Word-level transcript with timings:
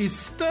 ouvintes! 0.00 0.49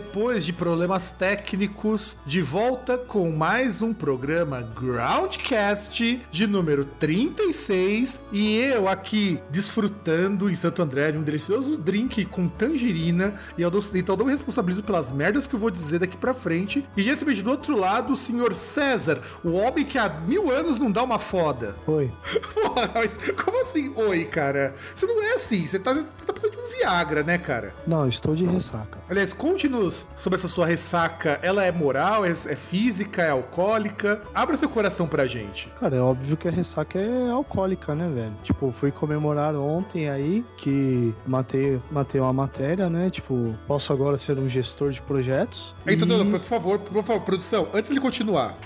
Depois 0.00 0.46
de 0.46 0.52
problemas 0.54 1.10
técnicos, 1.10 2.16
de 2.24 2.40
volta 2.40 2.96
com 2.96 3.30
mais 3.30 3.82
um 3.82 3.92
programa 3.92 4.62
Groundcast 4.62 6.22
de 6.30 6.46
número 6.46 6.86
36 6.98 8.22
e 8.32 8.56
eu 8.60 8.88
aqui 8.88 9.38
desfrutando 9.50 10.48
em 10.48 10.56
Santo 10.56 10.80
André 10.80 11.12
de 11.12 11.18
um 11.18 11.22
delicioso 11.22 11.76
drink 11.76 12.24
com 12.24 12.48
tangerina 12.48 13.34
e 13.58 13.62
eu 13.62 13.70
dou, 13.70 13.84
então 13.94 14.16
eu 14.18 14.24
me 14.24 14.32
responsabilizo 14.32 14.82
pelas 14.82 15.12
merdas 15.12 15.46
que 15.46 15.54
eu 15.54 15.60
vou 15.60 15.70
dizer 15.70 15.98
daqui 15.98 16.16
pra 16.16 16.32
frente. 16.32 16.82
E 16.96 17.02
diretamente 17.02 17.42
do 17.42 17.50
outro 17.50 17.76
lado, 17.76 18.14
o 18.14 18.16
senhor 18.16 18.54
César, 18.54 19.20
o 19.44 19.52
homem 19.52 19.84
que 19.84 19.98
há 19.98 20.08
mil 20.08 20.50
anos 20.50 20.78
não 20.78 20.90
dá 20.90 21.02
uma 21.02 21.18
foda. 21.18 21.76
Oi. 21.86 22.10
Porra, 22.54 22.90
mas 22.94 23.18
como 23.44 23.60
assim, 23.60 23.92
oi, 23.94 24.24
cara? 24.24 24.74
Você 24.94 25.04
não 25.04 25.22
é 25.22 25.34
assim, 25.34 25.66
você 25.66 25.78
tá, 25.78 25.92
você 25.92 26.24
tá 26.26 26.32
precisando 26.32 26.52
de 26.52 26.58
um 26.58 26.70
Viagra, 26.78 27.22
né, 27.22 27.36
cara? 27.36 27.74
Não, 27.86 28.08
estou 28.08 28.34
de 28.34 28.46
ressaca. 28.46 28.98
Aliás, 29.10 29.34
conte-nos 29.34 29.89
sobre 30.14 30.38
essa 30.38 30.48
sua 30.48 30.66
ressaca. 30.66 31.38
Ela 31.42 31.64
é 31.64 31.72
moral, 31.72 32.24
é, 32.24 32.30
é 32.30 32.56
física, 32.56 33.22
é 33.22 33.30
alcoólica? 33.30 34.22
Abra 34.34 34.56
seu 34.56 34.68
coração 34.68 35.06
pra 35.06 35.26
gente. 35.26 35.68
Cara, 35.78 35.96
é 35.96 36.00
óbvio 36.00 36.36
que 36.36 36.48
a 36.48 36.50
ressaca 36.50 36.98
é 36.98 37.30
alcoólica, 37.30 37.94
né, 37.94 38.08
velho? 38.12 38.32
Tipo, 38.42 38.72
fui 38.72 38.90
comemorar 38.90 39.54
ontem 39.54 40.08
aí 40.08 40.44
que 40.56 41.14
matei, 41.26 41.80
matei 41.90 42.20
uma 42.20 42.32
matéria, 42.32 42.88
né? 42.88 43.10
Tipo, 43.10 43.54
posso 43.66 43.92
agora 43.92 44.18
ser 44.18 44.38
um 44.38 44.48
gestor 44.48 44.90
de 44.90 45.02
projetos. 45.02 45.74
Então, 45.86 46.06
e... 46.08 46.30
por 46.30 46.40
favor, 46.40 46.78
por 46.78 47.04
favor, 47.04 47.24
produção, 47.24 47.68
antes 47.72 47.88
de 47.88 47.94
ele 47.94 48.00
continuar. 48.00 48.56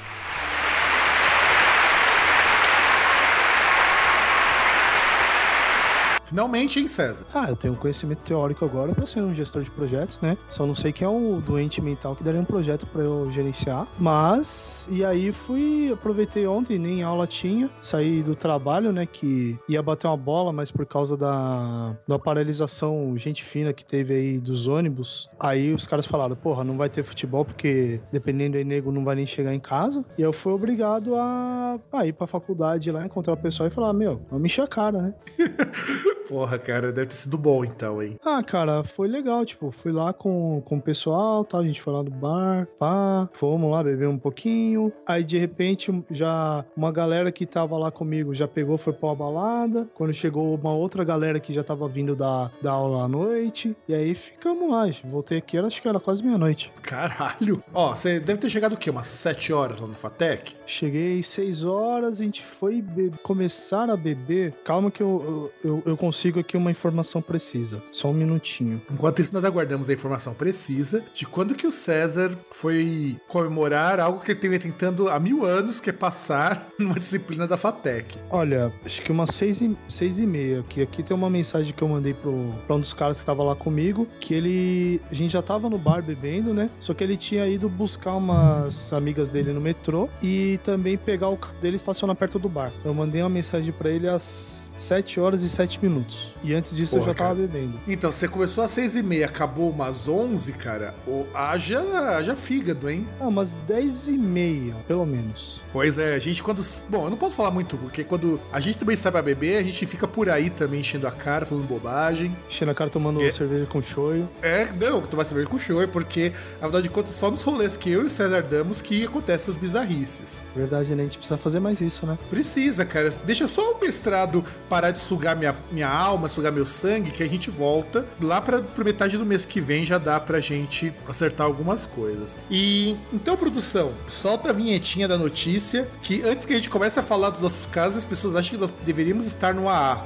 Finalmente, 6.35 6.81
hein, 6.81 6.89
César? 6.89 7.25
Ah, 7.33 7.49
eu 7.49 7.55
tenho 7.55 7.77
conhecimento 7.77 8.19
teórico 8.25 8.65
agora 8.65 8.93
pra 8.93 9.07
ser 9.07 9.21
um 9.21 9.33
gestor 9.33 9.63
de 9.63 9.71
projetos, 9.71 10.21
né? 10.21 10.37
Só 10.51 10.67
não 10.67 10.75
sei 10.75 10.93
quem 10.93 11.07
é 11.07 11.09
o 11.09 11.41
doente 11.41 11.81
mental 11.81 12.17
que 12.17 12.25
daria 12.25 12.41
um 12.41 12.45
projeto 12.45 12.85
pra 12.87 13.03
eu 13.03 13.31
gerenciar. 13.31 13.87
Mas, 14.01 14.89
e 14.91 15.05
aí 15.05 15.31
fui, 15.31 15.93
aproveitei 15.93 16.45
ontem, 16.45 16.77
nem 16.77 17.05
aula 17.05 17.25
tinha, 17.25 17.71
saí 17.81 18.21
do 18.21 18.35
trabalho, 18.35 18.91
né? 18.91 19.07
Que 19.07 19.57
ia 19.69 19.81
bater 19.81 20.09
uma 20.09 20.17
bola, 20.17 20.53
mas 20.53 20.73
por 20.73 20.85
causa 20.85 21.17
da, 21.17 21.97
da 22.05 22.19
paralisação 22.19 23.17
gente 23.17 23.45
fina 23.45 23.73
que 23.73 23.85
teve 23.85 24.13
aí 24.15 24.39
dos 24.41 24.67
ônibus, 24.67 25.31
aí 25.39 25.73
os 25.73 25.87
caras 25.87 26.05
falaram, 26.05 26.35
porra, 26.35 26.65
não 26.65 26.77
vai 26.77 26.89
ter 26.89 27.05
futebol 27.05 27.45
porque 27.45 28.01
dependendo 28.11 28.57
aí, 28.57 28.65
nego 28.65 28.91
não 28.91 29.05
vai 29.05 29.15
nem 29.15 29.25
chegar 29.25 29.55
em 29.55 29.61
casa. 29.61 30.05
E 30.19 30.23
eu 30.23 30.33
fui 30.33 30.53
obrigado 30.53 31.15
a, 31.15 31.79
a 31.93 32.05
ir 32.05 32.13
pra 32.13 32.27
faculdade 32.27 32.91
lá, 32.91 33.07
encontrar 33.07 33.35
o 33.35 33.37
pessoal 33.37 33.69
e 33.69 33.71
falar, 33.71 33.93
meu, 33.93 34.21
vamos 34.29 34.47
encher 34.47 34.63
a 34.63 34.67
cara, 34.67 35.01
né? 35.01 35.15
Porra, 36.29 36.59
cara, 36.59 36.93
deve 36.93 37.09
ter 37.09 37.17
sido 37.17 37.37
bom 37.37 37.65
então, 37.65 38.03
hein? 38.03 38.19
Ah, 38.25 38.43
cara, 38.43 38.83
foi 38.83 39.09
legal. 39.09 39.45
Tipo, 39.45 39.71
fui 39.71 39.93
lá 39.93 40.13
com, 40.13 40.63
com 40.65 40.77
o 40.77 40.83
pessoal, 40.83 41.45
tal. 41.45 41.61
A 41.61 41.67
gente 41.67 41.81
foi 41.81 41.93
lá 41.93 42.03
no 42.03 42.11
bar, 42.11 42.67
pá. 42.79 43.29
Fomos 43.33 43.71
lá 43.71 43.83
beber 43.83 44.09
um 44.09 44.19
pouquinho. 44.19 44.93
Aí, 45.07 45.23
de 45.23 45.39
repente, 45.39 45.93
já 46.11 46.65
uma 46.77 46.91
galera 46.91 47.31
que 47.31 47.47
tava 47.47 47.77
lá 47.77 47.91
comigo 47.91 48.35
já 48.35 48.49
pegou, 48.49 48.79
foi 48.79 48.93
pra 48.93 49.09
uma 49.09 49.15
balada. 49.15 49.89
Quando 49.95 50.13
chegou 50.15 50.55
uma 50.55 50.73
outra 50.73 51.05
galera 51.05 51.39
que 51.39 51.53
já 51.53 51.63
tava 51.63 51.89
vindo 51.89 52.17
da, 52.17 52.51
da 52.61 52.73
aula 52.73 53.05
à 53.05 53.09
noite. 53.09 53.77
E 53.89 53.95
aí 53.95 54.15
ficamos 54.15 54.71
lá. 54.71 54.85
Voltei 55.05 55.39
aqui, 55.39 55.59
acho 55.59 55.81
que 55.81 55.89
era 55.89 56.01
quase 56.01 56.25
meia-noite. 56.25 56.73
Caralho. 56.83 57.63
Ó, 57.73 57.95
você 57.95 58.21
deve 58.21 58.39
ter 58.39 58.51
chegado 58.51 58.75
o 58.75 58.77
quê? 58.77 58.91
Umas 58.91 59.07
7 59.07 59.53
horas 59.53 59.81
lá 59.81 59.87
no 59.87 59.95
Fatec? 59.95 60.55
Cheguei 60.67 61.23
6 61.23 61.65
horas, 61.65 62.21
a 62.21 62.25
gente 62.25 62.43
foi 62.43 62.85
começar 63.23 63.89
a 63.91 63.97
beber. 63.97 64.53
Calma 64.65 64.91
que 64.91 65.03
eu, 65.03 65.51
eu, 65.65 65.71
eu, 65.71 65.83
eu 65.87 65.97
consigo 66.15 66.39
aqui 66.39 66.57
uma 66.57 66.71
informação 66.71 67.21
precisa. 67.21 67.83
Só 67.91 68.09
um 68.09 68.13
minutinho. 68.13 68.81
Enquanto 68.89 69.21
isso, 69.21 69.35
nós 69.35 69.45
aguardamos 69.45 69.91
a 69.91 69.93
informação 69.93 70.33
precisa 70.33 71.05
de 71.13 71.27
quando 71.27 71.57
que 71.57 71.67
o 71.67 71.73
César 71.73 72.39
foi 72.53 73.17
comemorar 73.27 73.99
algo 73.99 74.21
que 74.21 74.31
ele 74.31 74.39
teve 74.39 74.61
tentando 74.61 75.09
há 75.09 75.19
mil 75.19 75.45
anos, 75.45 75.81
que 75.81 75.91
é 75.91 75.93
passar 75.93 76.69
numa 76.79 76.95
disciplina 76.95 77.49
da 77.49 77.57
FATEC. 77.57 78.17
Olha, 78.31 78.73
acho 78.85 79.03
que 79.03 79.11
umas 79.11 79.31
seis 79.31 79.61
e, 79.61 79.77
seis 79.89 80.21
e 80.21 80.27
meia. 80.27 80.65
Que 80.69 80.83
aqui 80.83 81.03
tem 81.03 81.17
uma 81.17 81.29
mensagem 81.29 81.75
que 81.75 81.83
eu 81.83 81.89
mandei 81.89 82.15
pro, 82.15 82.55
pra 82.65 82.77
um 82.77 82.81
dos 82.81 82.93
caras 82.93 83.19
que 83.19 83.27
tava 83.27 83.43
lá 83.43 83.57
comigo, 83.57 84.07
que 84.21 84.35
ele... 84.35 85.01
A 85.11 85.15
gente 85.15 85.33
já 85.33 85.43
tava 85.43 85.69
no 85.69 85.79
bar 85.79 86.01
bebendo, 86.01 86.55
né? 86.55 86.71
Só 86.79 86.95
que 86.95 87.03
ele 87.03 87.17
tinha 87.17 87.49
ido 87.49 87.69
buscar 87.69 88.15
umas 88.15 88.93
amigas 88.93 89.31
dele 89.31 89.53
no 89.53 89.61
metrô 89.61 90.09
e 90.23 90.61
também 90.63 90.97
pegar 90.97 91.29
o 91.29 91.37
carro 91.37 91.59
dele 91.61 91.75
e 91.75 91.77
estacionar 91.77 92.15
perto 92.15 92.39
do 92.39 92.49
bar. 92.49 92.73
Eu 92.85 92.95
mandei 92.95 93.21
uma 93.21 93.29
mensagem 93.29 93.73
para 93.73 93.91
ele 93.91 94.07
às 94.09 94.64
7 94.77 95.21
horas 95.21 95.43
e 95.43 95.49
7 95.49 95.79
minutos. 95.83 96.33
E 96.43 96.53
antes 96.55 96.77
disso 96.77 96.93
Porra, 96.97 97.03
eu 97.03 97.07
já 97.07 97.15
tava 97.15 97.35
cara. 97.35 97.47
bebendo. 97.47 97.81
Então, 97.87 98.11
você 98.13 98.29
começou 98.29 98.65
às 98.65 98.71
6 98.73 98.97
e 98.97 99.03
meia, 99.03 99.27
acabou 99.27 99.71
umas 99.71 100.07
11, 100.09 100.53
cara. 100.53 100.95
O, 101.07 101.27
haja, 101.35 101.81
haja 102.17 102.35
fígado, 102.37 102.89
hein? 102.91 103.07
Ah, 103.21 103.27
umas 103.29 103.55
10 103.67 104.09
e 104.09 104.19
meia, 104.19 104.75
pelo 104.87 105.07
menos. 105.07 105.63
Pois 105.73 105.97
é, 105.99 106.15
a 106.15 106.19
gente 106.19 106.43
quando. 106.43 106.63
Bom, 106.89 107.05
eu 107.05 107.11
não 107.11 107.17
posso 107.17 107.37
falar 107.37 107.51
muito, 107.51 107.77
porque 107.77 108.05
quando 108.05 108.41
a 108.53 108.61
gente 108.61 108.79
também 108.79 108.97
sai 108.97 109.11
pra 109.13 109.23
beber, 109.23 109.59
a 109.59 109.63
gente 109.63 109.87
fica 109.87 110.07
por 110.07 110.29
aí 110.29 110.51
também 110.51 110.81
enchendo 110.81 111.07
a 111.07 111.11
cara, 111.13 111.47
falando 111.47 111.67
bobagem. 111.67 112.37
Enchendo 112.49 112.71
a 112.71 112.75
cara 112.75 112.91
tomando 112.91 113.19
Que? 113.19 113.33
cerveja 113.33 113.67
com 113.67 113.81
choio. 113.81 114.29
É, 114.43 114.69
não, 114.73 115.01
tomar 115.01 115.25
cerveja 115.25 115.49
com 115.49 115.59
show, 115.59 115.87
porque, 115.89 116.33
afinal 116.61 116.83
de 116.83 116.89
contas, 116.89 117.15
só 117.15 117.31
nos 117.31 117.43
rolês 117.43 117.77
que 117.77 117.91
eu 117.91 118.03
e 118.03 118.07
o 118.07 118.11
César 118.11 118.43
damos 118.43 118.83
que 118.83 119.05
acontecem 119.05 119.35
essas 119.35 119.57
bizarrices. 119.57 120.43
Verdade, 120.55 120.95
né? 120.95 121.03
A 121.03 121.07
gente 121.07 121.19
precisa 121.19 121.37
fazer 121.39 121.61
mais 121.61 121.81
isso, 121.81 122.07
né? 122.07 122.19
Precisa, 122.31 122.85
cara. 122.85 123.11
Deixa 123.25 123.47
só 123.49 123.73
o 123.73 123.81
mestrado 123.81 124.45
parar 124.69 124.91
de 124.91 125.01
sugar 125.01 125.37
minha, 125.37 125.55
minha 125.71 125.89
alma, 125.89 126.29
sugar 126.29 126.53
meu 126.53 126.67
sangue, 126.67 127.11
que 127.11 127.23
a 127.23 127.29
gente 127.29 127.51
volta. 127.51 128.07
Lá 128.21 128.41
pra 128.41 128.63
metade 128.85 129.17
do 129.17 129.25
mês 129.25 129.45
que 129.45 129.61
vem 129.61 129.85
já 129.85 129.99
dá 129.99 130.19
pra 130.21 130.41
gente 130.41 130.93
acertar 131.09 131.47
algumas 131.47 131.87
coisas. 131.87 132.39
E 132.51 132.97
então, 133.13 133.37
produção, 133.37 133.93
solta 134.09 134.51
a 134.51 134.53
vinhetinha 134.53 135.09
da 135.09 135.17
notícia, 135.17 135.89
que 136.03 136.23
antes 136.23 136.47
que 136.47 136.53
a 136.53 136.57
gente 136.57 136.71
comece 136.71 136.99
a 136.99 137.03
falar 137.03 137.31
dos 137.31 137.41
nossos 137.41 137.67
casos, 137.67 137.99
as 137.99 138.05
pessoas 138.05 138.35
acham 138.35 138.53
que 138.53 138.61
nós 138.61 138.73
deveríamos 138.85 139.27
estar 139.27 139.55
no 139.55 139.69
AA. 139.69 140.05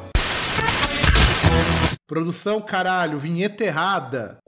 Produção, 2.07 2.61
caralho, 2.61 3.19
vinheta 3.19 3.65
errada. 3.65 4.39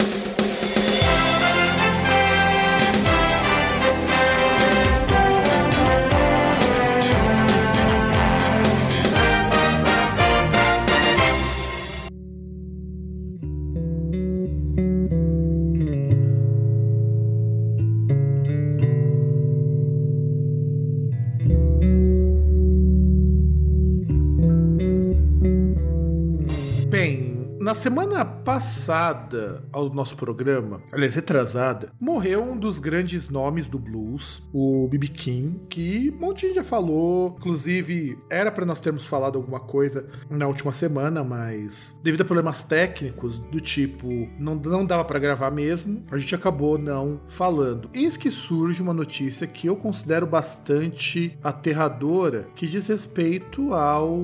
Na 27.70 27.74
semana 27.74 28.24
passada 28.24 29.62
ao 29.72 29.88
nosso 29.90 30.16
programa, 30.16 30.82
aliás, 30.90 31.14
retrasada, 31.14 31.92
morreu 32.00 32.42
um 32.42 32.56
dos 32.56 32.80
grandes 32.80 33.28
nomes 33.28 33.68
do 33.68 33.78
blues, 33.78 34.42
o 34.52 34.88
B.B. 34.88 35.06
King, 35.06 35.60
que 35.68 36.12
um 36.12 36.18
monte 36.18 36.52
já 36.52 36.64
falou. 36.64 37.36
Inclusive, 37.38 38.18
era 38.28 38.50
para 38.50 38.66
nós 38.66 38.80
termos 38.80 39.06
falado 39.06 39.36
alguma 39.36 39.60
coisa 39.60 40.04
na 40.28 40.48
última 40.48 40.72
semana, 40.72 41.22
mas 41.22 41.96
devido 42.02 42.22
a 42.22 42.24
problemas 42.24 42.64
técnicos 42.64 43.38
do 43.38 43.60
tipo 43.60 44.28
não, 44.36 44.56
não 44.56 44.84
dava 44.84 45.04
para 45.04 45.20
gravar 45.20 45.52
mesmo, 45.52 46.02
a 46.10 46.18
gente 46.18 46.34
acabou 46.34 46.76
não 46.76 47.20
falando. 47.28 47.88
Eis 47.94 48.16
que 48.16 48.32
surge 48.32 48.82
uma 48.82 48.92
notícia 48.92 49.46
que 49.46 49.68
eu 49.68 49.76
considero 49.76 50.26
bastante 50.26 51.38
aterradora, 51.40 52.48
que 52.56 52.66
diz 52.66 52.88
respeito 52.88 53.72
ao 53.72 54.18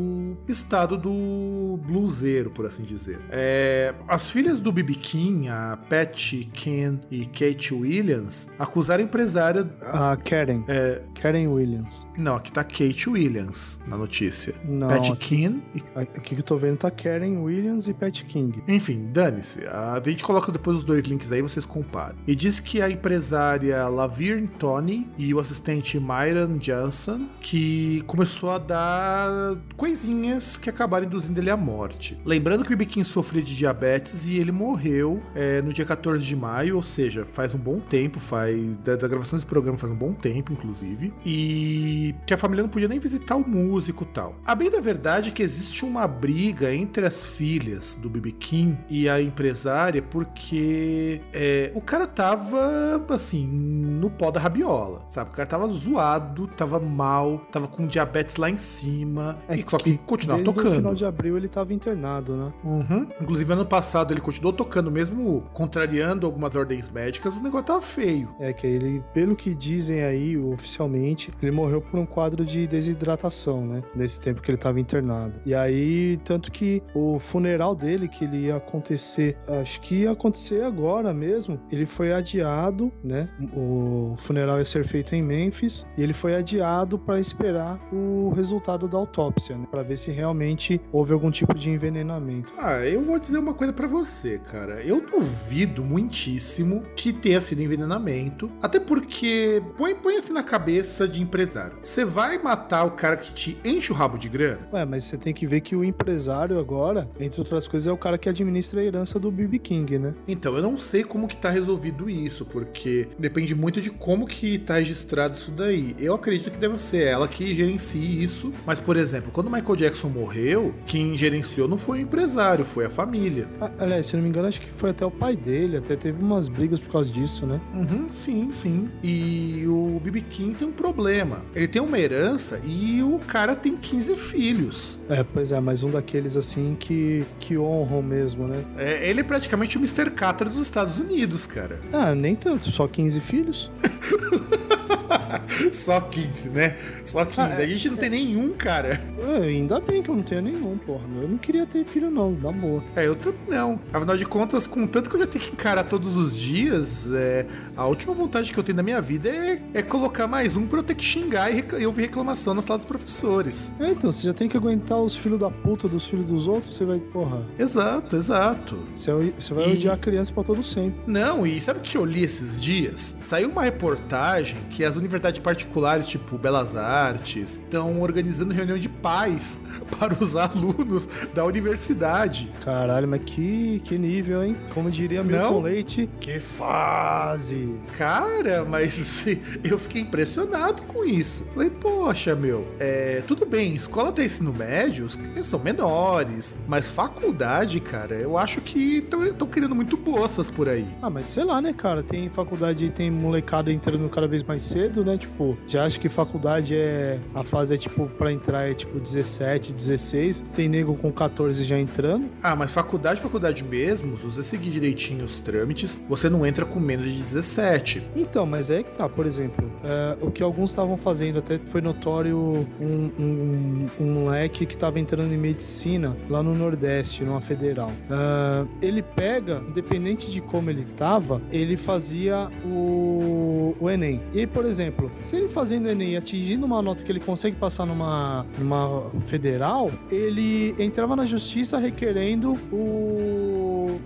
estado 0.48 0.96
do 0.98 1.78
bluseiro, 1.86 2.50
por 2.50 2.66
assim 2.66 2.82
dizer. 2.82 3.20
É, 3.38 3.94
as 4.08 4.30
filhas 4.30 4.60
do 4.60 4.72
B.B. 4.72 4.94
King, 4.94 5.48
a 5.48 5.78
Patty 5.90 6.48
Ken 6.54 6.98
e 7.10 7.26
Kate 7.26 7.74
Williams, 7.74 8.48
acusaram 8.58 9.02
a 9.02 9.04
empresária. 9.04 9.68
A 9.82 10.16
Karen. 10.16 10.64
É, 10.68 11.02
Karen 11.14 11.46
Williams. 11.46 12.06
não, 12.16 12.36
aqui 12.36 12.50
tá 12.50 12.64
Kate 12.64 13.10
Williams 13.10 13.78
na 13.86 13.98
notícia. 13.98 14.54
Não, 14.64 14.88
Patty 14.88 15.12
aqui, 15.12 15.36
Ken 15.36 15.60
e 15.74 15.82
aqui 15.94 16.34
que 16.34 16.40
eu 16.40 16.42
tô 16.42 16.56
vendo 16.56 16.78
tá 16.78 16.90
Karen 16.90 17.36
Williams 17.36 17.88
e 17.88 17.92
Pat 17.94 18.24
King. 18.24 18.62
Enfim, 18.66 19.10
dane-se. 19.12 19.66
A 19.66 20.00
gente 20.02 20.24
coloca 20.24 20.50
depois 20.50 20.78
os 20.78 20.82
dois 20.82 21.04
links 21.04 21.30
aí, 21.30 21.42
vocês 21.42 21.66
comparam. 21.66 22.16
E 22.26 22.34
diz 22.34 22.58
que 22.58 22.80
a 22.80 22.88
empresária 22.88 23.86
Lavirne 23.88 24.48
Tony 24.48 25.10
e 25.18 25.34
o 25.34 25.40
assistente 25.40 26.00
Myron 26.00 26.56
Johnson 26.56 27.28
que 27.40 28.02
começou 28.06 28.50
a 28.50 28.58
dar 28.58 29.56
coisinhas 29.76 30.56
que 30.56 30.70
acabaram 30.70 31.04
induzindo 31.06 31.38
ele 31.38 31.50
à 31.50 31.56
morte. 31.56 32.18
Lembrando 32.24 32.64
que 32.64 32.72
o 32.72 32.76
Biquin 32.76 33.04
sofria 33.26 33.42
de 33.42 33.56
diabetes 33.56 34.26
e 34.26 34.38
ele 34.38 34.52
morreu 34.52 35.20
é, 35.34 35.60
no 35.60 35.72
dia 35.72 35.84
14 35.84 36.24
de 36.24 36.36
maio, 36.36 36.76
ou 36.76 36.82
seja, 36.82 37.24
faz 37.24 37.54
um 37.54 37.58
bom 37.58 37.80
tempo, 37.80 38.20
faz 38.20 38.76
da, 38.76 38.94
da 38.94 39.08
gravação 39.08 39.36
desse 39.36 39.46
programa 39.46 39.76
faz 39.76 39.92
um 39.92 39.96
bom 39.96 40.12
tempo, 40.12 40.52
inclusive, 40.52 41.12
e 41.24 42.14
que 42.24 42.32
a 42.32 42.38
família 42.38 42.62
não 42.62 42.70
podia 42.70 42.88
nem 42.88 43.00
visitar 43.00 43.34
o 43.34 43.46
músico 43.46 44.04
e 44.04 44.14
tal. 44.14 44.36
A 44.46 44.54
bem 44.54 44.70
da 44.70 44.80
verdade 44.80 45.30
é 45.30 45.32
que 45.32 45.42
existe 45.42 45.84
uma 45.84 46.06
briga 46.06 46.72
entre 46.72 47.04
as 47.04 47.26
filhas 47.26 47.96
do 47.96 48.08
BB 48.08 48.32
King 48.32 48.78
e 48.88 49.08
a 49.08 49.20
empresária 49.20 50.00
porque 50.00 51.20
é, 51.32 51.72
o 51.74 51.80
cara 51.80 52.06
tava 52.06 53.04
assim 53.08 53.46
no 53.46 54.08
pó 54.08 54.30
da 54.30 54.38
rabiola, 54.38 55.04
sabe? 55.08 55.30
O 55.30 55.32
cara 55.32 55.48
tava 55.48 55.66
zoado, 55.68 56.46
tava 56.46 56.78
mal, 56.78 57.38
tava 57.50 57.66
com 57.66 57.86
diabetes 57.86 58.36
lá 58.36 58.48
em 58.48 58.56
cima, 58.56 59.38
e 59.50 59.64
só 59.68 59.78
que, 59.78 59.98
continuava 59.98 60.42
desde 60.42 60.54
tocando. 60.54 60.72
o 60.72 60.76
final 60.76 60.94
de 60.94 61.04
abril 61.04 61.36
ele 61.36 61.48
tava 61.48 61.74
internado, 61.74 62.36
né? 62.36 62.52
Uhum. 62.62 63.06
Inclusive, 63.20 63.52
ano 63.52 63.64
passado 63.64 64.12
ele 64.12 64.20
continuou 64.20 64.52
tocando, 64.52 64.90
mesmo 64.90 65.42
contrariando 65.52 66.26
algumas 66.26 66.54
ordens 66.54 66.88
médicas, 66.90 67.34
o 67.34 67.42
negócio 67.42 67.66
tava 67.66 67.82
feio. 67.82 68.28
É 68.38 68.52
que 68.52 68.66
ele, 68.66 69.02
pelo 69.14 69.34
que 69.34 69.54
dizem 69.54 70.02
aí 70.02 70.36
oficialmente, 70.36 71.32
ele 71.42 71.50
morreu 71.50 71.80
por 71.80 71.98
um 71.98 72.06
quadro 72.06 72.44
de 72.44 72.66
desidratação, 72.66 73.66
né? 73.66 73.82
Nesse 73.94 74.20
tempo 74.20 74.42
que 74.42 74.50
ele 74.50 74.58
tava 74.58 74.78
internado. 74.78 75.40
E 75.46 75.54
aí, 75.54 76.18
tanto 76.24 76.50
que 76.52 76.82
o 76.94 77.18
funeral 77.18 77.74
dele, 77.74 78.08
que 78.08 78.24
ele 78.24 78.46
ia 78.46 78.56
acontecer, 78.56 79.36
acho 79.48 79.80
que 79.80 80.02
ia 80.02 80.10
acontecer 80.10 80.62
agora 80.62 81.12
mesmo, 81.14 81.58
ele 81.72 81.86
foi 81.86 82.12
adiado, 82.12 82.92
né? 83.02 83.28
O 83.54 84.14
funeral 84.18 84.58
ia 84.58 84.64
ser 84.64 84.84
feito 84.84 85.14
em 85.14 85.22
Memphis 85.22 85.86
e 85.96 86.02
ele 86.02 86.12
foi 86.12 86.34
adiado 86.34 86.98
para 86.98 87.18
esperar 87.18 87.80
o 87.92 88.30
resultado 88.34 88.86
da 88.86 88.98
autópsia, 88.98 89.56
né? 89.56 89.66
Para 89.70 89.82
ver 89.82 89.96
se 89.96 90.10
realmente 90.10 90.80
houve 90.92 91.12
algum 91.12 91.30
tipo 91.30 91.54
de 91.54 91.70
envenenamento. 91.70 92.52
Ah, 92.58 92.84
eu 92.84 93.05
vou 93.06 93.18
dizer 93.18 93.38
uma 93.38 93.54
coisa 93.54 93.72
pra 93.72 93.86
você, 93.86 94.38
cara. 94.38 94.82
Eu 94.82 95.00
duvido 95.00 95.84
muitíssimo 95.84 96.82
que 96.96 97.12
tenha 97.12 97.40
sido 97.40 97.62
envenenamento. 97.62 98.50
Até 98.60 98.80
porque, 98.80 99.62
põe, 99.76 99.94
põe 99.94 100.16
assim 100.16 100.32
na 100.32 100.42
cabeça 100.42 101.06
de 101.06 101.22
empresário. 101.22 101.78
Você 101.80 102.04
vai 102.04 102.36
matar 102.38 102.84
o 102.84 102.90
cara 102.90 103.16
que 103.16 103.32
te 103.32 103.58
enche 103.64 103.92
o 103.92 103.94
rabo 103.94 104.18
de 104.18 104.28
grana? 104.28 104.58
Ué, 104.72 104.84
mas 104.84 105.04
você 105.04 105.16
tem 105.16 105.32
que 105.32 105.46
ver 105.46 105.60
que 105.60 105.76
o 105.76 105.84
empresário 105.84 106.58
agora, 106.58 107.08
entre 107.20 107.40
outras 107.40 107.68
coisas, 107.68 107.86
é 107.86 107.92
o 107.92 107.96
cara 107.96 108.18
que 108.18 108.28
administra 108.28 108.80
a 108.80 108.84
herança 108.84 109.20
do 109.20 109.30
B.B. 109.30 109.58
King, 109.58 109.98
né? 109.98 110.14
Então, 110.26 110.56
eu 110.56 110.62
não 110.62 110.76
sei 110.76 111.04
como 111.04 111.28
que 111.28 111.36
tá 111.36 111.50
resolvido 111.50 112.10
isso, 112.10 112.44
porque 112.44 113.08
depende 113.18 113.54
muito 113.54 113.80
de 113.80 113.90
como 113.90 114.26
que 114.26 114.58
tá 114.58 114.74
registrado 114.74 115.34
isso 115.36 115.52
daí. 115.52 115.94
Eu 115.98 116.14
acredito 116.14 116.50
que 116.50 116.58
deve 116.58 116.76
ser 116.78 117.04
ela 117.04 117.28
que 117.28 117.54
gerencie 117.54 118.22
isso, 118.22 118.52
mas, 118.66 118.80
por 118.80 118.96
exemplo, 118.96 119.30
quando 119.32 119.46
o 119.46 119.50
Michael 119.50 119.76
Jackson 119.76 120.08
morreu, 120.08 120.74
quem 120.86 121.16
gerenciou 121.16 121.68
não 121.68 121.78
foi 121.78 121.98
o 121.98 122.02
empresário, 122.02 122.64
foi 122.64 122.86
a 122.86 122.90
família. 122.96 123.46
Ah, 123.60 123.70
aliás, 123.78 124.06
se 124.06 124.14
eu 124.14 124.18
não 124.18 124.24
me 124.24 124.30
engano, 124.30 124.48
acho 124.48 124.60
que 124.60 124.70
foi 124.70 124.88
até 124.90 125.04
o 125.04 125.10
pai 125.10 125.36
dele, 125.36 125.76
até 125.76 125.94
teve 125.94 126.22
umas 126.22 126.48
brigas 126.48 126.80
por 126.80 126.90
causa 126.90 127.12
disso, 127.12 127.46
né? 127.46 127.60
Uhum, 127.74 128.06
sim, 128.10 128.50
sim. 128.50 128.88
E 129.02 129.64
o 129.68 130.00
B.B. 130.02 130.22
King 130.22 130.54
tem 130.54 130.66
um 130.66 130.72
problema. 130.72 131.42
Ele 131.54 131.68
tem 131.68 131.82
uma 131.82 131.98
herança 131.98 132.58
e 132.64 133.02
o 133.02 133.18
cara 133.18 133.54
tem 133.54 133.76
15 133.76 134.16
filhos. 134.16 134.98
É, 135.10 135.22
pois 135.22 135.52
é, 135.52 135.60
mas 135.60 135.82
um 135.82 135.90
daqueles 135.90 136.38
assim 136.38 136.74
que, 136.80 137.26
que 137.38 137.58
honram 137.58 138.02
mesmo, 138.02 138.48
né? 138.48 138.64
É, 138.78 139.08
ele 139.08 139.20
é 139.20 139.24
praticamente 139.24 139.76
o 139.76 139.80
Mr. 139.80 140.10
Catra 140.10 140.48
dos 140.48 140.58
Estados 140.58 140.98
Unidos, 140.98 141.46
cara. 141.46 141.78
Ah, 141.92 142.14
nem 142.14 142.34
tanto, 142.34 142.70
só 142.72 142.88
15 142.88 143.20
filhos. 143.20 143.70
Só 145.72 146.00
15, 146.00 146.48
né? 146.50 146.76
Só 147.04 147.24
15. 147.24 147.40
Ah, 147.40 147.60
é. 147.60 147.64
A 147.64 147.66
gente 147.66 147.88
não 147.90 147.96
tem 147.96 148.10
nenhum, 148.10 148.50
cara. 148.52 149.00
É, 149.18 149.42
ainda 149.46 149.80
bem 149.80 150.02
que 150.02 150.10
eu 150.10 150.16
não 150.16 150.22
tenho 150.22 150.42
nenhum, 150.42 150.76
porra. 150.78 151.04
Eu 151.20 151.28
não 151.28 151.38
queria 151.38 151.66
ter 151.66 151.84
filho, 151.84 152.10
não, 152.10 152.30
na 152.32 152.52
boa. 152.52 152.82
É, 152.94 153.06
eu 153.06 153.14
também 153.14 153.40
não. 153.48 153.78
Afinal 153.92 154.16
de 154.16 154.24
contas, 154.26 154.66
com 154.66 154.86
tanto 154.86 155.08
que 155.10 155.16
eu 155.16 155.20
já 155.20 155.26
tenho 155.26 155.44
que 155.44 155.50
encarar 155.52 155.84
todos 155.84 156.16
os 156.16 156.36
dias, 156.36 157.10
é, 157.12 157.46
a 157.76 157.86
última 157.86 158.14
vontade 158.14 158.52
que 158.52 158.58
eu 158.58 158.64
tenho 158.64 158.76
na 158.76 158.82
minha 158.82 159.00
vida 159.00 159.28
é, 159.28 159.60
é 159.74 159.82
colocar 159.82 160.26
mais 160.26 160.56
um 160.56 160.66
pra 160.66 160.78
eu 160.80 160.82
ter 160.82 160.94
que 160.94 161.04
xingar 161.04 161.50
e, 161.50 161.64
e 161.78 161.86
ouvir 161.86 162.02
reclamação 162.02 162.54
na 162.54 162.62
sala 162.62 162.78
dos 162.78 162.86
professores. 162.86 163.70
É, 163.80 163.90
então, 163.90 164.10
você 164.12 164.26
já 164.26 164.34
tem 164.34 164.48
que 164.48 164.56
aguentar 164.56 164.98
os 165.00 165.16
filhos 165.16 165.38
da 165.38 165.50
puta 165.50 165.88
dos 165.88 166.06
filhos 166.06 166.28
dos 166.28 166.46
outros, 166.48 166.76
você 166.76 166.84
vai, 166.84 166.98
porra. 166.98 167.42
Exato, 167.58 168.16
exato. 168.16 168.78
Você, 168.94 169.12
vai- 169.12 169.34
você 169.38 169.54
vai 169.54 169.68
E- 169.68 169.72
odiar 169.72 169.94
a 169.94 169.98
criança 169.98 170.32
pra 170.32 170.42
todo 170.42 170.62
sempre. 170.62 171.00
Não, 171.06 171.46
e 171.46 171.60
sabe 171.60 171.78
o 171.80 171.82
que 171.82 171.96
eu 171.96 172.04
li 172.04 172.22
esses 172.24 172.60
dias? 172.60 173.16
Saiu 173.26 173.48
uma 173.48 173.62
reportagem 173.62 174.56
que 174.70 174.84
as 174.84 174.96
universidades 174.96 175.05
particulares, 175.40 176.06
tipo 176.06 176.38
Belas 176.38 176.74
Artes, 176.74 177.60
estão 177.62 178.00
organizando 178.00 178.52
reunião 178.52 178.78
de 178.78 178.88
pais 178.88 179.60
para 179.98 180.14
os 180.22 180.36
alunos 180.36 181.08
da 181.34 181.44
universidade. 181.44 182.50
Caralho, 182.64 183.08
mas 183.08 183.22
que, 183.24 183.80
que 183.84 183.98
nível, 183.98 184.42
hein? 184.42 184.56
Como 184.72 184.90
diria 184.90 185.22
Milton? 185.22 185.62
Leite, 185.62 186.08
que 186.20 186.40
fase! 186.40 187.78
Cara, 187.96 188.64
mas 188.64 188.98
assim, 189.00 189.40
eu 189.62 189.78
fiquei 189.78 190.02
impressionado 190.02 190.82
com 190.82 191.04
isso. 191.04 191.44
Falei, 191.54 191.70
poxa, 191.70 192.34
meu, 192.34 192.66
é, 192.78 193.22
tudo 193.26 193.46
bem, 193.46 193.74
escola 193.74 194.10
até 194.10 194.24
ensino 194.24 194.52
médio, 194.52 195.06
são 195.42 195.58
menores, 195.58 196.56
mas 196.66 196.88
faculdade, 196.88 197.80
cara, 197.80 198.14
eu 198.14 198.36
acho 198.36 198.60
que 198.60 198.98
estão 198.98 199.46
criando 199.46 199.74
muito 199.74 199.96
bolsas 199.96 200.50
por 200.50 200.68
aí. 200.68 200.86
Ah, 201.00 201.10
mas 201.10 201.26
sei 201.26 201.44
lá, 201.44 201.60
né, 201.60 201.72
cara? 201.72 202.02
Tem 202.02 202.28
faculdade 202.28 202.84
e 202.84 202.90
tem 202.90 203.10
molecada 203.10 203.72
entrando 203.72 204.08
cada 204.08 204.26
vez 204.26 204.42
mais 204.42 204.62
cedo, 204.96 205.04
né? 205.04 205.18
Tipo, 205.18 205.56
já 205.66 205.84
acho 205.84 206.00
que 206.00 206.08
faculdade 206.08 206.74
é. 206.76 207.18
A 207.34 207.44
fase 207.44 207.74
é 207.74 207.78
tipo, 207.78 208.06
pra 208.06 208.32
entrar 208.32 208.70
é 208.70 208.74
tipo 208.74 208.98
17, 208.98 209.72
16. 209.72 210.42
Tem 210.54 210.68
nego 210.68 210.94
com 210.96 211.12
14 211.12 211.64
já 211.64 211.78
entrando. 211.78 212.28
Ah, 212.42 212.56
mas 212.56 212.70
faculdade, 212.70 213.20
faculdade 213.20 213.62
mesmo, 213.62 214.16
se 214.16 214.24
você 214.24 214.42
seguir 214.42 214.70
direitinho 214.70 215.24
os 215.24 215.40
trâmites, 215.40 215.96
você 216.08 216.30
não 216.30 216.46
entra 216.46 216.64
com 216.64 216.80
menos 216.80 217.04
de 217.04 217.22
17. 217.22 218.02
Então, 218.16 218.46
mas 218.46 218.70
é 218.70 218.82
que 218.82 218.90
tá, 218.90 219.08
por 219.08 219.26
exemplo, 219.26 219.70
é, 219.84 220.16
o 220.20 220.30
que 220.30 220.42
alguns 220.42 220.70
estavam 220.70 220.96
fazendo, 220.96 221.38
até 221.40 221.58
foi 221.58 221.80
notório 221.80 222.66
um, 222.80 223.10
um, 223.18 223.86
um 224.00 224.12
moleque 224.12 224.64
que 224.66 224.76
tava 224.76 224.98
entrando 224.98 225.32
em 225.32 225.38
medicina 225.38 226.16
lá 226.28 226.42
no 226.42 226.54
Nordeste, 226.54 227.24
numa 227.24 227.40
federal. 227.40 227.90
Ah, 228.10 228.64
ele 228.80 229.02
pega, 229.02 229.62
independente 229.68 230.30
de 230.30 230.40
como 230.40 230.70
ele 230.70 230.84
tava, 230.84 231.42
ele 231.50 231.76
fazia 231.76 232.48
o, 232.64 233.35
o 233.80 233.90
Enem. 233.90 234.20
E, 234.34 234.46
por 234.46 234.64
exemplo, 234.64 235.10
se 235.22 235.36
ele 235.36 235.48
fazendo 235.48 235.88
Enem 235.88 236.10
e 236.12 236.16
atingindo 236.16 236.66
uma 236.66 236.82
nota 236.82 237.02
que 237.02 237.10
ele 237.10 237.20
consegue 237.20 237.56
passar 237.56 237.86
numa, 237.86 238.46
numa 238.58 239.10
federal, 239.26 239.90
ele 240.10 240.74
entrava 240.78 241.16
na 241.16 241.24
justiça 241.24 241.78
requerendo 241.78 242.52
o 242.70 243.55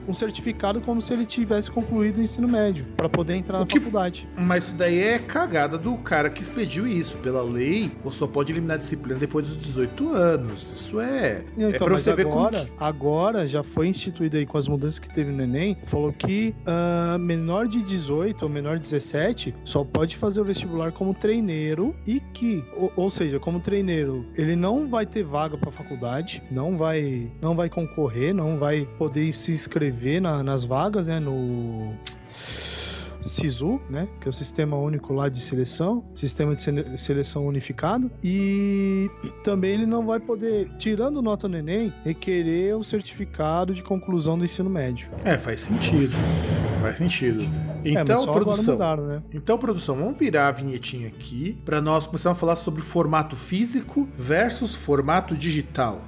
um 0.07 0.15
certificado 0.15 0.81
como 0.81 1.01
se 1.01 1.13
ele 1.13 1.27
tivesse 1.27 1.71
concluído 1.71 2.19
o 2.19 2.23
ensino 2.23 2.47
médio, 2.49 2.87
para 2.97 3.09
poder 3.09 3.35
entrar 3.35 3.59
O 3.59 3.61
na 3.61 3.67
que- 3.67 3.79
faculdade. 3.79 4.29
Mas 4.37 4.65
isso 4.65 4.75
daí 4.75 5.01
é 5.01 5.19
cagada 5.19 5.77
do 5.79 5.95
cara 5.97 6.29
que 6.31 6.43
expediu 6.43 6.87
isso. 6.87 7.17
Pela 7.19 7.43
lei, 7.43 7.91
você 8.05 8.19
só 8.19 8.27
pode 8.27 8.53
eliminar 8.53 8.75
a 8.77 8.79
disciplina 8.79 9.19
depois 9.19 9.47
dos 9.47 9.57
18 9.57 10.13
anos. 10.13 10.63
Isso 10.63 11.01
é. 11.01 11.45
É 11.57 11.69
Então, 11.69 11.87
pra 11.87 11.91
mas 11.95 12.03
você 12.03 12.15
ver 12.15 12.25
como. 12.25 12.39
agora, 12.39 12.69
agora 12.79 13.47
já 13.47 13.63
foi 13.63 13.89
instituído 13.89 14.37
aí 14.37 14.47
com 14.47 14.59
as 14.59 14.69
mudanças 14.69 14.99
que 14.99 15.13
teve 15.13 15.33
no 15.33 15.43
Enem, 15.43 15.77
falou 15.85 16.13
que 16.13 16.55
ah, 16.67 17.17
menor 17.19 17.67
de 17.69 17.83
18 17.83 18.43
ou 18.43 18.49
menor 18.49 18.77
de 18.77 18.83
17 18.83 19.55
só 19.65 19.85
pode 19.85 20.17
fazer 20.17 20.41
o 20.41 20.45
vestibular 20.45 20.93
como 20.93 21.15
treineiro 21.15 21.95
e 22.07 22.21
que, 22.33 22.65
ou, 22.77 22.93
ou 22.97 23.11
seja, 23.11 23.39
como 23.39 23.61
treineiro, 23.61 24.27
ele 24.37 24.55
não 24.57 24.89
vai 24.89 25.07
ter 25.07 25.23
vaga 25.25 25.57
para 25.57 25.71
faculdade, 25.71 26.43
não 26.51 26.77
vai, 26.77 27.31
não 27.41 27.55
vai 27.55 27.69
concorrer, 27.69 28.35
não 28.35 28.59
vai 28.59 28.87
poder 28.99 29.33
se 29.33 29.53
inscrever 29.53 29.80
na- 30.21 30.43
nas 30.43 30.65
vagas, 30.65 31.07
né, 31.09 31.19
no 31.21 31.93
SISU, 33.23 33.81
né? 33.89 34.09
Que 34.21 34.29
é 34.29 34.31
o 34.31 34.33
sistema 34.33 34.77
único 34.77 35.13
lá 35.13 35.29
de 35.29 35.41
seleção, 35.41 36.03
sistema 36.15 36.55
de 36.55 36.63
sele- 36.63 36.99
seleção 36.99 37.47
unificado. 37.47 38.11
E 38.25 39.11
também 39.45 39.73
ele 39.75 39.87
não 39.87 40.07
vai 40.07 40.19
poder, 40.19 40.71
tirando 40.79 41.21
nota 41.21 41.47
no 41.47 41.57
Enem, 41.57 41.93
requerer 42.05 42.77
o 42.77 42.83
certificado 42.83 43.75
de 43.75 43.83
conclusão 43.83 44.39
do 44.39 44.45
ensino 44.45 44.71
médio. 44.71 45.11
É, 45.25 45.37
faz 45.37 45.61
sentido. 45.61 46.17
Faz 46.81 46.97
sentido. 46.97 47.43
é, 47.85 47.91
Então, 47.91 48.23
agora 48.23 48.45
produção. 48.45 48.75
mudaram, 48.75 49.07
né? 49.07 49.23
Então, 49.35 49.59
produção, 49.59 49.97
vamos 49.97 50.19
virar 50.19 50.49
a 50.49 50.53
vinhetinha 50.53 51.09
aqui 51.09 51.59
para 51.65 51.81
nós 51.81 52.07
começarmos 52.07 52.39
a 52.39 52.41
falar 52.41 52.57
sobre 52.57 52.81
formato 52.81 53.37
físico 53.37 54.09
versus 54.19 54.75
formato 54.75 55.37
digital. 55.37 56.01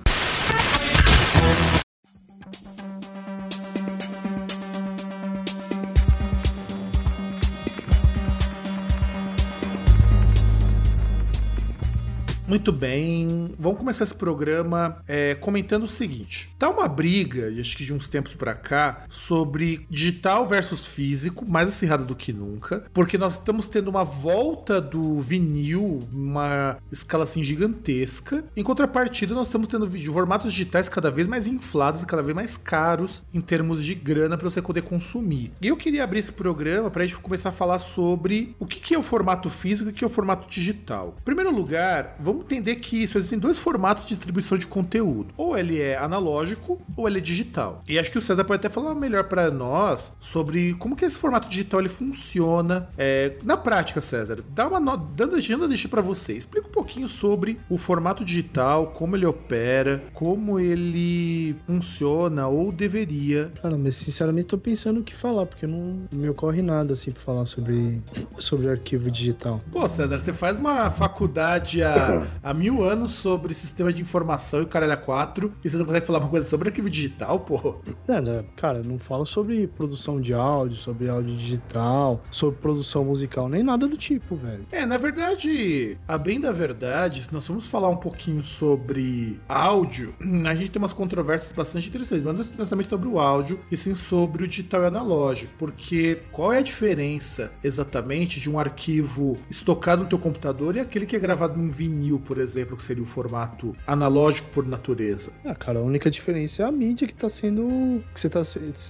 Muito 12.53 12.71
bem, 12.71 13.55
vamos 13.59 13.79
começar 13.79 14.05
esse 14.05 14.15
programa 14.15 14.99
é, 15.09 15.35
comentando 15.35 15.85
o 15.85 15.89
seguinte: 15.89 16.55
tá 16.59 16.69
uma 16.69 16.87
briga, 16.87 17.51
acho 17.59 17.75
que 17.75 17.83
de 17.83 17.95
uns 17.95 18.11
tempos 18.11 18.35
pra 18.35 18.53
cá, 18.55 19.07
sobre 19.09 19.87
digital 19.89 20.47
versus 20.47 20.87
físico, 20.87 21.51
mais 21.51 21.67
acirrada 21.67 22.05
do 22.05 22.15
que 22.15 22.31
nunca, 22.31 22.85
porque 22.93 23.17
nós 23.17 23.37
estamos 23.37 23.71
tendo 23.71 23.89
uma 23.89 24.05
volta 24.05 24.83
do 24.83 25.19
vinil, 25.21 26.01
uma 26.13 26.77
escala 26.93 27.25
assim 27.25 27.43
gigantesca. 27.43 28.45
Em 28.55 28.63
contrapartida, 28.63 29.33
nós 29.33 29.47
estamos 29.47 29.67
tendo 29.67 29.89
formatos 30.13 30.53
digitais 30.53 30.91
cada 30.91 31.11
vez 31.11 31.27
mais 31.27 31.47
inflados 31.47 32.03
e 32.03 32.07
cada 32.07 32.23
vez 32.23 32.37
mais 32.37 32.59
caros 32.59 33.23
em 33.33 33.41
termos 33.41 33.83
de 33.83 33.95
grana 33.95 34.37
para 34.37 34.51
você 34.51 34.61
poder 34.61 34.83
consumir. 34.83 35.53
E 35.63 35.69
eu 35.69 35.77
queria 35.79 36.05
abrir 36.05 36.19
esse 36.19 36.33
programa 36.33 36.91
para 36.91 37.03
a 37.03 37.07
gente 37.07 37.19
começar 37.19 37.49
a 37.49 37.53
falar 37.53 37.79
sobre 37.79 38.55
o 38.59 38.67
que 38.67 38.79
que 38.79 38.95
é 38.95 38.99
o 38.99 39.03
formato 39.03 39.49
físico 39.49 39.89
e 39.89 39.93
o 39.93 39.95
que 39.95 40.05
é 40.05 40.07
o 40.07 40.11
formato 40.11 40.47
digital. 40.51 41.15
Em 41.19 41.25
primeiro 41.25 41.51
lugar, 41.51 42.15
vamos 42.21 42.42
entender 42.43 42.77
que 42.77 43.07
só 43.07 43.19
existem 43.19 43.39
dois 43.39 43.59
formatos 43.59 44.05
de 44.05 44.15
distribuição 44.15 44.59
de 44.59 44.67
conteúdo. 44.67 45.33
Ou 45.37 45.57
ele 45.57 45.81
é 45.81 45.97
analógico 45.97 46.81
ou 46.97 47.09
ele 47.09 47.19
é 47.19 47.21
digital. 47.21 47.83
E 47.89 47.99
acho 47.99 48.11
que 48.11 48.19
o 48.19 48.21
César 48.21 48.45
pode 48.45 48.61
até 48.61 48.69
falar 48.69 48.95
melhor 48.95 49.25
para 49.25 49.51
nós 49.51 50.13
sobre 50.21 50.75
como 50.75 50.97
que 50.97 51.05
esse 51.05 51.17
formato 51.17 51.49
digital 51.49 51.81
ele 51.81 51.89
funciona 51.89 52.89
é, 52.97 53.37
na 53.45 53.57
prática, 53.57 54.01
César. 54.01 54.39
Dá 54.51 54.69
uma 54.69 54.81
no... 54.81 54.97
dando 54.97 55.37
agenda 55.37 55.69
deixa 55.69 55.89
para 55.89 56.03
você. 56.03 56.33
Explica 56.33 56.69
um 56.69 56.73
pouquinho 56.73 57.09
sobre 57.09 57.59
o 57.69 57.79
formato 57.79 58.25
digital, 58.25 58.89
como 58.89 59.17
ele 59.17 59.27
opera, 59.27 60.03
como 60.13 60.59
ele 60.59 61.57
funciona 61.67 62.47
ou 62.47 62.73
deveria. 62.73 63.51
Cara, 63.61 63.77
mas 63.77 63.97
sinceramente 63.97 64.49
tô 64.49 64.59
pensando 64.59 65.01
o 65.01 65.03
que 65.03 65.15
falar, 65.15 65.47
porque 65.47 65.67
não 65.67 66.03
me 66.13 66.29
ocorre 66.29 66.63
nada 66.63 66.93
assim 66.93 67.11
pra 67.11 67.23
falar 67.23 67.47
sobre, 67.47 68.01
sobre 68.39 68.69
arquivo 68.69 69.11
digital. 69.11 69.61
Pô, 69.71 69.89
César, 69.89 70.19
você 70.19 70.33
faz 70.33 70.59
uma 70.59 70.91
faculdade 70.91 71.83
há, 71.83 72.22
há 72.43 72.55
mil 72.55 72.83
anos 72.83 73.13
sobre 73.13 73.55
sistema 73.55 73.93
de 73.93 74.03
informação 74.03 74.61
e 74.61 74.63
o 74.65 74.67
caralho 74.67 74.93
a 74.93 74.97
quatro, 74.97 75.53
e 75.65 75.71
você 75.71 75.77
não 75.77 75.85
consegue 75.85 76.07
falar 76.07 76.19
uma 76.19 76.29
coisa 76.29 76.49
sobre 76.49 76.69
arquivo 76.69 76.91
digital, 76.91 77.41
pô. 77.41 77.77
É, 78.09 78.21
né, 78.21 78.45
cara, 78.57 78.83
não 78.83 78.99
falo 78.99 79.25
sobre 79.25 79.67
produção 79.67 80.21
de 80.21 80.35
áudio, 80.35 80.77
sobre 80.77 81.09
áudio 81.09 81.37
digital, 81.37 82.21
sobre 82.31 82.59
produção 82.61 83.05
musical, 83.05 83.49
nem 83.49 83.63
nada 83.63 83.87
do 83.87 83.97
tipo, 83.97 84.37
velho. 84.37 84.67
É, 84.71 84.85
na 84.85 84.99
verdade, 84.99 85.99
a 86.07 86.19
bem 86.19 86.41
da 86.41 86.53
verdade, 86.53 87.23
se 87.23 87.33
nós 87.33 87.47
formos 87.47 87.67
falar 87.67 87.89
um 87.89 87.97
pouquinho 87.97 88.43
sobre 88.43 89.41
áudio, 89.49 90.15
a 90.47 90.55
gente 90.55 90.71
tem 90.71 90.81
umas 90.81 90.93
controvérsias 90.93 91.53
bastante 91.53 91.89
interessantes, 91.89 92.25
mas 92.25 92.37
não 92.37 92.45
necessariamente 92.45 92.91
sobre 92.91 93.09
o 93.09 93.19
áudio, 93.19 93.61
e 93.71 93.77
sim 93.77 93.95
sobre 93.95 94.45
o 94.45 94.49
digital 94.49 94.83
e 94.83 94.87
analógico, 94.87 95.53
porque 95.59 96.19
qual 96.31 96.53
é 96.53 96.59
a 96.59 96.63
diferença 96.63 97.53
exatamente 97.63 98.41
de 98.41 98.51
um 98.51 98.59
arquivo 98.59 99.37
estocado 99.51 100.03
no 100.03 100.09
teu 100.09 100.19
computador 100.19 100.77
e 100.77 100.81
aquele 100.81 101.07
que 101.07 101.17
é 101.17 101.19
gravado 101.19 101.59
num 101.59 101.69
vinil, 101.69 102.12
por 102.19 102.39
exemplo, 102.39 102.77
que 102.77 102.83
seria 102.83 103.03
o 103.03 103.07
formato 103.07 103.75
analógico 103.87 104.49
por 104.51 104.67
natureza? 104.67 105.31
Ah, 105.45 105.55
cara, 105.55 105.79
a 105.79 105.83
única 105.83 106.11
diferença 106.11 106.63
é 106.63 106.67
a 106.67 106.73
mídia 106.73 107.07
que 107.07 107.15
tá 107.15 107.29
sendo. 107.29 108.03
que 108.13 108.21
você 108.21 108.29
tá, 108.29 108.41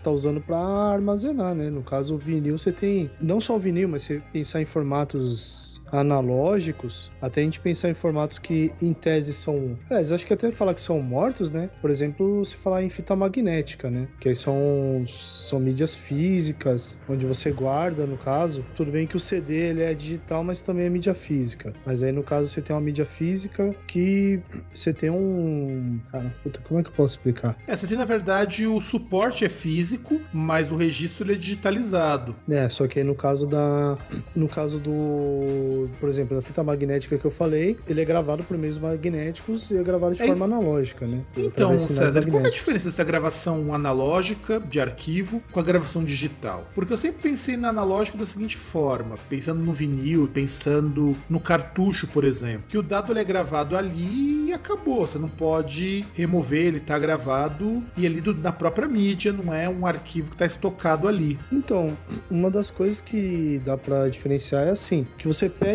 tá 0.03 0.11
usando 0.11 0.41
pra 0.41 0.59
armazenar, 0.59 1.55
né? 1.55 1.71
No 1.71 1.83
caso, 1.83 2.15
o 2.15 2.19
vinil 2.19 2.59
você 2.59 2.73
tem. 2.73 3.11
Não 3.21 3.41
só 3.41 3.57
o 3.57 3.59
vinil, 3.59 3.89
mas 3.89 4.03
você 4.05 4.23
pensar 4.33 4.61
em 4.61 4.65
formatos 4.65 5.72
analógicos, 5.93 7.13
até 7.21 7.43
a 7.43 7.45
gente 7.45 7.61
pensar 7.61 7.91
em 7.91 7.95
formatos 7.95 8.39
que 8.39 8.73
em 8.81 8.93
tese 8.93 9.35
são. 9.35 9.79
Aliás, 9.91 10.13
acho 10.13 10.27
que 10.27 10.33
até 10.33 10.51
falar 10.51 10.75
que 10.75 10.81
são 10.81 11.01
mortos, 11.01 11.53
né? 11.53 11.69
Por 11.81 11.91
exemplo, 11.91 12.45
se 12.45 12.57
falar 12.57 12.83
em 12.83 12.89
fita 12.89 13.15
magnética, 13.15 13.91
né? 13.91 14.09
Que 14.19 14.31
aí 14.31 14.35
são, 14.35 15.05
são 15.07 15.61
mídias 15.61 15.95
físicas, 15.95 16.99
onde 17.09 17.27
você 17.27 17.53
guarda, 17.53 18.07
no 18.07 18.17
caso. 18.17 18.65
Tudo 18.75 18.91
bem 18.91 19.07
que 19.07 19.17
o 19.17 19.21
CD 19.21 19.55
ele 19.55 19.83
é 19.83 19.93
digital, 19.95 20.43
mas 20.43 20.63
também 20.63 20.87
é 20.87 20.91
mídia 20.91 21.15
física. 21.15 21.75
Mas 21.85 22.03
aí, 22.03 22.13
no 22.13 22.23
caso, 22.23 22.49
você 22.49 22.63
tem 22.63 22.75
uma 22.75 22.83
mídia 22.83 23.05
física 23.05 23.75
que 23.87 24.41
você 24.73 24.93
tem 24.93 25.11
um. 25.11 26.01
Cara, 26.11 26.35
puta, 26.43 26.61
como 26.61 26.81
é 26.81 26.83
que 26.83 26.89
eu 26.89 26.95
posso 26.95 27.17
explicar? 27.17 27.57
É, 27.67 27.77
você 27.77 27.87
tem, 27.87 27.99
na 27.99 28.05
verdade, 28.05 28.67
o 28.67 28.81
suporte 28.81 29.45
é 29.45 29.49
físico, 29.49 30.21
mas 30.33 30.71
o 30.71 30.77
registro 30.77 31.25
ele 31.25 31.35
é 31.35 31.39
digitalizado. 31.39 32.35
É, 32.49 32.69
só 32.69 32.87
que 32.87 32.99
aí 32.99 33.05
no 33.05 33.15
caso 33.15 33.47
da. 33.47 33.99
No 34.35 34.49
caso 34.49 34.79
do. 34.81 35.82
Por 36.01 36.09
exemplo, 36.09 36.37
da 36.37 36.43
fita 36.43 36.63
magnética 36.63 37.17
que 37.19 37.25
eu 37.25 37.31
falei, 37.31 37.77
ele 37.89 38.01
é 38.01 38.05
gravado 38.05 38.43
por 38.45 38.57
meios 38.59 38.79
magnéticos 38.79 39.71
e 39.71 39.77
é 39.77 39.83
gravado 39.83 40.15
de 40.15 40.23
É, 40.23 40.27
forma 40.27 40.45
analógica, 40.45 41.07
né? 41.07 41.21
Então, 41.37 41.77
César, 41.77 42.25
qual 42.31 42.43
é 42.45 42.47
a 42.47 42.51
diferença 42.51 42.87
dessa 42.87 43.05
gravação 43.05 43.75
analógica 43.75 44.61
de 44.61 44.81
arquivo 44.81 45.43
com 45.53 45.61
a 45.61 45.63
gravação 45.63 46.05
digital? 46.05 46.69
Porque 46.75 46.93
eu 46.93 46.99
sempre 46.99 47.23
pensei 47.23 47.57
na 47.57 47.69
analógica 47.69 48.17
da 48.19 48.27
seguinte 48.27 48.57
forma, 48.57 49.17
pensando 49.29 49.61
no 49.61 49.73
vinil, 49.73 50.29
pensando 50.33 51.17
no 51.29 51.41
cartucho, 51.41 52.07
por 52.07 52.25
exemplo, 52.25 52.65
que 52.69 52.79
o 52.79 52.83
dado 52.83 53.13
ele 53.13 53.21
é 53.21 53.25
gravado 53.25 53.77
ali 53.77 54.49
e 54.49 54.53
acabou, 54.53 55.07
você 55.07 55.19
não 55.19 55.29
pode 55.29 56.05
remover, 56.15 56.67
ele 56.67 56.81
tá 56.81 56.99
gravado 56.99 57.83
e 57.97 58.07
ali 58.07 58.21
do- 58.21 58.35
na 58.35 58.53
própria 58.53 58.87
mídia, 58.87 59.33
não 59.33 59.53
é 59.53 59.69
um 59.69 59.87
arquivo 59.87 60.31
que 60.31 60.37
tá 60.37 60.47
estocado 60.47 61.09
ali. 61.09 61.39
Então, 61.51 61.97
uma 62.31 62.51
das 62.51 62.71
coisas 62.71 63.01
que 63.01 63.61
dá 63.65 63.77
pra 63.77 64.09
diferenciar 64.09 64.67
é 64.67 64.71
assim, 64.71 65.07
que 65.17 65.27
você 65.27 65.49
pega, 65.49 65.72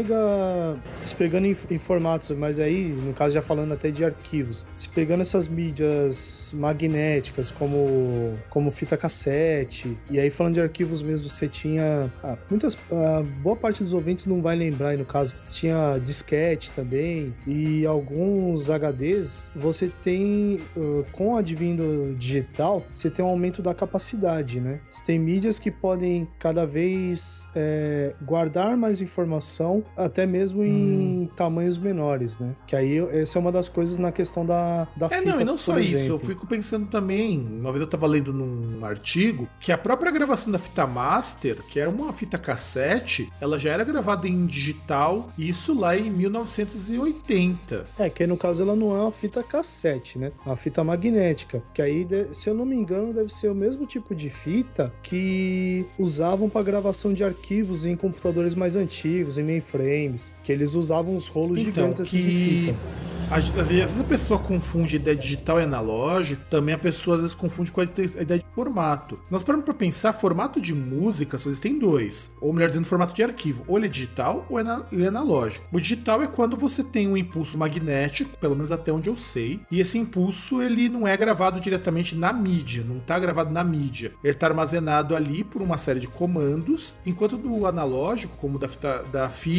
se 1.06 1.16
pegando 1.16 1.48
em, 1.48 1.56
em 1.72 1.78
formatos, 1.78 2.32
mas 2.32 2.60
aí, 2.60 2.90
no 2.90 3.14
caso 3.14 3.36
já 3.36 3.42
falando 3.42 3.74
até 3.74 3.90
de 3.90 4.04
arquivos, 4.04 4.66
se 4.76 4.90
pegando 4.90 5.22
essas 5.22 5.48
mídias 5.48 6.52
magnéticas 6.54 7.52
como, 7.52 8.38
como 8.50 8.72
fita 8.72 8.98
cassete, 8.98 9.98
e 10.10 10.20
aí 10.20 10.30
falando 10.30 10.56
de 10.56 10.62
arquivos 10.62 11.02
mesmo, 11.02 11.30
você 11.30 11.48
tinha, 11.48 12.12
ah, 12.24 12.38
muitas, 12.50 12.78
ah, 12.92 13.24
boa 13.42 13.56
parte 13.56 13.84
dos 13.84 13.94
ouvintes 13.94 14.26
não 14.26 14.42
vai 14.42 14.56
lembrar, 14.56 14.90
aí 14.90 14.98
no 14.98 15.06
caso, 15.06 15.36
tinha 15.46 15.98
disquete 16.00 16.72
também, 16.72 17.34
e 17.46 17.86
alguns 17.86 18.70
HDs, 18.70 19.50
você 19.56 19.92
tem, 20.04 20.60
ah, 20.76 21.04
com 21.12 21.34
o 21.34 21.38
advindo 21.38 22.16
digital, 22.18 22.86
você 22.94 23.10
tem 23.10 23.24
um 23.24 23.28
aumento 23.28 23.62
da 23.62 23.74
capacidade, 23.74 24.60
né? 24.60 24.80
Você 24.92 25.04
tem 25.04 25.20
mídias 25.20 25.60
que 25.60 25.72
podem 25.72 26.28
cada 26.40 26.66
vez 26.66 27.48
é, 27.56 28.14
guardar 28.22 28.76
mais 28.78 29.02
informação, 29.02 29.77
até 29.96 30.26
mesmo 30.26 30.64
em 30.64 31.30
tamanhos 31.36 31.78
menores, 31.78 32.38
né? 32.40 32.56
Que 32.66 32.76
aí 32.76 32.98
essa 33.12 33.38
é 33.38 33.40
uma 33.40 33.52
das 33.52 33.70
coisas 33.70 33.98
na 33.98 34.12
questão 34.12 34.46
da, 34.46 34.88
da 34.96 35.08
É, 35.08 35.20
fita, 35.20 35.32
não, 35.32 35.42
e 35.42 35.46
não 35.46 35.58
só 35.58 35.80
isso. 35.80 35.96
Eu 35.96 36.00
exemplo. 36.00 36.28
fico 36.28 36.48
pensando 36.48 36.88
também. 36.88 37.40
Uma 37.40 37.72
vez 37.72 37.82
eu 37.82 37.88
tava 37.88 38.08
lendo 38.08 38.34
num 38.34 38.84
artigo 38.86 39.48
que 39.60 39.72
a 39.72 39.78
própria 39.78 40.12
gravação 40.12 40.52
da 40.52 40.60
fita 40.60 40.86
master, 40.88 41.62
que 41.70 41.80
era 41.80 41.90
uma 41.90 42.12
fita 42.14 42.38
cassete, 42.38 43.32
ela 43.42 43.60
já 43.60 43.72
era 43.72 43.84
gravada 43.84 44.28
em 44.28 44.46
digital, 44.46 45.32
e 45.38 45.50
isso 45.50 45.74
lá 45.78 45.98
em 45.98 46.10
1980. 46.10 47.86
É, 47.98 48.10
que 48.10 48.24
aí, 48.24 48.28
no 48.28 48.38
caso 48.38 48.64
ela 48.64 48.76
não 48.76 48.96
é 48.96 49.02
uma 49.02 49.12
fita 49.12 49.44
cassete, 49.44 50.18
né? 50.20 50.32
É 50.46 50.50
uma 50.50 50.58
fita 50.58 50.84
magnética. 50.84 51.64
Que 51.74 51.82
aí, 51.82 52.06
se 52.34 52.50
eu 52.50 52.54
não 52.54 52.66
me 52.66 52.76
engano, 52.76 53.14
deve 53.14 53.34
ser 53.34 53.50
o 53.50 53.56
mesmo 53.56 53.86
tipo 53.86 54.14
de 54.16 54.30
fita 54.30 54.94
que 55.04 55.86
usavam 55.98 56.50
para 56.50 56.64
gravação 56.64 57.14
de 57.14 57.24
arquivos 57.24 57.86
em 57.86 57.96
computadores 57.96 58.56
mais 58.56 58.76
antigos, 58.76 59.38
em 59.38 59.44
mainframes. 59.74 60.34
Que 60.44 60.52
eles 60.52 60.74
usavam 60.76 61.16
os 61.16 61.28
rolos 61.28 61.60
Então, 61.60 61.74
gigantes 61.74 62.02
assim 62.02 62.18
de 62.18 62.24
que- 62.24 62.66
fita. 62.68 63.08
Às 63.30 63.50
vezes 63.50 64.00
a 64.00 64.04
pessoa 64.06 64.40
confunde 64.40 64.96
ideia 64.96 65.14
digital 65.14 65.60
e 65.60 65.64
analógico, 65.64 66.42
também 66.50 66.74
a 66.74 66.78
pessoa 66.78 67.18
às 67.18 67.24
vezes 67.24 67.36
confunde 67.36 67.74
com 67.74 67.82
a 67.82 67.84
ideia 67.84 68.40
de 68.40 68.46
formato. 68.56 69.20
Nós 69.30 69.44
paramos 69.44 69.66
para 69.66 69.74
pensar, 69.74 70.14
formato 70.14 70.62
de 70.62 70.74
música 70.74 71.38
só 71.38 71.50
existem 71.50 71.78
dois, 71.78 72.32
ou 72.40 72.54
melhor 72.54 72.70
dizendo, 72.70 72.86
formato 72.88 73.14
de 73.14 73.22
arquivo, 73.22 73.66
ou 73.68 73.76
ele 73.78 73.88
é 73.88 73.90
digital 73.90 74.46
ou 74.50 74.58
ele 74.58 74.70
é 75.04 75.08
analógico. 75.08 75.66
O 75.74 75.82
digital 75.82 76.24
é 76.24 76.28
quando 76.28 76.56
você 76.56 76.82
tem 76.82 77.06
um 77.06 77.18
impulso 77.18 77.58
magnético, 77.58 78.38
pelo 78.38 78.56
menos 78.56 78.72
até 78.72 78.94
onde 78.94 79.10
eu 79.10 79.16
sei, 79.18 79.60
e 79.70 79.82
esse 79.82 79.98
impulso 79.98 80.62
ele 80.62 80.88
não 80.88 81.06
é 81.06 81.18
gravado 81.18 81.60
diretamente 81.60 82.16
na 82.16 82.32
mídia, 82.32 82.82
não 82.88 82.96
está 83.00 83.20
gravado 83.20 83.52
na 83.52 83.62
mídia. 83.62 84.14
Ele 84.24 84.32
está 84.32 84.48
armazenado 84.48 85.14
ali 85.14 85.44
por 85.44 85.62
uma 85.62 85.78
série 85.78 86.00
de 86.00 86.08
comandos, 86.08 86.94
enquanto 87.06 87.36
do 87.36 87.66
analógico, 87.66 88.38
como 88.38 88.58
da 88.58 88.70
fita, 88.70 89.04
da 89.12 89.28
fita 89.28 89.57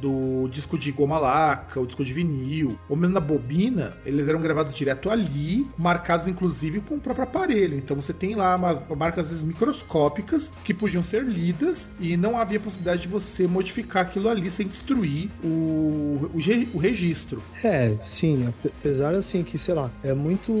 do 0.00 0.48
disco 0.48 0.78
de 0.78 0.90
goma 0.90 1.18
laca, 1.18 1.80
o 1.80 1.86
disco 1.86 2.04
de 2.04 2.12
vinil, 2.12 2.78
ou 2.88 2.96
mesmo 2.96 3.14
na 3.14 3.20
bobina, 3.20 3.96
eles 4.04 4.26
eram 4.28 4.40
gravados 4.40 4.74
direto 4.74 5.10
ali, 5.10 5.66
marcados 5.78 6.26
inclusive 6.26 6.80
com 6.80 6.96
o 6.96 7.00
próprio 7.00 7.24
aparelho. 7.24 7.76
Então 7.76 7.96
você 7.96 8.12
tem 8.12 8.34
lá 8.34 8.58
marcas 8.96 9.28
vezes, 9.28 9.44
microscópicas 9.44 10.52
que 10.64 10.72
podiam 10.74 11.02
ser 11.02 11.22
lidas 11.22 11.88
e 11.98 12.16
não 12.16 12.38
havia 12.38 12.58
possibilidade 12.58 13.02
de 13.02 13.08
você 13.08 13.46
modificar 13.46 14.02
aquilo 14.02 14.28
ali 14.28 14.50
sem 14.50 14.66
destruir 14.66 15.30
o, 15.42 16.30
o, 16.32 16.38
o 16.74 16.78
registro. 16.78 17.42
É, 17.62 17.94
sim, 18.02 18.52
apesar 18.64 19.14
assim 19.14 19.42
que, 19.42 19.58
sei 19.58 19.74
lá, 19.74 19.90
é 20.02 20.14
muito 20.14 20.52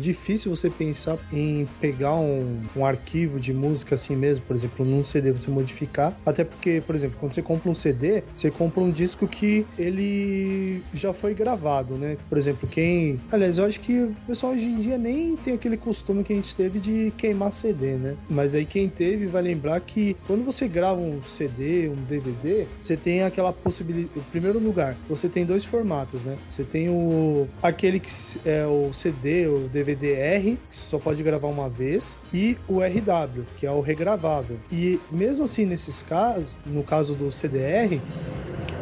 difícil 0.00 0.54
você 0.54 0.68
pensar 0.68 1.18
em 1.32 1.66
pegar 1.80 2.14
um, 2.14 2.60
um 2.76 2.84
arquivo 2.84 3.38
de 3.38 3.52
música 3.52 3.94
assim 3.94 4.16
mesmo, 4.16 4.44
por 4.44 4.56
exemplo, 4.56 4.84
num 4.84 5.04
CD 5.04 5.32
você 5.32 5.50
modificar, 5.50 6.16
até 6.24 6.44
porque, 6.44 6.82
por 6.86 6.94
exemplo, 6.94 7.16
quando 7.18 7.32
você 7.32 7.42
compra 7.42 7.61
um 7.70 7.74
CD, 7.74 8.22
você 8.34 8.50
compra 8.50 8.82
um 8.82 8.90
disco 8.90 9.26
que 9.26 9.66
ele 9.78 10.82
já 10.92 11.12
foi 11.12 11.34
gravado, 11.34 11.94
né? 11.94 12.16
Por 12.28 12.38
exemplo, 12.38 12.68
quem. 12.68 13.18
Aliás, 13.30 13.58
eu 13.58 13.64
acho 13.64 13.80
que 13.80 14.00
o 14.00 14.16
pessoal 14.26 14.52
hoje 14.52 14.66
em 14.66 14.78
dia 14.78 14.98
nem 14.98 15.36
tem 15.36 15.54
aquele 15.54 15.76
costume 15.76 16.24
que 16.24 16.32
a 16.32 16.36
gente 16.36 16.54
teve 16.54 16.78
de 16.78 17.12
queimar 17.16 17.52
CD, 17.52 17.96
né? 17.96 18.16
Mas 18.28 18.54
aí 18.54 18.64
quem 18.64 18.88
teve 18.88 19.26
vai 19.26 19.42
lembrar 19.42 19.80
que 19.80 20.16
quando 20.26 20.44
você 20.44 20.68
grava 20.68 21.00
um 21.00 21.22
CD, 21.22 21.88
um 21.88 22.02
DVD, 22.04 22.66
você 22.80 22.96
tem 22.96 23.22
aquela 23.22 23.52
possibilidade. 23.52 24.18
Em 24.18 24.22
primeiro 24.30 24.58
lugar, 24.58 24.96
você 25.08 25.28
tem 25.28 25.44
dois 25.44 25.64
formatos, 25.64 26.22
né? 26.22 26.36
Você 26.50 26.64
tem 26.64 26.88
o 26.88 27.46
aquele 27.62 28.00
que 28.00 28.10
é 28.44 28.66
o 28.66 28.92
CD, 28.92 29.46
o 29.46 29.68
DVD-R, 29.68 30.58
que 30.68 30.76
só 30.76 30.98
pode 30.98 31.22
gravar 31.22 31.48
uma 31.48 31.68
vez, 31.68 32.20
e 32.32 32.56
o 32.68 32.80
RW, 32.80 33.44
que 33.56 33.66
é 33.66 33.70
o 33.70 33.80
regravável. 33.80 34.58
E 34.70 35.00
mesmo 35.10 35.44
assim, 35.44 35.64
nesses 35.64 36.02
casos, 36.02 36.58
no 36.66 36.82
caso 36.82 37.14
do 37.14 37.30
CDR, 37.52 38.00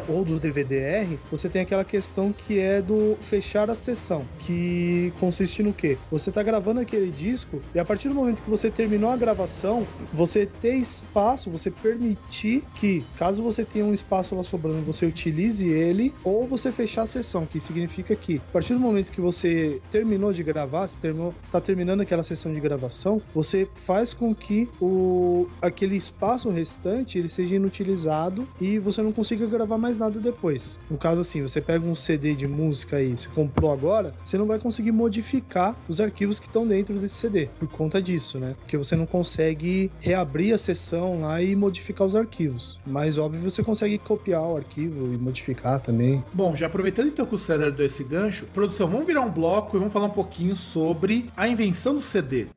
ou 0.07 0.23
do 0.23 0.39
DVD-R, 0.39 1.19
você 1.29 1.49
tem 1.49 1.61
aquela 1.61 1.85
questão 1.85 2.33
que 2.33 2.59
é 2.59 2.81
do 2.81 3.15
fechar 3.21 3.69
a 3.69 3.75
sessão, 3.75 4.25
que 4.39 5.13
consiste 5.19 5.63
no 5.63 5.73
quê? 5.73 5.97
Você 6.11 6.29
está 6.29 6.43
gravando 6.43 6.79
aquele 6.79 7.11
disco 7.11 7.61
e 7.73 7.79
a 7.79 7.85
partir 7.85 8.09
do 8.09 8.15
momento 8.15 8.41
que 8.41 8.49
você 8.49 8.69
terminou 8.69 9.09
a 9.09 9.17
gravação, 9.17 9.87
você 10.13 10.45
ter 10.45 10.75
espaço, 10.75 11.49
você 11.49 11.71
permitir 11.71 12.63
que, 12.75 13.03
caso 13.15 13.43
você 13.43 13.63
tenha 13.63 13.85
um 13.85 13.93
espaço 13.93 14.35
lá 14.35 14.43
sobrando, 14.43 14.81
você 14.81 15.05
utilize 15.05 15.67
ele, 15.67 16.13
ou 16.23 16.45
você 16.45 16.71
fechar 16.71 17.03
a 17.03 17.07
sessão, 17.07 17.45
que 17.45 17.59
significa 17.59 18.15
que, 18.15 18.37
a 18.37 18.51
partir 18.51 18.73
do 18.73 18.79
momento 18.79 19.11
que 19.11 19.21
você 19.21 19.81
terminou 19.89 20.33
de 20.33 20.43
gravar, 20.43 20.87
você 20.87 20.99
terminou, 20.99 21.33
está 21.43 21.61
terminando 21.61 22.01
aquela 22.01 22.23
sessão 22.23 22.53
de 22.53 22.59
gravação, 22.59 23.21
você 23.33 23.67
faz 23.73 24.13
com 24.13 24.33
que 24.33 24.69
o, 24.81 25.47
aquele 25.61 25.95
espaço 25.95 26.49
restante 26.49 27.17
ele 27.17 27.29
seja 27.29 27.55
inutilizado 27.55 28.47
e 28.61 28.77
você 28.77 29.01
não 29.01 29.11
consiga 29.11 29.45
gravar 29.47 29.77
mais 29.77 29.97
nada 29.97 30.19
depois. 30.19 30.79
No 30.89 30.97
caso 30.97 31.21
assim, 31.21 31.41
você 31.41 31.59
pega 31.59 31.85
um 31.85 31.95
CD 31.95 32.35
de 32.35 32.47
música 32.47 32.97
aí, 32.97 33.17
você 33.17 33.27
comprou 33.27 33.71
agora, 33.71 34.13
você 34.23 34.37
não 34.37 34.45
vai 34.45 34.59
conseguir 34.59 34.91
modificar 34.91 35.75
os 35.89 35.99
arquivos 35.99 36.39
que 36.39 36.45
estão 36.45 36.65
dentro 36.65 36.99
desse 36.99 37.15
CD, 37.15 37.49
por 37.59 37.67
conta 37.67 38.01
disso, 38.01 38.39
né? 38.39 38.55
Porque 38.59 38.77
você 38.77 38.95
não 38.95 39.05
consegue 39.05 39.91
reabrir 39.99 40.53
a 40.53 40.57
sessão 40.57 41.21
lá 41.21 41.41
e 41.41 41.55
modificar 41.55 42.05
os 42.05 42.15
arquivos. 42.15 42.79
Mas 42.85 43.17
óbvio, 43.17 43.49
você 43.49 43.63
consegue 43.63 43.97
copiar 43.97 44.43
o 44.43 44.57
arquivo 44.57 45.11
e 45.13 45.17
modificar 45.17 45.79
também. 45.81 46.23
Bom, 46.31 46.55
já 46.55 46.67
aproveitando 46.67 47.07
então 47.07 47.25
que 47.25 47.35
o 47.35 47.39
César 47.39 47.71
deu 47.71 47.85
esse 47.85 48.03
gancho, 48.03 48.45
produção, 48.53 48.87
vamos 48.87 49.07
virar 49.07 49.21
um 49.21 49.31
bloco 49.31 49.75
e 49.75 49.79
vamos 49.79 49.93
falar 49.93 50.05
um 50.05 50.11
pouquinho 50.11 50.55
sobre 50.55 51.31
a 51.35 51.47
invenção 51.47 51.95
do 51.95 52.01
CD. 52.01 52.47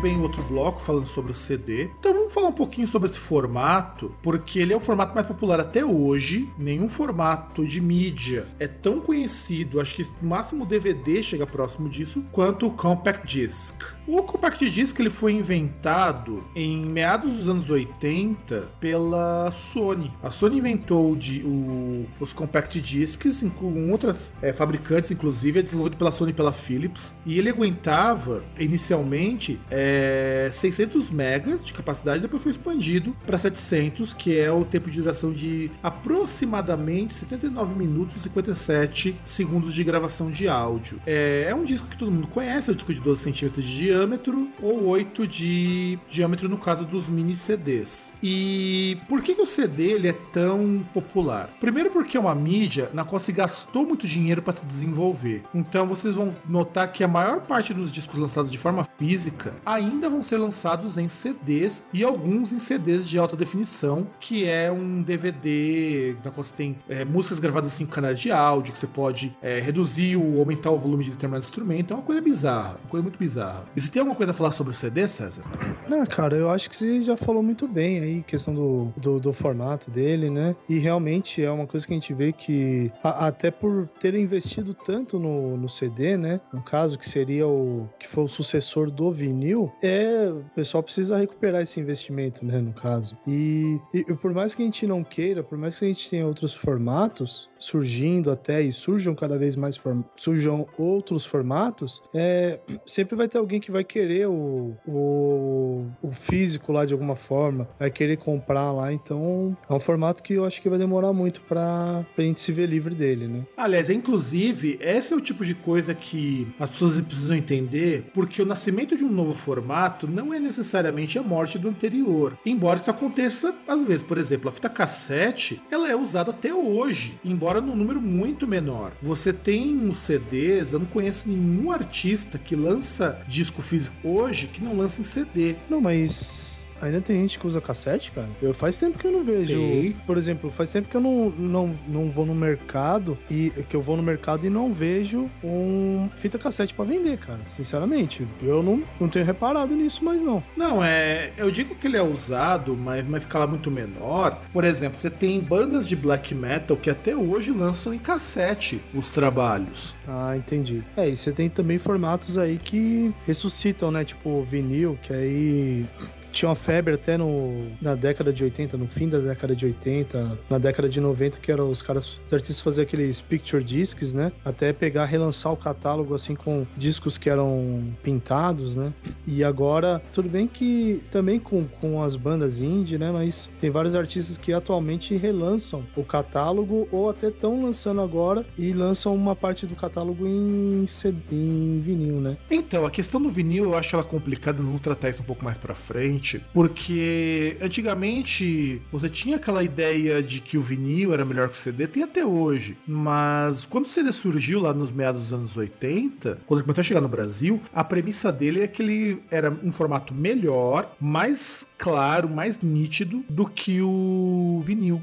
Bem 0.00 0.20
outro 0.22 0.42
bloco 0.42 0.80
falando 0.80 1.06
sobre 1.06 1.32
o 1.32 1.34
CD. 1.34 1.90
Então 1.98 2.19
um 2.50 2.54
pouquinho 2.54 2.86
sobre 2.86 3.08
esse 3.08 3.18
formato, 3.18 4.14
porque 4.22 4.58
ele 4.58 4.72
é 4.72 4.76
o 4.76 4.80
formato 4.80 5.14
mais 5.14 5.26
popular 5.26 5.60
até 5.60 5.84
hoje. 5.84 6.48
Nenhum 6.58 6.88
formato 6.88 7.66
de 7.66 7.80
mídia 7.80 8.46
é 8.58 8.66
tão 8.66 9.00
conhecido, 9.00 9.80
acho 9.80 9.94
que 9.94 10.06
no 10.20 10.28
máximo 10.28 10.64
o 10.64 10.66
DVD 10.66 11.22
chega 11.22 11.46
próximo 11.46 11.88
disso, 11.88 12.24
quanto 12.32 12.66
o 12.66 12.70
Compact 12.70 13.26
Disc. 13.26 13.82
O 14.06 14.22
Compact 14.22 14.68
Disc 14.68 14.98
ele 14.98 15.10
foi 15.10 15.32
inventado 15.32 16.42
em 16.54 16.84
meados 16.84 17.36
dos 17.36 17.48
anos 17.48 17.70
80 17.70 18.68
pela 18.80 19.50
Sony. 19.52 20.10
A 20.22 20.30
Sony 20.30 20.58
inventou 20.58 21.14
de, 21.14 21.42
o, 21.42 22.06
os 22.18 22.32
Compact 22.32 22.80
Discs 22.80 23.44
com 23.56 23.90
outras 23.90 24.32
é, 24.42 24.52
fabricantes, 24.52 25.10
inclusive, 25.10 25.60
é 25.60 25.62
desenvolvido 25.62 25.96
pela 25.96 26.10
Sony 26.10 26.32
e 26.32 26.34
pela 26.34 26.52
Philips, 26.52 27.14
e 27.24 27.38
ele 27.38 27.50
aguentava 27.50 28.42
inicialmente 28.58 29.60
é, 29.70 30.50
600 30.52 31.10
megas 31.10 31.64
de 31.64 31.72
capacidade, 31.72 32.20
depois 32.20 32.39
foi 32.40 32.50
expandido 32.52 33.16
para 33.26 33.38
700, 33.38 34.12
que 34.12 34.38
é 34.38 34.50
o 34.50 34.64
tempo 34.64 34.90
de 34.90 35.00
duração 35.00 35.32
de 35.32 35.70
aproximadamente 35.82 37.14
79 37.14 37.74
minutos 37.74 38.16
e 38.16 38.20
57 38.20 39.16
segundos 39.24 39.74
de 39.74 39.84
gravação 39.84 40.30
de 40.30 40.48
áudio. 40.48 41.00
É, 41.06 41.46
é 41.48 41.54
um 41.54 41.64
disco 41.64 41.88
que 41.88 41.96
todo 41.96 42.10
mundo 42.10 42.28
conhece, 42.28 42.70
é 42.70 42.72
um 42.72 42.76
disco 42.76 42.92
de 42.92 43.00
12 43.00 43.22
centímetros 43.22 43.64
de 43.64 43.76
diâmetro 43.76 44.48
ou 44.62 44.86
8 44.86 45.26
de 45.26 45.98
diâmetro 46.08 46.48
no 46.48 46.58
caso 46.58 46.84
dos 46.84 47.08
mini 47.08 47.34
CDs. 47.34 48.10
E 48.22 48.98
por 49.08 49.22
que, 49.22 49.34
que 49.34 49.42
o 49.42 49.46
CD 49.46 49.92
ele 49.92 50.08
é 50.08 50.12
tão 50.12 50.84
popular? 50.92 51.50
Primeiro 51.60 51.90
porque 51.90 52.16
é 52.16 52.20
uma 52.20 52.34
mídia 52.34 52.90
na 52.92 53.04
qual 53.04 53.20
se 53.20 53.32
gastou 53.32 53.86
muito 53.86 54.06
dinheiro 54.06 54.42
para 54.42 54.52
se 54.52 54.64
desenvolver. 54.64 55.42
Então 55.54 55.86
vocês 55.86 56.14
vão 56.14 56.34
notar 56.48 56.92
que 56.92 57.04
a 57.04 57.08
maior 57.08 57.40
parte 57.40 57.74
dos 57.74 57.90
discos 57.90 58.18
lançados 58.18 58.50
de 58.50 58.58
forma 58.58 58.86
física 58.98 59.54
ainda 59.64 60.08
vão 60.08 60.22
ser 60.22 60.38
lançados 60.38 60.96
em 60.96 61.08
CDs 61.08 61.82
e 61.92 62.04
alguns 62.04 62.29
em 62.30 62.58
CDs 62.58 63.08
de 63.08 63.18
alta 63.18 63.36
definição, 63.36 64.06
que 64.18 64.46
é 64.46 64.70
um 64.70 65.02
DVD 65.02 66.16
na 66.24 66.30
qual 66.30 66.44
você 66.44 66.54
tem 66.54 66.76
é, 66.88 67.04
músicas 67.04 67.38
gravadas 67.38 67.72
em 67.72 67.76
cinco 67.76 67.92
canais 67.92 68.18
de 68.18 68.30
áudio, 68.30 68.72
que 68.72 68.78
você 68.78 68.86
pode 68.86 69.36
é, 69.42 69.58
reduzir 69.58 70.16
ou 70.16 70.38
aumentar 70.40 70.70
o 70.70 70.78
volume 70.78 71.04
de 71.04 71.10
determinado 71.10 71.44
instrumento. 71.44 71.92
É 71.92 71.96
uma 71.96 72.02
coisa 72.02 72.20
bizarra, 72.20 72.78
uma 72.82 72.90
coisa 72.90 73.02
muito 73.02 73.18
bizarra. 73.18 73.64
E 73.74 73.80
você 73.80 73.90
tem 73.90 74.00
alguma 74.00 74.16
coisa 74.16 74.32
a 74.32 74.34
falar 74.34 74.52
sobre 74.52 74.72
o 74.72 74.76
CD, 74.76 75.06
César? 75.08 75.42
Não, 75.88 76.04
cara, 76.06 76.36
eu 76.36 76.50
acho 76.50 76.68
que 76.68 76.76
você 76.76 77.02
já 77.02 77.16
falou 77.16 77.42
muito 77.42 77.66
bem 77.66 78.00
aí, 78.00 78.22
questão 78.22 78.54
do, 78.54 78.92
do, 78.96 79.20
do 79.20 79.32
formato 79.32 79.90
dele, 79.90 80.30
né? 80.30 80.54
E 80.68 80.78
realmente 80.78 81.42
é 81.42 81.50
uma 81.50 81.66
coisa 81.66 81.86
que 81.86 81.92
a 81.92 81.96
gente 81.96 82.12
vê 82.14 82.32
que, 82.32 82.90
a, 83.02 83.26
até 83.26 83.50
por 83.50 83.88
ter 83.98 84.14
investido 84.14 84.74
tanto 84.74 85.18
no, 85.18 85.56
no 85.56 85.68
CD, 85.68 86.16
né? 86.16 86.40
No 86.52 86.62
caso, 86.62 86.98
que 86.98 87.08
seria 87.08 87.46
o 87.46 87.88
que 87.98 88.06
foi 88.06 88.24
o 88.24 88.28
sucessor 88.28 88.90
do 88.90 89.10
vinil, 89.10 89.72
é 89.82 90.30
o 90.30 90.44
pessoal 90.54 90.82
precisa 90.82 91.16
recuperar 91.16 91.62
esse 91.62 91.80
investimento, 91.80 92.09
né, 92.44 92.60
no 92.60 92.72
caso. 92.72 93.16
E, 93.26 93.78
e, 93.92 94.04
por 94.14 94.32
mais 94.32 94.54
que 94.54 94.62
a 94.62 94.64
gente 94.64 94.86
não 94.86 95.02
queira, 95.02 95.42
por 95.42 95.56
mais 95.56 95.78
que 95.78 95.84
a 95.84 95.88
gente 95.88 96.08
tenha 96.08 96.26
outros 96.26 96.54
formatos 96.54 97.48
surgindo 97.58 98.30
até 98.30 98.62
e 98.62 98.72
surjam 98.72 99.14
cada 99.14 99.36
vez 99.36 99.54
mais 99.56 99.80
surjam 100.16 100.66
outros 100.78 101.26
formatos, 101.26 102.02
é, 102.14 102.58
sempre 102.86 103.16
vai 103.16 103.28
ter 103.28 103.38
alguém 103.38 103.60
que 103.60 103.70
vai 103.70 103.84
querer 103.84 104.26
o, 104.28 104.74
o, 104.86 105.86
o 106.02 106.10
físico 106.12 106.72
lá 106.72 106.84
de 106.84 106.92
alguma 106.92 107.16
forma, 107.16 107.68
vai 107.78 107.90
querer 107.90 108.16
comprar 108.16 108.72
lá, 108.72 108.92
então 108.92 109.56
é 109.68 109.72
um 109.72 109.80
formato 109.80 110.22
que 110.22 110.34
eu 110.34 110.44
acho 110.44 110.60
que 110.60 110.68
vai 110.68 110.78
demorar 110.78 111.12
muito 111.12 111.40
para 111.42 112.04
a 112.16 112.22
gente 112.22 112.40
se 112.40 112.52
ver 112.52 112.66
livre 112.66 112.94
dele, 112.94 113.26
né? 113.26 113.46
Aliás, 113.56 113.90
inclusive, 113.90 114.78
esse 114.80 115.12
é 115.12 115.16
o 115.16 115.20
tipo 115.20 115.44
de 115.44 115.54
coisa 115.54 115.94
que 115.94 116.48
as 116.58 116.70
pessoas 116.70 117.00
precisam 117.00 117.36
entender, 117.36 118.10
porque 118.14 118.40
o 118.40 118.46
nascimento 118.46 118.96
de 118.96 119.04
um 119.04 119.10
novo 119.10 119.34
formato 119.34 120.06
não 120.06 120.32
é 120.32 120.40
necessariamente 120.40 121.18
a 121.18 121.22
morte 121.22 121.58
do 121.58 121.68
anterior. 121.68 121.99
Embora 122.44 122.78
isso 122.78 122.90
aconteça 122.90 123.54
às 123.66 123.84
vezes, 123.84 124.02
por 124.02 124.18
exemplo, 124.18 124.48
a 124.48 124.52
fita 124.52 124.68
cassete, 124.68 125.62
ela 125.70 125.88
é 125.88 125.96
usada 125.96 126.30
até 126.30 126.52
hoje, 126.52 127.18
embora 127.24 127.60
num 127.60 127.76
número 127.76 128.00
muito 128.00 128.46
menor. 128.46 128.92
Você 129.02 129.32
tem 129.32 129.88
os 129.88 129.98
CDs, 129.98 130.72
eu 130.72 130.78
não 130.78 130.86
conheço 130.86 131.28
nenhum 131.28 131.70
artista 131.70 132.38
que 132.38 132.56
lança 132.56 133.20
disco 133.26 133.62
físico 133.62 133.96
hoje 134.02 134.46
que 134.46 134.62
não 134.62 134.76
lança 134.76 135.00
em 135.00 135.04
CD. 135.04 135.56
Não, 135.68 135.80
mas 135.80 136.59
Ainda 136.80 137.00
tem 137.00 137.16
gente 137.16 137.38
que 137.38 137.46
usa 137.46 137.60
cassete, 137.60 138.12
cara? 138.12 138.28
Eu 138.40 138.54
faz 138.54 138.78
tempo 138.78 138.98
que 138.98 139.06
eu 139.06 139.12
não 139.12 139.24
vejo. 139.24 139.58
Tem. 139.58 139.92
Por 140.06 140.16
exemplo, 140.16 140.50
faz 140.50 140.70
tempo 140.72 140.88
que 140.88 140.96
eu 140.96 141.00
não, 141.00 141.30
não, 141.30 141.78
não 141.86 142.10
vou 142.10 142.24
no 142.24 142.34
mercado 142.34 143.18
e 143.30 143.50
que 143.68 143.76
eu 143.76 143.82
vou 143.82 143.96
no 143.96 144.02
mercado 144.02 144.46
e 144.46 144.50
não 144.50 144.72
vejo 144.72 145.30
um 145.42 146.08
fita 146.16 146.38
cassete 146.38 146.74
para 146.74 146.84
vender, 146.84 147.18
cara. 147.18 147.40
Sinceramente, 147.46 148.26
eu 148.42 148.62
não, 148.62 148.82
não 148.98 149.08
tenho 149.08 149.24
reparado 149.24 149.74
nisso 149.74 150.04
mais 150.04 150.22
não. 150.22 150.42
Não, 150.56 150.82
é, 150.82 151.32
eu 151.36 151.50
digo 151.50 151.74
que 151.74 151.86
ele 151.86 151.96
é 151.96 152.02
usado, 152.02 152.76
mas 152.76 153.06
uma 153.06 153.18
escala 153.18 153.46
muito 153.46 153.70
menor. 153.70 154.40
Por 154.52 154.64
exemplo, 154.64 154.98
você 154.98 155.10
tem 155.10 155.40
bandas 155.40 155.88
de 155.88 155.96
black 155.96 156.34
metal 156.34 156.76
que 156.76 156.90
até 156.90 157.14
hoje 157.14 157.50
lançam 157.50 157.92
em 157.92 157.98
cassete 157.98 158.80
os 158.94 159.10
trabalhos. 159.10 159.94
Ah, 160.08 160.36
entendi. 160.36 160.82
É, 160.96 161.08
e 161.08 161.16
você 161.16 161.32
tem 161.32 161.48
também 161.48 161.78
formatos 161.78 162.38
aí 162.38 162.58
que 162.58 163.12
ressuscitam, 163.26 163.90
né? 163.90 164.04
Tipo 164.04 164.42
vinil, 164.42 164.98
que 165.02 165.12
aí 165.12 165.86
tinha 166.30 166.48
uma 166.48 166.54
febre 166.54 166.94
até 166.94 167.16
no, 167.16 167.66
na 167.80 167.94
década 167.94 168.32
de 168.32 168.44
80, 168.44 168.76
no 168.76 168.86
fim 168.86 169.08
da 169.08 169.18
década 169.18 169.54
de 169.54 169.66
80, 169.66 170.38
na 170.48 170.58
década 170.58 170.88
de 170.88 171.00
90, 171.00 171.38
que 171.38 171.50
eram 171.50 171.70
os 171.70 171.82
caras, 171.82 172.18
os 172.26 172.32
artistas 172.32 172.60
faziam 172.60 172.82
aqueles 172.82 173.20
picture 173.20 173.62
discs, 173.62 174.12
né? 174.12 174.32
Até 174.44 174.72
pegar, 174.72 175.04
relançar 175.06 175.52
o 175.52 175.56
catálogo 175.56 176.14
assim 176.14 176.34
com 176.34 176.66
discos 176.76 177.18
que 177.18 177.28
eram 177.28 177.82
pintados, 178.02 178.76
né? 178.76 178.92
E 179.26 179.42
agora, 179.44 180.00
tudo 180.12 180.28
bem 180.28 180.46
que 180.46 181.02
também 181.10 181.38
com, 181.38 181.66
com 181.80 182.02
as 182.02 182.16
bandas 182.16 182.60
indie, 182.60 182.98
né? 182.98 183.10
Mas 183.10 183.50
tem 183.58 183.70
vários 183.70 183.94
artistas 183.94 184.38
que 184.38 184.52
atualmente 184.52 185.16
relançam 185.16 185.84
o 185.96 186.04
catálogo 186.04 186.88
ou 186.90 187.10
até 187.10 187.28
estão 187.28 187.62
lançando 187.62 188.00
agora 188.00 188.46
e 188.58 188.72
lançam 188.72 189.14
uma 189.14 189.34
parte 189.34 189.66
do 189.66 189.74
catálogo 189.74 190.26
em, 190.26 190.86
CD, 190.86 191.36
em 191.36 191.80
vinil, 191.80 192.20
né? 192.20 192.36
Então, 192.50 192.86
a 192.86 192.90
questão 192.90 193.20
do 193.20 193.30
vinil 193.30 193.64
eu 193.64 193.74
acho 193.74 193.96
ela 193.96 194.04
complicada, 194.04 194.62
vamos 194.62 194.80
tratar 194.80 195.10
isso 195.10 195.22
um 195.22 195.26
pouco 195.26 195.44
mais 195.44 195.56
pra 195.56 195.74
frente 195.74 196.19
porque 196.52 197.56
antigamente 197.60 198.80
você 198.90 199.08
tinha 199.08 199.36
aquela 199.36 199.62
ideia 199.62 200.22
de 200.22 200.40
que 200.40 200.58
o 200.58 200.62
vinil 200.62 201.12
era 201.12 201.24
melhor 201.24 201.48
que 201.48 201.56
o 201.56 201.60
CD, 201.60 201.86
tem 201.86 202.02
até 202.02 202.24
hoje, 202.24 202.76
mas 202.86 203.66
quando 203.66 203.86
o 203.86 203.88
CD 203.88 204.12
surgiu 204.12 204.60
lá 204.60 204.72
nos 204.72 204.92
meados 204.92 205.22
dos 205.22 205.32
anos 205.32 205.56
80, 205.56 206.40
quando 206.46 206.60
ele 206.60 206.64
começou 206.64 206.82
a 206.82 206.84
chegar 206.84 207.00
no 207.00 207.08
Brasil, 207.08 207.60
a 207.74 207.84
premissa 207.84 208.30
dele 208.32 208.62
é 208.62 208.66
que 208.66 208.82
ele 208.82 209.22
era 209.30 209.50
um 209.62 209.72
formato 209.72 210.14
melhor, 210.14 210.94
mais 211.00 211.66
claro, 211.78 212.28
mais 212.28 212.60
nítido 212.60 213.24
do 213.28 213.46
que 213.46 213.80
o 213.80 214.62
vinil. 214.64 215.00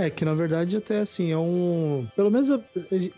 É, 0.00 0.08
que 0.08 0.24
na 0.24 0.32
verdade 0.32 0.78
até 0.78 1.00
assim, 1.00 1.30
é 1.30 1.36
um. 1.36 2.08
Pelo 2.16 2.30
menos 2.30 2.48
o 2.48 2.58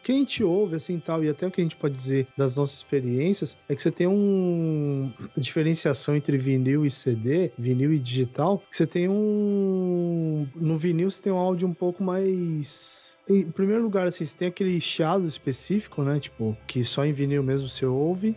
que 0.03 0.11
a 0.11 0.15
gente 0.15 0.43
ouve 0.43 0.75
assim 0.75 0.99
tal, 0.99 1.23
e 1.23 1.29
até 1.29 1.47
o 1.47 1.51
que 1.51 1.61
a 1.61 1.65
gente 1.65 1.77
pode 1.77 1.95
dizer 1.95 2.27
das 2.37 2.57
nossas 2.57 2.79
experiências, 2.79 3.57
é 3.69 3.77
que 3.77 3.81
você 3.81 3.93
tem 3.93 4.09
um 4.09 5.13
diferenciação 5.37 6.17
entre 6.17 6.37
vinil 6.37 6.85
e 6.85 6.91
CD, 6.91 7.53
vinil 7.57 7.93
e 7.93 8.01
digital, 8.01 8.59
que 8.69 8.77
você 8.77 8.85
tem 8.85 9.09
um. 9.09 10.45
No 10.57 10.77
vinil 10.77 11.09
você 11.09 11.23
tem 11.23 11.33
um 11.33 11.37
áudio 11.37 11.69
um 11.69 11.75
pouco 11.75 12.03
mais. 12.03 13.12
Em 13.33 13.51
primeiro 13.51 13.83
lugar, 13.83 14.07
assim, 14.07 14.25
tem 14.37 14.49
aquele 14.49 14.81
chiado 14.81 15.27
específico, 15.27 16.03
né? 16.03 16.21
Tipo, 16.21 16.57
que 16.67 16.85
só 16.85 17.05
em 17.05 17.13
vinil 17.13 17.43
mesmo 17.43 17.69
você 17.69 17.87
ouve. 17.87 18.37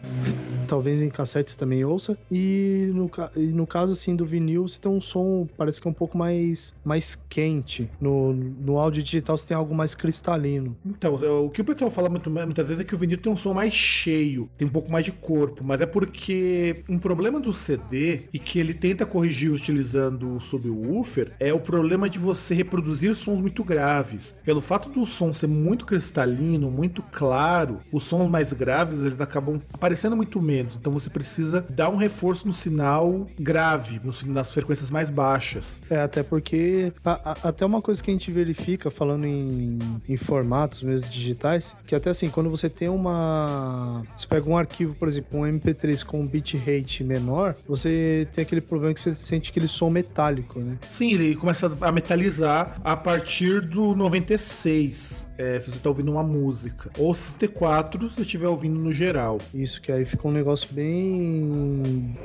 Talvez 0.67 1.01
em 1.01 1.09
cassetes 1.09 1.55
também 1.55 1.83
ouça. 1.83 2.17
E 2.31 2.89
no, 2.93 3.09
e 3.35 3.47
no 3.47 3.67
caso, 3.67 3.93
assim, 3.93 4.15
do 4.15 4.25
vinil, 4.25 4.67
você 4.67 4.79
tem 4.79 4.91
um 4.91 5.01
som, 5.01 5.47
parece 5.57 5.81
que 5.81 5.87
é 5.87 5.91
um 5.91 5.93
pouco 5.93 6.17
mais, 6.17 6.73
mais 6.83 7.15
quente. 7.29 7.89
No, 7.99 8.33
no 8.33 8.77
áudio 8.77 9.03
digital 9.03 9.37
você 9.37 9.47
tem 9.47 9.57
algo 9.57 9.75
mais 9.75 9.93
cristalino. 9.95 10.75
Então, 10.85 11.19
é, 11.21 11.29
o 11.29 11.49
que 11.49 11.61
o 11.61 11.65
pessoal 11.65 11.91
fala 11.91 12.09
muito, 12.09 12.29
muitas 12.29 12.67
vezes 12.67 12.81
é 12.81 12.83
que 12.83 12.95
o 12.95 12.97
vinil 12.97 13.17
tem 13.17 13.31
um 13.31 13.35
som 13.35 13.53
mais 13.53 13.73
cheio, 13.73 14.49
tem 14.57 14.67
um 14.67 14.71
pouco 14.71 14.91
mais 14.91 15.05
de 15.05 15.11
corpo, 15.11 15.63
mas 15.63 15.81
é 15.81 15.85
porque 15.85 16.83
um 16.87 16.97
problema 16.97 17.39
do 17.39 17.53
CD 17.53 18.23
e 18.33 18.39
que 18.39 18.59
ele 18.59 18.73
tenta 18.73 19.05
corrigir 19.05 19.51
utilizando 19.51 20.35
o 20.35 20.41
subwoofer 20.41 21.31
é 21.39 21.53
o 21.53 21.59
problema 21.59 22.09
de 22.09 22.19
você 22.19 22.53
reproduzir 22.53 23.15
sons 23.15 23.41
muito 23.41 23.63
graves. 23.63 24.35
Pelo 24.43 24.61
fato 24.61 24.84
do 24.89 25.05
som 25.05 25.33
ser 25.33 25.47
muito 25.47 25.85
cristalino, 25.85 26.69
muito 26.69 27.01
claro, 27.01 27.79
os 27.91 28.03
sons 28.03 28.29
mais 28.29 28.51
graves 28.51 29.01
eles 29.01 29.19
acabam 29.19 29.61
aparecendo 29.73 30.15
muito 30.15 30.41
menos. 30.41 30.75
Então 30.75 30.91
você 30.91 31.09
precisa 31.09 31.65
dar 31.69 31.89
um 31.89 31.95
reforço 31.95 32.47
no 32.47 32.53
sinal 32.53 33.27
grave, 33.39 34.01
nas 34.25 34.51
frequências 34.51 34.89
mais 34.89 35.09
baixas. 35.09 35.79
É, 35.89 36.01
até 36.01 36.23
porque 36.23 36.91
a, 37.03 37.31
a, 37.31 37.49
até 37.49 37.65
uma 37.65 37.81
coisa 37.81 38.03
que 38.03 38.09
a 38.09 38.13
gente 38.13 38.25
gente 38.25 38.31
verifica, 38.31 38.89
falando 38.89 39.25
em, 39.25 39.77
em 40.07 40.17
formatos 40.17 40.81
mesmo 40.81 41.09
digitais, 41.09 41.75
que 41.85 41.95
até 41.95 42.09
assim, 42.09 42.29
quando 42.29 42.49
você 42.49 42.69
tem 42.69 42.89
uma. 42.89 44.03
Você 44.15 44.27
pega 44.27 44.49
um 44.49 44.57
arquivo, 44.57 44.95
por 44.95 45.07
exemplo, 45.07 45.39
um 45.39 45.43
MP3 45.43 46.03
com 46.03 46.21
um 46.21 46.27
bitrate 46.27 47.03
menor, 47.03 47.55
você 47.67 48.27
tem 48.33 48.41
aquele 48.41 48.61
problema 48.61 48.93
que 48.93 48.99
você 48.99 49.13
sente 49.13 49.51
aquele 49.51 49.67
som 49.67 49.89
metálico, 49.89 50.59
né? 50.59 50.77
Sim, 50.89 51.13
ele 51.13 51.35
começa 51.35 51.71
a 51.81 51.91
metalizar 51.91 52.79
a 52.83 52.97
partir 52.97 53.61
do 53.61 53.95
96 53.95 54.64
vocês. 54.65 55.27
É, 55.37 55.59
se 55.59 55.71
você 55.71 55.77
está 55.77 55.89
ouvindo 55.89 56.11
uma 56.11 56.23
música. 56.23 56.89
Ou 56.97 57.13
64 57.13 58.09
se 58.09 58.15
você 58.15 58.21
estiver 58.21 58.47
ouvindo 58.47 58.79
no 58.79 58.91
geral. 58.91 59.39
Isso, 59.53 59.81
que 59.81 59.91
aí 59.91 60.05
fica 60.05 60.27
um 60.27 60.31
negócio 60.31 60.67
bem 60.71 62.15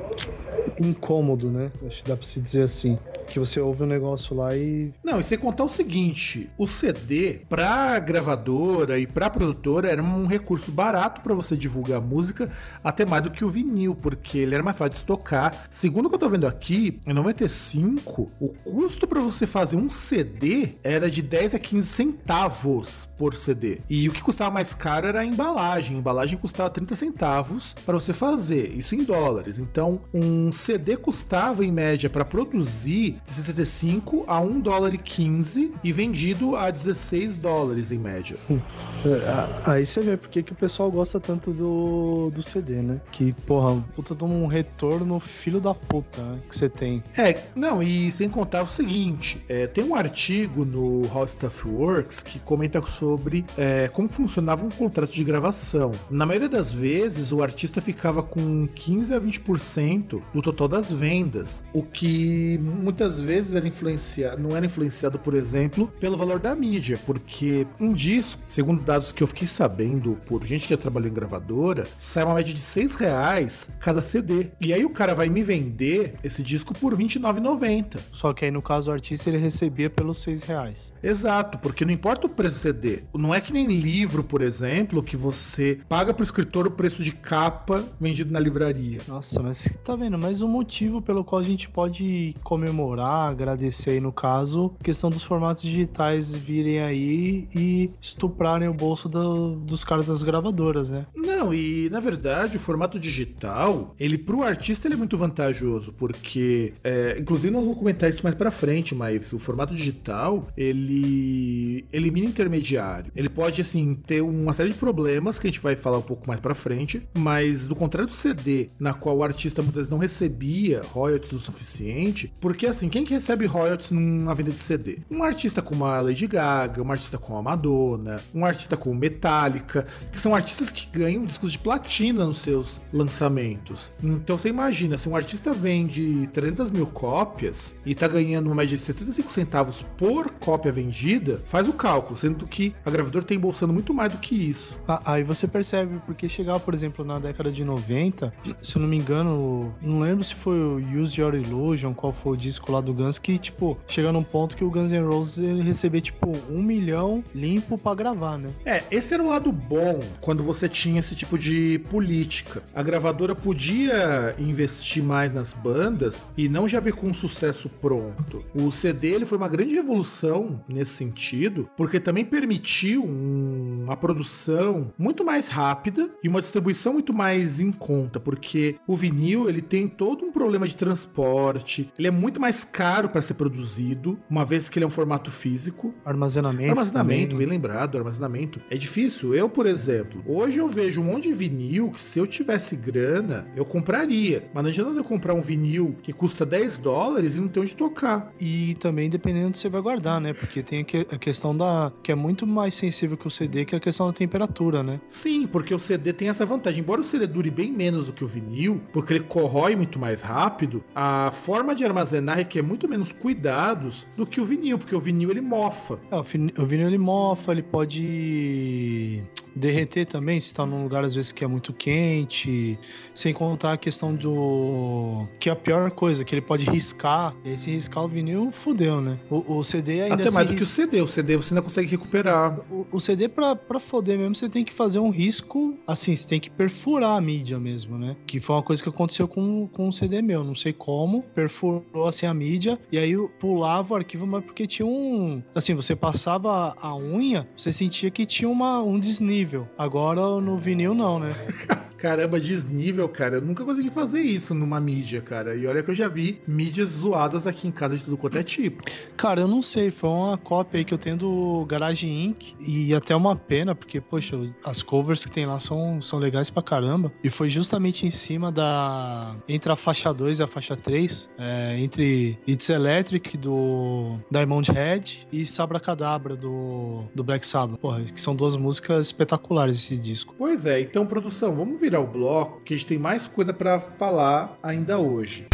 incômodo, 0.79 1.49
né? 1.49 1.71
Acho 1.85 2.03
que 2.03 2.09
dá 2.09 2.15
pra 2.15 2.25
se 2.25 2.39
dizer 2.39 2.63
assim. 2.63 2.97
Que 3.27 3.39
você 3.39 3.59
ouve 3.59 3.83
um 3.83 3.87
negócio 3.87 4.35
lá 4.35 4.55
e. 4.55 4.91
Não, 5.03 5.19
e 5.19 5.23
sem 5.23 5.37
contar 5.37 5.63
o 5.63 5.69
seguinte: 5.69 6.49
o 6.57 6.67
CD, 6.67 7.41
pra 7.47 7.97
gravadora 7.99 8.99
e 8.99 9.07
pra 9.07 9.29
produtora, 9.29 9.89
era 9.89 10.01
um 10.01 10.25
recurso 10.25 10.71
barato 10.71 11.21
para 11.21 11.33
você 11.33 11.55
divulgar 11.55 11.99
a 11.99 12.01
música, 12.01 12.49
até 12.83 13.05
mais 13.05 13.23
do 13.23 13.31
que 13.31 13.45
o 13.45 13.49
vinil, 13.49 13.95
porque 13.95 14.37
ele 14.37 14.53
era 14.53 14.63
mais 14.63 14.77
fácil 14.77 14.91
de 14.91 14.97
estocar. 14.97 15.67
Segundo 15.69 16.05
o 16.05 16.09
que 16.09 16.15
eu 16.15 16.19
tô 16.19 16.29
vendo 16.29 16.47
aqui, 16.47 16.99
em 17.07 17.13
95, 17.13 18.31
o 18.39 18.49
custo 18.49 19.07
para 19.07 19.21
você 19.21 19.47
fazer 19.47 19.77
um 19.77 19.89
CD 19.89 20.75
era 20.83 21.09
de 21.09 21.21
10 21.21 21.55
a 21.55 21.59
15 21.59 21.87
centavos 21.87 23.00
por 23.05 23.33
CD. 23.33 23.79
E 23.89 24.07
o 24.07 24.11
que 24.11 24.21
custava 24.21 24.51
mais 24.51 24.73
caro 24.73 25.07
era 25.07 25.21
a 25.21 25.25
embalagem. 25.25 25.95
A 25.95 25.99
embalagem 25.99 26.37
custava 26.37 26.69
30 26.69 26.95
centavos 26.95 27.75
para 27.85 27.93
você 27.93 28.13
fazer, 28.13 28.73
isso 28.75 28.95
em 28.95 29.03
dólares. 29.03 29.59
Então, 29.59 30.01
um 30.13 30.51
CD 30.51 30.97
custava 30.97 31.65
em 31.65 31.71
média 31.71 32.09
para 32.09 32.25
produzir 32.25 33.17
de 33.25 33.31
75 33.31 34.25
a 34.27 34.39
1 34.39 34.59
dólar 34.59 34.93
e 34.93 34.97
15 34.97 35.73
e 35.83 35.91
vendido 35.91 36.55
a 36.55 36.69
16 36.69 37.37
dólares 37.37 37.91
em 37.91 37.97
média. 37.97 38.37
Hum. 38.49 38.59
É, 39.05 39.71
aí 39.71 39.85
você 39.85 40.01
vê 40.01 40.17
porque 40.17 40.43
que 40.43 40.53
o 40.53 40.55
pessoal 40.55 40.91
gosta 40.91 41.19
tanto 41.19 41.51
do, 41.51 42.31
do 42.33 42.43
CD, 42.43 42.81
né? 42.81 43.01
Que, 43.11 43.33
porra, 43.33 43.83
puta 43.95 44.15
de 44.15 44.23
um 44.23 44.45
retorno 44.47 45.19
filho 45.19 45.59
da 45.59 45.73
puta 45.73 46.21
né? 46.21 46.39
que 46.47 46.55
você 46.55 46.69
tem. 46.69 47.03
É, 47.17 47.43
não, 47.55 47.81
e 47.81 48.11
sem 48.11 48.29
contar 48.29 48.63
o 48.63 48.67
seguinte: 48.67 49.43
é, 49.47 49.67
tem 49.67 49.83
um 49.83 49.95
artigo 49.95 50.65
no 50.65 51.09
How 51.13 51.27
Stuff 51.27 51.67
Works 51.67 52.23
que 52.23 52.39
comenta 52.39 52.81
sobre 52.91 53.45
é, 53.57 53.87
como 53.87 54.09
funcionava 54.09 54.65
um 54.65 54.69
contrato 54.69 55.11
de 55.11 55.23
gravação. 55.23 55.91
Na 56.09 56.25
maioria 56.25 56.49
das 56.49 56.71
vezes, 56.71 57.31
o 57.31 57.41
artista 57.41 57.81
ficava 57.81 58.21
com 58.21 58.67
15 58.67 59.13
a 59.13 59.19
20% 59.19 60.21
do 60.33 60.41
total 60.41 60.67
das 60.67 60.91
vendas, 60.91 61.63
o 61.73 61.83
que 61.83 62.59
muitas 62.59 63.19
vezes 63.19 63.55
era 63.55 63.67
influenciado, 63.67 64.41
não 64.41 64.55
era 64.55 64.65
influenciado, 64.65 65.17
por 65.17 65.33
exemplo, 65.33 65.87
pelo 65.99 66.17
valor 66.17 66.39
da 66.39 66.55
mídia, 66.55 66.99
porque 67.05 67.65
um 67.79 67.93
disco, 67.93 68.41
segundo 68.47 68.83
dados 68.83 69.11
que 69.11 69.23
eu 69.23 69.27
fiquei 69.27 69.47
sabendo 69.47 70.17
por 70.25 70.45
gente 70.45 70.67
que 70.67 70.77
trabalha 70.81 71.07
em 71.07 71.13
gravadora, 71.13 71.87
sai 71.97 72.23
uma 72.23 72.35
média 72.35 72.53
de 72.53 72.59
6 72.59 72.95
reais 72.95 73.69
cada 73.79 74.01
CD. 74.01 74.47
E 74.59 74.73
aí 74.73 74.83
o 74.83 74.89
cara 74.89 75.13
vai 75.13 75.29
me 75.29 75.43
vender 75.43 76.15
esse 76.23 76.43
disco 76.43 76.73
por 76.73 76.93
R$29,90. 76.93 77.99
Só 78.11 78.33
que 78.33 78.45
aí 78.45 78.51
no 78.51 78.61
caso 78.61 78.91
o 78.91 78.93
artista 78.93 79.29
ele 79.29 79.37
recebia 79.37 79.89
pelos 79.89 80.21
6 80.21 80.43
reais. 80.43 80.93
Exato, 81.03 81.57
porque 81.59 81.85
não 81.85 81.93
importa 81.93 82.27
o 82.27 82.29
preço 82.29 82.55
do 82.55 82.61
CD. 82.61 82.80
Não 83.13 83.33
é 83.33 83.41
que 83.41 83.53
nem 83.53 83.67
livro, 83.67 84.23
por 84.23 84.41
exemplo, 84.41 85.03
que 85.03 85.15
você 85.15 85.79
paga 85.87 86.13
pro 86.13 86.23
escritor 86.23 86.67
o 86.67 86.71
preço 86.71 87.03
de 87.03 87.11
capa 87.11 87.83
vendido 87.99 88.31
na 88.33 88.39
livraria. 88.39 89.01
Nossa, 89.07 89.41
mas 89.41 89.69
tá 89.83 89.95
vendo? 89.95 90.17
Mas 90.17 90.41
o 90.41 90.47
motivo 90.47 91.01
pelo 91.01 91.23
qual 91.23 91.41
a 91.41 91.43
gente 91.43 91.69
pode 91.69 92.35
comemorar, 92.43 93.29
agradecer 93.29 93.91
aí 93.91 93.99
no 93.99 94.11
caso, 94.11 94.73
questão 94.83 95.09
dos 95.09 95.23
formatos 95.23 95.63
digitais 95.63 96.33
virem 96.33 96.79
aí 96.79 97.47
e 97.55 97.91
estuprarem 98.01 98.67
o 98.67 98.73
bolso 98.73 99.07
do, 99.07 99.55
dos 99.55 99.83
caras 99.83 100.07
das 100.07 100.23
gravadoras, 100.23 100.89
né? 100.89 101.05
Não, 101.15 101.53
e 101.53 101.89
na 101.89 101.99
verdade 101.99 102.57
o 102.57 102.59
formato 102.59 102.99
digital, 102.99 103.95
ele 103.99 104.17
pro 104.17 104.43
artista 104.43 104.87
ele 104.87 104.95
é 104.95 104.97
muito 104.97 105.17
vantajoso, 105.17 105.93
porque 105.93 106.73
é, 106.83 107.17
inclusive 107.19 107.53
nós 107.53 107.63
vamos 107.63 107.77
comentar 107.77 108.09
isso 108.09 108.23
mais 108.23 108.35
para 108.35 108.51
frente, 108.51 108.93
mas 108.95 109.33
o 109.33 109.39
formato 109.39 109.75
digital 109.75 110.47
ele 110.55 111.85
elimina 111.91 112.27
intermediário. 112.71 113.11
Ele 113.15 113.29
pode 113.29 113.61
assim 113.61 113.95
ter 113.95 114.21
uma 114.21 114.53
série 114.53 114.69
de 114.69 114.75
problemas 114.75 115.37
que 115.37 115.47
a 115.47 115.49
gente 115.49 115.59
vai 115.59 115.75
falar 115.75 115.97
um 115.97 116.03
pouco 116.03 116.27
mais 116.27 116.39
para 116.39 116.55
frente, 116.55 117.07
mas 117.13 117.67
do 117.67 117.75
contrário 117.75 118.07
do 118.07 118.13
CD, 118.13 118.69
na 118.79 118.93
qual 118.93 119.17
o 119.17 119.23
artista 119.23 119.61
muitas 119.61 119.81
vezes 119.81 119.89
não 119.89 119.97
recebia 119.97 120.81
royalties 120.91 121.33
o 121.33 121.39
suficiente, 121.39 122.31
porque 122.39 122.65
assim, 122.65 122.89
quem 122.89 123.03
que 123.03 123.13
recebe 123.13 123.45
royalties 123.45 123.91
numa 123.91 124.33
venda 124.33 124.51
de 124.51 124.59
CD? 124.59 124.99
Um 125.09 125.23
artista 125.23 125.61
como 125.61 125.85
a 125.85 126.01
Lady 126.01 126.27
Gaga, 126.27 126.81
um 126.81 126.91
artista 126.91 127.17
como 127.17 127.37
a 127.37 127.41
Madonna, 127.41 128.21
um 128.33 128.45
artista 128.45 128.77
como 128.77 128.95
Metallica, 128.95 129.85
que 130.11 130.19
são 130.19 130.35
artistas 130.35 130.71
que 130.71 130.87
ganham 130.97 131.25
discos 131.25 131.51
de 131.51 131.59
platina 131.59 132.25
nos 132.25 132.39
seus 132.39 132.81
lançamentos. 132.93 133.91
Então 134.03 134.37
você 134.37 134.49
imagina, 134.49 134.97
se 134.97 135.09
um 135.09 135.15
artista 135.15 135.53
vende 135.53 136.27
300 136.33 136.71
mil 136.71 136.87
cópias 136.87 137.73
e 137.85 137.93
tá 137.95 138.07
ganhando 138.07 138.47
uma 138.47 138.55
média 138.55 138.77
de 138.77 138.83
75 138.83 139.31
centavos 139.31 139.83
por 139.97 140.29
cópia 140.31 140.71
vendida, 140.71 141.41
faz 141.47 141.67
o 141.67 141.73
cálculo, 141.73 142.17
sendo 142.17 142.45
que 142.47 142.60
a 142.85 142.89
gravadora 142.89 143.25
tem 143.25 143.37
embolsando 143.37 143.73
muito 143.73 143.93
mais 143.93 144.11
do 144.11 144.17
que 144.17 144.35
isso. 144.35 144.77
Ah, 144.87 145.01
aí 145.13 145.23
você 145.23 145.47
percebe, 145.47 145.99
porque 146.05 146.27
chegava, 146.27 146.59
por 146.59 146.73
exemplo, 146.73 147.03
na 147.03 147.19
década 147.19 147.51
de 147.51 147.63
90, 147.63 148.33
se 148.61 148.75
eu 148.75 148.81
não 148.81 148.89
me 148.89 148.97
engano, 148.97 149.73
não 149.81 149.99
lembro 149.99 150.23
se 150.23 150.35
foi 150.35 150.59
o 150.59 151.01
Use 151.01 151.19
Your 151.19 151.35
Illusion, 151.35 151.93
qual 151.93 152.11
foi 152.11 152.33
o 152.33 152.37
disco 152.37 152.71
lá 152.71 152.81
do 152.81 152.93
Guns, 152.93 153.17
que, 153.17 153.37
tipo, 153.39 153.77
chega 153.87 154.11
num 154.11 154.23
ponto 154.23 154.55
que 154.55 154.63
o 154.63 154.69
Guns 154.69 154.91
N' 154.91 155.05
Roses 155.05 155.37
ele 155.37 155.61
recebia, 155.61 156.01
tipo, 156.01 156.31
um 156.49 156.61
milhão 156.61 157.23
limpo 157.33 157.77
para 157.77 157.95
gravar, 157.95 158.37
né? 158.37 158.49
É, 158.65 158.83
esse 158.91 159.13
era 159.13 159.23
o 159.23 159.29
lado 159.29 159.51
bom 159.51 159.99
quando 160.19 160.43
você 160.43 160.67
tinha 160.67 160.99
esse 160.99 161.15
tipo 161.15 161.37
de 161.37 161.79
política. 161.89 162.63
A 162.73 162.83
gravadora 162.83 163.35
podia 163.35 164.35
investir 164.37 165.03
mais 165.03 165.33
nas 165.33 165.53
bandas 165.53 166.25
e 166.37 166.49
não 166.49 166.67
já 166.67 166.79
ver 166.79 166.93
com 166.93 167.07
um 167.07 167.13
sucesso 167.13 167.69
pronto. 167.69 168.43
O 168.53 168.71
CD 168.71 169.09
ele 169.09 169.25
foi 169.25 169.37
uma 169.37 169.47
grande 169.47 169.73
revolução 169.73 170.61
nesse 170.67 170.93
sentido, 170.93 171.69
porque 171.77 171.99
também 171.99 172.25
permitiu 172.51 173.05
um, 173.05 173.83
uma 173.85 173.95
produção 173.95 174.91
muito 174.97 175.23
mais 175.23 175.47
rápida 175.47 176.09
e 176.21 176.27
uma 176.27 176.41
distribuição 176.41 176.93
muito 176.93 177.13
mais 177.13 177.61
em 177.61 177.71
conta, 177.71 178.19
porque 178.19 178.75
o 178.85 178.95
vinil 178.95 179.47
ele 179.47 179.61
tem 179.61 179.87
todo 179.87 180.25
um 180.25 180.31
problema 180.31 180.67
de 180.67 180.75
transporte, 180.75 181.89
ele 181.97 182.09
é 182.09 182.11
muito 182.11 182.41
mais 182.41 182.65
caro 182.65 183.07
para 183.07 183.21
ser 183.21 183.35
produzido, 183.35 184.19
uma 184.29 184.43
vez 184.43 184.67
que 184.67 184.77
ele 184.77 184.83
é 184.83 184.87
um 184.87 184.91
formato 184.91 185.31
físico. 185.31 185.93
Armazenamento. 186.03 186.69
Armazenamento, 186.71 187.31
também. 187.31 187.47
bem 187.47 187.57
lembrado, 187.57 187.97
armazenamento. 187.97 188.59
É 188.69 188.75
difícil. 188.75 189.33
Eu, 189.33 189.47
por 189.47 189.65
exemplo, 189.65 190.21
hoje 190.25 190.57
eu 190.57 190.67
vejo 190.67 190.99
um 190.99 191.05
monte 191.05 191.29
de 191.29 191.33
vinil 191.33 191.89
que 191.91 192.01
se 192.01 192.19
eu 192.19 192.27
tivesse 192.27 192.75
grana, 192.75 193.47
eu 193.55 193.63
compraria. 193.63 194.49
Mas 194.53 194.63
não 194.63 194.69
adianta 194.69 194.99
eu 194.99 195.03
comprar 195.03 195.33
um 195.33 195.41
vinil 195.41 195.95
que 196.03 196.11
custa 196.11 196.45
10 196.45 196.79
dólares 196.79 197.37
e 197.37 197.39
não 197.39 197.47
tem 197.47 197.63
onde 197.63 197.77
tocar. 197.77 198.31
E 198.39 198.75
também 198.75 199.09
dependendo 199.09 199.47
onde 199.47 199.57
você 199.57 199.69
vai 199.69 199.81
guardar, 199.81 200.19
né? 200.19 200.33
Porque 200.33 200.61
tem 200.61 200.85
a 201.11 201.17
questão 201.17 201.55
da. 201.55 201.91
que 202.03 202.11
é 202.11 202.15
muito 202.15 202.40
mais 202.45 202.73
sensível 202.73 203.17
que 203.17 203.27
o 203.27 203.31
CD, 203.31 203.65
que 203.65 203.75
é 203.75 203.77
a 203.77 203.81
questão 203.81 204.07
da 204.07 204.13
temperatura, 204.13 204.83
né? 204.83 204.99
Sim, 205.07 205.47
porque 205.47 205.73
o 205.73 205.79
CD 205.79 206.13
tem 206.13 206.29
essa 206.29 206.45
vantagem. 206.45 206.81
Embora 206.81 207.01
o 207.01 207.03
CD 207.03 207.27
dure 207.27 207.49
bem 207.49 207.71
menos 207.71 208.07
do 208.07 208.13
que 208.13 208.23
o 208.23 208.27
vinil, 208.27 208.81
porque 208.91 209.13
ele 209.13 209.23
corrói 209.23 209.75
muito 209.75 209.99
mais 209.99 210.21
rápido, 210.21 210.83
a 210.95 211.31
forma 211.31 211.75
de 211.75 211.83
armazenar 211.83 212.37
requer 212.37 212.61
muito 212.61 212.87
menos 212.87 213.13
cuidados 213.13 214.07
do 214.15 214.25
que 214.25 214.39
o 214.39 214.45
vinil, 214.45 214.77
porque 214.77 214.95
o 214.95 214.99
vinil 214.99 215.31
ele 215.31 215.41
mofa. 215.41 215.99
É, 216.09 216.15
o 216.15 216.21
o 216.21 216.65
vinil 216.65 216.87
ele 216.87 216.97
mofa, 216.97 217.51
ele 217.51 217.63
pode 217.63 219.23
derreter 219.55 220.05
também, 220.05 220.39
se 220.39 220.53
tá 220.53 220.65
num 220.65 220.83
lugar 220.83 221.03
às 221.03 221.13
vezes 221.13 221.31
que 221.31 221.43
é 221.43 221.47
muito 221.47 221.73
quente, 221.73 222.77
sem 223.13 223.33
contar 223.33 223.73
a 223.73 223.77
questão 223.77 224.13
do. 224.15 225.27
que 225.39 225.49
é 225.49 225.51
a 225.51 225.55
pior 225.55 225.91
coisa, 225.91 226.23
que 226.23 226.33
ele 226.33 226.41
pode 226.41 226.69
riscar, 226.69 227.35
e 227.43 227.49
aí 227.49 227.57
se 227.57 227.71
riscar 227.71 228.03
o 228.03 228.07
vinil, 228.07 228.51
fudeu, 228.51 229.01
né? 229.01 229.19
O, 229.29 229.57
o 229.57 229.63
CD 229.63 230.01
ainda 230.01 230.15
Até 230.15 230.31
mais 230.31 230.45
assim, 230.45 230.55
do 230.55 230.57
que 230.57 230.63
o 230.63 230.67
CD. 230.67 231.01
O 231.01 231.07
CD 231.07 231.37
você 231.37 231.53
ainda 231.53 231.61
consegue 231.61 231.87
recuperar. 231.89 232.59
o, 232.69 232.87
o 232.91 232.99
CD 232.99 233.27
pra, 233.27 233.55
pra 233.55 233.79
foder 233.79 234.17
mesmo, 234.17 234.35
você 234.35 234.49
tem 234.49 234.63
que 234.63 234.73
fazer 234.73 234.99
um 234.99 235.09
risco, 235.09 235.77
assim, 235.85 236.15
você 236.15 236.27
tem 236.27 236.39
que 236.39 236.49
perfurar 236.49 237.17
a 237.17 237.21
mídia 237.21 237.59
mesmo, 237.59 237.97
né? 237.97 238.15
Que 238.25 238.39
foi 238.39 238.55
uma 238.55 238.63
coisa 238.63 238.81
que 238.81 238.89
aconteceu 238.89 239.27
com, 239.27 239.67
com 239.67 239.87
o 239.87 239.93
CD 239.93 240.21
meu, 240.21 240.43
não 240.43 240.55
sei 240.55 240.73
como, 240.73 241.23
perfurou 241.35 242.07
assim 242.07 242.25
a 242.25 242.33
mídia, 242.33 242.79
e 242.91 242.97
aí 242.97 243.15
pulava 243.39 243.93
o 243.93 243.97
arquivo, 243.97 244.25
mas 244.25 244.43
porque 244.43 244.67
tinha 244.67 244.85
um. 244.85 245.41
Assim, 245.53 245.73
você 245.73 245.95
passava 245.95 246.75
a 246.79 246.95
unha, 246.95 247.47
você 247.55 247.71
sentia 247.71 248.09
que 248.09 248.25
tinha 248.25 248.49
uma, 248.49 248.81
um 248.81 248.99
desnível. 248.99 249.40
Agora 249.77 250.21
no 250.39 250.57
vinil 250.57 250.93
não, 250.93 251.19
né? 251.19 251.31
Caramba, 252.01 252.39
desnível, 252.39 253.07
cara. 253.07 253.35
Eu 253.35 253.41
nunca 253.43 253.63
consegui 253.63 253.91
fazer 253.91 254.21
isso 254.21 254.55
numa 254.55 254.79
mídia, 254.79 255.21
cara. 255.21 255.55
E 255.55 255.67
olha 255.67 255.83
que 255.83 255.91
eu 255.91 255.93
já 255.93 256.07
vi 256.07 256.41
mídias 256.47 256.89
zoadas 256.89 257.45
aqui 257.45 257.67
em 257.67 257.71
casa 257.71 257.95
de 257.95 258.03
tudo 258.03 258.17
quanto 258.17 258.39
é 258.39 258.43
tipo. 258.43 258.81
Cara, 259.15 259.41
eu 259.41 259.47
não 259.47 259.61
sei, 259.61 259.91
foi 259.91 260.09
uma 260.09 260.35
cópia 260.35 260.79
aí 260.79 260.83
que 260.83 260.95
eu 260.95 260.97
tenho 260.97 261.15
do 261.15 261.63
Garage 261.67 262.09
Inc. 262.09 262.55
E 262.59 262.91
até 262.95 263.15
uma 263.15 263.35
pena, 263.35 263.75
porque, 263.75 264.01
poxa, 264.01 264.35
as 264.65 264.81
covers 264.81 265.23
que 265.23 265.31
tem 265.31 265.45
lá 265.45 265.59
são, 265.59 266.01
são 266.01 266.17
legais 266.17 266.49
pra 266.49 266.63
caramba. 266.63 267.11
E 267.23 267.29
foi 267.29 267.51
justamente 267.51 268.07
em 268.07 268.09
cima 268.09 268.51
da. 268.51 269.35
Entre 269.47 269.71
a 269.71 269.75
faixa 269.75 270.11
2 270.11 270.39
e 270.39 270.43
a 270.43 270.47
faixa 270.47 270.75
3, 270.75 271.29
é, 271.37 271.77
entre 271.77 272.39
It's 272.47 272.67
Electric 272.69 273.37
do 273.37 274.17
Diamond 274.31 274.71
Head 274.71 275.27
e 275.31 275.45
Sabra 275.45 275.79
Cadabra 275.79 276.35
do, 276.35 277.03
do 277.13 277.23
Black 277.23 277.45
Sabbath. 277.45 277.79
Porra, 277.79 278.01
que 278.05 278.19
são 278.19 278.35
duas 278.35 278.55
músicas 278.55 279.05
espetaculares 279.05 279.77
esse 279.77 279.95
disco. 279.95 280.33
Pois 280.35 280.65
é, 280.65 280.81
então, 280.81 281.05
produção, 281.05 281.55
vamos 281.55 281.79
virar 281.91 281.99
o 281.99 282.07
bloco, 282.07 282.61
que 282.61 282.73
a 282.73 282.77
gente 282.77 282.87
tem 282.87 282.97
mais 282.97 283.27
coisa 283.27 283.53
pra 283.53 283.77
falar 283.77 284.57
ainda 284.63 284.97
hoje. 284.97 285.47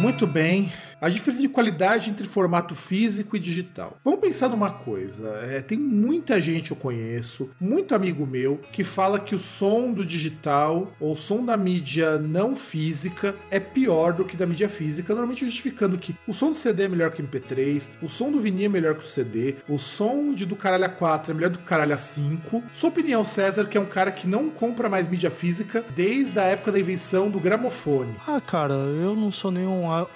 Muito 0.00 0.28
bem. 0.28 0.72
A 1.00 1.08
diferença 1.08 1.42
de 1.42 1.48
qualidade 1.48 2.10
entre 2.10 2.26
formato 2.26 2.74
físico 2.74 3.36
e 3.36 3.38
digital. 3.40 3.96
Vamos 4.04 4.20
pensar 4.20 4.48
numa 4.48 4.70
coisa. 4.70 5.28
é, 5.48 5.60
tem 5.60 5.78
muita 5.78 6.40
gente 6.40 6.70
eu 6.70 6.76
conheço, 6.76 7.50
muito 7.60 7.94
amigo 7.94 8.26
meu, 8.26 8.60
que 8.72 8.82
fala 8.82 9.18
que 9.20 9.34
o 9.34 9.38
som 9.38 9.92
do 9.92 10.04
digital 10.04 10.92
ou 11.00 11.12
o 11.12 11.16
som 11.16 11.44
da 11.44 11.56
mídia 11.56 12.18
não 12.18 12.56
física 12.56 13.34
é 13.50 13.60
pior 13.60 14.12
do 14.12 14.24
que 14.24 14.36
da 14.36 14.46
mídia 14.46 14.68
física, 14.68 15.12
normalmente 15.14 15.44
justificando 15.44 15.96
que 15.98 16.14
o 16.26 16.32
som 16.34 16.50
do 16.50 16.56
CD 16.56 16.84
é 16.84 16.88
melhor 16.88 17.10
que 17.10 17.22
o 17.22 17.26
MP3, 17.26 17.88
o 18.02 18.08
som 18.08 18.30
do 18.32 18.40
vinil 18.40 18.66
é 18.66 18.68
melhor 18.68 18.94
que 18.94 19.04
o 19.04 19.06
CD, 19.08 19.56
o 19.68 19.78
som 19.78 20.32
de 20.34 20.44
do 20.44 20.56
caralho 20.56 20.84
A4 20.84 21.28
é 21.30 21.34
melhor 21.34 21.50
do 21.50 21.58
que 21.58 21.64
o 21.64 21.68
caralho 21.68 21.94
A5. 21.94 22.62
Sua 22.72 22.88
opinião, 22.88 23.24
César, 23.24 23.66
que 23.66 23.78
é 23.78 23.80
um 23.80 23.86
cara 23.86 24.10
que 24.10 24.26
não 24.26 24.50
compra 24.50 24.88
mais 24.88 25.06
mídia 25.08 25.30
física 25.30 25.84
desde 25.94 26.38
a 26.38 26.42
época 26.44 26.72
da 26.72 26.80
invenção 26.80 27.30
do 27.30 27.38
gramofone. 27.40 28.14
Ah, 28.26 28.40
cara, 28.40 28.74
eu 28.74 29.14
não 29.14 29.30
sou 29.30 29.50
nenhum 29.50 29.90
au- 29.90 30.10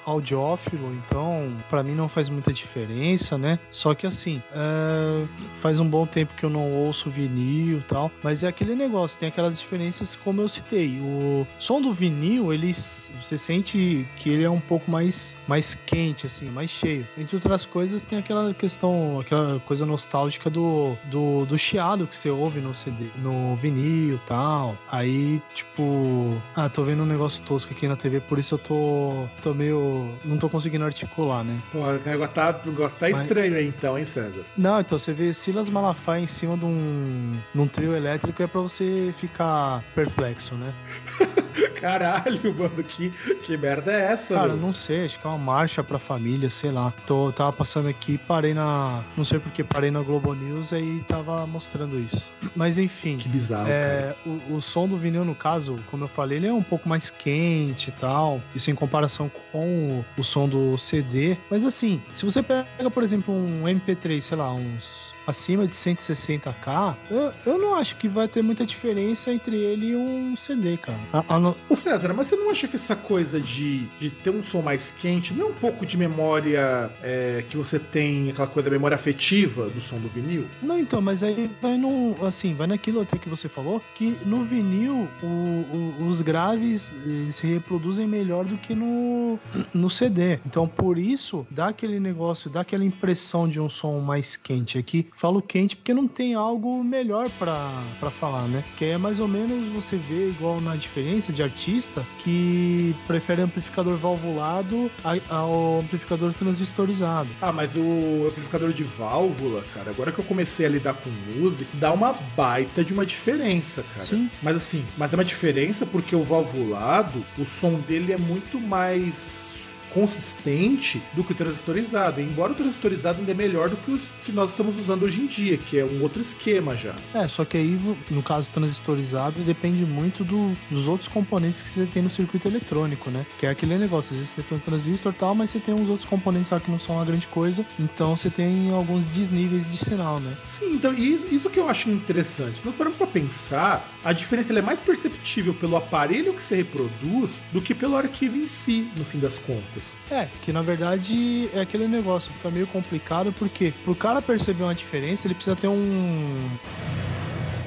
então 0.77 1.57
pra 1.69 1.83
mim 1.83 1.95
não 1.95 2.09
faz 2.09 2.29
muita 2.29 2.53
diferença, 2.53 3.39
né? 3.39 3.59
Só 3.71 3.95
que 3.95 4.07
assim, 4.07 4.43
é, 4.53 5.27
faz 5.57 5.81
um 5.81 5.89
bom 5.89 6.07
tempo 6.07 6.35
que 6.35 6.45
eu 6.45 6.51
não 6.51 6.73
ouço 6.73 7.11
vinil 7.11 7.79
e 7.79 7.83
tal, 7.83 8.11
mas 8.23 8.43
é 8.43 8.49
aquele 8.49 8.75
negócio, 8.75 9.19
tem 9.19 9.29
aquelas 9.29 9.59
diferenças 9.59 10.17
como 10.17 10.41
eu 10.41 10.49
citei. 10.49 10.99
O 11.01 11.47
som 11.59 11.81
do 11.81 11.93
vinil, 11.93 12.53
ele 12.53 12.73
você 12.73 13.37
sente 13.37 14.07
que 14.17 14.31
ele 14.31 14.45
é 14.45 14.51
um 14.51 14.61
pouco 14.61 14.91
mais 14.91 15.37
mais 15.47 15.75
quente 15.75 16.27
assim, 16.27 16.51
mais 16.51 16.71
cheio. 16.71 17.07
Entre 17.17 17.37
outras 17.37 17.67
coisas, 17.67 18.05
tem 18.05 18.19
aquela 18.19 18.55
questão, 18.55 19.21
aquela 19.21 19.61
coisa 19.61 19.85
nostálgica 19.87 20.49
do 20.49 20.97
do, 21.11 21.45
do 21.47 21.59
chiado 21.59 22.07
que 22.07 22.17
você 22.17 22.31
ouve 22.31 22.61
no 22.61 22.75
CD, 22.75 23.11
no 23.19 23.57
vinil 23.57 24.17
e 24.17 24.21
tal. 24.27 24.77
Aí, 24.91 25.41
tipo, 25.55 26.41
ah, 26.55 26.69
tô 26.69 26.85
vendo 26.85 27.03
um 27.03 27.07
negócio 27.07 27.45
tosco 27.45 27.73
aqui 27.73 27.87
na 27.87 27.97
TV, 27.97 28.21
por 28.21 28.39
isso 28.39 28.55
eu 28.55 28.59
tô 28.59 29.29
tô 29.41 29.55
meio 29.55 30.11
não 30.25 30.39
tô 30.39 30.49
conseguindo 30.49 30.62
conseguindo 30.63 30.85
articular, 30.85 31.43
né? 31.43 31.59
Pô, 31.73 31.79
o 31.81 31.99
negócio 32.05 32.35
tá, 32.35 32.61
negócio 32.65 32.97
tá 32.97 33.09
Mas- 33.11 33.23
estranho 33.23 33.57
aí 33.57 33.67
então, 33.67 33.99
hein, 33.99 34.05
César? 34.05 34.45
Não, 34.57 34.79
então 34.81 34.97
você 34.99 35.13
vê 35.13 35.35
Silas 35.35 35.69
Malafaia 35.69 36.23
em 36.23 36.27
cima 36.27 36.57
de 36.57 36.65
um, 36.65 37.39
num 37.53 37.67
trio 37.67 37.95
elétrico 37.97 38.43
é 38.43 38.47
pra 38.47 38.61
você 38.61 39.13
ficar 39.19 39.83
perplexo, 39.95 40.55
né? 40.55 40.73
Caralho, 41.81 42.55
mano, 42.57 42.83
que, 42.83 43.11
que 43.43 43.57
merda 43.57 43.93
é 43.93 44.13
essa, 44.13 44.35
Cara, 44.35 44.49
meu? 44.49 44.57
não 44.57 44.75
sei, 44.75 45.05
acho 45.05 45.19
que 45.19 45.27
é 45.27 45.31
uma 45.31 45.39
marcha 45.39 45.83
pra 45.83 45.99
família, 45.99 46.49
sei 46.51 46.71
lá. 46.71 46.93
Tô, 47.07 47.33
tava 47.33 47.53
passando 47.53 47.89
aqui, 47.89 48.19
parei 48.19 48.55
na. 48.55 49.03
Não 49.17 49.25
sei 49.25 49.39
porque 49.39 49.63
parei 49.65 49.91
na 49.91 50.01
Globo 50.03 50.33
News 50.35 50.73
e 50.73 51.05
tava 51.09 51.47
mostrando 51.47 51.99
isso. 51.99 52.31
Mas 52.55 52.79
enfim. 52.79 53.19
Que 53.19 53.29
bizarro, 53.29 53.65
cara. 53.67 53.77
É, 53.77 54.15
o, 54.27 54.57
o 54.57 54.61
som 54.63 54.87
do 54.87 54.97
vinil, 54.97 55.25
no 55.25 55.35
caso, 55.35 55.77
como 55.91 56.05
eu 56.05 56.09
falei, 56.09 56.39
ele 56.39 56.47
é 56.47 56.53
um 56.53 56.63
pouco 56.63 56.89
mais 56.89 57.11
quente 57.11 57.89
e 57.89 57.93
tal. 57.93 58.41
Isso 58.55 58.71
em 58.71 58.75
comparação 58.75 59.31
com 59.51 60.05
o, 60.17 60.21
o 60.21 60.25
som 60.25 60.49
do 60.49 60.77
CD. 60.79 61.37
Mas 61.51 61.65
assim, 61.65 62.01
se 62.13 62.25
você 62.25 62.43
pega, 62.43 62.67
por 62.93 63.03
exemplo, 63.03 63.35
um 63.35 63.65
MP3, 63.65 64.21
sei 64.21 64.37
lá, 64.37 64.53
uns 64.53 65.15
acima 65.27 65.67
de 65.69 65.75
160k, 65.75 66.97
eu, 67.11 67.33
eu 67.47 67.59
não 67.59 67.75
acho 67.75 67.97
que 67.97 68.09
vai 68.09 68.27
ter 68.29 68.43
muita 68.43 68.65
diferença 68.67 69.33
entre 69.33 69.57
ele 69.57 69.89
e 69.91 69.97
um 69.97 70.37
CD, 70.37 70.77
cara. 70.77 70.99
A- 71.13 71.25
a 71.37 71.39
no- 71.43 71.57
Ô 71.69 71.75
César, 71.77 72.13
mas 72.15 72.27
você 72.29 72.37
não 72.37 72.51
acha 72.51 72.67
que 72.69 72.77
essa 72.77 72.95
coisa 72.97 73.41
de, 73.41 73.87
de 73.99 74.11
ter 74.11 74.31
um 74.31 74.43
som 74.43 74.63
mais 74.63 74.91
quente 74.91 75.35
não 75.35 75.47
é 75.47 75.51
um 75.51 75.55
pouco 75.55 75.85
de 75.85 75.97
memória 75.97 76.91
é, 77.03 77.45
que 77.49 77.57
você 77.57 77.79
tem, 77.79 78.31
aquela 78.31 78.47
coisa 78.49 78.69
da 78.71 78.75
memória 78.77 78.95
afetiva 78.95 79.69
do 79.69 79.81
som 79.81 79.99
do 79.99 80.09
vinil? 80.09 80.47
Não, 80.63 80.79
então, 80.79 81.01
mas 81.01 81.23
aí 81.23 81.51
vai 81.61 81.77
no. 81.77 82.15
Assim, 82.25 82.55
vai 82.55 82.67
naquilo 82.67 83.01
até 83.01 83.19
que 83.19 83.29
você 83.29 83.49
falou, 83.49 83.83
que 83.95 84.17
no 84.25 84.45
vinil 84.45 85.09
o- 85.23 85.27
o- 85.27 86.07
os 86.09 86.23
graves 86.23 86.95
eles 87.05 87.37
se 87.37 87.47
reproduzem 87.47 88.07
melhor 88.07 88.45
do 88.45 88.57
que 88.57 88.75
no, 88.75 89.39
no 89.75 89.91
CD. 89.91 90.39
Então, 90.47 90.67
por 90.69 90.99
isso, 90.99 91.47
dá 91.51 91.69
aquele 91.69 91.99
negócio, 91.99 92.49
dá 92.51 92.61
aquela 92.61 92.85
impressão 92.85 93.49
de 93.49 93.61
um 93.61 93.69
som 93.69 94.01
mais 94.01 94.37
quente. 94.37 94.79
Aqui 94.79 95.07
falo 95.13 95.41
quente 95.43 95.77
porque 95.77 95.93
não 95.95 96.07
tem 96.07 96.35
algo 96.35 96.83
melhor 96.85 97.31
pra 97.39 97.83
pra 97.99 98.11
falar, 98.11 98.47
né? 98.49 98.63
Que 98.77 98.85
é 98.87 98.99
mais 98.99 99.19
ou 99.21 99.29
menos 99.29 99.69
você 99.69 99.97
vê, 99.97 100.29
igual 100.31 100.61
na 100.61 100.77
diferença 100.77 101.32
de 101.33 101.43
artista, 101.43 102.07
que 102.19 102.95
prefere 103.07 103.43
amplificador 103.43 103.97
valvulado 103.97 104.91
ao 105.29 105.81
amplificador 105.81 106.33
transistorizado. 106.33 107.29
Ah, 107.41 107.53
mas 107.53 107.71
o 107.77 108.29
amplificador 108.29 108.73
de 108.73 108.85
válvula, 108.85 109.65
cara, 109.75 109.91
agora 109.91 110.13
que 110.13 110.19
eu 110.19 110.25
comecei 110.25 110.67
a 110.67 110.69
lidar 110.69 110.95
com 110.95 111.11
música, 111.11 111.71
dá 111.75 111.93
uma 111.93 112.13
baita 112.13 112.85
de 112.85 112.93
uma 112.93 113.07
diferença, 113.07 113.85
cara. 113.95 114.05
Sim. 114.05 114.31
Mas 114.43 114.57
assim, 114.57 114.85
mas 114.97 115.13
é 115.13 115.17
uma 115.17 115.25
diferença 115.25 115.87
porque 115.87 116.15
o 116.15 116.23
valvulado, 116.23 117.25
o 117.39 117.45
som 117.45 117.81
dele 117.81 118.13
é 118.13 118.19
muito 118.19 118.61
mais 118.61 119.52
consistente 119.93 121.03
do 121.15 121.23
que 121.25 121.33
o 121.33 121.35
transistorizado. 121.35 122.21
Embora 122.21 122.53
o 122.53 122.55
transistorizado 122.55 123.19
ainda 123.21 123.33
é 123.33 123.35
melhor 123.35 123.69
do 123.69 123.77
que 123.77 123.91
os 123.91 124.13
que 124.25 124.33
nós 124.33 124.51
estamos 124.51 124.79
usando 124.79 125.03
hoje 125.05 125.21
em 125.21 125.27
dia, 125.27 125.57
que 125.57 125.79
é 125.79 125.85
um 125.85 126.03
outro 126.03 126.23
esquema 126.23 126.77
já. 126.77 126.95
É, 127.15 127.27
só 127.29 127.45
que 127.45 127.57
aí, 127.57 127.79
no 128.11 128.23
caso 128.23 128.53
transistorizado, 128.53 129.41
depende 129.43 129.85
muito 129.85 130.25
do- 130.25 130.57
dos 130.71 130.87
outros 130.89 131.09
componentes 131.09 131.63
que 131.63 131.69
você 131.69 131.87
tem 131.87 132.03
no 132.03 132.11
circuito 132.11 132.47
eletrônico, 132.49 133.11
né? 133.11 133.27
Que 133.39 133.47
é 133.47 133.51
aquele 133.51 133.77
negócio, 133.79 134.13
às 134.13 134.19
vezes 134.19 134.31
você 134.35 134.43
tem 134.43 134.57
um 134.57 134.61
transistor 134.61 135.13
e 135.13 135.17
tal, 135.17 135.35
mas 135.35 135.51
você 135.51 135.61
tem 135.61 135.75
uns 135.75 135.89
outros 135.89 136.09
componentes 136.09 136.51
lá 136.51 136.61
que 136.61 136.71
não 136.71 136.79
são 136.79 136.97
uma 136.97 137.05
grande 137.05 137.29
coisa, 137.29 137.65
então 137.79 138.17
você 138.17 138.31
tem 138.31 138.71
alguns 138.71 139.09
desníveis 139.09 139.71
de 139.71 139.79
sinal, 139.79 140.19
né? 140.21 140.37
Sim, 140.49 140.75
então 140.75 140.93
isso, 140.95 141.27
isso 141.31 141.51
que 141.51 141.59
eu 141.59 141.69
acho 141.69 141.89
interessante. 141.91 142.59
Se 142.61 142.67
nós 142.67 142.75
paramos 142.75 142.99
pra 142.99 143.07
pensar, 143.07 143.91
a 144.05 144.13
diferença 144.13 144.53
é 144.53 144.63
mais 144.63 144.81
perceptível 144.81 145.55
pelo 145.55 145.77
aparelho 145.77 146.35
que 146.35 146.43
você 146.43 146.57
reproduz 146.57 147.41
do 147.53 147.61
que 147.63 147.75
pelo 147.75 147.97
arquivo 147.97 148.37
em 148.37 148.47
si, 148.47 148.89
no 148.97 149.05
fim 149.05 149.19
das 149.19 149.39
contas. 149.39 149.82
É, 150.11 150.29
que 150.41 150.53
na 150.53 150.63
verdade 150.63 151.51
é 151.53 151.61
aquele 151.61 151.89
negócio, 151.89 152.33
fica 152.33 152.51
meio 152.51 152.67
complicado 152.67 153.33
porque 153.33 153.73
pro 153.85 153.95
cara 153.95 154.21
perceber 154.21 154.63
uma 154.63 154.75
diferença, 154.75 155.27
ele 155.27 155.35
precisa 155.35 155.57
ter 155.57 155.69
um 155.69 156.51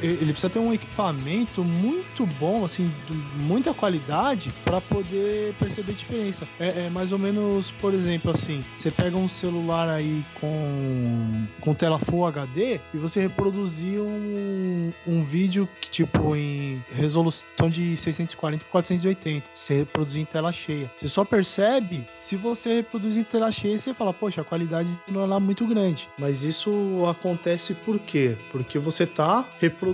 ele 0.02 0.32
precisa 0.32 0.50
ter 0.50 0.60
um 0.60 0.74
equipamento 0.74 1.64
muito 1.64 2.26
bom, 2.40 2.66
assim, 2.66 2.92
muita 3.36 3.74
qualidade 3.74 4.52
para 4.64 4.82
poder 4.82 5.54
perceber 5.56 5.94
a 5.94 5.96
diferença. 5.96 6.48
É, 6.60 6.86
é 6.86 6.90
mais 6.90 7.12
ou 7.12 7.20
menos, 7.20 7.72
por 7.72 7.94
exemplo, 7.94 8.32
assim, 8.32 8.64
você 8.76 8.92
pega 8.92 9.18
um 9.18 9.28
celular 9.28 9.90
aí 9.90 10.24
com, 10.40 11.46
com 11.62 11.74
tela 11.74 11.98
Full 12.00 12.26
HD 12.26 12.80
e 12.94 12.98
você 12.98 13.22
reproduzir 13.22 14.02
um, 14.02 14.92
um 15.08 15.24
vídeo 15.24 15.68
que, 15.80 15.90
tipo, 15.90 16.36
em 16.36 16.84
resolução 16.94 17.70
de 17.70 17.96
640 17.96 18.66
por 18.66 18.72
480. 18.72 19.50
Você 19.54 19.76
reproduzir 19.76 20.22
em 20.22 20.26
tela 20.26 20.52
cheia. 20.52 20.92
Você 20.98 21.08
só 21.08 21.24
percebe 21.24 22.08
se 22.12 22.36
você 22.36 22.76
reproduz 22.76 23.18
em 23.18 23.24
tela 23.24 23.52
cheia 23.52 23.76
e 23.76 23.80
você 23.80 23.94
fala, 23.94 24.14
poxa, 24.14 24.42
a 24.42 24.44
qualidade 24.44 24.90
não 25.08 25.22
é 25.22 25.26
lá 25.26 25.40
muito 25.40 25.66
grande. 25.66 26.10
Mas 26.18 26.44
isso 26.44 27.06
acontece 27.08 27.74
por 27.74 28.00
quê? 28.00 28.38
Porque 28.52 28.78
você 28.78 29.06
tá 29.06 29.48
reproduzindo 29.60 29.85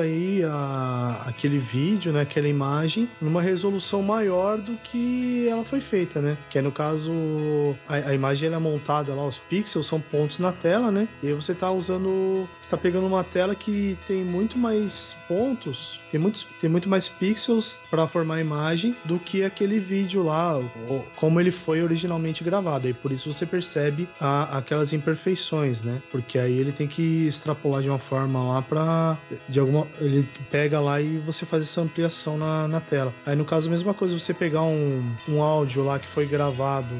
aí 0.00 0.42
a- 0.44 1.24
aquele 1.26 1.58
vídeo, 1.58 2.12
né, 2.12 2.22
aquela 2.22 2.48
imagem, 2.48 3.08
numa 3.20 3.42
resolução 3.42 4.02
maior 4.02 4.58
do 4.60 4.76
que 4.82 5.46
ela 5.48 5.64
foi 5.64 5.80
feita, 5.80 6.20
né? 6.20 6.36
Que 6.50 6.58
é 6.58 6.62
no 6.62 6.72
caso 6.72 7.12
a, 7.86 7.94
a 8.10 8.14
imagem 8.14 8.52
é 8.52 8.58
montada 8.58 9.14
lá, 9.14 9.26
os 9.26 9.38
pixels 9.38 9.86
são 9.86 10.00
pontos 10.00 10.38
na 10.38 10.52
tela, 10.52 10.90
né? 10.90 11.08
E 11.22 11.28
aí 11.28 11.34
você 11.34 11.54
tá 11.54 11.70
usando, 11.70 12.48
você 12.60 12.70
tá 12.70 12.76
pegando 12.76 13.06
uma 13.06 13.24
tela 13.24 13.54
que 13.54 13.98
tem 14.06 14.24
muito 14.24 14.58
mais 14.58 15.16
pontos, 15.28 16.00
tem 16.10 16.18
muitos, 16.20 16.46
tem 16.60 16.68
muito 16.70 16.88
mais 16.88 17.08
pixels 17.08 17.80
para 17.90 18.06
formar 18.08 18.36
a 18.36 18.40
imagem 18.40 18.94
do 19.04 19.18
que 19.18 19.44
aquele 19.44 19.78
vídeo 19.78 20.22
lá, 20.22 20.60
como 21.16 21.40
ele 21.40 21.50
foi 21.50 21.82
originalmente 21.82 22.44
gravado. 22.44 22.88
E 22.88 22.94
por 22.94 23.12
isso 23.12 23.30
você 23.32 23.46
percebe 23.46 24.08
a- 24.20 24.58
aquelas 24.58 24.92
imperfeições, 24.92 25.82
né? 25.82 26.02
Porque 26.10 26.38
aí 26.38 26.58
ele 26.58 26.72
tem 26.72 26.86
que 26.86 27.26
extrapolar 27.26 27.82
de 27.82 27.88
uma 27.88 27.98
forma 27.98 28.42
lá 28.42 28.62
para 28.62 29.11
de 29.48 29.60
alguma 29.60 29.86
ele 30.00 30.28
pega 30.50 30.80
lá 30.80 31.00
e 31.00 31.18
você 31.18 31.44
faz 31.46 31.62
essa 31.62 31.80
ampliação 31.80 32.36
na, 32.36 32.68
na 32.68 32.80
tela. 32.80 33.14
Aí 33.26 33.36
no 33.36 33.44
caso 33.44 33.68
a 33.68 33.70
mesma 33.70 33.94
coisa 33.94 34.18
você 34.18 34.34
pegar 34.34 34.62
um, 34.62 35.14
um 35.28 35.42
áudio 35.42 35.84
lá 35.84 35.98
que 35.98 36.08
foi 36.08 36.26
gravado 36.26 36.94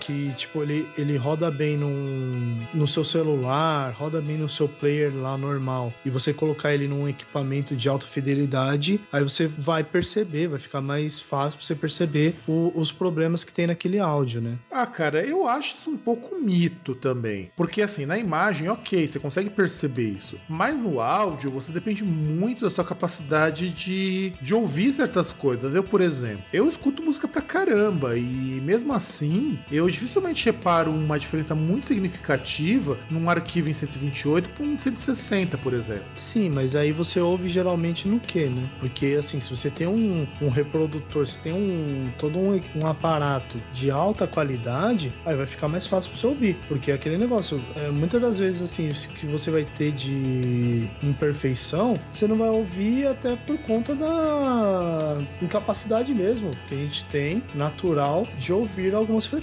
que, 0.00 0.32
tipo, 0.34 0.62
ele, 0.62 0.88
ele 0.96 1.16
roda 1.16 1.50
bem 1.50 1.76
num, 1.76 2.64
no 2.72 2.86
seu 2.86 3.04
celular, 3.04 3.92
roda 3.92 4.20
bem 4.20 4.36
no 4.38 4.48
seu 4.48 4.68
player 4.68 5.14
lá 5.14 5.36
normal, 5.36 5.92
e 6.04 6.10
você 6.10 6.32
colocar 6.32 6.72
ele 6.74 6.86
num 6.88 7.08
equipamento 7.08 7.74
de 7.76 7.88
alta 7.88 8.06
fidelidade, 8.06 9.00
aí 9.12 9.22
você 9.22 9.46
vai 9.46 9.82
perceber, 9.84 10.48
vai 10.48 10.58
ficar 10.58 10.80
mais 10.80 11.20
fácil 11.20 11.58
pra 11.58 11.66
você 11.66 11.74
perceber 11.74 12.36
o- 12.46 12.72
os 12.74 12.92
problemas 12.92 13.44
que 13.44 13.52
tem 13.52 13.66
naquele 13.66 13.98
áudio, 13.98 14.40
né? 14.40 14.56
Ah, 14.70 14.86
cara, 14.86 15.22
eu 15.24 15.46
acho 15.46 15.76
isso 15.76 15.90
um 15.90 15.96
pouco 15.96 16.36
mito 16.40 16.94
também. 16.94 17.50
Porque 17.56 17.82
assim, 17.82 18.06
na 18.06 18.18
imagem, 18.18 18.68
ok, 18.68 19.06
você 19.06 19.18
consegue 19.18 19.50
perceber 19.50 20.08
isso. 20.10 20.38
Mas 20.48 20.76
no 20.76 21.00
áudio, 21.00 21.50
você 21.50 21.72
depende 21.72 22.04
muito 22.04 22.62
da 22.64 22.70
sua 22.70 22.84
capacidade 22.84 23.70
de, 23.70 24.30
de 24.40 24.54
ouvir 24.54 24.92
certas 24.94 25.32
coisas. 25.32 25.74
Eu, 25.74 25.82
por 25.82 26.00
exemplo, 26.00 26.44
eu 26.52 26.68
escuto 26.68 27.02
música 27.02 27.26
pra 27.28 27.42
caramba. 27.42 28.16
E 28.16 28.60
mesmo 28.62 28.92
assim, 28.92 29.47
eu 29.70 29.88
dificilmente 29.88 30.44
reparo 30.46 30.90
uma 30.90 31.18
diferença 31.18 31.54
muito 31.54 31.86
significativa 31.86 32.98
num 33.10 33.28
arquivo 33.30 33.68
em 33.68 33.72
128 33.72 34.50
para 34.50 34.64
um 34.64 34.78
160, 34.78 35.58
por 35.58 35.72
exemplo. 35.72 36.04
Sim, 36.16 36.50
mas 36.50 36.74
aí 36.74 36.92
você 36.92 37.20
ouve 37.20 37.48
geralmente 37.48 38.08
no 38.08 38.18
que, 38.20 38.46
né? 38.46 38.68
Porque 38.78 39.16
assim, 39.18 39.40
se 39.40 39.50
você 39.50 39.70
tem 39.70 39.86
um, 39.86 40.26
um 40.40 40.48
reprodutor, 40.48 41.26
se 41.26 41.40
tem 41.40 41.52
um 41.52 42.10
todo 42.18 42.38
um, 42.38 42.60
um 42.74 42.86
aparato 42.86 43.60
de 43.72 43.90
alta 43.90 44.26
qualidade, 44.26 45.12
aí 45.24 45.36
vai 45.36 45.46
ficar 45.46 45.68
mais 45.68 45.86
fácil 45.86 46.10
pra 46.10 46.20
você 46.20 46.26
ouvir. 46.26 46.58
Porque 46.68 46.90
é 46.90 46.94
aquele 46.94 47.18
negócio, 47.18 47.62
é, 47.76 47.90
muitas 47.90 48.20
das 48.20 48.38
vezes 48.38 48.62
assim, 48.62 48.88
que 49.14 49.26
você 49.26 49.50
vai 49.50 49.64
ter 49.64 49.92
de 49.92 50.88
imperfeição, 51.02 51.94
você 52.10 52.26
não 52.26 52.36
vai 52.36 52.48
ouvir 52.48 53.06
até 53.06 53.36
por 53.36 53.58
conta 53.58 53.94
da 53.94 55.18
incapacidade 55.40 56.12
mesmo 56.14 56.50
que 56.68 56.74
a 56.74 56.78
gente 56.78 57.04
tem, 57.04 57.42
natural, 57.54 58.26
de 58.38 58.52
ouvir 58.52 58.94
algumas 58.94 59.26
frequências. 59.26 59.37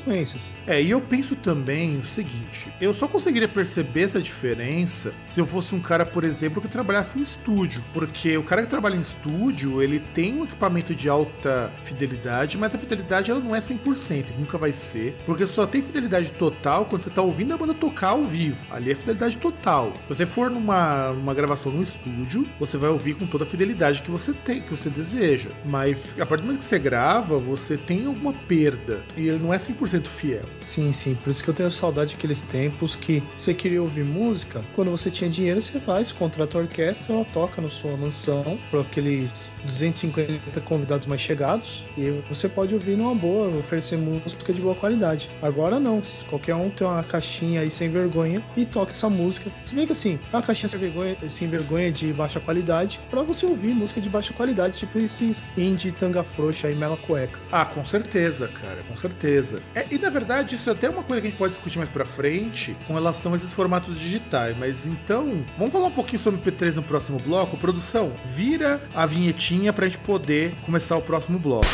É, 0.68 0.82
e 0.82 0.92
eu 0.92 1.02
penso 1.02 1.36
também 1.36 1.98
o 1.98 2.06
seguinte: 2.06 2.72
eu 2.80 2.94
só 2.94 3.08
conseguiria 3.08 3.48
perceber 3.48 4.04
essa 4.04 4.22
diferença 4.22 5.14
se 5.24 5.40
eu 5.40 5.46
fosse 5.46 5.74
um 5.74 5.80
cara, 5.80 6.06
por 6.06 6.24
exemplo, 6.24 6.62
que 6.62 6.68
trabalhasse 6.68 7.18
em 7.18 7.22
estúdio. 7.22 7.84
Porque 7.94 8.38
o 8.38 8.44
cara 8.44 8.64
que 8.64 8.70
trabalha 8.70 8.96
em 8.96 9.02
estúdio, 9.02 9.82
ele 9.82 10.00
tem 10.00 10.34
um 10.34 10.44
equipamento 10.44 10.94
de 10.94 11.10
alta 11.10 11.72
fidelidade, 11.84 12.58
mas 12.58 12.74
a 12.74 12.78
fidelidade 12.78 13.32
ela 13.32 13.40
não 13.40 13.56
é 13.56 13.60
100%, 13.60 14.38
nunca 14.38 14.58
vai 14.58 14.72
ser. 14.72 15.16
Porque 15.26 15.46
só 15.46 15.66
tem 15.66 15.82
fidelidade 15.82 16.32
total 16.34 16.86
quando 16.86 17.02
você 17.02 17.10
tá 17.10 17.22
ouvindo 17.22 17.54
a 17.54 17.58
banda 17.58 17.74
tocar 17.74 18.10
ao 18.10 18.24
vivo. 18.24 18.66
Ali 18.70 18.92
é 18.92 18.96
fidelidade 18.96 19.38
total. 19.38 19.94
Se 20.08 20.16
você 20.16 20.26
for 20.26 20.50
numa, 20.50 21.12
numa 21.14 21.34
gravação 21.34 21.72
no 21.72 21.82
estúdio, 21.82 22.48
você 22.60 22.78
vai 22.78 22.90
ouvir 22.90 23.16
com 23.16 23.26
toda 23.26 23.44
a 23.44 23.48
fidelidade 23.48 24.02
que 24.02 24.12
você 24.12 24.34
tem, 24.34 24.62
que 24.62 24.72
você 24.72 24.90
deseja. 24.90 25.50
Mas 25.66 26.20
a 26.20 26.26
partir 26.26 26.42
do 26.42 26.48
momento 26.48 26.60
que 26.60 26.66
você 26.66 26.80
grava, 26.80 27.38
você 27.38 27.78
tem 27.78 28.06
alguma 28.06 28.34
perda. 28.34 29.04
E 29.18 29.28
ele 29.28 29.40
não 29.40 29.54
é 29.54 29.58
100% 29.58 29.85
100% 29.86 30.08
fiel. 30.08 30.46
Sim, 30.60 30.92
sim. 30.92 31.16
Por 31.16 31.30
isso 31.30 31.44
que 31.44 31.50
eu 31.50 31.54
tenho 31.54 31.72
saudade 31.72 32.16
daqueles 32.16 32.44
tempos 32.44 32.96
que 32.96 33.24
você 33.38 33.54
queria 33.54 33.82
ouvir 33.82 34.04
música, 34.04 34.64
quando 34.76 34.92
você 34.92 35.10
tinha 35.10 35.30
dinheiro, 35.30 35.62
você 35.62 35.80
vai, 35.80 36.04
contrata 36.18 36.58
a 36.58 36.62
orquestra, 36.62 37.14
ela 37.14 37.26
toca 37.26 37.62
na 37.62 37.70
sua 37.70 37.96
mansão 37.98 38.60
para 38.70 38.82
aqueles 38.82 39.54
250 39.64 40.62
convidados 40.62 41.08
mais 41.08 41.22
chegados 41.22 41.86
e 41.98 42.10
você 42.30 42.48
pode 42.48 42.74
ouvir 42.74 42.96
numa 42.96 43.16
boa, 43.16 43.48
oferecer 43.58 43.98
música 43.98 44.54
de 44.54 44.62
boa 44.62 44.76
qualidade. 44.76 45.30
Agora 45.42 45.80
não, 45.80 46.02
qualquer 46.30 46.56
um 46.56 46.70
tem 46.70 46.86
uma 46.86 47.04
caixinha 47.04 47.62
aí 47.62 47.72
sem 47.72 47.90
vergonha 47.90 48.44
e 48.56 48.66
toca 48.66 48.92
essa 48.92 49.10
música. 49.10 49.52
Se 49.64 49.76
bem 49.76 49.86
que 49.86 49.92
assim, 49.92 50.20
é 50.32 50.36
uma 50.36 50.44
caixinha 50.44 50.70
sem 50.70 50.80
vergonha, 50.80 51.18
sem 51.30 51.48
vergonha 51.48 51.92
de 51.92 52.14
baixa 52.14 52.40
qualidade 52.40 53.00
para 53.10 53.24
você 53.24 53.46
ouvir 53.46 53.74
música 53.74 54.00
de 54.00 54.10
baixa 54.10 54.34
qualidade, 54.34 54.78
tipo 54.78 54.98
esses 54.98 55.44
indie 55.58 55.92
tanga 55.92 56.24
frouxa 56.24 56.70
e 56.70 56.76
mela 56.76 56.98
cueca. 56.98 57.40
Ah, 57.52 57.66
com 57.66 57.86
certeza, 57.86 58.48
cara, 58.48 58.84
com 58.84 58.96
certeza. 58.96 59.62
É, 59.76 59.86
e 59.92 59.98
na 59.98 60.10
verdade, 60.10 60.56
isso 60.56 60.70
é 60.70 60.74
até 60.74 60.90
uma 60.90 61.04
coisa 61.04 61.22
que 61.22 61.28
a 61.28 61.30
gente 61.30 61.38
pode 61.38 61.52
discutir 61.52 61.78
mais 61.78 61.90
pra 61.90 62.06
frente 62.06 62.76
com 62.88 62.94
relação 62.94 63.34
a 63.34 63.36
esses 63.36 63.52
formatos 63.52 64.00
digitais. 64.00 64.56
Mas 64.58 64.86
então, 64.86 65.44
vamos 65.58 65.74
falar 65.74 65.88
um 65.88 65.92
pouquinho 65.92 66.20
sobre 66.20 66.40
MP3 66.40 66.76
no 66.76 66.82
próximo 66.82 67.18
bloco? 67.20 67.58
Produção, 67.58 68.14
vira 68.26 68.82
a 68.96 69.06
vinhetinha 69.06 69.74
pra 69.74 69.86
gente 69.86 69.98
poder 69.98 70.56
começar 70.66 70.96
o 70.96 71.02
próximo 71.02 71.38
bloco. 71.38 71.68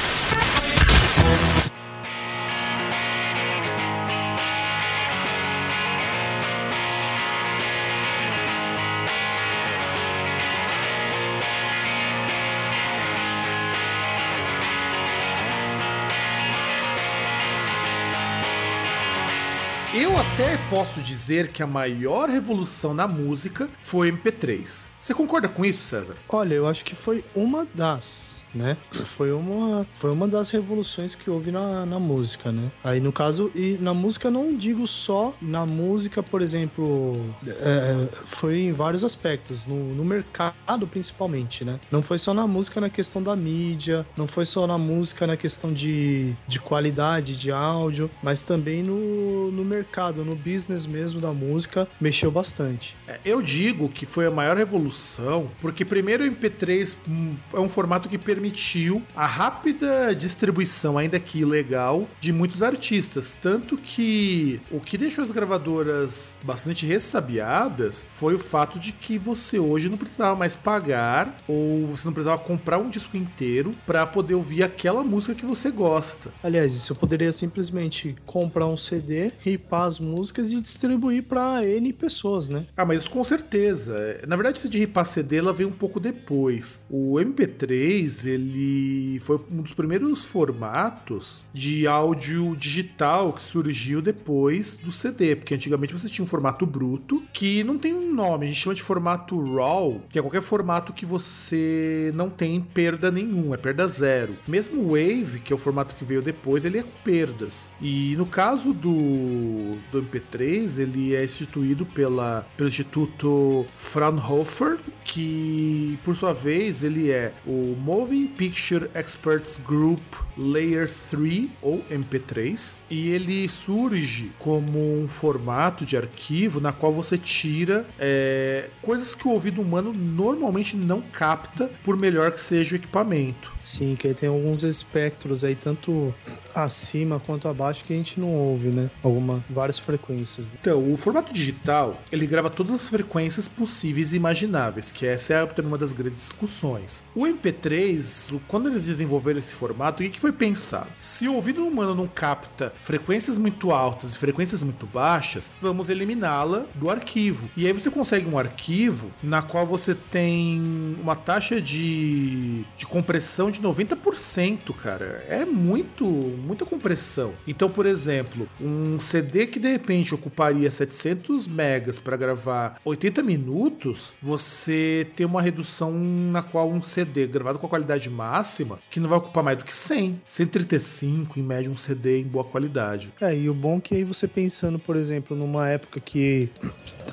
Posso 20.72 21.02
dizer 21.02 21.50
que 21.50 21.62
a 21.62 21.68
maior 21.68 22.30
revolução 22.30 22.94
na 22.94 23.06
música 23.06 23.68
foi 23.78 24.10
o 24.10 24.18
MP3. 24.18 24.86
Você 24.98 25.14
concorda 25.14 25.50
com 25.50 25.66
isso, 25.66 25.86
César? 25.86 26.16
Olha, 26.30 26.56
eu 26.56 26.66
acho 26.66 26.86
que 26.86 26.96
foi 26.96 27.26
uma 27.36 27.68
das 27.76 28.41
né? 28.54 28.78
Foi 29.06 29.32
uma, 29.32 29.86
foi 29.94 30.12
uma 30.12 30.28
das 30.28 30.50
revoluções 30.52 31.16
que 31.16 31.30
houve 31.30 31.52
na, 31.52 31.86
na 31.86 32.00
música, 32.00 32.52
né? 32.52 32.72
Aí 32.84 33.00
no 33.00 33.12
caso, 33.12 33.52
e 33.56 33.78
na 33.80 33.94
música 33.94 34.30
não 34.30 34.56
digo 34.56 34.88
só 34.88 35.34
na 35.42 35.66
música, 35.66 36.22
por 36.22 36.42
exemplo, 36.42 37.14
é, 37.46 38.08
foi 38.26 38.62
em 38.62 38.74
vários 38.74 39.04
aspectos, 39.04 39.66
no, 39.66 39.76
no 39.96 40.04
mercado 40.04 40.88
principalmente, 40.88 41.64
né? 41.64 41.80
Não 41.92 42.02
foi 42.02 42.18
só 42.18 42.34
na 42.34 42.48
música 42.48 42.82
na 42.82 42.90
questão 42.90 43.22
da 43.22 43.36
mídia, 43.36 44.06
não 44.18 44.28
foi 44.28 44.46
só 44.46 44.68
na 44.68 44.78
música 44.78 45.26
na 45.26 45.38
questão 45.38 45.74
de, 45.74 46.34
de 46.48 46.60
qualidade 46.60 47.38
de 47.38 47.52
áudio, 47.52 48.10
mas 48.22 48.44
também 48.44 48.84
no, 48.84 49.52
no 49.52 49.64
mercado, 49.64 50.24
no 50.24 50.36
business 50.36 50.86
mesmo 50.86 51.20
da 51.20 51.32
música, 51.32 51.88
mexeu 52.00 52.32
bastante. 52.32 52.96
É, 53.08 53.20
eu 53.26 53.42
digo 53.42 53.90
que 53.90 54.06
foi 54.06 54.26
a 54.26 54.32
maior 54.32 54.58
revolução, 54.58 55.50
porque 55.62 55.86
primeiro 55.86 56.24
o 56.24 56.28
MP3 56.28 56.96
hum, 57.08 57.36
é 57.54 57.60
um 57.60 57.70
formato 57.70 58.10
que 58.10 58.18
permite 58.18 58.41
permitiu 58.42 59.04
a 59.16 59.28
rápida 59.28 60.16
distribuição, 60.16 60.98
ainda 60.98 61.20
que 61.20 61.40
ilegal, 61.40 62.08
de 62.20 62.34
muitos 62.34 62.64
artistas. 62.64 63.38
Tanto 63.40 63.78
que 63.78 64.60
o 64.72 64.80
que 64.80 64.98
deixou 64.98 65.24
as 65.24 65.30
gravadoras 65.30 66.36
bastante 66.44 66.84
ressabiadas 66.84 68.04
foi 68.10 68.34
o 68.34 68.40
fato 68.40 68.80
de 68.80 68.92
que 68.92 69.20
você 69.20 69.60
hoje 69.60 69.90
não 69.90 69.98
precisava 69.98 70.36
mais 70.36 70.56
pagar 70.56 71.38
ou 71.48 71.86
você 71.86 72.08
não 72.08 72.14
precisava 72.14 72.42
comprar 72.42 72.80
um 72.80 72.90
disco 72.90 73.16
inteiro 73.16 73.74
para 73.86 74.08
poder 74.08 74.34
ouvir 74.34 74.64
aquela 74.64 75.04
música 75.04 75.36
que 75.36 75.46
você 75.46 75.70
gosta. 75.70 76.32
Aliás, 76.44 76.74
isso 76.74 76.94
eu 76.94 76.96
poderia 76.96 77.32
simplesmente 77.32 78.16
comprar 78.26 78.66
um 78.66 78.78
CD, 78.78 79.32
ripar 79.40 79.84
as 79.84 80.00
músicas 80.00 80.52
e 80.52 80.60
distribuir 80.60 81.24
para 81.24 81.64
N 81.64 81.94
pessoas, 81.94 82.50
né? 82.50 82.66
Ah, 82.76 82.86
mas 82.86 83.08
com 83.08 83.24
certeza. 83.24 84.20
Na 84.28 84.36
verdade, 84.36 84.58
esse 84.58 84.68
de 84.68 84.80
ripar 84.80 85.06
CD 85.06 85.38
ela 85.38 85.54
veio 85.54 85.70
um 85.70 85.74
pouco 85.74 86.00
depois. 86.00 86.82
O 86.90 87.20
MP3, 87.20 88.31
ele 88.34 89.20
foi 89.20 89.40
um 89.52 89.62
dos 89.62 89.74
primeiros 89.74 90.26
formatos 90.26 91.44
de 91.54 91.88
áudio 91.88 92.56
digital 92.56 93.34
que 93.34 93.42
surgiu 93.42 94.02
depois 94.02 94.78
do 94.78 94.92
CD, 94.92 95.36
porque 95.36 95.54
antigamente 95.54 95.94
você 95.94 96.10
tinha 96.10 96.24
um 96.24 96.28
formato 96.28 96.66
bruto 96.66 97.24
que 97.34 97.64
não 97.64 97.78
tem 97.78 97.94
um 97.94 98.14
nome, 98.14 98.46
a 98.46 98.48
gente 98.48 98.62
chama 98.62 98.76
de 98.76 98.82
formato 98.82 99.40
RAW, 99.56 100.02
que 100.10 100.20
é 100.20 100.22
qualquer 100.22 100.42
formato 100.42 100.94
que 100.94 101.06
você 101.06 102.12
não 102.16 102.30
tem 102.30 102.62
perda 102.62 103.12
nenhuma, 103.12 103.56
é 103.56 103.58
perda 103.58 103.88
zero. 103.88 104.36
Mesmo 104.48 104.82
o 104.82 104.90
Wave, 104.90 105.40
que 105.40 105.54
é 105.54 105.56
o 105.56 105.60
formato 105.60 105.96
que 105.96 106.06
veio 106.06 106.22
depois, 106.22 106.64
ele 106.66 106.80
é 106.80 106.84
com 106.84 106.92
perdas. 107.04 107.72
E 107.82 108.16
no 108.18 108.26
caso 108.26 108.74
do, 108.74 109.78
do 109.92 110.04
MP3, 110.04 110.78
ele 110.78 111.16
é 111.16 111.24
instituído 111.24 111.86
pela, 111.86 112.46
pelo 112.56 112.70
Instituto 112.70 113.66
Fraunhofer, 113.76 114.80
que 115.04 116.00
por 116.04 116.16
sua 116.16 116.34
vez 116.34 116.84
ele 116.84 117.12
é 117.12 117.34
o 117.46 117.76
Moving 117.80 118.28
Picture 118.28 118.90
Experts 118.94 119.60
Group 119.66 120.02
Layer 120.38 120.92
3 121.10 121.48
ou 121.62 121.84
MP3 121.92 122.76
e 122.90 123.10
ele 123.10 123.48
surge 123.48 124.32
como 124.40 125.02
um 125.02 125.08
formato 125.08 125.86
de 125.86 125.98
arquivo 125.98 126.60
na 126.60 126.72
qual 126.72 126.94
você 126.94 127.18
tira 127.18 127.86
é, 128.00 128.70
coisas 128.82 129.16
que 129.16 129.28
o 129.28 129.32
ouvido 129.32 129.62
humano 129.62 129.94
normalmente 129.94 130.76
não 130.76 131.02
capta 131.02 131.70
por 131.84 131.98
melhor 131.98 132.32
que 132.32 132.42
seja 132.42 132.74
o 132.74 132.76
equipamento. 132.76 133.54
Sim, 133.64 133.96
que 133.96 134.08
aí 134.08 134.14
tem 134.14 134.30
alguns 134.30 134.64
espectros 134.64 135.44
aí, 135.44 135.56
tanto 135.56 136.14
acima 136.54 137.20
quanto 137.20 137.48
abaixo, 137.48 137.86
que 137.86 137.94
a 137.94 137.96
gente 137.96 138.20
não 138.20 138.30
ouve, 138.30 138.70
né? 138.70 138.90
Alguma, 139.04 139.44
várias 139.50 139.80
frequências. 139.80 140.52
Então, 140.60 140.92
o 140.92 140.98
formato 140.98 141.34
digital, 141.34 142.02
ele 142.12 142.26
grava 142.26 142.50
todas 142.50 142.74
as 142.74 142.90
frequências 142.90 143.48
possíveis 143.48 144.14
e 144.14 144.16
imagináveis, 144.16 144.91
que 144.92 145.06
essa 145.06 145.34
é 145.34 145.62
uma 145.62 145.78
das 145.78 145.92
grandes 145.92 146.20
discussões. 146.20 147.04
O 147.16 147.22
MP3, 147.26 148.40
quando 148.48 148.70
eles 148.70 148.84
desenvolveram 148.84 149.40
esse 149.40 149.54
formato, 149.54 150.04
o 150.04 150.10
que 150.10 150.20
foi 150.20 150.32
pensado? 150.32 150.90
Se 151.00 151.28
o 151.28 151.36
ouvido 151.36 151.66
humano 151.66 151.96
não 151.96 152.08
capta 152.08 152.74
frequências 152.84 153.38
muito 153.38 153.72
altas 153.72 154.16
e 154.16 154.20
frequências 154.20 154.64
muito 154.64 154.86
baixas, 154.86 155.50
vamos 155.62 155.90
eliminá-la 155.90 156.66
do 156.76 156.90
arquivo. 156.90 157.50
E 157.56 157.66
aí 157.66 157.74
você 157.74 157.90
consegue 157.90 158.28
um 158.28 158.38
arquivo 158.38 159.12
na 159.24 159.42
qual 159.42 159.66
você 159.66 159.96
tem 159.96 160.62
uma 161.02 161.16
taxa 161.16 161.62
de, 161.62 162.64
de 162.78 162.86
compressão 162.86 163.50
de 163.52 163.62
90%, 163.62 164.74
cara. 164.76 165.26
É 165.28 165.46
muito, 165.46 166.06
muita 166.06 166.66
compressão. 166.66 167.34
Então, 167.48 167.70
por 167.70 167.86
exemplo, 167.86 168.48
um 168.60 169.00
CD 169.00 169.48
que 169.48 169.60
de 169.60 169.70
repente 169.70 170.14
ocuparia 170.14 170.70
700 170.70 171.48
megas 171.48 172.00
para 172.00 172.18
gravar 172.18 172.80
80 172.84 173.24
minutos, 173.24 174.14
você 174.22 174.81
tem 175.16 175.26
uma 175.26 175.42
redução 175.42 175.92
na 175.92 176.42
qual 176.42 176.70
um 176.70 176.82
CD 176.82 177.28
gravado 177.28 177.60
com 177.60 177.66
a 177.66 177.70
qualidade 177.70 178.10
máxima, 178.10 178.80
que 178.90 179.00
não 179.00 179.10
vai 179.10 179.18
ocupar 179.18 179.44
mais 179.44 179.58
do 179.58 179.64
que 179.64 179.74
100, 179.74 180.22
135 180.28 181.40
em 181.40 181.44
média 181.44 181.72
um 181.72 181.78
CD 181.78 182.20
em 182.20 182.24
boa 182.24 182.44
qualidade. 182.44 183.12
É, 183.20 183.36
e 183.36 183.50
o 183.50 183.54
bom 183.54 183.78
é 183.78 183.82
que 183.82 183.96
aí 183.96 184.04
você 184.04 184.28
pensando, 184.28 184.80
por 184.80 184.96
exemplo, 184.96 185.36
numa 185.36 185.68
época 185.68 186.00
que 186.00 186.50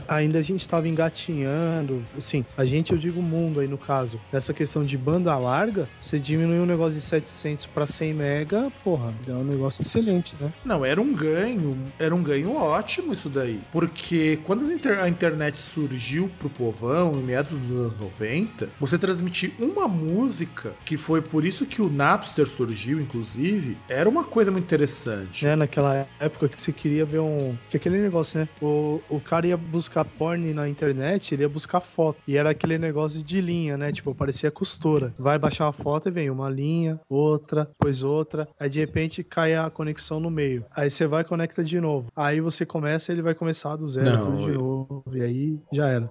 ainda 0.06 0.38
a 0.38 0.42
gente 0.42 0.60
estava 0.60 0.88
engatinhando, 0.88 2.04
assim, 2.16 2.44
a 2.56 2.64
gente, 2.64 2.92
eu 2.92 2.98
digo 2.98 3.20
mundo 3.22 3.60
aí 3.60 3.68
no 3.68 3.78
caso, 3.78 4.20
nessa 4.32 4.52
questão 4.52 4.84
de 4.84 4.96
banda 4.96 5.36
larga, 5.36 5.88
você 6.00 6.18
diminuir 6.18 6.60
um 6.60 6.66
negócio 6.66 6.94
de 6.94 7.04
700 7.04 7.66
para 7.66 7.86
100 7.86 8.14
mega, 8.14 8.72
porra, 8.82 9.14
é 9.26 9.32
um 9.32 9.44
negócio 9.44 9.82
excelente, 9.82 10.36
né? 10.40 10.52
Não, 10.64 10.84
era 10.84 11.00
um 11.00 11.12
ganho, 11.12 11.76
era 11.98 12.14
um 12.14 12.22
ganho 12.22 12.54
ótimo 12.54 13.12
isso 13.12 13.28
daí. 13.28 13.60
Porque 13.72 14.38
quando 14.44 14.64
a 15.00 15.08
internet 15.08 15.58
surgiu 15.58 16.30
pro 16.38 16.48
povão, 16.48 17.12
em 17.14 17.22
meados 17.22 17.57
dos 17.58 17.86
anos 17.86 18.00
90, 18.00 18.68
você 18.80 18.96
transmitir 18.96 19.52
uma 19.58 19.88
música, 19.88 20.74
que 20.84 20.96
foi 20.96 21.20
por 21.20 21.44
isso 21.44 21.66
que 21.66 21.82
o 21.82 21.90
Napster 21.90 22.46
surgiu, 22.46 23.00
inclusive, 23.00 23.76
era 23.88 24.08
uma 24.08 24.24
coisa 24.24 24.50
muito 24.50 24.64
interessante. 24.64 25.46
É, 25.46 25.56
naquela 25.56 26.06
época 26.20 26.48
que 26.48 26.60
você 26.60 26.72
queria 26.72 27.04
ver 27.04 27.20
um... 27.20 27.56
Que 27.68 27.76
aquele 27.76 27.98
negócio, 28.00 28.40
né? 28.40 28.48
O, 28.62 29.00
o 29.08 29.20
cara 29.20 29.46
ia 29.46 29.56
buscar 29.56 30.04
porn 30.04 30.54
na 30.54 30.68
internet, 30.68 31.34
ele 31.34 31.42
ia 31.42 31.48
buscar 31.48 31.80
foto. 31.80 32.18
E 32.26 32.36
era 32.36 32.50
aquele 32.50 32.78
negócio 32.78 33.22
de 33.22 33.40
linha, 33.40 33.76
né? 33.76 33.92
Tipo, 33.92 34.14
parecia 34.14 34.50
costura. 34.50 35.14
Vai 35.18 35.38
baixar 35.38 35.66
uma 35.66 35.72
foto 35.72 36.08
e 36.08 36.12
vem 36.12 36.30
uma 36.30 36.48
linha, 36.48 37.00
outra, 37.08 37.64
depois 37.64 38.04
outra. 38.04 38.48
Aí 38.58 38.68
de 38.68 38.78
repente 38.78 39.24
cai 39.24 39.54
a 39.54 39.68
conexão 39.70 40.20
no 40.20 40.30
meio. 40.30 40.64
Aí 40.76 40.90
você 40.90 41.06
vai 41.06 41.22
e 41.22 41.24
conecta 41.24 41.64
de 41.64 41.80
novo. 41.80 42.08
Aí 42.14 42.40
você 42.40 42.64
começa 42.64 43.08
ele 43.12 43.22
vai 43.22 43.34
começar 43.34 43.76
do 43.76 43.86
zero 43.86 44.10
não, 44.10 44.20
tudo 44.20 44.38
de 44.38 44.58
novo. 44.58 45.04
E 45.12 45.22
aí 45.22 45.60
já 45.72 45.88
era. 45.88 46.10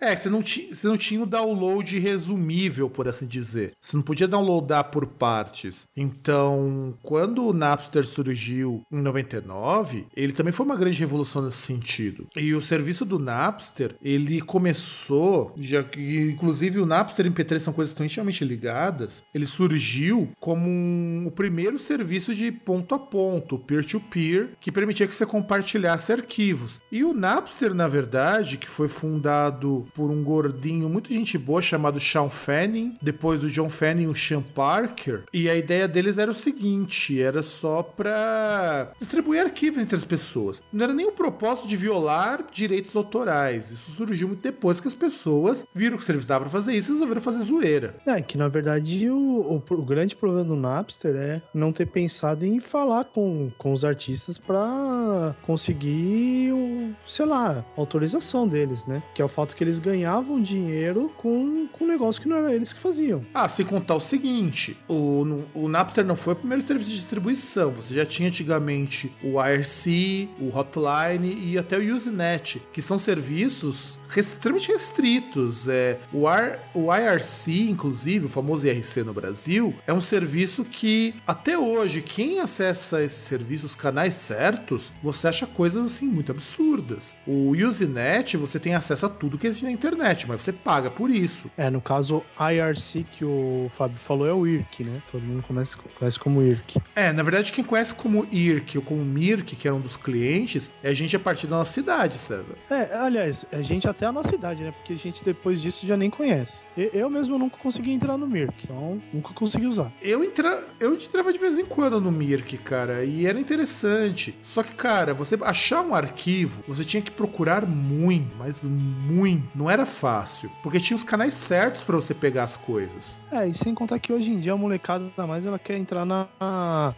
É, 0.00 0.14
você 0.14 0.28
não, 0.28 0.42
tinha, 0.42 0.74
você 0.86 0.88
não 0.88 0.96
tinha 0.96 1.22
o 1.22 1.26
download 1.26 1.98
resumível, 1.98 2.88
por 2.88 3.08
assim 3.08 3.26
dizer. 3.26 3.72
Você 3.80 3.96
não 3.96 4.02
podia 4.02 4.28
downloadar 4.28 4.84
por 4.84 5.06
partes. 5.06 5.86
Então, 5.96 6.94
quando 7.02 7.44
o 7.44 7.52
Napster 7.52 8.06
surgiu 8.06 8.82
em 8.90 9.00
99, 9.00 10.06
ele 10.16 10.32
também 10.32 10.52
foi 10.52 10.64
uma 10.64 10.76
grande 10.76 11.00
revolução 11.00 11.42
nesse 11.42 11.58
sentido. 11.58 12.28
E 12.36 12.54
o 12.54 12.60
serviço 12.60 13.04
do 13.04 13.18
Napster, 13.18 13.96
ele 14.02 14.40
começou, 14.40 15.52
já 15.56 15.82
que 15.82 16.30
inclusive 16.30 16.78
o 16.78 16.86
Napster 16.86 17.26
e 17.26 17.28
o 17.28 17.32
MP3 17.32 17.58
são 17.58 17.72
coisas 17.72 17.94
tão 17.94 18.06
intimamente 18.06 18.44
ligadas, 18.44 19.22
ele 19.34 19.46
surgiu 19.46 20.30
como 20.38 20.68
um, 20.68 21.24
o 21.26 21.30
primeiro 21.30 21.78
serviço 21.78 22.34
de 22.34 22.52
ponto 22.52 22.94
a 22.94 22.98
ponto, 22.98 23.58
peer-to-peer, 23.58 24.50
que 24.60 24.70
permitia 24.70 25.06
que 25.06 25.14
você 25.14 25.26
compartilhasse 25.26 26.12
arquivos. 26.12 26.80
E 26.92 27.02
o 27.02 27.12
Napster, 27.12 27.74
na 27.74 27.88
verdade, 27.88 28.56
que 28.56 28.68
foi 28.68 28.88
fundado 28.88 29.86
por 29.94 30.10
um 30.10 30.22
gordinho 30.22 30.75
muito 30.82 31.12
gente 31.12 31.38
boa 31.38 31.62
chamado 31.62 32.00
Sean 32.00 32.28
Fanning, 32.28 32.96
depois 33.00 33.40
do 33.40 33.50
John 33.50 33.70
Fanning, 33.70 34.06
o 34.06 34.14
Sean 34.14 34.42
Parker, 34.42 35.24
e 35.32 35.48
a 35.48 35.54
ideia 35.54 35.88
deles 35.88 36.18
era 36.18 36.30
o 36.30 36.34
seguinte, 36.34 37.20
era 37.20 37.42
só 37.42 37.82
para 37.82 38.92
distribuir 38.98 39.42
arquivos 39.42 39.82
entre 39.82 39.96
as 39.96 40.04
pessoas. 40.04 40.62
Não 40.72 40.84
era 40.84 40.92
nem 40.92 41.06
o 41.06 41.12
propósito 41.12 41.68
de 41.68 41.76
violar 41.76 42.44
direitos 42.52 42.94
autorais. 42.94 43.70
Isso 43.70 43.90
surgiu 43.92 44.28
muito 44.28 44.42
depois 44.42 44.80
que 44.80 44.88
as 44.88 44.94
pessoas 44.94 45.66
viram 45.74 45.96
que 45.96 46.02
o 46.02 46.06
serviço 46.06 46.28
dava 46.28 46.44
pra 46.44 46.50
fazer 46.50 46.72
isso 46.72 46.90
e 46.90 46.94
resolveram 46.94 47.20
fazer 47.20 47.40
zoeira. 47.40 47.96
É, 48.06 48.20
que 48.20 48.38
na 48.38 48.48
verdade 48.48 49.08
o, 49.10 49.16
o, 49.16 49.74
o 49.74 49.82
grande 49.82 50.16
problema 50.16 50.44
do 50.44 50.56
Napster 50.56 51.14
é 51.16 51.42
não 51.52 51.72
ter 51.72 51.86
pensado 51.86 52.44
em 52.44 52.60
falar 52.60 53.04
com, 53.04 53.50
com 53.58 53.72
os 53.72 53.84
artistas 53.84 54.38
para 54.38 55.34
conseguir, 55.42 56.52
o, 56.52 56.94
sei 57.06 57.26
lá, 57.26 57.64
autorização 57.76 58.46
deles, 58.46 58.86
né? 58.86 59.02
Que 59.14 59.22
é 59.22 59.24
o 59.24 59.28
fato 59.28 59.54
que 59.54 59.62
eles 59.62 59.78
ganhavam 59.78 60.40
dinheiro 60.66 61.10
com, 61.16 61.68
com 61.68 61.84
um 61.84 61.88
negócio 61.88 62.20
que 62.20 62.28
não 62.28 62.36
era 62.36 62.54
eles 62.54 62.72
que 62.72 62.80
faziam. 62.80 63.24
Ah, 63.32 63.48
sem 63.48 63.64
contar 63.64 63.94
o 63.94 64.00
seguinte: 64.00 64.76
o, 64.88 65.44
o 65.54 65.68
Napster 65.68 66.04
não 66.04 66.16
foi 66.16 66.32
o 66.32 66.36
primeiro 66.36 66.66
serviço 66.66 66.90
de 66.90 66.96
distribuição. 66.96 67.70
Você 67.72 67.94
já 67.94 68.04
tinha 68.04 68.28
antigamente 68.28 69.12
o 69.22 69.40
IRC, 69.42 70.28
o 70.40 70.56
Hotline 70.56 71.34
e 71.44 71.58
até 71.58 71.78
o 71.78 71.94
Usenet, 71.94 72.62
que 72.72 72.82
são 72.82 72.98
serviços 72.98 73.98
extremamente 74.16 74.72
restritos. 74.72 75.68
É, 75.68 75.98
o, 76.12 76.28
R, 76.28 76.58
o 76.74 76.94
IRC, 76.94 77.70
inclusive, 77.70 78.26
o 78.26 78.28
famoso 78.28 78.66
IRC 78.66 79.02
no 79.02 79.12
Brasil, 79.12 79.74
é 79.86 79.92
um 79.92 80.00
serviço 80.00 80.64
que 80.64 81.14
até 81.26 81.58
hoje, 81.58 82.02
quem 82.02 82.40
acessa 82.40 83.02
esse 83.02 83.20
serviço, 83.20 83.66
os 83.66 83.76
canais 83.76 84.14
certos, 84.14 84.92
você 85.02 85.28
acha 85.28 85.46
coisas 85.46 85.84
assim 85.84 86.06
muito 86.06 86.32
absurdas. 86.32 87.14
O 87.26 87.50
Usenet, 87.50 88.36
você 88.36 88.58
tem 88.58 88.74
acesso 88.74 89.06
a 89.06 89.08
tudo 89.08 89.38
que 89.38 89.46
existe 89.46 89.64
na 89.64 89.70
internet, 89.70 90.26
mas 90.26 90.42
você 90.42 90.52
paga 90.56 90.90
por 90.90 91.10
isso. 91.10 91.50
É, 91.56 91.70
no 91.70 91.80
caso, 91.80 92.22
IRC 92.38 93.04
que 93.04 93.24
o 93.24 93.68
Fábio 93.70 93.98
falou 93.98 94.26
é 94.26 94.32
o 94.32 94.46
IRC, 94.46 94.84
né? 94.84 95.02
Todo 95.10 95.22
mundo 95.22 95.42
conhece, 95.42 95.76
conhece 95.76 96.18
como 96.18 96.42
IRC. 96.42 96.80
É, 96.94 97.12
na 97.12 97.22
verdade, 97.22 97.52
quem 97.52 97.64
conhece 97.64 97.94
como 97.94 98.26
IRC 98.30 98.78
ou 98.78 98.84
como 98.84 99.04
MIRC, 99.04 99.56
que 99.56 99.68
era 99.68 99.74
um 99.74 99.80
dos 99.80 99.96
clientes, 99.96 100.72
é 100.82 100.88
a 100.88 100.94
gente 100.94 101.14
a 101.16 101.20
partir 101.20 101.46
da 101.46 101.56
nossa 101.56 101.72
cidade, 101.72 102.18
César. 102.18 102.54
É, 102.70 102.94
aliás, 102.96 103.46
a 103.52 103.60
gente 103.60 103.88
até 103.88 104.06
a 104.06 104.12
nossa 104.12 104.34
idade, 104.34 104.62
né? 104.62 104.72
Porque 104.72 104.92
a 104.92 104.96
gente 104.96 105.24
depois 105.24 105.60
disso 105.60 105.86
já 105.86 105.96
nem 105.96 106.10
conhece. 106.10 106.64
Eu 106.76 107.08
mesmo 107.10 107.38
nunca 107.38 107.56
consegui 107.56 107.92
entrar 107.92 108.16
no 108.16 108.26
Mirk, 108.26 108.54
então 108.64 109.00
nunca 109.12 109.32
consegui 109.34 109.66
usar. 109.66 109.92
Eu, 110.02 110.24
entra... 110.24 110.64
eu 110.80 110.94
entrava 110.94 111.32
de 111.32 111.38
vez 111.38 111.58
em 111.58 111.64
quando 111.64 112.00
no 112.00 112.10
Mirk, 112.10 112.56
cara, 112.58 113.04
e 113.04 113.26
era 113.26 113.38
interessante. 113.38 114.36
Só 114.42 114.62
que, 114.62 114.74
cara, 114.74 115.14
você 115.14 115.38
achar 115.42 115.82
um 115.82 115.94
arquivo, 115.94 116.62
você 116.66 116.84
tinha 116.84 117.02
que 117.02 117.10
procurar 117.10 117.66
muito, 117.66 118.36
mas 118.36 118.62
muito. 118.62 119.46
Não 119.54 119.70
era 119.70 119.86
fácil, 119.86 120.45
porque 120.62 120.80
tinha 120.80 120.96
os 120.96 121.04
canais 121.04 121.34
certos 121.34 121.82
para 121.82 121.96
você 121.96 122.14
pegar 122.14 122.44
as 122.44 122.56
coisas. 122.56 123.20
É, 123.30 123.46
e 123.46 123.54
sem 123.54 123.74
contar 123.74 123.98
que 123.98 124.12
hoje 124.12 124.30
em 124.30 124.38
dia 124.38 124.52
a 124.52 124.56
molecada 124.56 125.04
mais 125.26 125.46
ela 125.46 125.58
quer 125.58 125.76
entrar 125.76 126.04
na, 126.04 126.26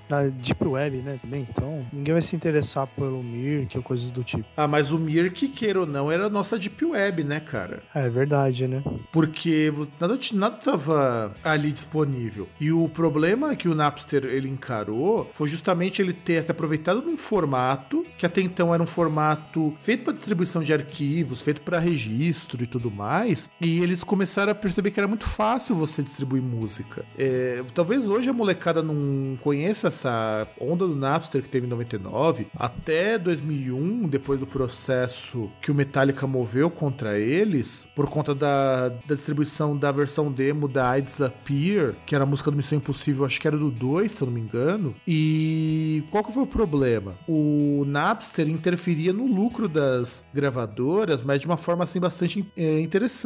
na 0.08 0.22
Deep 0.28 0.66
Web, 0.66 0.98
né, 0.98 1.18
também. 1.22 1.46
Então, 1.48 1.84
ninguém 1.92 2.12
vai 2.12 2.22
se 2.22 2.34
interessar 2.34 2.86
pelo 2.86 3.22
Mirk 3.22 3.76
ou 3.76 3.82
coisas 3.82 4.10
do 4.10 4.22
tipo. 4.22 4.44
Ah, 4.56 4.68
mas 4.68 4.92
o 4.92 4.98
Mirk, 4.98 5.48
queira 5.48 5.80
ou 5.80 5.86
não, 5.86 6.10
era 6.10 6.26
a 6.26 6.30
nossa 6.30 6.58
Deep 6.58 6.84
Web, 6.84 7.24
né, 7.24 7.40
cara? 7.40 7.82
É 7.94 8.08
verdade, 8.08 8.66
né? 8.66 8.82
Porque 9.12 9.72
nada, 10.00 10.18
nada 10.32 10.56
tava 10.56 11.34
ali 11.42 11.72
disponível. 11.72 12.48
E 12.60 12.72
o 12.72 12.88
problema 12.88 13.54
que 13.56 13.68
o 13.68 13.74
Napster 13.74 14.24
ele 14.24 14.48
encarou 14.48 15.30
foi 15.32 15.48
justamente 15.48 16.02
ele 16.02 16.12
ter 16.12 16.38
até 16.38 16.52
aproveitado 16.52 17.00
de 17.00 17.08
um 17.08 17.16
formato 17.16 18.04
que 18.16 18.26
até 18.26 18.40
então 18.40 18.74
era 18.74 18.82
um 18.82 18.86
formato 18.86 19.74
feito 19.80 20.04
para 20.04 20.12
distribuição 20.12 20.62
de 20.62 20.72
arquivos, 20.72 21.42
feito 21.42 21.62
para 21.62 21.78
registro 21.78 22.62
e 22.62 22.66
tudo 22.66 22.90
mais. 22.90 23.27
E 23.60 23.80
eles 23.82 24.02
começaram 24.04 24.52
a 24.52 24.54
perceber 24.54 24.90
que 24.90 25.00
era 25.00 25.08
muito 25.08 25.24
fácil 25.24 25.74
você 25.74 26.02
distribuir 26.02 26.42
música. 26.42 27.04
É, 27.18 27.62
talvez 27.74 28.06
hoje 28.08 28.28
a 28.28 28.32
molecada 28.32 28.82
não 28.82 29.36
conheça 29.38 29.88
essa 29.88 30.46
onda 30.60 30.86
do 30.86 30.96
Napster 30.96 31.42
que 31.42 31.48
teve 31.48 31.66
em 31.66 31.70
99 31.70 32.46
até 32.56 33.18
2001, 33.18 34.08
depois 34.08 34.40
do 34.40 34.46
processo 34.46 35.50
que 35.60 35.70
o 35.70 35.74
Metallica 35.74 36.26
moveu 36.26 36.70
contra 36.70 37.18
eles 37.18 37.86
por 37.94 38.08
conta 38.08 38.34
da, 38.34 38.88
da 38.88 39.14
distribuição 39.14 39.76
da 39.76 39.90
versão 39.92 40.30
demo 40.30 40.68
da 40.68 40.98
I 40.98 41.02
Disappear, 41.02 41.94
que 42.06 42.14
era 42.14 42.24
a 42.24 42.26
música 42.26 42.50
do 42.50 42.56
Missão 42.56 42.78
Impossível, 42.78 43.24
acho 43.24 43.40
que 43.40 43.46
era 43.46 43.56
do 43.56 43.70
2, 43.70 44.10
se 44.10 44.22
eu 44.22 44.26
não 44.26 44.32
me 44.32 44.40
engano. 44.40 44.94
E 45.06 46.02
qual 46.10 46.24
que 46.24 46.32
foi 46.32 46.42
o 46.42 46.46
problema? 46.46 47.14
O 47.28 47.84
Napster 47.86 48.48
interferia 48.48 49.12
no 49.12 49.26
lucro 49.26 49.68
das 49.68 50.24
gravadoras, 50.32 51.22
mas 51.22 51.40
de 51.40 51.46
uma 51.46 51.56
forma 51.56 51.84
assim 51.84 52.00
bastante 52.00 52.46
é, 52.56 52.80
interessante. 52.80 53.17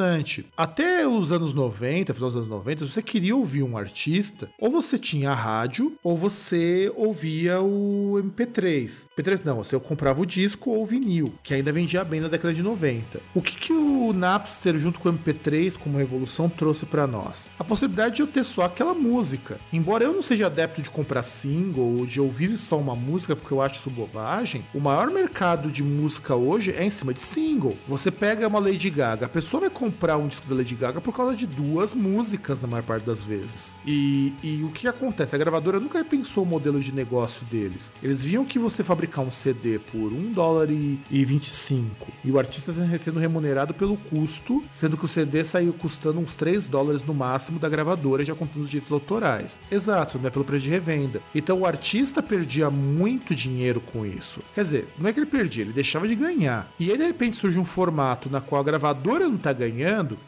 Até 0.56 1.06
os 1.06 1.32
anos 1.32 1.52
90, 1.52 2.14
final 2.14 2.30
dos 2.30 2.36
anos 2.36 2.48
90, 2.48 2.86
se 2.86 2.92
você 2.92 3.02
queria 3.02 3.36
ouvir 3.36 3.62
um 3.62 3.76
artista, 3.76 4.48
ou 4.58 4.70
você 4.70 4.98
tinha 4.98 5.30
a 5.30 5.34
rádio, 5.34 5.92
ou 6.02 6.16
você 6.16 6.92
ouvia 6.96 7.60
o 7.60 8.14
MP3. 8.22 9.06
MP3 9.16 9.40
não, 9.44 9.58
você 9.58 9.78
comprava 9.78 10.20
o 10.20 10.26
disco 10.26 10.70
ou 10.70 10.82
o 10.82 10.86
vinil, 10.86 11.34
que 11.42 11.54
ainda 11.54 11.72
vendia 11.72 12.04
bem 12.04 12.20
na 12.20 12.28
década 12.28 12.54
de 12.54 12.62
90. 12.62 13.20
O 13.34 13.42
que, 13.42 13.56
que 13.56 13.72
o 13.72 14.12
Napster, 14.12 14.78
junto 14.78 15.00
com 15.00 15.08
o 15.08 15.12
MP3, 15.12 15.76
como 15.76 15.98
revolução, 15.98 16.48
trouxe 16.48 16.86
para 16.86 17.06
nós? 17.06 17.46
A 17.58 17.64
possibilidade 17.64 18.16
de 18.16 18.22
eu 18.22 18.26
ter 18.26 18.44
só 18.44 18.62
aquela 18.62 18.94
música. 18.94 19.58
Embora 19.72 20.04
eu 20.04 20.12
não 20.12 20.22
seja 20.22 20.46
adepto 20.46 20.82
de 20.82 20.90
comprar 20.90 21.22
single 21.22 21.98
ou 21.98 22.06
de 22.06 22.20
ouvir 22.20 22.56
só 22.56 22.78
uma 22.78 22.94
música, 22.94 23.36
porque 23.36 23.52
eu 23.52 23.60
acho 23.60 23.80
isso 23.80 23.90
bobagem, 23.90 24.64
o 24.74 24.80
maior 24.80 25.10
mercado 25.10 25.70
de 25.70 25.82
música 25.82 26.34
hoje 26.34 26.72
é 26.72 26.84
em 26.84 26.90
cima 26.90 27.12
de 27.12 27.20
single. 27.20 27.76
Você 27.88 28.10
pega 28.10 28.48
uma 28.48 28.58
Lady 28.58 28.90
Gaga, 28.90 29.26
a 29.26 29.28
pessoa 29.28 29.62
vai 29.62 29.70
comprar 29.82 30.16
um 30.16 30.28
disco 30.28 30.46
da 30.46 30.54
Lady 30.54 30.76
Gaga 30.76 31.00
por 31.00 31.12
causa 31.12 31.34
de 31.34 31.44
duas 31.44 31.92
músicas 31.92 32.60
na 32.60 32.68
maior 32.68 32.84
parte 32.84 33.04
das 33.04 33.24
vezes. 33.24 33.74
E, 33.84 34.32
e 34.40 34.62
o 34.62 34.68
que 34.68 34.86
acontece? 34.86 35.34
A 35.34 35.38
gravadora 35.38 35.80
nunca 35.80 35.98
repensou 35.98 36.44
o 36.44 36.46
modelo 36.46 36.78
de 36.78 36.92
negócio 36.92 37.44
deles. 37.46 37.90
Eles 38.00 38.22
viam 38.22 38.44
que 38.44 38.60
você 38.60 38.84
fabricar 38.84 39.24
um 39.24 39.30
CD 39.32 39.80
por 39.80 40.12
1 40.12 40.30
dólar 40.30 40.70
e, 40.70 41.00
e 41.10 41.24
25 41.24 42.06
e 42.24 42.30
o 42.30 42.38
artista 42.38 42.70
está 42.70 42.98
sendo 43.04 43.18
remunerado 43.18 43.74
pelo 43.74 43.96
custo, 43.96 44.62
sendo 44.72 44.96
que 44.96 45.04
o 45.04 45.08
CD 45.08 45.44
saiu 45.44 45.72
custando 45.72 46.20
uns 46.20 46.36
3 46.36 46.68
dólares 46.68 47.02
no 47.02 47.12
máximo 47.12 47.58
da 47.58 47.68
gravadora, 47.68 48.24
já 48.24 48.36
contando 48.36 48.62
os 48.62 48.70
direitos 48.70 48.92
autorais. 48.92 49.58
Exato, 49.68 50.16
não 50.16 50.28
é 50.28 50.30
pelo 50.30 50.44
preço 50.44 50.62
de 50.62 50.70
revenda. 50.70 51.20
Então 51.34 51.58
o 51.58 51.66
artista 51.66 52.22
perdia 52.22 52.70
muito 52.70 53.34
dinheiro 53.34 53.80
com 53.80 54.06
isso. 54.06 54.40
Quer 54.54 54.62
dizer, 54.62 54.88
não 54.96 55.08
é 55.08 55.12
que 55.12 55.18
ele 55.18 55.26
perdia, 55.26 55.64
ele 55.64 55.72
deixava 55.72 56.06
de 56.06 56.14
ganhar. 56.14 56.72
E 56.78 56.88
aí 56.88 56.96
de 56.96 57.04
repente 57.04 57.36
surge 57.36 57.58
um 57.58 57.64
formato 57.64 58.30
na 58.30 58.40
qual 58.40 58.60
a 58.60 58.64
gravadora 58.64 59.28
não 59.28 59.36
tá 59.36 59.52
ganhando, 59.52 59.71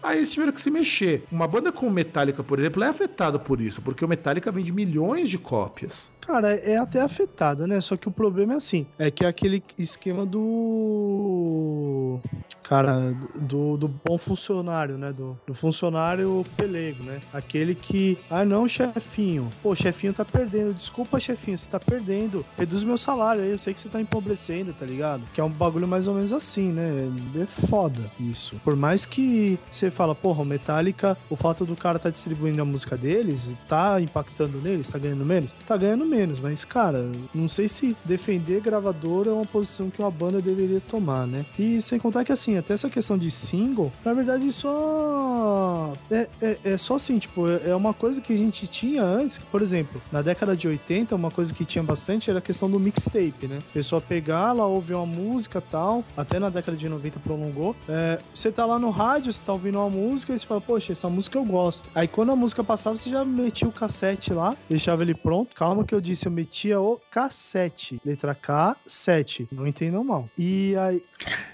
aí 0.02 0.18
eles 0.18 0.30
tiveram 0.30 0.52
que 0.52 0.60
se 0.60 0.70
mexer. 0.70 1.24
Uma 1.30 1.46
banda 1.46 1.70
como 1.70 1.90
Metallica, 1.90 2.42
por 2.42 2.58
exemplo, 2.58 2.82
é 2.82 2.88
afetada 2.88 3.38
por 3.38 3.60
isso, 3.60 3.82
porque 3.82 4.04
o 4.04 4.08
Metallica 4.08 4.50
vende 4.50 4.72
milhões 4.72 5.28
de 5.28 5.38
cópias. 5.38 6.10
Cara, 6.26 6.54
é 6.54 6.76
até 6.76 7.00
afetada, 7.00 7.66
né? 7.66 7.80
Só 7.80 7.96
que 7.96 8.08
o 8.08 8.10
problema 8.10 8.54
é 8.54 8.56
assim, 8.56 8.86
é 8.98 9.10
que 9.10 9.24
é 9.24 9.28
aquele 9.28 9.62
esquema 9.78 10.24
do 10.24 12.20
cara, 12.64 13.14
do, 13.34 13.76
do 13.76 13.88
bom 13.88 14.16
funcionário, 14.16 14.96
né? 14.96 15.12
Do, 15.12 15.38
do 15.46 15.54
funcionário 15.54 16.44
pelego, 16.56 17.04
né? 17.04 17.20
Aquele 17.32 17.74
que, 17.74 18.18
ah 18.30 18.44
não, 18.44 18.66
chefinho, 18.66 19.50
pô, 19.62 19.74
chefinho 19.74 20.12
tá 20.12 20.24
perdendo, 20.24 20.72
desculpa, 20.74 21.20
chefinho, 21.20 21.58
você 21.58 21.66
tá 21.68 21.78
perdendo, 21.78 22.44
reduz 22.58 22.82
meu 22.82 22.96
salário 22.96 23.42
aí, 23.42 23.50
eu 23.50 23.58
sei 23.58 23.74
que 23.74 23.80
você 23.80 23.88
tá 23.88 24.00
empobrecendo, 24.00 24.72
tá 24.72 24.86
ligado? 24.86 25.22
Que 25.34 25.40
é 25.40 25.44
um 25.44 25.50
bagulho 25.50 25.86
mais 25.86 26.08
ou 26.08 26.14
menos 26.14 26.32
assim, 26.32 26.72
né? 26.72 26.90
É 27.40 27.46
foda 27.46 28.10
isso. 28.18 28.56
Por 28.64 28.74
mais 28.74 29.04
que 29.04 29.58
você 29.70 29.90
fala, 29.90 30.14
porra, 30.14 30.42
o 30.42 30.44
Metallica, 30.44 31.16
o 31.28 31.36
fato 31.36 31.66
do 31.66 31.76
cara 31.76 31.98
tá 31.98 32.08
distribuindo 32.08 32.62
a 32.62 32.64
música 32.64 32.96
deles, 32.96 33.54
tá 33.68 34.00
impactando 34.00 34.60
neles, 34.60 34.90
tá 34.90 34.98
ganhando 34.98 35.24
menos? 35.24 35.54
Tá 35.66 35.76
ganhando 35.76 36.06
menos, 36.06 36.13
mas, 36.40 36.64
cara, 36.64 37.10
não 37.34 37.48
sei 37.48 37.68
se 37.68 37.96
defender 38.04 38.60
gravador 38.60 39.26
é 39.26 39.32
uma 39.32 39.44
posição 39.44 39.90
que 39.90 40.00
uma 40.00 40.10
banda 40.10 40.40
deveria 40.40 40.80
tomar, 40.80 41.26
né? 41.26 41.44
E 41.58 41.80
sem 41.80 41.98
contar 41.98 42.24
que, 42.24 42.32
assim, 42.32 42.56
até 42.56 42.72
essa 42.74 42.88
questão 42.88 43.18
de 43.18 43.30
single, 43.30 43.92
na 44.04 44.12
verdade, 44.12 44.50
só. 44.52 45.92
É, 46.10 46.28
é, 46.40 46.58
é 46.64 46.78
só 46.78 46.94
assim, 46.94 47.18
tipo, 47.18 47.48
é, 47.48 47.70
é 47.70 47.74
uma 47.74 47.92
coisa 47.92 48.20
que 48.20 48.32
a 48.32 48.38
gente 48.38 48.66
tinha 48.66 49.02
antes, 49.02 49.38
por 49.38 49.60
exemplo, 49.60 50.00
na 50.12 50.22
década 50.22 50.56
de 50.56 50.68
80, 50.68 51.16
uma 51.16 51.30
coisa 51.30 51.52
que 51.52 51.64
tinha 51.64 51.82
bastante 51.82 52.30
era 52.30 52.38
a 52.38 52.42
questão 52.42 52.70
do 52.70 52.78
mixtape, 52.78 53.48
né? 53.48 53.58
Pessoa 53.72 54.00
pegar, 54.00 54.50
ela 54.50 54.66
ouve 54.66 54.94
uma 54.94 55.06
música 55.06 55.60
tal, 55.60 56.04
até 56.16 56.38
na 56.38 56.48
década 56.48 56.76
de 56.76 56.88
90 56.88 57.18
prolongou. 57.20 57.74
É, 57.88 58.18
você 58.32 58.52
tá 58.52 58.64
lá 58.64 58.78
no 58.78 58.90
rádio, 58.90 59.32
você 59.32 59.40
tá 59.44 59.52
ouvindo 59.52 59.78
uma 59.78 59.90
música 59.90 60.32
e 60.32 60.38
você 60.38 60.46
fala, 60.46 60.60
poxa, 60.60 60.92
essa 60.92 61.08
música 61.08 61.38
eu 61.38 61.44
gosto. 61.44 61.88
Aí 61.94 62.06
quando 62.06 62.30
a 62.30 62.36
música 62.36 62.62
passava, 62.62 62.96
você 62.96 63.10
já 63.10 63.24
metia 63.24 63.68
o 63.68 63.72
cassete 63.72 64.32
lá, 64.32 64.56
deixava 64.68 65.02
ele 65.02 65.14
pronto. 65.14 65.54
Calma 65.54 65.84
que 65.84 65.94
eu 65.94 66.00
disse, 66.04 66.26
eu 66.26 66.32
metia 66.32 66.80
o 66.80 67.00
cassete. 67.10 68.00
Letra 68.04 68.34
K, 68.34 68.76
7. 68.86 69.48
Não 69.50 69.66
entendam 69.66 70.04
mal. 70.04 70.28
E 70.38 70.74
aí. 70.76 71.02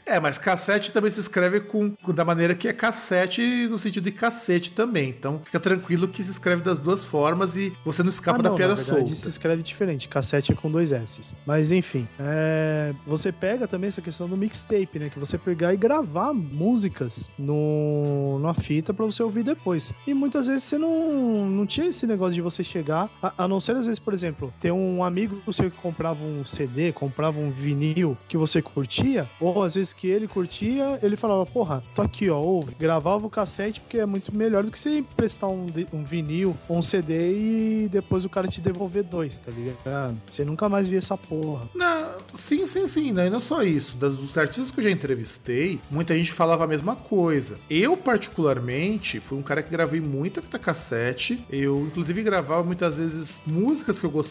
É, 0.04 0.18
mas 0.20 0.36
cassete 0.38 0.92
também 0.92 1.10
se 1.10 1.20
escreve 1.20 1.60
com, 1.60 1.92
com, 1.96 2.12
da 2.12 2.24
maneira 2.24 2.54
que 2.54 2.68
é 2.68 2.72
cassete 2.72 3.40
no 3.68 3.78
sentido 3.78 4.04
de 4.04 4.12
cacete 4.12 4.72
também. 4.72 5.08
Então 5.10 5.40
fica 5.44 5.60
tranquilo 5.60 6.08
que 6.08 6.22
se 6.22 6.30
escreve 6.30 6.62
das 6.62 6.80
duas 6.80 7.04
formas 7.04 7.56
e 7.56 7.72
você 7.84 8.02
não 8.02 8.10
escapa 8.10 8.38
Ah, 8.40 8.42
da 8.42 8.48
não, 8.50 8.56
piada 8.56 8.74
na 8.74 8.82
verdade, 8.82 9.00
solta. 9.08 9.14
se 9.14 9.28
escreve 9.28 9.62
diferente. 9.62 10.08
Cassete 10.08 10.52
é 10.52 10.54
com 10.54 10.70
dois 10.70 10.92
S. 10.92 11.34
Mas 11.46 11.70
enfim, 11.70 12.06
é, 12.18 12.94
você 13.06 13.30
pega 13.32 13.66
também 13.68 13.88
essa 13.88 14.02
questão 14.02 14.28
do 14.28 14.36
mixtape, 14.36 14.98
né? 14.98 15.08
Que 15.10 15.18
você 15.18 15.38
pegar 15.38 15.72
e 15.72 15.76
gravar 15.76 16.32
músicas 16.32 17.30
no, 17.38 18.38
numa 18.38 18.54
fita 18.54 18.92
pra 18.92 19.04
você 19.04 19.22
ouvir 19.22 19.42
depois. 19.42 19.92
E 20.06 20.14
muitas 20.14 20.46
vezes 20.46 20.64
você 20.64 20.78
não, 20.78 21.46
não 21.48 21.66
tinha 21.66 21.86
esse 21.86 22.06
negócio 22.06 22.34
de 22.34 22.40
você 22.40 22.62
chegar, 22.64 23.10
a, 23.22 23.44
a 23.44 23.48
não 23.48 23.60
ser 23.60 23.76
às 23.76 23.86
vezes, 23.86 23.98
por 23.98 24.12
exemplo, 24.14 24.39
ter 24.60 24.72
um 24.72 25.02
amigo 25.04 25.40
seu 25.52 25.70
que 25.70 25.76
comprava 25.76 26.22
um 26.24 26.44
CD, 26.44 26.92
comprava 26.92 27.38
um 27.38 27.50
vinil 27.50 28.16
que 28.28 28.36
você 28.36 28.62
curtia, 28.62 29.28
ou 29.40 29.62
às 29.62 29.74
vezes 29.74 29.92
que 29.92 30.08
ele 30.08 30.26
curtia, 30.26 30.98
ele 31.02 31.16
falava, 31.16 31.44
porra, 31.44 31.82
tô 31.94 32.02
aqui, 32.02 32.30
ó, 32.30 32.38
ouve. 32.38 32.74
Gravava 32.78 33.26
o 33.26 33.30
cassete 33.30 33.80
porque 33.80 33.98
é 33.98 34.06
muito 34.06 34.34
melhor 34.34 34.64
do 34.64 34.70
que 34.70 34.78
você 34.78 34.98
emprestar 34.98 35.50
um, 35.50 35.66
um 35.92 36.04
vinil 36.04 36.56
ou 36.68 36.78
um 36.78 36.82
CD 36.82 37.84
e 37.84 37.88
depois 37.88 38.24
o 38.24 38.28
cara 38.28 38.48
te 38.48 38.60
devolver 38.60 39.02
dois, 39.02 39.38
tá 39.38 39.50
ligado? 39.50 40.16
Você 40.28 40.44
nunca 40.44 40.68
mais 40.68 40.88
via 40.88 40.98
essa 40.98 41.16
porra. 41.16 41.68
Não, 41.74 42.16
sim, 42.34 42.66
sim, 42.66 42.86
sim. 42.86 43.12
Não 43.12 43.40
só 43.40 43.62
isso. 43.62 43.96
Das, 43.96 44.16
dos 44.16 44.36
artistas 44.38 44.70
que 44.70 44.80
eu 44.80 44.84
já 44.84 44.90
entrevistei, 44.90 45.80
muita 45.90 46.16
gente 46.16 46.32
falava 46.32 46.64
a 46.64 46.66
mesma 46.66 46.96
coisa. 46.96 47.58
Eu, 47.68 47.96
particularmente, 47.96 49.20
fui 49.20 49.38
um 49.38 49.42
cara 49.42 49.62
que 49.62 49.70
gravei 49.70 50.00
muita 50.00 50.40
fita 50.40 50.58
cassete. 50.58 51.44
Eu, 51.50 51.80
inclusive, 51.86 52.22
gravava 52.22 52.62
muitas 52.62 52.96
vezes 52.96 53.40
músicas 53.46 53.98
que 53.98 54.06
eu 54.06 54.10
gostava 54.10 54.29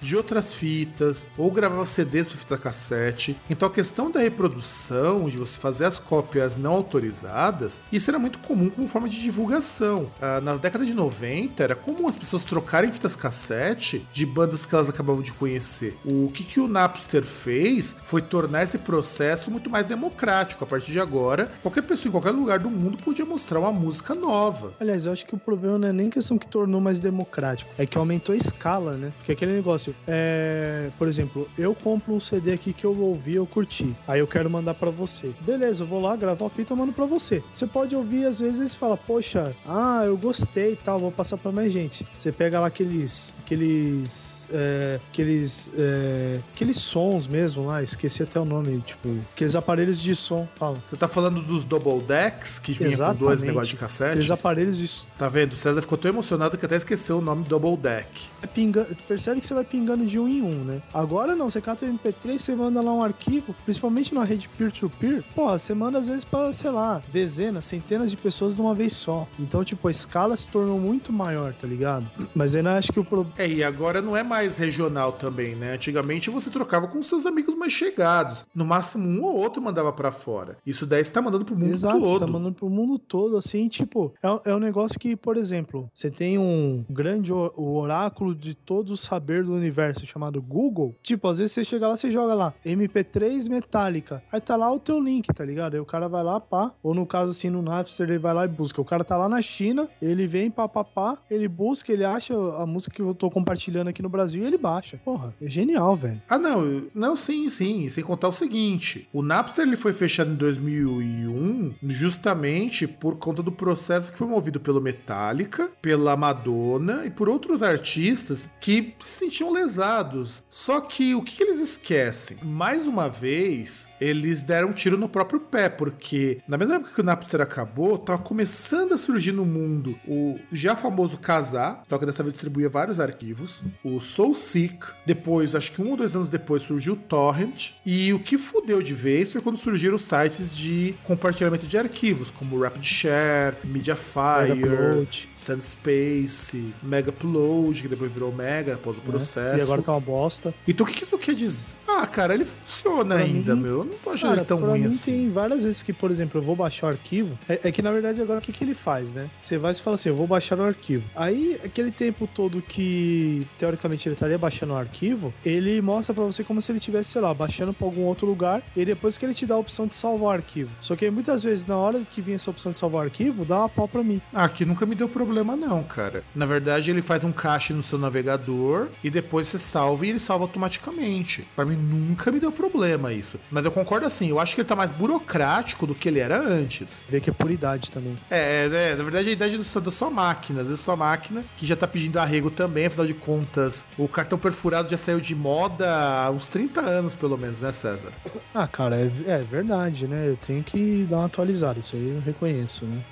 de 0.00 0.16
outras 0.16 0.54
fitas, 0.54 1.26
ou 1.36 1.50
gravava 1.50 1.84
CDs 1.84 2.28
para 2.28 2.38
fita 2.38 2.58
cassete. 2.58 3.36
Então, 3.48 3.68
a 3.68 3.70
questão 3.70 4.10
da 4.10 4.20
reprodução, 4.20 5.28
de 5.28 5.38
você 5.38 5.58
fazer 5.58 5.84
as 5.84 5.98
cópias 5.98 6.56
não 6.56 6.72
autorizadas, 6.72 7.80
isso 7.92 8.10
era 8.10 8.18
muito 8.18 8.38
comum 8.40 8.70
como 8.70 8.88
forma 8.88 9.08
de 9.08 9.20
divulgação. 9.20 10.10
Ah, 10.20 10.40
na 10.40 10.56
década 10.56 10.84
de 10.84 10.94
90, 10.94 11.62
era 11.62 11.74
comum 11.74 12.08
as 12.08 12.16
pessoas 12.16 12.44
trocarem 12.44 12.92
fitas 12.92 13.16
cassete 13.16 14.06
de 14.12 14.26
bandas 14.26 14.66
que 14.66 14.74
elas 14.74 14.88
acabavam 14.88 15.22
de 15.22 15.32
conhecer. 15.32 15.96
O 16.04 16.30
que, 16.32 16.44
que 16.44 16.60
o 16.60 16.68
Napster 16.68 17.24
fez 17.24 17.94
foi 18.04 18.22
tornar 18.22 18.64
esse 18.64 18.78
processo 18.78 19.50
muito 19.50 19.70
mais 19.70 19.86
democrático. 19.86 20.64
A 20.64 20.66
partir 20.66 20.92
de 20.92 21.00
agora, 21.00 21.50
qualquer 21.62 21.82
pessoa 21.82 22.08
em 22.08 22.12
qualquer 22.12 22.30
lugar 22.30 22.58
do 22.58 22.70
mundo 22.70 22.98
podia 23.02 23.24
mostrar 23.24 23.60
uma 23.60 23.72
música 23.72 24.14
nova. 24.14 24.72
Aliás, 24.80 25.06
eu 25.06 25.12
acho 25.12 25.26
que 25.26 25.34
o 25.34 25.38
problema 25.38 25.78
não 25.78 25.88
é 25.88 25.92
nem 25.92 26.10
questão 26.10 26.38
que 26.38 26.46
tornou 26.46 26.80
mais 26.80 27.00
democrático, 27.00 27.70
é 27.78 27.86
que 27.86 27.96
aumentou 27.98 28.32
a 28.32 28.36
escala, 28.36 28.96
né? 28.96 29.12
Porque 29.18 29.32
aquele 29.38 29.52
negócio, 29.52 29.94
é, 30.06 30.90
por 30.98 31.06
exemplo, 31.06 31.48
eu 31.56 31.72
compro 31.72 32.12
um 32.12 32.18
CD 32.18 32.52
aqui 32.52 32.72
que 32.72 32.84
eu 32.84 32.98
ouvi, 33.00 33.36
eu 33.36 33.46
curti, 33.46 33.94
aí 34.06 34.18
eu 34.18 34.26
quero 34.26 34.50
mandar 34.50 34.74
pra 34.74 34.90
você. 34.90 35.32
Beleza, 35.40 35.84
eu 35.84 35.86
vou 35.86 36.00
lá 36.00 36.16
gravar 36.16 36.44
uma 36.44 36.50
fita, 36.50 36.72
eu 36.72 36.76
mando 36.76 36.92
pra 36.92 37.06
você. 37.06 37.42
Você 37.52 37.66
pode 37.66 37.94
ouvir 37.94 38.26
às 38.26 38.40
vezes 38.40 38.72
e 38.72 38.76
fala, 38.76 38.96
poxa, 38.96 39.54
ah, 39.64 40.02
eu 40.04 40.16
gostei 40.16 40.72
e 40.72 40.76
tal, 40.76 40.98
vou 40.98 41.12
passar 41.12 41.36
pra 41.36 41.52
mais 41.52 41.72
gente. 41.72 42.06
Você 42.16 42.32
pega 42.32 42.58
lá 42.58 42.66
aqueles, 42.66 43.32
aqueles, 43.38 44.48
é, 44.52 45.00
aqueles, 45.08 45.70
é, 45.78 46.40
aqueles 46.52 46.78
sons 46.78 47.28
mesmo 47.28 47.66
lá, 47.66 47.82
esqueci 47.82 48.24
até 48.24 48.40
o 48.40 48.44
nome, 48.44 48.80
tipo, 48.80 49.08
aqueles 49.34 49.54
aparelhos 49.54 50.00
de 50.00 50.16
som, 50.16 50.48
fala. 50.56 50.82
Você 50.88 50.96
tá 50.96 51.06
falando 51.06 51.40
dos 51.42 51.64
double 51.64 52.02
decks 52.02 52.58
que 52.58 52.72
vinha 52.72 52.96
com 52.96 53.14
dois 53.14 53.44
negócios 53.44 53.68
de 53.68 53.76
cassete? 53.76 54.10
Aqueles 54.10 54.30
aparelhos 54.30 54.76
de 54.76 54.88
Tá 55.18 55.28
vendo? 55.28 55.52
O 55.52 55.56
César 55.56 55.82
ficou 55.82 55.98
tão 55.98 56.10
emocionado 56.10 56.56
que 56.56 56.64
até 56.64 56.76
esqueceu 56.76 57.18
o 57.18 57.20
nome 57.20 57.44
double 57.44 57.76
deck. 57.76 58.08
vai 58.40 58.48
pingando, 58.48 58.88
percebe 59.06 59.27
que 59.36 59.46
você 59.46 59.54
vai 59.54 59.64
pingando 59.64 60.04
de 60.04 60.18
um 60.18 60.28
em 60.28 60.42
um, 60.42 60.64
né? 60.64 60.82
Agora 60.92 61.34
não, 61.34 61.50
você 61.50 61.60
cata 61.60 61.84
o 61.84 61.88
MP3, 61.88 62.38
você 62.38 62.54
manda 62.54 62.80
lá 62.80 62.92
um 62.92 63.02
arquivo, 63.02 63.54
principalmente 63.64 64.14
numa 64.14 64.24
rede 64.24 64.48
peer-to-peer, 64.48 65.24
porra, 65.34 65.58
você 65.58 65.74
manda 65.74 65.98
às 65.98 66.06
vezes 66.06 66.24
pra, 66.24 66.52
sei 66.52 66.70
lá, 66.70 67.02
dezenas, 67.12 67.64
centenas 67.64 68.10
de 68.10 68.16
pessoas 68.16 68.54
de 68.54 68.60
uma 68.60 68.74
vez 68.74 68.92
só. 68.92 69.26
Então, 69.38 69.64
tipo, 69.64 69.88
a 69.88 69.90
escala 69.90 70.36
se 70.36 70.48
tornou 70.48 70.78
muito 70.78 71.12
maior, 71.12 71.54
tá 71.54 71.66
ligado? 71.66 72.10
Mas 72.34 72.54
ainda 72.54 72.76
acho 72.76 72.92
que 72.92 73.00
o 73.00 73.04
problema. 73.04 73.34
É, 73.38 73.48
e 73.48 73.64
agora 73.64 74.00
não 74.00 74.16
é 74.16 74.22
mais 74.22 74.56
regional 74.56 75.12
também, 75.12 75.54
né? 75.54 75.74
Antigamente 75.74 76.30
você 76.30 76.50
trocava 76.50 76.88
com 76.88 77.02
seus 77.02 77.26
amigos 77.26 77.54
mais 77.54 77.72
chegados. 77.72 78.44
No 78.54 78.64
máximo 78.64 79.08
um 79.08 79.24
ou 79.24 79.36
outro 79.36 79.62
mandava 79.62 79.92
pra 79.92 80.12
fora. 80.12 80.56
Isso 80.66 80.86
daí 80.86 81.04
você 81.04 81.12
tá 81.12 81.22
mandando 81.22 81.44
pro 81.44 81.56
mundo 81.56 81.72
Exato, 81.72 82.00
você 82.00 82.06
todo. 82.06 82.20
tá 82.20 82.26
mandando 82.26 82.54
pro 82.54 82.68
mundo 82.68 82.98
todo, 82.98 83.36
assim, 83.36 83.68
tipo, 83.68 84.12
é, 84.22 84.50
é 84.50 84.54
um 84.54 84.58
negócio 84.58 84.98
que, 84.98 85.16
por 85.16 85.36
exemplo, 85.36 85.90
você 85.94 86.10
tem 86.10 86.38
um 86.38 86.84
grande 86.88 87.32
o, 87.32 87.76
oráculo 87.76 88.34
de 88.34 88.54
todo 88.54 88.92
o 88.92 88.96
saber 89.08 89.44
do 89.44 89.54
universo 89.54 90.06
chamado 90.06 90.40
Google. 90.42 90.94
Tipo, 91.02 91.28
às 91.28 91.38
vezes 91.38 91.52
você 91.52 91.64
chega 91.64 91.88
lá, 91.88 91.96
você 91.96 92.10
joga 92.10 92.34
lá, 92.34 92.54
MP3 92.64 93.48
Metallica. 93.48 94.22
Aí 94.30 94.40
tá 94.40 94.56
lá 94.56 94.70
o 94.70 94.78
teu 94.78 95.00
link, 95.00 95.26
tá 95.28 95.44
ligado? 95.44 95.74
Aí 95.74 95.80
o 95.80 95.84
cara 95.84 96.08
vai 96.08 96.22
lá, 96.22 96.38
pá. 96.38 96.72
Ou 96.82 96.94
no 96.94 97.06
caso, 97.06 97.30
assim, 97.30 97.50
no 97.50 97.62
Napster, 97.62 98.08
ele 98.08 98.18
vai 98.18 98.34
lá 98.34 98.44
e 98.44 98.48
busca. 98.48 98.80
O 98.80 98.84
cara 98.84 99.02
tá 99.04 99.16
lá 99.16 99.28
na 99.28 99.40
China, 99.40 99.88
ele 100.00 100.26
vem, 100.26 100.50
pá, 100.50 100.68
pá, 100.68 100.84
pá, 100.84 101.18
ele 101.30 101.48
busca, 101.48 101.92
ele 101.92 102.04
acha 102.04 102.34
a 102.34 102.66
música 102.66 102.94
que 102.94 103.02
eu 103.02 103.14
tô 103.14 103.30
compartilhando 103.30 103.88
aqui 103.88 104.02
no 104.02 104.08
Brasil 104.08 104.42
e 104.42 104.46
ele 104.46 104.58
baixa. 104.58 105.00
Porra, 105.04 105.34
é 105.40 105.48
genial, 105.48 105.94
velho. 105.96 106.20
Ah, 106.28 106.38
não, 106.38 106.84
não, 106.94 107.16
sim, 107.16 107.48
sim. 107.48 107.88
Sem 107.88 108.04
contar 108.04 108.28
o 108.28 108.32
seguinte: 108.32 109.08
o 109.12 109.22
Napster 109.22 109.66
ele 109.66 109.76
foi 109.76 109.92
fechado 109.92 110.30
em 110.30 110.36
2001 110.36 111.74
justamente 111.88 112.86
por 112.86 113.16
conta 113.16 113.42
do 113.42 113.52
processo 113.52 114.12
que 114.12 114.18
foi 114.18 114.26
movido 114.26 114.60
pelo 114.60 114.80
Metallica, 114.80 115.70
pela 115.80 116.16
Madonna 116.16 117.04
e 117.06 117.10
por 117.10 117.28
outros 117.28 117.62
artistas 117.62 118.48
que 118.60 118.94
se 119.04 119.18
sentiam 119.18 119.50
lesados. 119.50 120.42
Só 120.50 120.80
que 120.80 121.14
o 121.14 121.22
que, 121.22 121.42
eles 121.42 121.60
esquecem? 121.60 122.38
Mais 122.42 122.86
uma 122.86 123.08
vez, 123.08 123.87
eles 124.00 124.42
deram 124.42 124.68
um 124.68 124.72
tiro 124.72 124.96
no 124.96 125.08
próprio 125.08 125.40
pé, 125.40 125.68
porque 125.68 126.40
na 126.46 126.56
mesma 126.56 126.76
época 126.76 126.92
que 126.94 127.00
o 127.00 127.04
Napster 127.04 127.40
acabou, 127.40 127.98
tava 127.98 128.22
começando 128.22 128.92
a 128.92 128.98
surgir 128.98 129.32
no 129.32 129.44
mundo 129.44 129.98
o 130.06 130.38
já 130.52 130.76
famoso 130.76 131.18
Kazaa, 131.18 131.82
só 131.88 131.98
que 131.98 132.06
dessa 132.06 132.22
vez 132.22 132.32
distribuía 132.32 132.68
vários 132.68 133.00
arquivos, 133.00 133.62
o 133.82 134.00
Soul 134.00 134.34
Seek, 134.34 134.78
depois, 135.06 135.54
acho 135.54 135.72
que 135.72 135.82
um 135.82 135.90
ou 135.90 135.96
dois 135.96 136.14
anos 136.14 136.30
depois, 136.30 136.62
surgiu 136.62 136.94
o 136.94 136.96
Torrent, 136.96 137.70
e 137.84 138.12
o 138.12 138.18
que 138.18 138.38
fudeu 138.38 138.82
de 138.82 138.94
vez 138.94 139.32
foi 139.32 139.40
quando 139.40 139.56
surgiram 139.56 139.96
os 139.96 140.02
sites 140.02 140.54
de 140.54 140.94
compartilhamento 141.04 141.66
de 141.66 141.78
arquivos, 141.78 142.30
como 142.30 142.56
o 142.56 142.62
Rapid 142.62 142.84
Share, 142.84 143.56
Mediafire, 143.64 145.08
Sunspace, 145.36 146.74
Mega 146.82 147.10
Upload, 147.10 147.82
que 147.82 147.88
depois 147.88 148.10
virou 148.10 148.32
Mega 148.32 148.74
após 148.74 148.96
o 148.96 149.00
né? 149.00 149.06
processo. 149.06 149.58
E 149.58 149.62
agora 149.62 149.82
tá 149.82 149.92
uma 149.92 150.00
bosta. 150.00 150.54
Então 150.66 150.86
o 150.86 150.88
que 150.88 151.02
isso 151.02 151.18
quer 151.18 151.34
dizer? 151.34 151.77
Ah, 152.00 152.06
cara, 152.06 152.32
ele 152.34 152.44
funciona 152.44 153.16
Pra 153.16 153.24
ainda, 153.24 153.56
mim- 153.56 153.62
meu. 153.62 153.78
Eu 153.78 153.84
não 153.84 153.94
tô 153.94 154.10
achando 154.10 154.28
Cara, 154.30 154.40
ele 154.40 154.46
tão 154.46 154.58
ruim 154.58 154.80
mim 154.82 154.86
assim. 154.86 155.12
tem 155.12 155.30
várias 155.32 155.64
vezes 155.64 155.82
que, 155.82 155.92
por 155.92 156.10
exemplo, 156.12 156.38
eu 156.38 156.44
vou 156.44 156.54
baixar 156.54 156.86
o 156.86 156.90
arquivo. 156.90 157.36
É, 157.48 157.60
é 157.64 157.72
que 157.72 157.82
na 157.82 157.90
verdade 157.90 158.22
agora 158.22 158.38
o 158.38 158.42
que, 158.42 158.52
que 158.52 158.62
ele 158.62 158.74
faz, 158.74 159.12
né? 159.12 159.28
Você 159.38 159.58
vai 159.58 159.72
e 159.72 159.74
fala 159.80 159.96
assim, 159.96 160.08
eu 160.08 160.14
vou 160.16 160.26
baixar 160.26 160.58
o 160.58 160.62
arquivo. 160.62 161.02
Aí, 161.16 161.58
aquele 161.64 161.90
tempo 161.90 162.28
todo 162.32 162.62
que 162.62 163.46
teoricamente 163.58 164.08
ele 164.08 164.14
estaria 164.14 164.38
baixando 164.38 164.74
o 164.74 164.76
arquivo, 164.76 165.32
ele 165.44 165.80
mostra 165.82 166.14
pra 166.14 166.24
você 166.24 166.44
como 166.44 166.60
se 166.62 166.70
ele 166.70 166.78
estivesse, 166.78 167.10
sei 167.10 167.20
lá, 167.20 167.34
baixando 167.34 167.72
pra 167.74 167.86
algum 167.86 168.02
outro 168.02 168.26
lugar. 168.26 168.62
E 168.76 168.84
depois 168.84 169.18
que 169.18 169.24
ele 169.26 169.34
te 169.34 169.44
dá 169.44 169.54
a 169.54 169.58
opção 169.58 169.86
de 169.86 169.94
salvar 169.96 170.28
o 170.28 170.30
arquivo. 170.30 170.70
Só 170.80 170.94
que 170.94 171.10
muitas 171.10 171.42
vezes, 171.42 171.66
na 171.66 171.76
hora 171.76 172.00
que 172.08 172.20
vinha 172.22 172.36
essa 172.36 172.50
opção 172.50 172.70
de 172.72 172.78
salvar 172.78 173.02
o 173.02 173.04
arquivo, 173.04 173.44
dá 173.44 173.58
uma 173.58 173.68
pau 173.68 173.88
pra 173.88 174.02
mim. 174.04 174.20
Ah, 174.32 174.44
aqui 174.44 174.64
nunca 174.64 174.86
me 174.86 174.94
deu 174.94 175.08
problema, 175.08 175.56
não, 175.56 175.82
cara. 175.82 176.22
Na 176.34 176.46
verdade, 176.46 176.90
ele 176.90 177.02
faz 177.02 177.24
um 177.24 177.32
cache 177.32 177.72
no 177.72 177.82
seu 177.82 177.98
navegador 177.98 178.88
e 179.02 179.10
depois 179.10 179.48
você 179.48 179.58
salva 179.58 180.06
e 180.06 180.10
ele 180.10 180.18
salva 180.18 180.44
automaticamente. 180.44 181.44
Pra 181.56 181.64
mim, 181.64 181.76
nunca 181.88 182.30
me 182.30 182.40
deu 182.40 182.52
problema 182.52 183.12
isso. 183.12 183.38
Mas 183.50 183.64
eu 183.64 183.72
concordo 183.72 184.06
assim, 184.06 184.28
eu 184.28 184.38
acho 184.38 184.54
que 184.54 184.60
ele 184.60 184.68
tá 184.68 184.76
mais 184.76 184.92
burocrático 184.92 185.86
do 185.86 185.94
que 185.94 186.08
ele 186.08 186.20
era 186.20 186.40
antes. 186.40 187.04
Vê 187.08 187.20
que 187.20 187.30
é 187.30 187.32
puridade 187.32 187.90
também. 187.90 188.16
É, 188.30 188.66
é, 188.72 188.96
na 188.96 189.02
verdade, 189.02 189.28
a 189.28 189.32
idade 189.32 189.58
da 189.58 189.90
sua 189.90 190.10
máquina. 190.10 190.60
Às 190.60 190.68
vezes, 190.68 190.84
sua 190.84 190.96
máquina, 190.96 191.44
que 191.56 191.66
já 191.66 191.76
tá 191.76 191.86
pedindo 191.86 192.18
arrego 192.18 192.50
também, 192.50 192.86
afinal 192.86 193.06
de 193.06 193.14
contas, 193.14 193.86
o 193.96 194.08
cartão 194.08 194.38
perfurado 194.38 194.88
já 194.88 194.96
saiu 194.96 195.20
de 195.20 195.34
moda 195.34 195.88
há 195.88 196.30
uns 196.30 196.48
30 196.48 196.80
anos, 196.80 197.14
pelo 197.14 197.36
menos, 197.36 197.60
né, 197.60 197.72
César? 197.72 198.12
Ah, 198.54 198.66
cara, 198.66 198.96
é, 198.96 199.10
é 199.26 199.38
verdade, 199.38 200.06
né? 200.06 200.28
Eu 200.28 200.36
tenho 200.36 200.62
que 200.62 201.06
dar 201.08 201.18
uma 201.18 201.26
atualizada, 201.26 201.78
isso 201.78 201.96
aí 201.96 202.14
eu 202.16 202.20
reconheço, 202.20 202.84
né? 202.84 203.02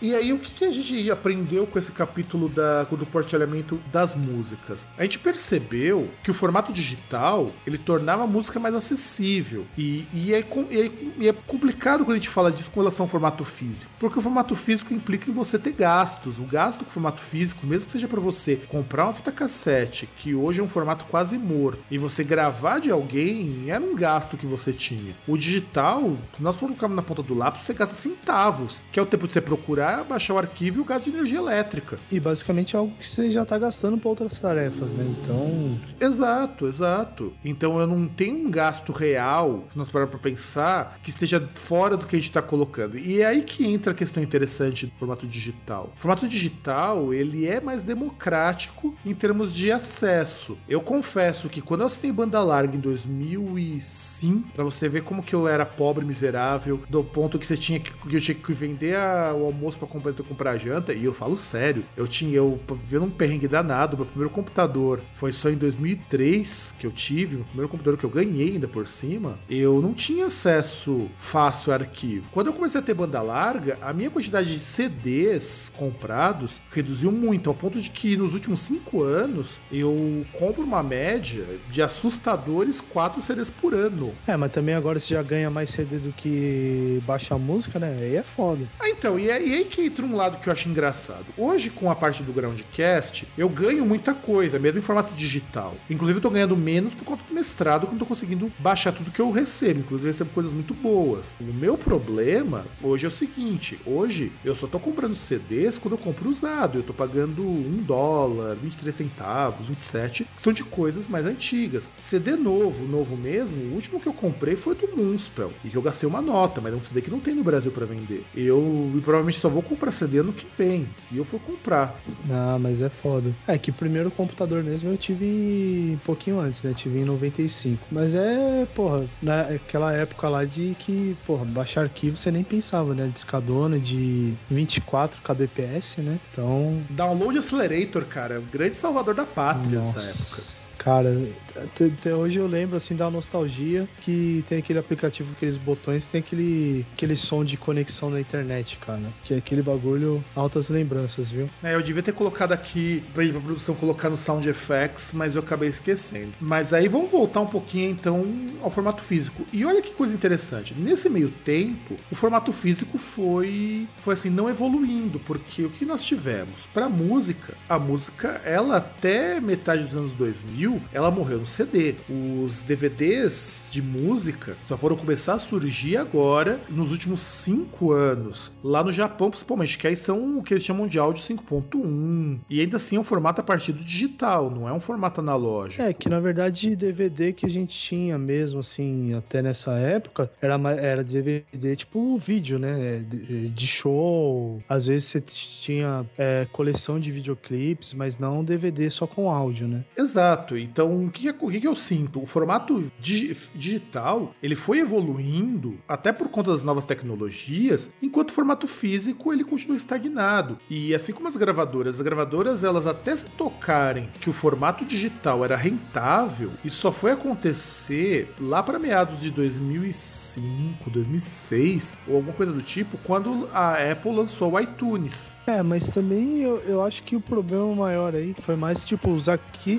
E 0.00 0.14
aí, 0.14 0.32
o 0.32 0.38
que, 0.38 0.64
a 0.64 0.70
gente 0.70 1.10
aprendeu 1.10 1.66
com 1.66 1.78
esse 1.78 1.92
capítulo 1.92 2.48
da, 2.48 2.84
do 2.84 3.06
partilhamento 3.06 3.80
das 3.92 4.14
músicas? 4.14 4.86
A 4.96 5.02
gente 5.02 5.18
percebeu 5.18 6.10
que 6.22 6.30
o 6.30 6.34
formato 6.34 6.72
digital 6.72 7.50
ele 7.66 7.78
tornava 7.78 8.24
a 8.24 8.26
música 8.26 8.60
mais 8.60 8.74
acessível. 8.74 9.66
E, 9.76 10.06
e, 10.12 10.32
é, 10.34 10.44
e 10.70 11.26
é- 11.26 11.28
é 11.28 11.32
complicado 11.32 12.04
quando 12.04 12.12
a 12.12 12.16
gente 12.16 12.28
fala 12.28 12.50
disso 12.52 12.70
com 12.70 12.80
relação 12.80 13.04
ao 13.04 13.10
formato 13.10 13.44
físico. 13.44 13.90
Porque 13.98 14.18
o 14.18 14.22
formato 14.22 14.54
físico 14.54 14.94
implica 14.94 15.30
em 15.30 15.34
você 15.34 15.58
ter 15.58 15.72
gastos. 15.72 16.38
O 16.38 16.44
gasto 16.44 16.84
com 16.84 16.90
o 16.90 16.92
formato 16.92 17.20
físico, 17.20 17.66
mesmo 17.66 17.86
que 17.86 17.92
seja 17.92 18.08
para 18.08 18.20
você 18.20 18.56
comprar 18.68 19.04
uma 19.04 19.12
fita 19.12 19.32
cassete, 19.32 20.08
que 20.18 20.34
hoje 20.34 20.60
é 20.60 20.62
um 20.62 20.68
formato 20.68 21.04
quase 21.06 21.36
morto, 21.38 21.78
e 21.90 21.98
você 21.98 22.24
gravar 22.24 22.78
de 22.80 22.90
alguém, 22.90 23.64
era 23.68 23.82
um 23.82 23.94
gasto 23.94 24.36
que 24.36 24.46
você 24.46 24.72
tinha. 24.72 25.14
O 25.26 25.36
digital, 25.36 26.16
nós 26.38 26.56
colocamos 26.56 26.96
na 26.96 27.02
ponta 27.02 27.22
do 27.22 27.34
lápis, 27.34 27.62
você 27.62 27.74
gasta 27.74 27.94
centavos, 27.94 28.80
que 28.92 28.98
é 28.98 29.02
o 29.02 29.06
tempo 29.06 29.26
de 29.26 29.32
você 29.32 29.40
procurar 29.40 29.83
pegar, 29.84 30.04
baixar 30.04 30.34
o 30.34 30.38
arquivo 30.38 30.78
e 30.78 30.80
o 30.80 30.84
gasto 30.84 31.04
de 31.04 31.16
energia 31.16 31.38
elétrica. 31.38 31.98
E 32.10 32.18
basicamente 32.18 32.74
é 32.74 32.78
algo 32.78 32.94
que 32.96 33.08
você 33.08 33.30
já 33.30 33.44
tá 33.44 33.58
gastando 33.58 33.98
para 33.98 34.08
outras 34.08 34.40
tarefas, 34.40 34.92
né? 34.94 35.04
Então. 35.20 35.78
Exato, 36.00 36.66
exato. 36.66 37.32
Então 37.44 37.78
eu 37.78 37.86
não 37.86 38.08
tenho 38.08 38.46
um 38.46 38.50
gasto 38.50 38.92
real, 38.92 39.64
se 39.70 39.78
nós 39.78 39.90
pararmos 39.90 40.12
para 40.12 40.30
pensar, 40.30 40.98
que 41.02 41.10
esteja 41.10 41.48
fora 41.54 41.96
do 41.96 42.06
que 42.06 42.16
a 42.16 42.18
gente 42.18 42.28
está 42.28 42.40
colocando. 42.40 42.98
E 42.98 43.20
é 43.20 43.26
aí 43.26 43.42
que 43.42 43.66
entra 43.66 43.92
a 43.92 43.94
questão 43.94 44.22
interessante 44.22 44.86
do 44.86 44.92
formato 44.98 45.26
digital. 45.26 45.92
O 45.96 46.00
formato 46.00 46.26
digital, 46.26 47.12
ele 47.12 47.46
é 47.46 47.60
mais 47.60 47.82
democrático 47.82 48.94
em 49.04 49.14
termos 49.14 49.54
de 49.54 49.70
acesso. 49.70 50.56
Eu 50.68 50.80
confesso 50.80 51.48
que 51.48 51.60
quando 51.60 51.80
eu 51.80 51.86
assinei 51.86 52.12
banda 52.12 52.42
larga 52.42 52.76
em 52.76 52.80
2005, 52.80 54.52
para 54.54 54.64
você 54.64 54.88
ver 54.88 55.02
como 55.02 55.22
que 55.22 55.34
eu 55.34 55.46
era 55.46 55.66
pobre, 55.66 56.04
miserável, 56.04 56.82
do 56.88 57.02
ponto 57.02 57.38
que 57.38 57.46
você 57.46 57.56
tinha 57.56 57.80
que, 57.80 57.90
que 57.90 58.16
eu 58.16 58.20
tinha 58.20 58.34
que 58.34 58.52
vender 58.52 58.96
a, 58.96 59.34
o 59.34 59.44
almoço 59.46 59.73
para 59.76 59.88
comprar, 59.88 60.58
janta, 60.58 60.92
e 60.92 61.04
eu 61.04 61.14
falo 61.14 61.36
sério, 61.36 61.84
eu 61.96 62.06
tinha 62.06 62.34
eu 62.34 62.60
vendo 62.84 63.04
um 63.04 63.10
perrengue 63.10 63.48
danado, 63.48 63.96
meu 63.96 64.06
primeiro 64.06 64.30
computador 64.30 65.00
foi 65.12 65.32
só 65.32 65.50
em 65.50 65.56
2003 65.56 66.74
que 66.78 66.86
eu 66.86 66.90
tive, 66.90 67.36
meu 67.36 67.44
primeiro 67.44 67.68
computador 67.68 67.98
que 67.98 68.04
eu 68.04 68.10
ganhei 68.10 68.52
ainda 68.52 68.68
por 68.68 68.86
cima, 68.86 69.38
eu 69.48 69.80
não 69.80 69.94
tinha 69.94 70.26
acesso 70.26 71.08
fácil 71.18 71.72
a 71.72 71.76
arquivo. 71.76 72.26
Quando 72.32 72.48
eu 72.48 72.52
comecei 72.52 72.80
a 72.80 72.82
ter 72.82 72.94
banda 72.94 73.20
larga, 73.20 73.78
a 73.80 73.92
minha 73.92 74.10
quantidade 74.10 74.52
de 74.52 74.58
CDs 74.58 75.72
comprados 75.76 76.60
reduziu 76.72 77.12
muito, 77.12 77.48
ao 77.50 77.54
ponto 77.54 77.80
de 77.80 77.90
que 77.90 78.16
nos 78.16 78.34
últimos 78.34 78.60
cinco 78.60 79.02
anos 79.02 79.60
eu 79.70 80.24
compro 80.32 80.62
uma 80.62 80.82
média 80.82 81.44
de 81.70 81.82
assustadores 81.82 82.80
4 82.80 83.20
CDs 83.20 83.50
por 83.50 83.74
ano. 83.74 84.14
É, 84.26 84.36
mas 84.36 84.50
também 84.50 84.74
agora 84.74 84.98
você 84.98 85.14
já 85.14 85.22
ganha 85.22 85.50
mais 85.50 85.70
CD 85.70 85.98
do 85.98 86.12
que 86.12 87.02
baixa 87.06 87.36
música, 87.36 87.78
né? 87.78 87.96
Aí 88.00 88.16
é 88.16 88.22
foda. 88.22 88.68
Ah, 88.78 88.88
então, 88.88 89.18
e, 89.18 89.30
é, 89.30 89.42
e 89.42 89.63
aí 89.64 89.68
que 89.68 89.82
entra 89.82 90.04
um 90.04 90.14
lado 90.14 90.38
que 90.38 90.48
eu 90.48 90.52
acho 90.52 90.68
engraçado. 90.68 91.24
Hoje, 91.36 91.70
com 91.70 91.90
a 91.90 91.96
parte 91.96 92.22
do 92.22 92.32
Groundcast, 92.32 93.26
eu 93.36 93.48
ganho 93.48 93.84
muita 93.84 94.14
coisa, 94.14 94.58
mesmo 94.58 94.78
em 94.78 94.82
formato 94.82 95.14
digital. 95.14 95.74
Inclusive, 95.88 96.18
eu 96.18 96.22
tô 96.22 96.30
ganhando 96.30 96.56
menos 96.56 96.94
por 96.94 97.04
conta 97.04 97.24
do 97.26 97.34
mestrado, 97.34 97.86
quando 97.86 97.98
tô 97.98 98.06
conseguindo 98.06 98.52
baixar 98.58 98.92
tudo 98.92 99.10
que 99.10 99.20
eu 99.20 99.30
recebo. 99.30 99.80
Inclusive, 99.80 100.08
eu 100.08 100.12
recebo 100.12 100.30
coisas 100.30 100.52
muito 100.52 100.74
boas. 100.74 101.34
O 101.40 101.44
meu 101.44 101.76
problema 101.76 102.66
hoje 102.82 103.06
é 103.06 103.08
o 103.08 103.12
seguinte: 103.12 103.78
hoje 103.86 104.30
eu 104.44 104.54
só 104.54 104.66
tô 104.66 104.78
comprando 104.78 105.16
CDs 105.16 105.78
quando 105.78 105.94
eu 105.94 105.98
compro 105.98 106.28
usado. 106.28 106.78
Eu 106.78 106.82
tô 106.82 106.92
pagando 106.92 107.42
um 107.42 107.82
dólar, 107.82 108.56
23 108.56 108.94
centavos, 108.94 109.68
27, 109.68 110.24
que 110.24 110.42
são 110.42 110.52
de 110.52 110.62
coisas 110.62 111.08
mais 111.08 111.24
antigas. 111.24 111.90
CD 112.00 112.36
novo, 112.36 112.84
novo 112.86 113.16
mesmo, 113.16 113.56
o 113.56 113.74
último 113.74 114.00
que 114.00 114.06
eu 114.06 114.12
comprei 114.12 114.56
foi 114.56 114.74
do 114.74 114.88
Moonspell. 114.96 115.52
E 115.64 115.68
que 115.68 115.76
eu 115.76 115.82
gastei 115.82 116.08
uma 116.08 116.20
nota, 116.20 116.60
mas 116.60 116.72
é 116.72 116.76
um 116.76 116.80
CD 116.80 117.00
que 117.00 117.10
não 117.10 117.20
tem 117.20 117.34
no 117.34 117.44
Brasil 117.44 117.70
para 117.70 117.86
vender. 117.86 118.24
Eu 118.34 118.92
provavelmente 119.02 119.40
só 119.40 119.48
vou 119.54 119.62
comprar 119.62 119.90
CD 119.90 120.18
ano 120.18 120.32
que 120.32 120.46
vem, 120.58 120.88
se 120.92 121.16
eu 121.16 121.24
for 121.24 121.40
comprar. 121.40 122.00
Ah, 122.30 122.58
mas 122.60 122.82
é 122.82 122.88
foda. 122.88 123.34
É 123.46 123.56
que 123.56 123.70
o 123.70 123.74
primeiro 123.74 124.10
computador 124.10 124.62
mesmo 124.62 124.90
eu 124.90 124.96
tive 124.96 125.92
um 125.94 126.04
pouquinho 126.04 126.40
antes, 126.40 126.62
né? 126.62 126.72
Tive 126.74 127.00
em 127.00 127.04
95. 127.04 127.86
Mas 127.90 128.14
é, 128.14 128.66
porra, 128.74 129.06
naquela 129.22 129.92
época 129.92 130.28
lá 130.28 130.44
de 130.44 130.76
que, 130.78 131.16
porra, 131.26 131.44
baixar 131.44 131.82
arquivo 131.82 132.16
você 132.16 132.30
nem 132.30 132.44
pensava, 132.44 132.94
né? 132.94 133.10
Discadona 133.12 133.78
de 133.78 134.34
24 134.50 135.22
kbps, 135.22 135.98
né? 135.98 136.18
Então. 136.30 136.82
Download 136.90 137.38
Accelerator, 137.38 138.04
cara. 138.04 138.42
Grande 138.52 138.74
salvador 138.74 139.14
da 139.14 139.24
pátria 139.24 139.80
Nossa. 139.80 139.98
nessa 139.98 140.10
época. 140.10 140.64
Cara, 140.78 141.28
até, 141.56 141.86
até, 141.86 142.14
hoje 142.14 142.38
eu 142.38 142.46
lembro, 142.46 142.76
assim, 142.76 142.94
da 142.94 143.10
nostalgia 143.10 143.88
que 144.00 144.44
tem 144.48 144.58
aquele 144.58 144.78
aplicativo, 144.78 145.32
aqueles 145.32 145.56
botões, 145.56 146.06
tem 146.06 146.20
aquele, 146.20 146.86
aquele 146.92 147.16
som 147.16 147.44
de 147.44 147.56
conexão 147.56 148.10
na 148.10 148.20
internet, 148.20 148.78
cara. 148.78 149.02
Que 149.22 149.34
é 149.34 149.36
aquele 149.38 149.62
bagulho, 149.62 150.24
altas 150.34 150.68
lembranças, 150.68 151.30
viu? 151.30 151.48
É, 151.62 151.74
eu 151.74 151.82
devia 151.82 152.02
ter 152.02 152.12
colocado 152.12 152.52
aqui 152.52 153.02
pra, 153.14 153.24
pra 153.26 153.40
produção 153.40 153.74
colocar 153.74 154.10
no 154.10 154.16
Sound 154.16 154.48
Effects, 154.48 155.12
mas 155.12 155.34
eu 155.34 155.40
acabei 155.40 155.68
esquecendo. 155.68 156.32
Mas 156.40 156.72
aí 156.72 156.88
vamos 156.88 157.10
voltar 157.10 157.40
um 157.40 157.46
pouquinho, 157.46 157.90
então, 157.90 158.24
ao 158.62 158.70
formato 158.70 159.02
físico. 159.02 159.44
E 159.52 159.64
olha 159.64 159.82
que 159.82 159.92
coisa 159.92 160.14
interessante. 160.14 160.74
Nesse 160.74 161.08
meio 161.08 161.30
tempo, 161.30 161.96
o 162.10 162.14
formato 162.14 162.52
físico 162.52 162.98
foi, 162.98 163.88
foi 163.96 164.14
assim, 164.14 164.30
não 164.30 164.48
evoluindo, 164.48 165.18
porque 165.20 165.64
o 165.64 165.70
que 165.70 165.84
nós 165.84 166.04
tivemos? 166.04 166.66
Pra 166.72 166.88
música, 166.88 167.54
a 167.68 167.78
música, 167.78 168.40
ela 168.44 168.76
até 168.76 169.40
metade 169.40 169.84
dos 169.84 169.96
anos 169.96 170.12
2000, 170.12 170.80
ela 170.92 171.10
morreu 171.10 171.43
no 171.44 171.46
CD. 171.46 171.94
Os 172.08 172.62
DVDs 172.62 173.66
de 173.70 173.82
música 173.82 174.56
só 174.62 174.76
foram 174.76 174.96
começar 174.96 175.34
a 175.34 175.38
surgir 175.38 175.98
agora, 175.98 176.58
nos 176.70 176.90
últimos 176.90 177.20
cinco 177.20 177.92
anos. 177.92 178.52
Lá 178.62 178.82
no 178.82 178.90
Japão, 178.90 179.28
principalmente, 179.28 179.76
que 179.76 179.86
aí 179.86 179.94
são 179.94 180.38
o 180.38 180.42
que 180.42 180.54
eles 180.54 180.64
chamam 180.64 180.88
de 180.88 180.98
áudio 180.98 181.22
5.1. 181.22 182.40
E 182.48 182.60
ainda 182.60 182.78
assim 182.78 182.96
é 182.96 183.00
um 183.00 183.04
formato 183.04 183.42
a 183.42 183.44
partir 183.44 183.72
do 183.72 183.84
digital, 183.84 184.50
não 184.50 184.66
é 184.66 184.72
um 184.72 184.80
formato 184.80 185.20
analógico. 185.20 185.82
É, 185.82 185.92
que 185.92 186.08
na 186.08 186.18
verdade 186.18 186.74
DVD 186.74 187.32
que 187.32 187.44
a 187.44 187.50
gente 187.50 187.78
tinha 187.78 188.16
mesmo, 188.16 188.60
assim, 188.60 189.14
até 189.14 189.42
nessa 189.42 189.72
época, 189.72 190.30
era, 190.40 190.54
era 190.80 191.04
DVD 191.04 191.76
tipo 191.76 192.16
vídeo, 192.16 192.58
né? 192.58 193.04
De, 193.06 193.50
de 193.50 193.66
show. 193.66 194.62
Às 194.68 194.86
vezes 194.86 195.04
você 195.04 195.20
tinha 195.20 196.06
é, 196.16 196.46
coleção 196.50 196.98
de 196.98 197.10
videoclipes, 197.10 197.92
mas 197.92 198.16
não 198.16 198.42
DVD 198.42 198.88
só 198.88 199.06
com 199.06 199.30
áudio, 199.30 199.68
né? 199.68 199.84
Exato. 199.96 200.56
Então, 200.56 201.04
o 201.04 201.10
que, 201.10 201.28
o 201.40 201.50
que 201.50 201.66
eu 201.66 201.76
sinto? 201.76 202.22
O 202.22 202.26
formato 202.26 202.90
di 203.00 203.34
digital, 203.54 204.34
ele 204.42 204.54
foi 204.54 204.78
evoluindo, 204.78 205.78
até 205.88 206.12
por 206.12 206.28
conta 206.28 206.50
das 206.50 206.62
novas 206.62 206.84
tecnologias, 206.84 207.92
enquanto 208.02 208.30
o 208.30 208.32
formato 208.32 208.66
físico, 208.66 209.32
ele 209.32 209.44
continua 209.44 209.76
estagnado. 209.76 210.58
E 210.68 210.94
assim 210.94 211.12
como 211.12 211.28
as 211.28 211.36
gravadoras, 211.36 211.96
as 211.96 212.00
gravadoras, 212.00 212.64
elas 212.64 212.86
até 212.86 213.14
se 213.14 213.26
tocarem 213.30 214.10
que 214.20 214.30
o 214.30 214.32
formato 214.32 214.84
digital 214.84 215.44
era 215.44 215.56
rentável, 215.56 216.52
isso 216.64 216.78
só 216.78 216.92
foi 216.92 217.12
acontecer 217.12 218.32
lá 218.40 218.62
para 218.62 218.78
meados 218.78 219.20
de 219.20 219.30
2005, 219.30 220.90
2006, 220.90 221.94
ou 222.06 222.16
alguma 222.16 222.34
coisa 222.34 222.52
do 222.52 222.62
tipo, 222.62 222.98
quando 222.98 223.48
a 223.52 223.90
Apple 223.90 224.14
lançou 224.14 224.52
o 224.52 224.60
iTunes. 224.60 225.33
É, 225.46 225.62
mas 225.62 225.88
também 225.90 226.40
eu, 226.40 226.58
eu 226.60 226.82
acho 226.82 227.02
que 227.02 227.14
o 227.14 227.20
problema 227.20 227.74
maior 227.74 228.14
aí 228.14 228.34
foi 228.40 228.56
mais, 228.56 228.84
tipo, 228.84 229.10
os, 229.10 229.26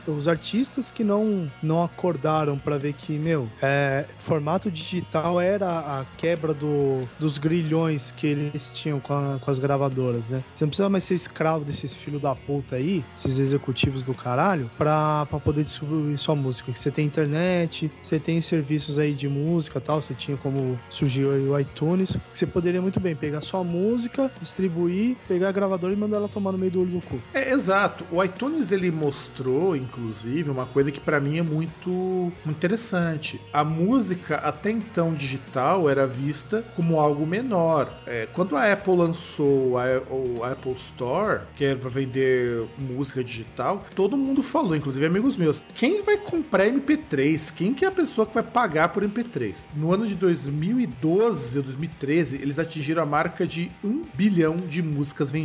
os 0.08 0.28
artistas 0.28 0.92
que 0.92 1.04
não, 1.04 1.52
não 1.62 1.84
acordaram 1.84 2.58
para 2.58 2.78
ver 2.78 2.94
que, 2.94 3.18
meu, 3.18 3.50
é, 3.62 4.06
formato 4.18 4.70
digital 4.70 5.42
era 5.42 5.68
a 5.68 6.06
quebra 6.18 6.54
do, 6.54 7.02
dos 7.18 7.38
grilhões 7.38 8.12
que 8.12 8.28
eles 8.28 8.72
tinham 8.74 9.00
com, 9.00 9.14
a, 9.14 9.40
com 9.40 9.50
as 9.50 9.58
gravadoras, 9.58 10.30
né? 10.30 10.44
Você 10.54 10.66
não 10.66 10.70
precisa 10.70 10.90
mais 10.90 11.04
ser 11.04 11.16
escravo 11.16 11.66
desses 11.66 11.96
filhos 11.96 12.22
da 12.22 12.36
puta 12.36 12.76
aí, 12.76 13.04
esses 13.18 13.40
executivos 13.40 14.04
do 14.04 14.14
caralho, 14.14 14.70
pra, 14.78 15.26
pra 15.26 15.40
poder 15.40 15.64
distribuir 15.64 16.18
sua 16.18 16.36
música. 16.36 16.74
Você 16.74 16.92
tem 16.92 17.06
internet, 17.06 17.92
você 18.04 18.20
tem 18.20 18.40
serviços 18.40 19.00
aí 19.00 19.14
de 19.14 19.28
música 19.28 19.82
tal, 19.82 20.02
você 20.02 20.14
tinha 20.14 20.38
como 20.38 20.80
surgiu 20.90 21.32
aí 21.32 21.48
o 21.48 21.60
iTunes, 21.60 22.18
você 22.32 22.46
poderia 22.46 22.82
muito 22.82 23.00
bem 23.00 23.16
pegar 23.16 23.42
sua 23.42 23.64
música, 23.64 24.32
distribuir, 24.40 25.18
pegar 25.28 25.55
gravadora 25.56 25.94
e 25.94 25.98
mandar 25.98 26.18
ela 26.18 26.30
tomar 26.30 26.52
no 26.52 26.58
meio 26.58 26.72
do 26.72 26.82
olho 26.82 26.92
do 26.92 27.02
cu. 27.02 27.20
É, 27.34 27.52
exato. 27.52 28.06
O 28.12 28.24
iTunes, 28.24 28.72
ele 28.72 28.92
mostrou, 28.92 29.76
inclusive, 29.76 30.50
uma 30.50 30.66
coisa 30.66 30.92
que 30.92 31.00
para 31.00 31.20
mim 31.20 31.40
é 31.40 31.42
muito, 31.42 31.90
muito 31.90 32.58
interessante. 32.58 33.40
A 33.52 33.64
música, 33.64 34.38
até 34.38 34.70
então 34.70 35.14
digital, 35.14 35.90
era 35.90 36.06
vista 36.06 36.64
como 36.76 37.00
algo 37.00 37.26
menor. 37.26 37.92
É, 38.06 38.28
quando 38.34 38.56
a 38.56 38.72
Apple 38.72 38.96
lançou 38.96 39.78
a, 39.78 39.86
o 40.10 40.44
Apple 40.44 40.74
Store, 40.74 41.44
que 41.56 41.64
era 41.64 41.80
para 41.80 41.90
vender 41.90 42.66
música 42.78 43.24
digital, 43.24 43.86
todo 43.96 44.18
mundo 44.18 44.44
falou, 44.44 44.76
inclusive 44.76 45.06
amigos 45.06 45.38
meus, 45.38 45.64
quem 45.74 46.04
vai 46.04 46.18
comprar 46.18 46.68
MP3? 46.68 47.54
Quem 47.54 47.74
que 47.74 47.86
é 47.86 47.88
a 47.88 47.92
pessoa 47.92 48.28
que 48.28 48.34
vai 48.34 48.44
pagar 48.44 48.90
por 48.90 49.04
MP3? 49.04 49.66
No 49.76 49.94
ano 49.94 50.06
de 50.06 50.16
2012 50.16 51.58
ou 51.58 51.64
2013, 51.64 52.36
eles 52.36 52.60
atingiram 52.60 53.02
a 53.02 53.06
marca 53.06 53.48
de 53.48 53.72
um 53.84 54.04
bilhão 54.14 54.58
de 54.58 54.82
músicas 54.82 55.32
vendidas. 55.32 55.45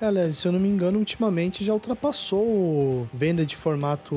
É, 0.00 0.06
aliás, 0.06 0.38
se 0.38 0.46
eu 0.46 0.52
não 0.52 0.60
me 0.60 0.68
engano, 0.68 0.98
ultimamente 0.98 1.64
já 1.64 1.72
ultrapassou 1.72 3.06
venda 3.12 3.44
de 3.44 3.56
formato 3.56 4.14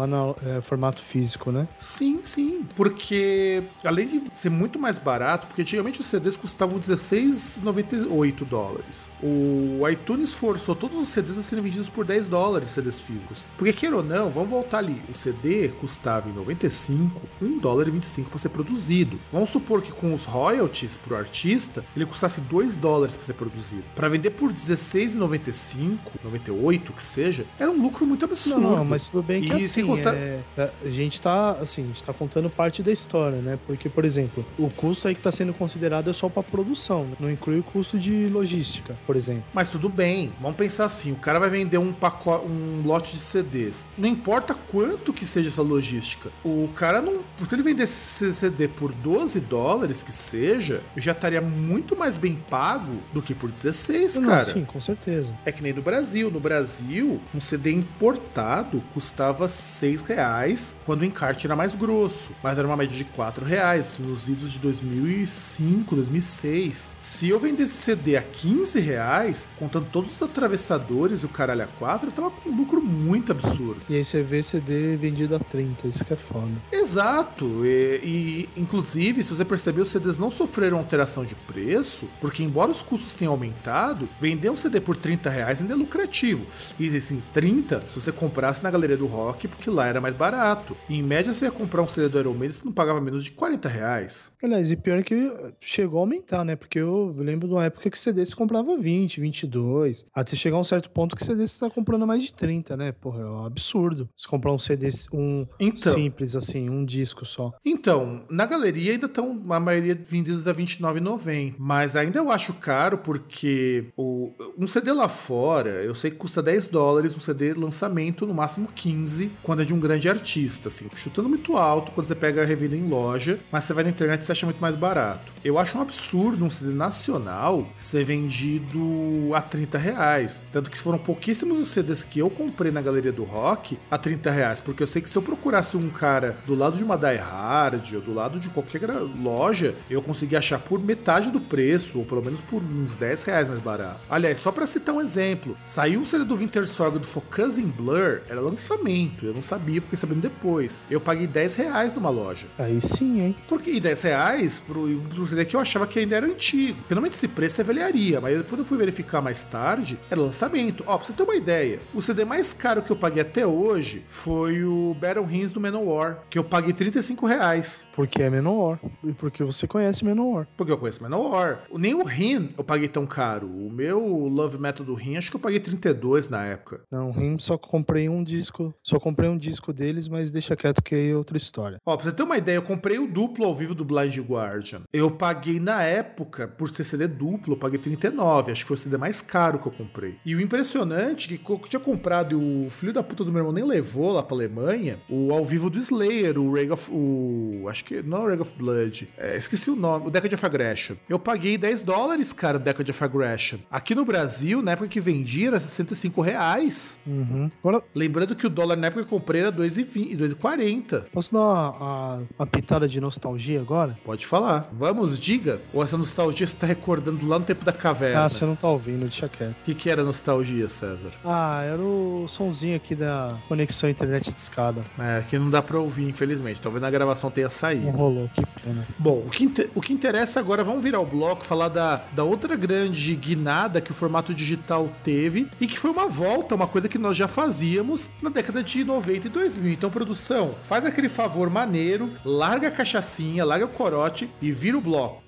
anal, 0.00 0.36
é, 0.44 0.60
formato 0.60 1.02
físico, 1.02 1.50
né? 1.50 1.66
Sim, 1.78 2.20
sim. 2.22 2.66
Porque 2.76 3.62
além 3.84 4.06
de 4.06 4.22
ser 4.34 4.50
muito 4.50 4.78
mais 4.78 4.98
barato, 4.98 5.46
porque 5.46 5.62
antigamente 5.62 6.00
os 6.00 6.06
CDs 6.06 6.36
custavam 6.36 6.78
16,98 6.78 8.44
dólares. 8.44 9.10
O 9.22 9.86
iTunes 9.88 10.32
forçou 10.32 10.74
todos 10.74 10.98
os 10.98 11.08
CDs 11.08 11.38
a 11.38 11.42
serem 11.42 11.64
vendidos 11.64 11.88
por 11.88 12.04
10 12.04 12.28
dólares, 12.28 12.70
CDs 12.70 13.00
físicos. 13.00 13.44
Porque 13.56 13.72
queira 13.72 13.96
ou 13.96 14.02
não, 14.02 14.30
vamos 14.30 14.50
voltar 14.50 14.78
ali. 14.78 15.00
O 15.08 15.14
CD 15.14 15.68
custava 15.80 16.28
em 16.28 16.32
95 16.32 17.20
1 17.40 17.58
dólar 17.58 17.88
e 17.88 17.90
25 17.90 18.30
para 18.30 18.38
ser 18.38 18.48
produzido. 18.48 19.18
Vamos 19.32 19.50
supor 19.50 19.82
que 19.82 19.92
com 19.92 20.12
os 20.12 20.24
royalties 20.24 20.96
pro 20.96 21.16
artista, 21.16 21.84
ele 21.94 22.06
custasse 22.06 22.40
2 22.40 22.76
dólares 22.76 23.14
para 23.16 23.24
ser 23.24 23.34
produzido. 23.34 23.84
Para 23.94 24.08
vender 24.08 24.30
por 24.30 24.52
16,95, 24.58 25.98
98 26.24 26.92
que 26.92 27.02
seja, 27.02 27.46
era 27.58 27.70
um 27.70 27.80
lucro 27.80 28.06
muito 28.06 28.24
absurdo. 28.24 28.60
Não, 28.60 28.84
mas 28.84 29.06
tudo 29.06 29.22
bem 29.22 29.42
que 29.42 29.48
e 29.48 29.52
assim, 29.52 29.86
é, 30.06 30.40
a 30.84 30.90
gente 30.90 31.20
tá, 31.20 31.52
assim, 31.52 31.84
a 31.84 31.86
gente 31.86 32.02
tá 32.02 32.12
contando 32.12 32.50
parte 32.50 32.82
da 32.82 32.92
história, 32.92 33.38
né? 33.38 33.58
Porque, 33.66 33.88
por 33.88 34.04
exemplo, 34.04 34.44
o 34.58 34.68
custo 34.70 35.08
aí 35.08 35.14
que 35.14 35.20
tá 35.20 35.32
sendo 35.32 35.52
considerado 35.52 36.10
é 36.10 36.12
só 36.12 36.28
pra 36.28 36.42
produção, 36.42 37.04
né? 37.04 37.16
não 37.20 37.30
inclui 37.30 37.58
o 37.58 37.62
custo 37.62 37.98
de 37.98 38.26
logística, 38.26 38.96
por 39.06 39.16
exemplo. 39.16 39.44
Mas 39.52 39.68
tudo 39.68 39.88
bem, 39.88 40.32
vamos 40.40 40.56
pensar 40.56 40.84
assim, 40.86 41.12
o 41.12 41.16
cara 41.16 41.38
vai 41.38 41.50
vender 41.50 41.78
um 41.78 41.92
pacote, 41.92 42.46
um 42.46 42.82
lote 42.84 43.12
de 43.12 43.18
CDs. 43.18 43.86
Não 43.96 44.08
importa 44.08 44.54
quanto 44.54 45.12
que 45.12 45.24
seja 45.26 45.48
essa 45.48 45.62
logística, 45.62 46.30
o 46.44 46.68
cara 46.74 47.00
não, 47.00 47.20
se 47.46 47.54
ele 47.54 47.62
vender 47.62 47.84
esse 47.84 48.34
CD 48.34 48.68
por 48.68 48.92
12 48.92 49.40
dólares 49.40 50.02
que 50.02 50.12
seja, 50.12 50.82
já 50.96 51.12
estaria 51.12 51.40
muito 51.40 51.96
mais 51.96 52.16
bem 52.16 52.38
pago 52.48 52.98
do 53.12 53.22
que 53.22 53.34
por 53.34 53.50
16, 53.50 54.16
não, 54.16 54.28
cara. 54.28 54.47
Sim, 54.48 54.64
com 54.64 54.80
certeza. 54.80 55.34
É 55.44 55.52
que 55.52 55.62
nem 55.62 55.72
no 55.72 55.82
Brasil, 55.82 56.30
no 56.30 56.40
Brasil, 56.40 57.20
um 57.34 57.40
CD 57.40 57.72
importado 57.72 58.82
custava 58.94 59.48
6 59.48 60.02
reais 60.02 60.76
quando 60.84 61.02
o 61.02 61.04
encarte 61.04 61.46
era 61.46 61.56
mais 61.56 61.74
grosso, 61.74 62.32
mas 62.42 62.58
era 62.58 62.66
uma 62.66 62.76
média 62.76 62.96
de 62.96 63.04
4 63.04 63.44
reais 63.44 63.98
nos 63.98 64.28
idos 64.28 64.52
de 64.52 64.58
2005, 64.58 65.94
2006. 65.94 66.90
Se 67.00 67.28
eu 67.28 67.38
vendesse 67.38 67.74
CD 67.74 68.16
a 68.16 68.22
15 68.22 68.78
reais, 68.80 69.48
contando 69.58 69.86
todos 69.90 70.12
os 70.12 70.22
atravessadores, 70.22 71.24
o 71.24 71.28
caralho 71.28 71.64
a 71.64 71.66
4, 71.66 72.08
eu 72.08 72.12
tava 72.12 72.30
com 72.30 72.50
um 72.50 72.56
lucro 72.56 72.80
muito 72.80 73.32
absurdo. 73.32 73.80
E 73.88 73.96
aí 73.96 74.04
você 74.04 74.22
vê 74.22 74.42
CD 74.42 74.96
vendido 74.96 75.36
a 75.36 75.38
30, 75.38 75.88
isso 75.88 76.04
que 76.04 76.12
é 76.12 76.16
foda. 76.16 76.52
Exato, 76.72 77.64
e, 77.64 78.00
e 78.02 78.48
inclusive, 78.56 79.22
se 79.22 79.34
você 79.34 79.44
perceber, 79.44 79.82
os 79.82 79.90
CDs 79.90 80.18
não 80.18 80.30
sofreram 80.30 80.78
alteração 80.78 81.24
de 81.24 81.34
preço, 81.34 82.08
porque 82.20 82.42
embora 82.42 82.70
os 82.70 82.82
custos 82.82 83.14
tenham 83.14 83.32
aumentado, 83.32 84.08
vender 84.38 84.50
um 84.50 84.56
CD 84.56 84.80
por 84.80 84.96
30 84.96 85.28
reais 85.28 85.60
ainda 85.60 85.74
é 85.74 85.76
lucrativo. 85.76 86.46
E 86.78 86.96
assim, 86.96 87.20
30 87.34 87.82
se 87.88 88.00
você 88.00 88.12
comprasse 88.12 88.62
na 88.62 88.70
galeria 88.70 88.96
do 88.96 89.06
rock, 89.06 89.48
porque 89.48 89.68
lá 89.68 89.86
era 89.86 90.00
mais 90.00 90.14
barato. 90.14 90.76
E, 90.88 90.98
em 90.98 91.02
média, 91.02 91.34
você 91.34 91.46
ia 91.46 91.50
comprar 91.50 91.82
um 91.82 91.88
CD 91.88 92.08
do 92.08 92.18
Iron 92.20 92.34
Maiden, 92.34 92.52
você 92.52 92.64
não 92.64 92.72
pagava 92.72 93.00
menos 93.00 93.24
de 93.24 93.32
40 93.32 93.68
reais. 93.68 94.32
Aliás, 94.42 94.70
e 94.70 94.76
pior 94.76 95.00
é 95.00 95.02
que 95.02 95.52
chegou 95.60 95.98
a 95.98 96.02
aumentar, 96.02 96.44
né? 96.44 96.54
Porque 96.54 96.78
eu 96.78 97.14
lembro 97.18 97.48
de 97.48 97.54
uma 97.54 97.64
época 97.64 97.90
que 97.90 97.98
CD 97.98 98.24
se 98.24 98.36
comprava 98.36 98.76
20, 98.76 99.20
22, 99.20 100.06
até 100.14 100.36
chegar 100.36 100.56
a 100.56 100.60
um 100.60 100.64
certo 100.64 100.90
ponto 100.90 101.16
que 101.16 101.24
CD 101.24 101.46
você 101.46 101.58
tá 101.58 101.70
comprando 101.70 102.06
mais 102.06 102.22
de 102.22 102.32
30, 102.32 102.76
né? 102.76 102.92
Porra, 102.92 103.22
é 103.22 103.26
um 103.26 103.44
absurdo. 103.44 104.08
Se 104.16 104.28
comprar 104.28 104.52
um 104.52 104.58
CD 104.58 104.88
um 105.12 105.46
então, 105.58 105.92
simples, 105.92 106.36
assim, 106.36 106.70
um 106.70 106.84
disco 106.84 107.26
só. 107.26 107.52
Então, 107.64 108.22
na 108.30 108.46
galeria 108.46 108.92
ainda 108.92 109.06
estão 109.06 109.38
a 109.50 109.60
maioria 109.60 109.94
vendidos 109.94 110.46
a 110.46 110.54
29,90, 110.54 111.54
mas 111.58 111.96
ainda 111.96 112.18
eu 112.18 112.30
acho 112.30 112.52
caro 112.54 112.98
porque 112.98 113.86
o, 113.96 114.27
um 114.56 114.66
CD 114.66 114.92
lá 114.92 115.08
fora, 115.08 115.70
eu 115.70 115.94
sei 115.94 116.10
que 116.10 116.16
custa 116.16 116.42
10 116.42 116.68
dólares, 116.68 117.16
um 117.16 117.20
CD 117.20 117.52
lançamento 117.54 118.26
no 118.26 118.34
máximo 118.34 118.68
15, 118.74 119.30
quando 119.42 119.62
é 119.62 119.64
de 119.64 119.74
um 119.74 119.80
grande 119.80 120.08
artista, 120.08 120.68
assim, 120.68 120.88
chutando 120.96 121.28
muito 121.28 121.56
alto 121.56 121.92
quando 121.92 122.06
você 122.06 122.14
pega 122.14 122.42
a 122.42 122.44
revenda 122.44 122.76
em 122.76 122.88
loja, 122.88 123.38
mas 123.50 123.64
você 123.64 123.72
vai 123.72 123.84
na 123.84 123.90
internet 123.90 124.20
e 124.20 124.24
você 124.24 124.32
acha 124.32 124.46
muito 124.46 124.60
mais 124.60 124.76
barato. 124.76 125.32
Eu 125.44 125.58
acho 125.58 125.78
um 125.78 125.82
absurdo 125.82 126.44
um 126.44 126.50
CD 126.50 126.72
nacional 126.72 127.68
ser 127.76 128.04
vendido 128.04 129.30
a 129.34 129.40
30 129.40 129.78
reais, 129.78 130.42
tanto 130.52 130.70
que 130.70 130.78
foram 130.78 130.98
pouquíssimos 130.98 131.58
os 131.58 131.68
CDs 131.68 132.04
que 132.04 132.18
eu 132.18 132.30
comprei 132.30 132.70
na 132.70 132.82
galeria 132.82 133.12
do 133.12 133.24
rock 133.24 133.78
a 133.90 133.98
30 133.98 134.30
reais, 134.30 134.60
porque 134.60 134.82
eu 134.82 134.86
sei 134.86 135.02
que 135.02 135.10
se 135.10 135.16
eu 135.16 135.22
procurasse 135.22 135.76
um 135.76 135.90
cara 135.90 136.38
do 136.46 136.54
lado 136.54 136.76
de 136.76 136.84
uma 136.84 136.96
Die 136.96 137.16
Hard 137.16 137.92
ou 137.94 138.00
do 138.00 138.14
lado 138.14 138.40
de 138.40 138.48
qualquer 138.48 138.88
loja, 139.22 139.74
eu 139.90 140.02
conseguia 140.02 140.38
achar 140.38 140.58
por 140.58 140.80
metade 140.80 141.30
do 141.30 141.40
preço, 141.40 141.98
ou 141.98 142.04
pelo 142.04 142.22
menos 142.22 142.40
por 142.40 142.62
uns 142.62 142.96
10 142.96 143.22
reais 143.24 143.48
mais 143.48 143.60
barato. 143.60 144.00
Aliás, 144.10 144.38
só 144.38 144.50
para 144.50 144.66
citar 144.66 144.94
um 144.94 145.00
exemplo, 145.00 145.56
saiu 145.66 146.00
um 146.00 146.04
CD 146.04 146.24
do 146.24 146.36
Winter 146.36 146.66
Sorg 146.66 146.98
do 146.98 147.06
Focus 147.06 147.58
Blur, 147.58 148.20
era 148.28 148.40
lançamento, 148.40 149.26
eu 149.26 149.34
não 149.34 149.42
sabia, 149.42 149.80
fiquei 149.82 149.98
sabendo 149.98 150.20
depois. 150.20 150.78
Eu 150.90 151.00
paguei 151.00 151.26
10 151.26 151.56
reais 151.56 151.92
numa 151.92 152.10
loja. 152.10 152.46
Aí 152.58 152.80
sim, 152.80 153.20
hein? 153.20 153.36
Porque, 153.46 153.70
e 153.70 153.80
10 153.80 154.02
reais 154.02 154.58
pro, 154.58 155.00
pro 155.00 155.26
CD 155.26 155.44
que 155.44 155.56
eu 155.56 155.60
achava 155.60 155.86
que 155.86 155.98
ainda 155.98 156.16
era 156.16 156.26
antigo. 156.26 156.78
Porque 156.78 156.94
normalmente 156.94 157.14
esse 157.14 157.28
preço 157.28 157.60
é 157.60 157.64
velharia, 157.64 158.20
mas 158.20 158.36
depois 158.36 158.58
eu 158.58 158.64
fui 158.64 158.78
verificar 158.78 159.20
mais 159.20 159.44
tarde, 159.44 159.98
era 160.10 160.20
lançamento. 160.20 160.84
Ó, 160.86 160.96
pra 160.96 161.06
você 161.06 161.12
ter 161.12 161.22
uma 161.22 161.36
ideia, 161.36 161.80
o 161.94 162.00
CD 162.00 162.24
mais 162.24 162.52
caro 162.52 162.82
que 162.82 162.90
eu 162.90 162.96
paguei 162.96 163.22
até 163.22 163.46
hoje 163.46 164.04
foi 164.08 164.64
o 164.64 164.96
Battle 164.98 165.24
Rings 165.24 165.52
do 165.52 165.60
Manowar, 165.60 166.22
que 166.30 166.38
eu 166.38 166.44
paguei 166.44 166.72
35 166.72 167.26
reais. 167.26 167.84
Porque 167.94 168.22
é 168.22 168.30
Manowar. 168.30 168.78
E 169.04 169.12
porque 169.12 169.42
você 169.42 169.66
conhece 169.66 170.04
Manowar. 170.04 170.46
Porque 170.56 170.72
eu 170.72 170.78
conheço 170.78 171.02
Manowar. 171.02 171.64
Nem 171.72 171.94
o 171.94 172.04
Rin 172.04 172.54
eu 172.56 172.64
paguei 172.64 172.88
tão 172.88 173.06
caro. 173.06 173.46
O 173.46 173.70
meu 173.70 173.97
Love 174.00 174.58
Metal 174.58 174.84
do 174.84 174.94
Rin, 174.94 175.16
acho 175.16 175.30
que 175.30 175.36
eu 175.36 175.40
paguei 175.40 175.60
32 175.60 176.28
na 176.28 176.44
época. 176.44 176.80
Não, 176.90 177.10
o 177.10 177.12
Rin 177.12 177.38
só 177.38 177.56
comprei 177.56 178.08
um 178.08 178.22
disco. 178.22 178.74
Só 178.82 178.98
comprei 178.98 179.28
um 179.28 179.36
disco 179.36 179.72
deles, 179.72 180.08
mas 180.08 180.30
deixa 180.30 180.56
quieto 180.56 180.82
que 180.82 180.94
aí 180.94 181.10
é 181.10 181.16
outra 181.16 181.36
história. 181.36 181.78
Ó, 181.86 181.96
pra 181.96 182.04
você 182.04 182.12
ter 182.12 182.22
uma 182.22 182.38
ideia, 182.38 182.56
eu 182.56 182.62
comprei 182.62 182.98
o 182.98 183.06
duplo 183.06 183.44
ao 183.44 183.54
vivo 183.54 183.74
do 183.74 183.84
Blind 183.84 184.16
Guardian. 184.18 184.82
Eu 184.92 185.10
paguei 185.10 185.60
na 185.60 185.82
época, 185.82 186.48
por 186.48 186.68
ser 186.68 186.84
CD 186.84 187.06
duplo, 187.06 187.54
eu 187.54 187.58
paguei 187.58 187.78
39. 187.78 188.52
Acho 188.52 188.62
que 188.62 188.68
foi 188.68 188.76
o 188.76 188.80
CD 188.80 188.96
mais 188.96 189.22
caro 189.22 189.58
que 189.58 189.66
eu 189.66 189.72
comprei. 189.72 190.16
E 190.24 190.34
o 190.34 190.40
impressionante 190.40 191.34
é 191.34 191.38
que 191.38 191.50
eu 191.50 191.58
tinha 191.68 191.80
comprado 191.80 192.32
e 192.32 192.66
o 192.66 192.70
filho 192.70 192.92
da 192.92 193.02
puta 193.02 193.24
do 193.24 193.32
meu 193.32 193.40
irmão 193.40 193.52
nem 193.52 193.64
levou 193.64 194.12
lá 194.12 194.22
pra 194.22 194.36
Alemanha, 194.36 195.00
o 195.08 195.32
ao 195.32 195.44
vivo 195.44 195.70
do 195.70 195.78
Slayer, 195.78 196.38
o 196.38 196.52
Rag 196.54 196.70
of. 196.70 196.90
O, 196.90 197.66
acho 197.68 197.84
que. 197.84 198.02
Não 198.02 198.24
o 198.24 198.28
Rag 198.28 198.40
of 198.40 198.52
Blood. 198.56 199.08
É, 199.16 199.36
esqueci 199.36 199.70
o 199.70 199.76
nome. 199.76 200.06
O 200.06 200.10
Decade 200.10 200.34
of 200.34 200.44
Aggression. 200.44 200.96
Eu 201.08 201.18
paguei 201.18 201.56
10 201.58 201.82
dólares, 201.82 202.32
cara, 202.32 202.56
o 202.56 202.60
Decade 202.60 202.90
of 202.90 203.04
Aggression. 203.04 203.58
Aqui 203.70 203.87
no 203.94 204.04
Brasil, 204.04 204.62
na 204.62 204.72
época 204.72 204.88
que 204.88 205.00
vendia, 205.00 205.48
era 205.48 205.60
65 205.60 206.20
reais. 206.20 206.98
Uhum. 207.06 207.50
Agora, 207.62 207.82
Lembrando 207.94 208.36
que 208.36 208.46
o 208.46 208.50
dólar 208.50 208.76
na 208.76 208.86
época 208.86 209.04
que 209.04 209.12
eu 209.12 209.18
comprei 209.18 209.40
era 209.40 209.52
2,40. 209.52 211.04
Posso 211.12 211.32
dar 211.32 211.40
uma, 211.40 211.70
uma, 211.70 212.22
uma, 212.38 212.46
pitada 212.46 212.86
de 212.86 213.00
nostalgia 213.00 213.60
agora? 213.60 213.98
Pode 214.04 214.26
falar. 214.26 214.68
Vamos, 214.72 215.18
diga. 215.18 215.60
Ou 215.72 215.82
essa 215.82 215.96
nostalgia 215.96 216.46
você 216.46 216.56
tá 216.56 216.66
recordando 216.66 217.26
lá 217.26 217.38
no 217.38 217.44
tempo 217.44 217.64
da 217.64 217.72
caverna? 217.72 218.24
Ah, 218.24 218.30
você 218.30 218.44
não 218.44 218.54
tá 218.54 218.68
ouvindo, 218.68 219.00
deixa 219.00 219.28
quieto. 219.28 219.50
O 219.50 219.64
que, 219.64 219.74
que 219.74 219.90
era 219.90 220.04
nostalgia, 220.04 220.68
César? 220.68 221.10
Ah, 221.24 221.62
era 221.64 221.80
o 221.82 222.26
somzinho 222.28 222.76
aqui 222.76 222.94
da 222.94 223.36
conexão 223.48 223.88
internet 223.90 224.32
de 224.32 224.38
escada. 224.38 224.84
É, 224.98 225.22
que 225.28 225.38
não 225.38 225.50
dá 225.50 225.62
pra 225.62 225.78
ouvir, 225.78 226.08
infelizmente. 226.08 226.60
Talvez 226.60 226.80
na 226.80 226.90
gravação 226.90 227.30
tenha 227.30 227.50
saído. 227.50 227.86
Não 227.86 227.92
rolou, 227.92 228.30
que 228.32 228.42
pena. 228.62 228.86
Bom, 228.98 229.24
o 229.26 229.30
que, 229.30 229.70
o 229.74 229.80
que 229.80 229.92
interessa 229.92 230.38
agora, 230.40 230.62
vamos 230.62 230.82
virar 230.82 231.00
o 231.00 231.06
bloco, 231.06 231.44
falar 231.44 231.68
da, 231.68 232.02
da 232.12 232.22
outra 232.22 232.54
grande 232.54 233.14
guinada 233.16 233.77
que 233.80 233.90
o 233.90 233.94
formato 233.94 234.34
digital 234.34 234.90
teve 235.02 235.48
e 235.60 235.66
que 235.66 235.78
foi 235.78 235.90
uma 235.90 236.08
volta, 236.08 236.54
uma 236.54 236.66
coisa 236.66 236.88
que 236.88 236.98
nós 236.98 237.16
já 237.16 237.28
fazíamos 237.28 238.10
na 238.22 238.30
década 238.30 238.62
de 238.62 238.84
90 238.84 239.26
e 239.26 239.30
2000. 239.30 239.72
Então, 239.72 239.90
produção, 239.90 240.54
faz 240.64 240.84
aquele 240.84 241.08
favor 241.08 241.50
maneiro, 241.50 242.12
larga 242.24 242.68
a 242.68 242.72
cachaçinha, 242.72 243.44
larga 243.44 243.64
o 243.64 243.68
corote 243.68 244.30
e 244.40 244.52
vira 244.52 244.76
o 244.76 244.80
bloco. 244.80 245.22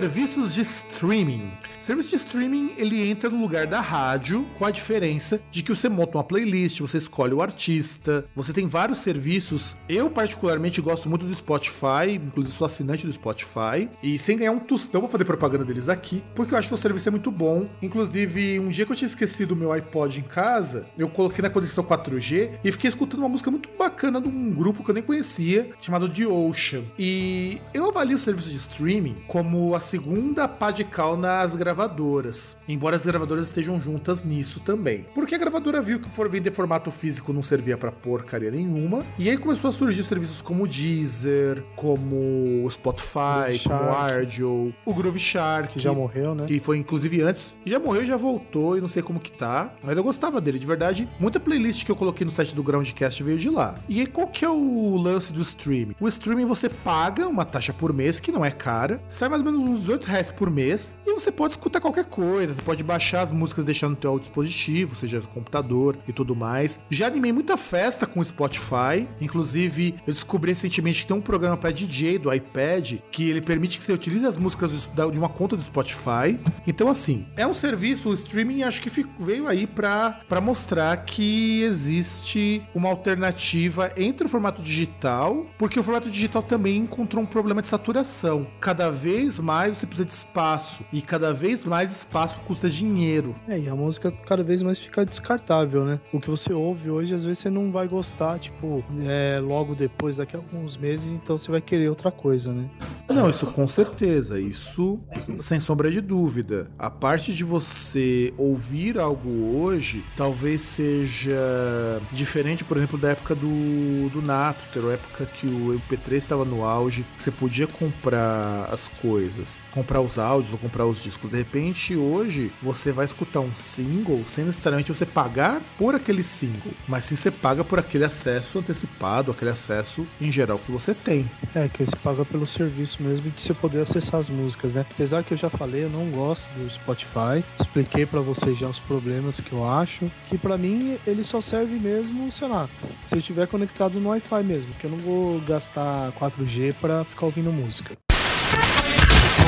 Serviços 0.00 0.54
de 0.54 0.62
streaming. 0.62 1.50
Serviço 1.78 2.10
de 2.10 2.16
streaming, 2.16 2.72
ele 2.78 3.10
entra 3.10 3.28
no 3.28 3.38
lugar 3.38 3.66
da 3.66 3.82
rádio, 3.82 4.46
com 4.58 4.64
a 4.64 4.70
diferença 4.70 5.40
de 5.50 5.62
que 5.62 5.74
você 5.74 5.90
monta 5.90 6.16
uma 6.16 6.24
playlist, 6.24 6.80
você 6.80 6.96
escolhe 6.96 7.34
o 7.34 7.42
artista, 7.42 8.24
você 8.34 8.50
tem 8.50 8.66
vários 8.66 8.98
serviços. 8.98 9.76
Eu, 9.86 10.08
particularmente, 10.08 10.80
gosto 10.80 11.06
muito 11.06 11.26
do 11.26 11.34
Spotify, 11.34 12.14
inclusive 12.14 12.56
sou 12.56 12.66
assinante 12.66 13.06
do 13.06 13.12
Spotify, 13.12 13.90
e 14.02 14.18
sem 14.18 14.38
ganhar 14.38 14.52
um 14.52 14.58
tostão, 14.58 15.02
vou 15.02 15.10
fazer 15.10 15.24
propaganda 15.26 15.66
deles 15.66 15.88
aqui, 15.88 16.22
porque 16.34 16.54
eu 16.54 16.58
acho 16.58 16.68
que 16.68 16.74
o 16.74 16.78
serviço 16.78 17.08
é 17.08 17.10
muito 17.10 17.30
bom. 17.30 17.68
Inclusive, 17.82 18.58
um 18.58 18.70
dia 18.70 18.86
que 18.86 18.92
eu 18.92 18.96
tinha 18.96 19.08
esquecido 19.08 19.52
o 19.52 19.56
meu 19.56 19.70
iPod 19.70 20.18
em 20.18 20.22
casa, 20.22 20.86
eu 20.96 21.10
coloquei 21.10 21.42
na 21.42 21.50
conexão 21.50 21.84
4G 21.84 22.52
e 22.64 22.72
fiquei 22.72 22.88
escutando 22.88 23.20
uma 23.20 23.28
música 23.28 23.50
muito 23.50 23.68
bacana 23.78 24.18
de 24.18 24.28
um 24.28 24.50
grupo 24.50 24.82
que 24.82 24.90
eu 24.90 24.94
nem 24.94 25.02
conhecia, 25.02 25.70
chamado 25.80 26.08
The 26.08 26.26
Ocean. 26.26 26.84
E 26.98 27.60
eu 27.74 27.88
avalio 27.88 28.16
o 28.16 28.20
serviço 28.20 28.48
de 28.48 28.56
streaming 28.56 29.16
como 29.26 29.74
a 29.74 29.89
segunda 29.90 30.46
pá 30.46 30.70
de 30.70 30.84
cal 30.84 31.16
nas 31.16 31.56
gravadoras. 31.56 32.56
Embora 32.68 32.94
as 32.94 33.02
gravadoras 33.02 33.48
estejam 33.48 33.80
juntas 33.80 34.22
nisso 34.22 34.60
também. 34.60 35.04
Porque 35.12 35.34
a 35.34 35.38
gravadora 35.38 35.82
viu 35.82 35.98
que 35.98 36.08
for 36.10 36.28
vender 36.28 36.52
formato 36.52 36.92
físico 36.92 37.32
não 37.32 37.42
servia 37.42 37.76
para 37.76 37.90
porcaria 37.90 38.52
nenhuma. 38.52 39.04
E 39.18 39.28
aí 39.28 39.36
começou 39.36 39.68
a 39.68 39.72
surgir 39.72 40.04
serviços 40.04 40.40
como 40.40 40.62
o 40.62 40.68
Deezer, 40.68 41.64
como 41.74 42.64
o 42.64 42.70
Spotify, 42.70 43.58
como 43.64 43.82
o 43.82 43.88
Ardio, 43.88 44.72
o 44.84 44.94
Groove 44.94 45.18
Shark. 45.18 45.74
Que 45.74 45.80
já 45.80 45.92
morreu, 45.92 46.36
né? 46.36 46.46
Que 46.46 46.60
foi 46.60 46.78
inclusive 46.78 47.22
antes. 47.22 47.52
Já 47.66 47.80
morreu, 47.80 48.06
já 48.06 48.16
voltou 48.16 48.78
e 48.78 48.80
não 48.80 48.88
sei 48.88 49.02
como 49.02 49.18
que 49.18 49.32
tá. 49.32 49.74
Mas 49.82 49.96
eu 49.96 50.04
gostava 50.04 50.40
dele, 50.40 50.60
de 50.60 50.68
verdade. 50.68 51.08
Muita 51.18 51.40
playlist 51.40 51.84
que 51.84 51.90
eu 51.90 51.96
coloquei 51.96 52.24
no 52.24 52.30
site 52.30 52.54
do 52.54 52.62
Groundcast 52.62 53.20
veio 53.24 53.38
de 53.38 53.50
lá. 53.50 53.74
E 53.88 53.98
aí 53.98 54.06
qual 54.06 54.28
que 54.28 54.44
é 54.44 54.48
o 54.48 54.96
lance 54.96 55.32
do 55.32 55.42
streaming? 55.42 55.96
O 55.98 56.06
streaming 56.06 56.44
você 56.44 56.68
paga 56.68 57.26
uma 57.26 57.44
taxa 57.44 57.72
por 57.72 57.92
mês, 57.92 58.20
que 58.20 58.30
não 58.30 58.44
é 58.44 58.52
cara. 58.52 59.02
Sai 59.08 59.28
mais 59.28 59.44
ou 59.44 59.50
menos 59.50 59.68
uns 59.68 59.79
8 59.88 60.04
reais 60.06 60.30
por 60.30 60.50
mês. 60.50 60.94
E 61.06 61.12
você 61.12 61.30
pode 61.30 61.52
escutar 61.52 61.80
qualquer 61.80 62.04
coisa. 62.04 62.54
Você 62.54 62.62
pode 62.62 62.82
baixar 62.82 63.22
as 63.22 63.32
músicas 63.32 63.64
deixando 63.64 63.90
no 63.90 63.96
teu 63.96 64.18
dispositivo, 64.18 64.94
seja 64.94 65.20
computador 65.20 65.98
e 66.06 66.12
tudo 66.12 66.34
mais. 66.36 66.78
Já 66.90 67.06
animei 67.06 67.32
muita 67.32 67.56
festa 67.56 68.06
com 68.06 68.20
o 68.20 68.24
Spotify. 68.24 69.08
Inclusive, 69.20 69.94
eu 70.06 70.12
descobri 70.12 70.52
recentemente 70.52 71.02
que 71.02 71.08
tem 71.08 71.16
um 71.16 71.20
programa 71.20 71.56
para 71.56 71.70
DJ 71.70 72.18
do 72.18 72.32
iPad 72.32 72.98
que 73.10 73.28
ele 73.28 73.40
permite 73.40 73.78
que 73.78 73.84
você 73.84 73.92
utilize 73.92 74.26
as 74.26 74.36
músicas 74.36 74.88
de 74.94 75.18
uma 75.18 75.28
conta 75.28 75.56
do 75.56 75.62
Spotify. 75.62 76.38
Então, 76.66 76.88
assim, 76.88 77.26
é 77.36 77.46
um 77.46 77.54
serviço, 77.54 78.08
o 78.08 78.14
streaming 78.14 78.62
acho 78.62 78.82
que 78.82 78.90
veio 79.18 79.46
aí 79.46 79.66
para 79.66 80.40
mostrar 80.42 80.96
que 81.04 81.62
existe 81.62 82.62
uma 82.74 82.88
alternativa 82.88 83.92
entre 83.96 84.26
o 84.26 84.28
formato 84.28 84.62
digital, 84.62 85.46
porque 85.58 85.78
o 85.78 85.82
formato 85.82 86.10
digital 86.10 86.42
também 86.42 86.78
encontrou 86.78 87.22
um 87.22 87.26
problema 87.26 87.60
de 87.60 87.66
saturação. 87.66 88.46
Cada 88.60 88.90
vez 88.90 89.38
mais 89.38 89.69
você 89.74 89.86
precisa 89.86 90.06
de 90.06 90.12
espaço 90.12 90.84
e 90.92 91.00
cada 91.02 91.32
vez 91.32 91.64
mais 91.64 91.90
espaço 91.90 92.38
custa 92.46 92.68
dinheiro. 92.68 93.34
É, 93.48 93.58
e 93.58 93.68
a 93.68 93.74
música 93.74 94.10
cada 94.10 94.42
vez 94.42 94.62
mais 94.62 94.78
fica 94.78 95.04
descartável, 95.04 95.84
né? 95.84 96.00
O 96.12 96.20
que 96.20 96.30
você 96.30 96.52
ouve 96.52 96.90
hoje, 96.90 97.14
às 97.14 97.24
vezes 97.24 97.40
você 97.40 97.50
não 97.50 97.70
vai 97.70 97.88
gostar, 97.88 98.38
tipo, 98.38 98.84
é, 99.06 99.40
logo 99.40 99.74
depois, 99.74 100.16
daqui 100.16 100.36
a 100.36 100.38
alguns 100.38 100.76
meses, 100.76 101.10
então 101.10 101.36
você 101.36 101.50
vai 101.50 101.60
querer 101.60 101.88
outra 101.88 102.10
coisa, 102.10 102.52
né? 102.52 102.68
Não, 103.08 103.28
isso 103.28 103.46
com 103.46 103.66
certeza, 103.66 104.38
isso 104.38 105.00
sem 105.38 105.58
sombra 105.58 105.90
de 105.90 106.00
dúvida. 106.00 106.70
A 106.78 106.88
parte 106.88 107.32
de 107.32 107.42
você 107.42 108.32
ouvir 108.36 108.98
algo 108.98 109.28
hoje 109.58 110.04
talvez 110.16 110.60
seja 110.60 112.00
diferente, 112.12 112.64
por 112.64 112.76
exemplo, 112.76 112.98
da 112.98 113.10
época 113.10 113.34
do, 113.34 114.08
do 114.10 114.22
Napster, 114.22 114.84
a 114.84 114.92
época 114.92 115.26
que 115.26 115.46
o 115.46 115.80
MP3 115.80 116.14
estava 116.14 116.44
no 116.44 116.64
auge, 116.64 117.04
que 117.16 117.22
você 117.22 117.30
podia 117.30 117.66
comprar 117.66 118.68
as 118.72 118.88
coisas, 118.88 119.59
comprar 119.70 120.00
os 120.00 120.18
áudios 120.18 120.52
ou 120.52 120.58
comprar 120.58 120.86
os 120.86 121.02
discos. 121.02 121.30
De 121.30 121.36
repente, 121.36 121.96
hoje, 121.96 122.52
você 122.62 122.92
vai 122.92 123.04
escutar 123.04 123.40
um 123.40 123.54
single 123.54 124.24
sem 124.26 124.44
necessariamente 124.44 124.92
você 124.92 125.06
pagar 125.06 125.62
por 125.78 125.94
aquele 125.94 126.22
single, 126.22 126.72
mas 126.88 127.04
sim 127.04 127.16
você 127.16 127.30
paga 127.30 127.64
por 127.64 127.78
aquele 127.78 128.04
acesso 128.04 128.58
antecipado, 128.58 129.30
aquele 129.30 129.50
acesso 129.50 130.06
em 130.20 130.30
geral 130.30 130.58
que 130.58 130.70
você 130.70 130.94
tem. 130.94 131.30
É, 131.54 131.68
que 131.68 131.84
você 131.84 131.96
paga 131.96 132.24
pelo 132.24 132.46
serviço 132.46 133.02
mesmo 133.02 133.30
de 133.30 133.40
você 133.40 133.54
poder 133.54 133.80
acessar 133.80 134.20
as 134.20 134.28
músicas, 134.28 134.72
né? 134.72 134.84
Apesar 134.90 135.22
que 135.24 135.34
eu 135.34 135.38
já 135.38 135.50
falei, 135.50 135.84
eu 135.84 135.90
não 135.90 136.10
gosto 136.10 136.48
do 136.54 136.68
Spotify. 136.68 137.44
Expliquei 137.58 138.06
para 138.06 138.20
vocês 138.20 138.58
já 138.58 138.68
os 138.68 138.78
problemas 138.78 139.40
que 139.40 139.52
eu 139.52 139.68
acho, 139.68 140.10
que 140.26 140.36
para 140.36 140.56
mim 140.56 140.98
ele 141.06 141.24
só 141.24 141.40
serve 141.40 141.78
mesmo, 141.78 142.30
sei 142.30 142.48
lá, 142.48 142.68
se 143.06 143.14
eu 143.14 143.18
estiver 143.18 143.46
conectado 143.46 144.00
no 144.00 144.10
Wi-Fi 144.10 144.42
mesmo, 144.42 144.72
que 144.74 144.84
eu 144.84 144.90
não 144.90 144.98
vou 144.98 145.40
gastar 145.40 146.12
4G 146.12 146.74
para 146.80 147.04
ficar 147.04 147.26
ouvindo 147.26 147.52
música. 147.52 147.96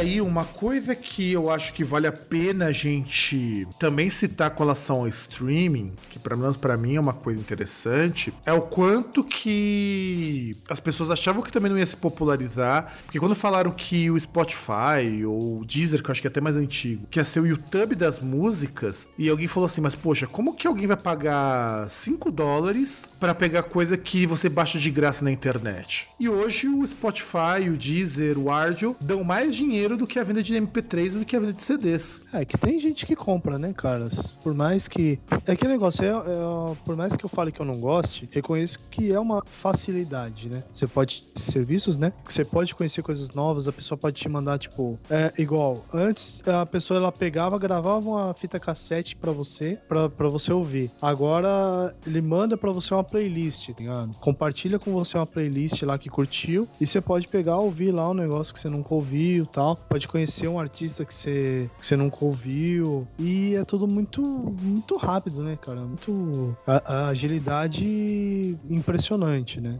aí 0.00 0.20
uma 0.20 0.44
coisa 0.44 0.94
que 0.94 1.32
eu 1.32 1.50
acho 1.50 1.72
que 1.74 1.84
vale 1.84 2.06
a 2.06 2.12
pena 2.12 2.66
a 2.66 2.72
gente 2.72 3.68
também 3.78 4.08
citar 4.08 4.50
com 4.50 4.62
relação 4.62 5.00
ao 5.00 5.08
streaming, 5.08 5.92
que 6.08 6.18
pelo 6.18 6.38
menos 6.38 6.56
para 6.56 6.76
mim 6.76 6.96
é 6.96 7.00
uma 7.00 7.12
coisa 7.12 7.38
interessante, 7.38 8.32
é 8.46 8.52
o 8.52 8.62
quanto 8.62 9.22
que 9.22 10.56
as 10.68 10.80
pessoas 10.80 11.10
achavam 11.10 11.42
que 11.42 11.52
também 11.52 11.70
não 11.70 11.78
ia 11.78 11.86
se 11.86 11.96
popularizar, 11.96 12.94
porque 13.04 13.20
quando 13.20 13.34
falaram 13.34 13.70
que 13.70 14.10
o 14.10 14.18
Spotify 14.18 15.24
ou 15.24 15.60
o 15.60 15.64
Deezer, 15.66 16.02
que 16.02 16.08
eu 16.08 16.12
acho 16.12 16.20
que 16.20 16.26
é 16.26 16.30
até 16.30 16.40
mais 16.40 16.56
antigo, 16.56 17.06
que 17.10 17.18
ia 17.18 17.24
ser 17.24 17.40
o 17.40 17.46
YouTube 17.46 17.94
das 17.94 18.20
músicas, 18.20 19.06
e 19.18 19.28
alguém 19.28 19.48
falou 19.48 19.66
assim, 19.66 19.82
mas 19.82 19.94
poxa, 19.94 20.26
como 20.26 20.54
que 20.54 20.66
alguém 20.66 20.86
vai 20.86 20.96
pagar 20.96 21.88
5 21.90 22.30
dólares 22.30 23.04
para 23.18 23.34
pegar 23.34 23.64
coisa 23.64 23.96
que 23.98 24.26
você 24.26 24.48
baixa 24.48 24.78
de 24.78 24.90
graça 24.90 25.22
na 25.22 25.30
internet? 25.30 26.06
E 26.18 26.28
hoje 26.28 26.68
o 26.68 26.86
Spotify, 26.86 27.68
o 27.68 27.76
Deezer, 27.76 28.38
o 28.38 28.50
Ardio 28.50 28.96
dão 29.00 29.22
mais 29.22 29.54
dinheiro 29.54 29.89
dinheiro 29.90 29.96
do 29.96 30.06
que 30.06 30.18
a 30.18 30.24
venda 30.24 30.42
de 30.42 30.54
MP3 30.54 31.18
do 31.18 31.24
que 31.24 31.36
a 31.36 31.40
venda 31.40 31.52
de 31.52 31.62
CDs. 31.62 32.22
É 32.32 32.44
que 32.44 32.56
tem 32.56 32.78
gente 32.78 33.04
que 33.04 33.16
compra, 33.16 33.58
né, 33.58 33.72
caras? 33.72 34.32
Por 34.42 34.54
mais 34.54 34.86
que. 34.86 35.18
É 35.46 35.56
que 35.56 35.66
negócio, 35.66 36.04
é, 36.04 36.08
é, 36.08 36.76
por 36.84 36.96
mais 36.96 37.16
que 37.16 37.24
eu 37.24 37.28
fale 37.28 37.50
que 37.50 37.60
eu 37.60 37.66
não 37.66 37.78
goste, 37.78 38.28
reconheço 38.30 38.78
que 38.90 39.12
é 39.12 39.18
uma 39.18 39.42
facilidade, 39.44 40.48
né? 40.48 40.62
Você 40.72 40.86
pode. 40.86 41.24
Serviços, 41.34 41.96
né? 41.96 42.12
Você 42.28 42.44
pode 42.44 42.74
conhecer 42.74 43.02
coisas 43.02 43.32
novas, 43.32 43.68
a 43.68 43.72
pessoa 43.72 43.98
pode 43.98 44.20
te 44.20 44.28
mandar, 44.28 44.58
tipo. 44.58 44.98
É 45.08 45.32
igual. 45.38 45.84
Antes, 45.92 46.42
a 46.46 46.66
pessoa 46.66 46.98
ela 46.98 47.12
pegava, 47.12 47.58
gravava 47.58 47.98
uma 47.98 48.34
fita 48.34 48.60
cassete 48.60 49.16
para 49.16 49.32
você, 49.32 49.78
para 49.88 50.28
você 50.28 50.52
ouvir. 50.52 50.90
Agora, 51.00 51.94
ele 52.06 52.20
manda 52.20 52.56
para 52.56 52.70
você 52.70 52.94
uma 52.94 53.04
playlist, 53.04 53.68
tá 53.70 53.74
ligado? 53.78 54.16
Compartilha 54.18 54.78
com 54.78 54.92
você 54.92 55.16
uma 55.16 55.26
playlist 55.26 55.82
lá 55.82 55.98
que 55.98 56.08
curtiu 56.08 56.68
e 56.80 56.86
você 56.86 57.00
pode 57.00 57.28
pegar, 57.28 57.56
ouvir 57.56 57.92
lá 57.92 58.10
um 58.10 58.14
negócio 58.14 58.52
que 58.52 58.60
você 58.60 58.68
nunca 58.68 58.94
ouviu 58.94 59.46
tal 59.46 59.79
pode 59.88 60.06
conhecer 60.08 60.48
um 60.48 60.58
artista 60.58 61.04
que 61.04 61.12
você, 61.12 61.70
que 61.78 61.86
você 61.86 61.96
nunca 61.96 62.24
ouviu. 62.24 63.06
E 63.18 63.54
é 63.54 63.64
tudo 63.64 63.86
muito, 63.86 64.22
muito 64.22 64.96
rápido, 64.96 65.42
né, 65.42 65.58
cara? 65.60 65.80
Muito. 65.80 66.56
A, 66.66 66.94
a 66.94 67.08
agilidade 67.08 68.56
impressionante, 68.68 69.60
né? 69.60 69.78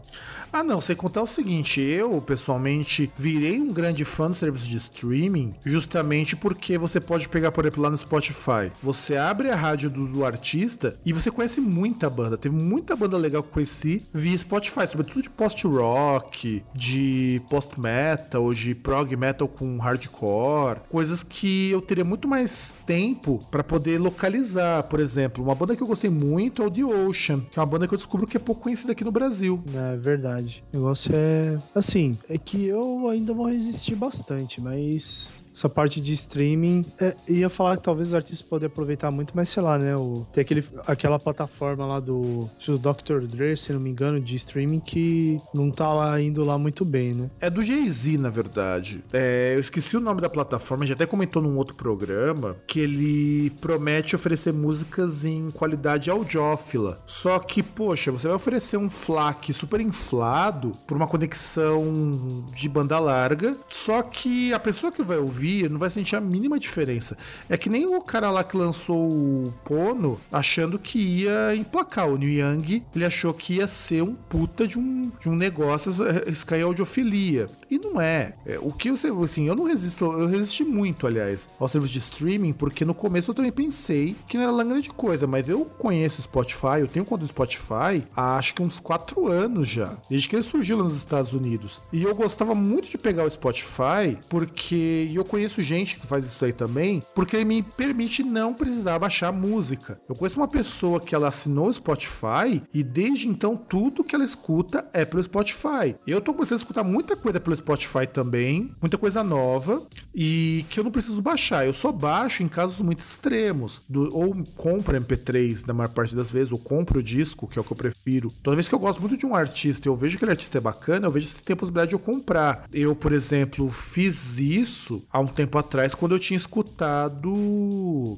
Ah, 0.51 0.63
não, 0.63 0.81
sem 0.81 0.95
contar 0.95 1.21
o 1.21 1.27
seguinte, 1.27 1.79
eu 1.79 2.21
pessoalmente 2.21 3.09
virei 3.17 3.59
um 3.59 3.71
grande 3.71 4.03
fã 4.03 4.27
do 4.27 4.33
serviço 4.33 4.67
de 4.67 4.77
streaming 4.77 5.55
justamente 5.65 6.35
porque 6.35 6.77
você 6.77 6.99
pode 6.99 7.29
pegar, 7.29 7.51
por 7.51 7.65
exemplo, 7.65 7.83
lá 7.83 7.89
no 7.89 7.97
Spotify. 7.97 8.71
Você 8.83 9.15
abre 9.15 9.49
a 9.49 9.55
rádio 9.55 9.89
do, 9.89 10.07
do 10.07 10.25
artista 10.25 10.97
e 11.05 11.13
você 11.13 11.31
conhece 11.31 11.61
muita 11.61 12.09
banda. 12.09 12.37
Teve 12.37 12.55
muita 12.55 12.95
banda 12.95 13.17
legal 13.17 13.41
que 13.41 13.49
eu 13.49 13.53
conheci 13.53 14.05
via 14.13 14.37
Spotify, 14.37 14.87
sobretudo 14.87 15.21
de 15.21 15.29
post-rock, 15.29 16.63
de 16.75 17.41
post-metal, 17.49 18.53
de 18.53 18.75
prog 18.75 19.15
metal 19.15 19.47
com 19.47 19.77
hardcore, 19.91 20.79
coisas 20.89 21.23
que 21.23 21.69
eu 21.69 21.81
teria 21.81 22.03
muito 22.03 22.27
mais 22.27 22.73
tempo 22.85 23.39
para 23.51 23.63
poder 23.63 23.99
localizar. 23.99 24.83
Por 24.83 24.99
exemplo, 24.99 25.43
uma 25.43 25.55
banda 25.55 25.75
que 25.75 25.83
eu 25.83 25.87
gostei 25.87 26.09
muito 26.09 26.63
é 26.63 26.65
o 26.65 26.71
The 26.71 26.83
Ocean, 26.83 27.41
que 27.51 27.59
é 27.59 27.61
uma 27.61 27.65
banda 27.65 27.87
que 27.87 27.93
eu 27.93 27.97
descubro 27.97 28.25
que 28.25 28.37
é 28.37 28.39
pouco 28.39 28.61
conhecida 28.61 28.93
aqui 28.93 29.03
no 29.03 29.11
Brasil. 29.11 29.61
É 29.73 29.97
verdade. 29.97 30.63
O 30.73 30.77
negócio 30.77 31.11
é. 31.13 31.59
Assim, 31.75 32.17
é 32.29 32.37
que 32.37 32.65
eu 32.65 33.07
ainda 33.09 33.33
vou 33.33 33.47
resistir 33.47 33.95
bastante, 33.95 34.61
mas 34.61 35.43
essa 35.53 35.69
parte 35.69 35.99
de 36.01 36.13
streaming. 36.13 36.85
É, 36.99 37.15
ia 37.27 37.49
falar 37.49 37.77
que 37.77 37.83
talvez 37.83 38.09
os 38.09 38.13
artistas 38.13 38.41
podem 38.41 38.67
aproveitar 38.67 39.11
muito, 39.11 39.33
mas 39.35 39.49
sei 39.49 39.61
lá, 39.61 39.77
né? 39.77 39.95
O, 39.95 40.25
tem 40.31 40.41
aquele, 40.41 40.63
aquela 40.85 41.19
plataforma 41.19 41.85
lá 41.85 41.99
do, 41.99 42.49
do 42.65 42.77
Dr. 42.77 43.25
Dre, 43.27 43.55
se 43.57 43.73
não 43.73 43.79
me 43.79 43.89
engano, 43.89 44.19
de 44.19 44.35
streaming 44.35 44.79
que 44.79 45.39
não 45.53 45.69
tá 45.69 45.91
lá 45.91 46.19
indo 46.21 46.43
lá 46.43 46.57
muito 46.57 46.85
bem, 46.85 47.13
né? 47.13 47.29
É 47.39 47.49
do 47.49 47.63
Jay-Z, 47.63 48.17
na 48.17 48.29
verdade. 48.29 49.03
É, 49.11 49.53
eu 49.55 49.59
esqueci 49.59 49.97
o 49.97 49.99
nome 49.99 50.21
da 50.21 50.29
plataforma, 50.29 50.85
já 50.85 50.93
até 50.93 51.05
comentou 51.05 51.41
num 51.41 51.57
outro 51.57 51.75
programa, 51.75 52.55
que 52.65 52.79
ele 52.79 53.49
promete 53.61 54.15
oferecer 54.15 54.53
músicas 54.53 55.25
em 55.25 55.49
qualidade 55.51 56.09
audiófila. 56.09 57.01
Só 57.05 57.37
que, 57.39 57.61
poxa, 57.61 58.11
você 58.11 58.27
vai 58.27 58.35
oferecer 58.35 58.77
um 58.77 58.89
FLAC 58.89 59.53
super 59.53 59.81
inflado 59.81 60.71
por 60.87 60.95
uma 60.95 61.07
conexão 61.07 62.45
de 62.55 62.69
banda 62.69 62.99
larga, 62.99 63.55
só 63.69 64.01
que 64.01 64.53
a 64.53 64.59
pessoa 64.59 64.91
que 64.91 65.01
vai 65.01 65.17
ouvir 65.17 65.40
ouvir, 65.41 65.69
não 65.69 65.79
vai 65.79 65.89
sentir 65.89 66.15
a 66.15 66.21
mínima 66.21 66.59
diferença. 66.59 67.17
É 67.49 67.57
que 67.57 67.69
nem 67.69 67.85
o 67.85 68.01
cara 68.01 68.29
lá 68.29 68.43
que 68.43 68.55
lançou 68.55 69.09
o 69.09 69.53
Pono 69.65 70.19
achando 70.31 70.77
que 70.77 70.99
ia 70.99 71.55
emplacar. 71.55 72.07
O 72.07 72.17
New 72.17 72.29
Young, 72.29 72.83
ele 72.95 73.05
achou 73.05 73.33
que 73.33 73.55
ia 73.55 73.67
ser 73.67 74.03
um 74.03 74.13
puta 74.13 74.67
de 74.67 74.77
um, 74.77 75.11
de 75.19 75.27
um 75.27 75.35
negócio, 75.35 75.91
riscar 76.27 76.59
em 76.59 76.63
audiofilia. 76.63 77.47
E 77.69 77.79
não 77.79 77.99
é. 77.99 78.33
é. 78.45 78.59
O 78.59 78.71
que 78.71 78.91
você, 78.91 79.07
assim, 79.07 79.47
eu 79.47 79.55
não 79.55 79.63
resisto, 79.63 80.05
eu 80.05 80.27
resisti 80.27 80.63
muito, 80.63 81.07
aliás, 81.07 81.47
ao 81.59 81.67
serviço 81.67 81.93
de 81.93 81.99
streaming, 81.99 82.53
porque 82.53 82.85
no 82.85 82.93
começo 82.93 83.31
eu 83.31 83.35
também 83.35 83.51
pensei 83.51 84.15
que 84.27 84.37
não 84.37 84.43
era 84.43 84.51
lá 84.51 84.63
grande 84.63 84.89
coisa, 84.89 85.25
mas 85.25 85.49
eu 85.49 85.65
conheço 85.65 86.19
o 86.19 86.23
Spotify, 86.23 86.79
eu 86.79 86.87
tenho 86.87 87.05
conta 87.05 87.23
do 87.23 87.29
Spotify 87.29 88.03
há 88.15 88.35
acho 88.35 88.53
que 88.53 88.61
uns 88.61 88.79
4 88.79 89.27
anos 89.27 89.67
já, 89.67 89.97
desde 90.09 90.27
que 90.27 90.35
ele 90.35 90.43
surgiu 90.43 90.77
lá 90.77 90.83
nos 90.83 90.97
Estados 90.97 91.33
Unidos. 91.33 91.81
E 91.91 92.03
eu 92.03 92.13
gostava 92.13 92.53
muito 92.53 92.89
de 92.89 92.97
pegar 92.97 93.23
o 93.23 93.29
Spotify, 93.29 94.17
porque 94.29 95.09
eu 95.13 95.23
conheço 95.31 95.61
gente 95.61 95.95
que 95.95 96.05
faz 96.05 96.25
isso 96.25 96.43
aí 96.43 96.51
também, 96.51 97.01
porque 97.15 97.37
ele 97.37 97.45
me 97.45 97.63
permite 97.63 98.21
não 98.21 98.53
precisar 98.53 98.99
baixar 98.99 99.31
música. 99.31 99.99
Eu 100.09 100.15
conheço 100.15 100.37
uma 100.37 100.47
pessoa 100.47 100.99
que 100.99 101.15
ela 101.15 101.29
assinou 101.29 101.69
o 101.69 101.73
Spotify 101.73 102.61
e 102.73 102.83
desde 102.83 103.29
então 103.29 103.55
tudo 103.55 104.03
que 104.03 104.13
ela 104.13 104.25
escuta 104.25 104.85
é 104.91 105.05
pelo 105.05 105.23
Spotify. 105.23 105.95
Eu 106.05 106.19
tô 106.19 106.33
começando 106.33 106.59
a 106.59 106.61
escutar 106.61 106.83
muita 106.83 107.15
coisa 107.15 107.39
pelo 107.39 107.55
Spotify 107.55 108.05
também, 108.05 108.75
muita 108.81 108.97
coisa 108.97 109.23
nova 109.23 109.87
e 110.13 110.65
que 110.69 110.79
eu 110.79 110.83
não 110.83 110.91
preciso 110.91 111.21
baixar. 111.21 111.65
Eu 111.65 111.73
só 111.73 111.93
baixo 111.93 112.43
em 112.43 112.49
casos 112.49 112.81
muito 112.81 112.99
extremos, 112.99 113.81
do, 113.87 114.13
ou 114.13 114.35
compro 114.57 114.99
MP3 114.99 115.65
na 115.65 115.73
maior 115.73 115.89
parte 115.89 116.13
das 116.13 116.29
vezes, 116.29 116.51
ou 116.51 116.59
compro 116.59 116.99
o 116.99 117.03
disco, 117.03 117.47
que 117.47 117.57
é 117.57 117.61
o 117.61 117.63
que 117.63 117.71
eu 117.71 117.77
prefiro. 117.77 118.29
Toda 118.43 118.57
vez 118.57 118.67
que 118.67 118.75
eu 118.75 118.79
gosto 118.79 118.99
muito 118.99 119.15
de 119.15 119.25
um 119.25 119.33
artista 119.33 119.87
eu 119.87 119.95
vejo 119.95 120.17
que 120.17 120.17
aquele 120.17 120.31
artista 120.31 120.57
é 120.57 120.61
bacana, 120.61 121.07
eu 121.07 121.11
vejo 121.11 121.27
se 121.27 121.41
tem 121.41 121.55
possibilidade 121.55 121.89
de 121.89 121.95
eu 121.95 121.99
comprar. 121.99 122.65
Eu, 122.73 122.93
por 122.93 123.13
exemplo, 123.13 123.69
fiz 123.69 124.37
isso 124.37 125.03
há 125.09 125.20
um 125.21 125.27
tempo 125.27 125.57
atrás 125.57 125.93
quando 125.93 126.13
eu 126.13 126.19
tinha 126.19 126.37
escutado 126.37 127.31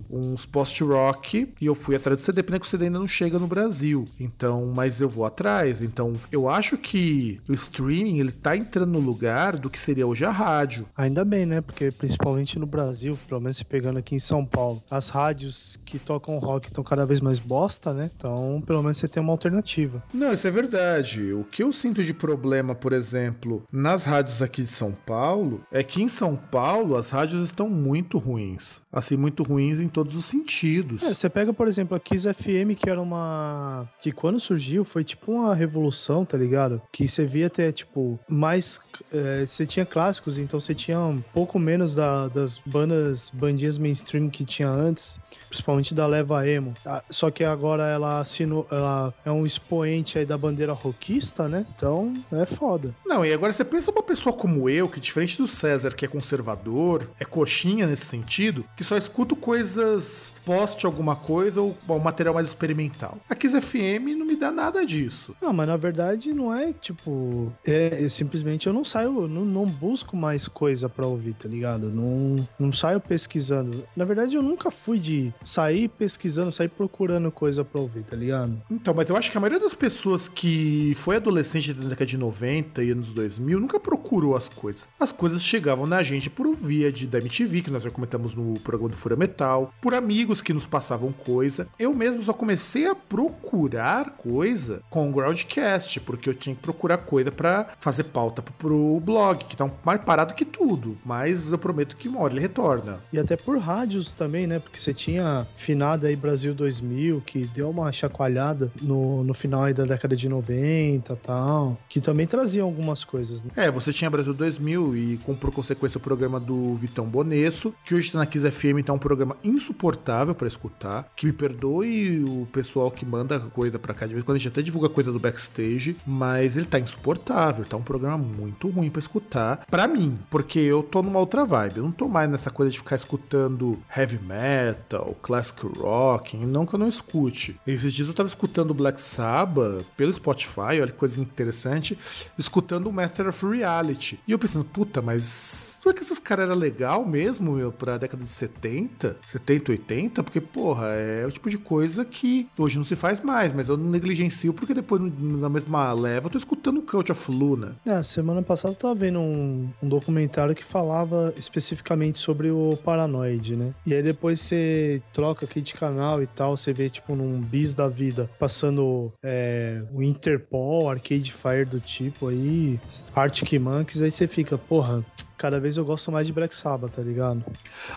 uns 0.09 0.45
post-rock 0.45 1.53
e 1.59 1.65
eu 1.65 1.75
fui 1.75 1.95
atrás 1.95 2.19
do 2.19 2.25
CD, 2.25 2.43
pena 2.43 2.59
que 2.59 2.65
o 2.65 2.69
CD 2.69 2.85
ainda 2.85 2.99
não 2.99 3.07
chega 3.07 3.37
no 3.37 3.47
Brasil. 3.47 4.05
Então, 4.19 4.71
mas 4.73 5.01
eu 5.01 5.09
vou 5.09 5.25
atrás. 5.25 5.81
Então, 5.81 6.13
eu 6.31 6.49
acho 6.49 6.77
que 6.77 7.39
o 7.47 7.53
streaming 7.53 8.19
ele 8.19 8.31
tá 8.31 8.55
entrando 8.55 8.91
no 8.91 8.99
lugar 8.99 9.57
do 9.57 9.69
que 9.69 9.79
seria 9.79 10.07
hoje 10.07 10.25
a 10.25 10.31
rádio. 10.31 10.87
Ainda 10.95 11.23
bem, 11.23 11.45
né? 11.45 11.61
Porque 11.61 11.91
principalmente 11.91 12.59
no 12.59 12.65
Brasil, 12.65 13.17
pelo 13.27 13.41
menos 13.41 13.57
se 13.57 13.65
pegando 13.65 13.99
aqui 13.99 14.15
em 14.15 14.19
São 14.19 14.45
Paulo, 14.45 14.81
as 14.89 15.09
rádios 15.09 15.79
que 15.85 15.99
tocam 15.99 16.37
rock 16.39 16.67
estão 16.67 16.83
cada 16.83 17.05
vez 17.05 17.21
mais 17.21 17.39
bosta, 17.39 17.93
né? 17.93 18.09
Então, 18.15 18.61
pelo 18.65 18.81
menos 18.81 18.97
você 18.97 19.07
tem 19.07 19.21
uma 19.21 19.33
alternativa. 19.33 20.03
Não, 20.13 20.33
isso 20.33 20.47
é 20.47 20.51
verdade. 20.51 21.33
O 21.33 21.43
que 21.43 21.63
eu 21.63 21.71
sinto 21.71 22.03
de 22.03 22.13
problema, 22.13 22.75
por 22.75 22.93
exemplo, 22.93 23.63
nas 23.71 24.03
rádios 24.03 24.41
aqui 24.41 24.63
de 24.63 24.71
São 24.71 24.91
Paulo, 24.91 25.63
é 25.71 25.83
que 25.83 26.01
em 26.01 26.07
São 26.07 26.35
Paulo 26.35 26.92
as 26.95 27.09
rádios 27.09 27.43
estão 27.43 27.69
muito 27.69 28.17
ruins. 28.17 28.81
Assim, 28.91 29.17
muito 29.17 29.43
ruins 29.43 29.79
em 29.79 29.87
todos 29.87 30.15
os 30.15 30.25
sentidos. 30.25 31.01
É, 31.03 31.13
você 31.13 31.29
pega, 31.29 31.51
por 31.53 31.67
exemplo, 31.67 31.95
a 31.95 31.99
Kiss 31.99 32.31
FM, 32.31 32.77
que 32.77 32.89
era 32.89 33.01
uma. 33.01 33.89
que 34.01 34.11
quando 34.11 34.39
surgiu 34.39 34.83
foi 34.85 35.03
tipo 35.03 35.31
uma 35.31 35.55
revolução, 35.55 36.23
tá 36.23 36.37
ligado? 36.37 36.81
Que 36.91 37.07
você 37.07 37.25
via 37.25 37.47
até, 37.47 37.71
tipo, 37.71 38.19
mais. 38.27 38.79
É, 39.11 39.45
você 39.45 39.65
tinha 39.65 39.85
clássicos, 39.85 40.37
então 40.37 40.59
você 40.59 40.75
tinha 40.75 40.99
um 40.99 41.21
pouco 41.33 41.57
menos 41.57 41.95
da, 41.95 42.27
das 42.27 42.59
bandas, 42.59 43.31
bandinhas 43.33 43.77
mainstream 43.77 44.29
que 44.29 44.45
tinha 44.45 44.69
antes, 44.69 45.19
principalmente 45.49 45.93
da 45.93 46.05
Leva 46.05 46.47
Emo. 46.47 46.73
Ah, 46.85 47.03
Só 47.09 47.31
que 47.31 47.43
agora 47.43 47.83
ela 47.83 48.19
assinou. 48.19 48.67
Ela 48.71 49.13
é 49.25 49.31
um 49.31 49.45
expoente 49.45 50.19
aí 50.19 50.25
da 50.25 50.37
bandeira 50.37 50.73
rockista, 50.73 51.47
né? 51.47 51.65
Então 51.75 52.13
é 52.31 52.45
foda. 52.45 52.95
Não, 53.05 53.25
e 53.25 53.33
agora 53.33 53.51
você 53.53 53.63
pensa 53.65 53.91
uma 53.91 54.03
pessoa 54.03 54.33
como 54.33 54.69
eu, 54.69 54.87
que 54.87 54.99
diferente 54.99 55.37
do 55.37 55.47
César, 55.47 55.91
que 55.91 56.05
é 56.05 56.07
conservador, 56.07 56.82
é 57.19 57.25
coxinha 57.25 57.87
nesse 57.87 58.05
sentido, 58.05 58.65
que 58.75 58.83
só 58.83 58.97
escuto 58.97 59.35
coisas 59.35 60.33
poste 60.45 60.85
alguma 60.85 61.15
coisa 61.15 61.61
ou 61.61 61.75
um 61.89 61.99
material 61.99 62.35
mais 62.35 62.47
experimental. 62.47 63.17
A 63.29 63.35
Kiss 63.35 63.59
FM 63.59 64.15
não 64.17 64.25
me 64.25 64.35
dá 64.35 64.51
nada 64.51 64.85
disso. 64.85 65.35
Não, 65.41 65.53
mas 65.53 65.67
na 65.67 65.77
verdade 65.77 66.33
não 66.33 66.53
é 66.53 66.73
tipo. 66.73 67.51
É, 67.65 68.03
é 68.03 68.09
simplesmente 68.09 68.67
eu 68.67 68.73
não 68.73 68.83
saio, 68.83 69.27
não, 69.27 69.45
não 69.45 69.65
busco 69.65 70.15
mais 70.15 70.47
coisa 70.47 70.89
pra 70.89 71.05
ouvir, 71.05 71.33
tá 71.33 71.47
ligado? 71.47 71.89
Não, 71.89 72.47
não 72.59 72.71
saio 72.71 72.99
pesquisando. 72.99 73.83
Na 73.95 74.05
verdade, 74.05 74.35
eu 74.35 74.41
nunca 74.41 74.69
fui 74.69 74.99
de 74.99 75.33
sair 75.43 75.87
pesquisando, 75.87 76.51
sair 76.51 76.69
procurando 76.69 77.31
coisa 77.31 77.63
pra 77.63 77.81
ouvir, 77.81 78.03
tá 78.03 78.15
ligado? 78.15 78.61
Então, 78.69 78.93
mas 78.93 79.09
eu 79.09 79.15
acho 79.15 79.31
que 79.31 79.37
a 79.37 79.41
maioria 79.41 79.59
das 79.59 79.73
pessoas 79.73 80.27
que 80.27 80.93
foi 80.95 81.15
adolescente 81.15 81.73
da 81.73 81.87
década 81.89 82.05
de 82.05 82.17
90 82.17 82.83
e 82.83 82.91
anos 82.91 83.11
2000 83.11 83.59
nunca 83.59 83.79
procurou 83.79 84.35
as 84.35 84.49
coisas. 84.49 84.87
As 84.99 85.11
coisas 85.11 85.43
chegavam 85.43 85.85
na 85.85 86.03
gente 86.03 86.29
por 86.29 86.47
via 86.73 86.91
de, 86.91 87.05
da 87.05 87.19
MTV, 87.19 87.61
que 87.61 87.69
nós 87.69 87.83
já 87.83 87.91
comentamos 87.91 88.33
no 88.33 88.59
programa 88.59 88.89
do 88.89 88.97
Fura 88.97 89.15
Metal, 89.15 89.71
por 89.79 89.93
amigos 89.93 90.41
que 90.41 90.51
nos 90.53 90.65
passavam 90.65 91.11
coisa. 91.11 91.67
Eu 91.77 91.93
mesmo 91.93 92.23
só 92.23 92.33
comecei 92.33 92.87
a 92.87 92.95
procurar 92.95 94.09
coisa 94.17 94.81
com 94.89 95.07
o 95.07 95.13
Groundcast, 95.13 95.99
porque 95.99 96.27
eu 96.27 96.33
tinha 96.33 96.55
que 96.55 96.61
procurar 96.63 96.97
coisa 96.97 97.31
pra 97.31 97.67
fazer 97.79 98.05
pauta 98.05 98.41
pro- 98.41 98.99
blog, 98.99 99.45
que 99.45 99.55
tá 99.55 99.69
mais 99.85 100.01
parado 100.01 100.33
que 100.33 100.43
tudo. 100.45 100.97
Mas 101.05 101.51
eu 101.51 101.57
prometo 101.59 101.95
que 101.95 102.07
uma 102.09 102.21
hora 102.21 102.33
ele 102.33 102.41
retorna. 102.41 103.01
E 103.13 103.19
até 103.19 103.35
por 103.37 103.59
rádios 103.59 104.15
também, 104.15 104.47
né? 104.47 104.57
Porque 104.57 104.79
você 104.79 104.93
tinha 104.95 105.47
finada 105.55 106.07
aí 106.07 106.15
Brasil 106.15 106.55
2000, 106.55 107.21
que 107.21 107.45
deu 107.45 107.69
uma 107.69 107.91
chacoalhada 107.91 108.71
no, 108.81 109.23
no 109.23 109.33
final 109.35 109.65
aí 109.65 109.73
da 109.75 109.85
década 109.85 110.15
de 110.15 110.27
90 110.27 111.13
e 111.13 111.15
tal, 111.17 111.77
que 111.87 112.01
também 112.01 112.25
traziam 112.25 112.65
algumas 112.65 113.03
coisas, 113.03 113.43
né? 113.43 113.51
É, 113.55 113.69
você 113.69 113.93
tinha 113.93 114.09
Brasil 114.09 114.33
2000 114.33 114.97
e 114.97 115.17
com 115.17 115.35
por 115.35 115.51
consequência 115.51 115.99
o 115.99 116.01
programa 116.01 116.39
do 116.39 116.52
Vitão 116.79 117.05
Bonesso, 117.05 117.73
que 117.85 117.95
hoje 117.95 118.11
tá 118.11 118.19
na 118.19 118.25
Kiss 118.25 118.49
FM, 118.49 118.87
é 118.87 118.91
um 118.91 118.97
programa 118.97 119.37
insuportável 119.43 120.35
pra 120.35 120.47
escutar. 120.47 121.07
Que 121.15 121.25
me 121.25 121.33
perdoe 121.33 122.23
o 122.23 122.47
pessoal 122.51 122.91
que 122.91 123.05
manda 123.05 123.39
coisa 123.39 123.79
pra 123.79 123.93
cá, 123.93 124.05
de 124.05 124.13
vez 124.13 124.23
em 124.23 124.25
quando 124.25 124.35
a 124.35 124.39
gente 124.39 124.47
até 124.49 124.61
divulga 124.61 124.89
coisa 124.89 125.11
do 125.11 125.19
backstage, 125.19 125.95
mas 126.05 126.55
ele 126.55 126.65
tá 126.65 126.79
insuportável, 126.79 127.65
tá 127.65 127.77
um 127.77 127.81
programa 127.81 128.17
muito 128.17 128.69
ruim 128.69 128.89
pra 128.89 128.99
escutar. 128.99 129.65
Pra 129.69 129.87
mim, 129.87 130.17
porque 130.29 130.59
eu 130.59 130.83
tô 130.83 131.01
numa 131.01 131.19
outra 131.19 131.45
vibe, 131.45 131.77
eu 131.77 131.83
não 131.83 131.91
tô 131.91 132.07
mais 132.07 132.29
nessa 132.29 132.49
coisa 132.49 132.71
de 132.71 132.77
ficar 132.77 132.95
escutando 132.95 133.79
heavy 133.95 134.19
metal, 134.19 135.15
classic 135.21 135.65
rock, 135.77 136.37
não 136.37 136.65
que 136.65 136.75
eu 136.75 136.79
não 136.79 136.87
escute. 136.87 137.59
Esses 137.65 137.93
dias 137.93 138.07
eu 138.07 138.13
tava 138.13 138.27
escutando 138.27 138.73
Black 138.73 139.01
Sabbath 139.01 139.85
pelo 139.95 140.13
Spotify, 140.13 140.79
olha 140.81 140.87
que 140.87 140.93
coisa 140.93 141.19
interessante, 141.19 141.97
escutando 142.37 142.87
o 142.87 142.93
Master 142.93 143.29
of 143.29 143.45
Reality. 143.45 144.19
E 144.27 144.31
eu 144.31 144.39
pensando, 144.39 144.65
puta, 144.65 145.01
mas 145.01 145.79
será 145.81 145.93
que 145.93 146.01
esses 146.01 146.19
caras 146.19 146.42
eram 146.43 146.55
legal 146.55 147.05
mesmo, 147.05 147.53
meu, 147.53 147.71
pra 147.71 147.97
década 147.97 148.23
de 148.23 148.29
70, 148.29 149.17
70, 149.25 149.71
80? 149.71 150.23
Porque, 150.23 150.41
porra, 150.41 150.87
é 150.87 151.25
o 151.25 151.31
tipo 151.31 151.49
de 151.49 151.57
coisa 151.57 152.05
que 152.05 152.47
hoje 152.57 152.77
não 152.77 152.83
se 152.83 152.95
faz 152.95 153.21
mais, 153.21 153.51
mas 153.51 153.69
eu 153.69 153.77
não 153.77 153.89
negligencio 153.89 154.53
porque 154.53 154.73
depois, 154.73 155.01
na 155.19 155.49
mesma 155.49 155.91
leva, 155.93 156.27
eu 156.27 156.31
tô 156.31 156.37
escutando 156.37 156.77
o 156.77 156.81
Cult 156.81 157.11
of 157.11 157.31
Luna. 157.31 157.75
É, 157.85 158.01
semana 158.03 158.41
passada 158.41 158.73
eu 158.73 158.77
tava 158.77 158.95
vendo 158.95 159.19
um, 159.19 159.69
um 159.81 159.89
documentário 159.89 160.55
que 160.55 160.63
falava 160.63 161.33
especificamente 161.37 162.19
sobre 162.19 162.49
o 162.51 162.77
Paranoid, 162.83 163.55
né? 163.55 163.73
E 163.85 163.93
aí 163.93 164.01
depois 164.01 164.39
você 164.39 165.01
troca 165.11 165.45
aqui 165.45 165.61
de 165.61 165.73
canal 165.73 166.21
e 166.21 166.27
tal, 166.27 166.55
você 166.57 166.73
vê 166.73 166.89
tipo 166.89 167.15
num 167.15 167.41
bis 167.41 167.73
da 167.73 167.87
vida 167.87 168.29
passando 168.39 169.11
é, 169.23 169.81
o 169.93 170.01
Interpol, 170.01 170.89
Arcade 170.89 171.31
Fire 171.31 171.65
do 171.65 171.79
tipo 171.79 172.27
aí, 172.27 172.79
Arctic 173.15 173.59
Monkeys, 173.59 174.01
aí 174.01 174.11
você 174.11 174.27
fica, 174.27 174.57
porra, 174.57 175.03
cada 175.37 175.59
vez 175.59 175.77
eu 175.77 175.85
gosto 175.85 176.11
mais 176.11 176.27
de 176.27 176.32
Black 176.33 176.53
Sabbath, 176.55 176.95
tá 176.95 177.01
ligado? 177.01 177.43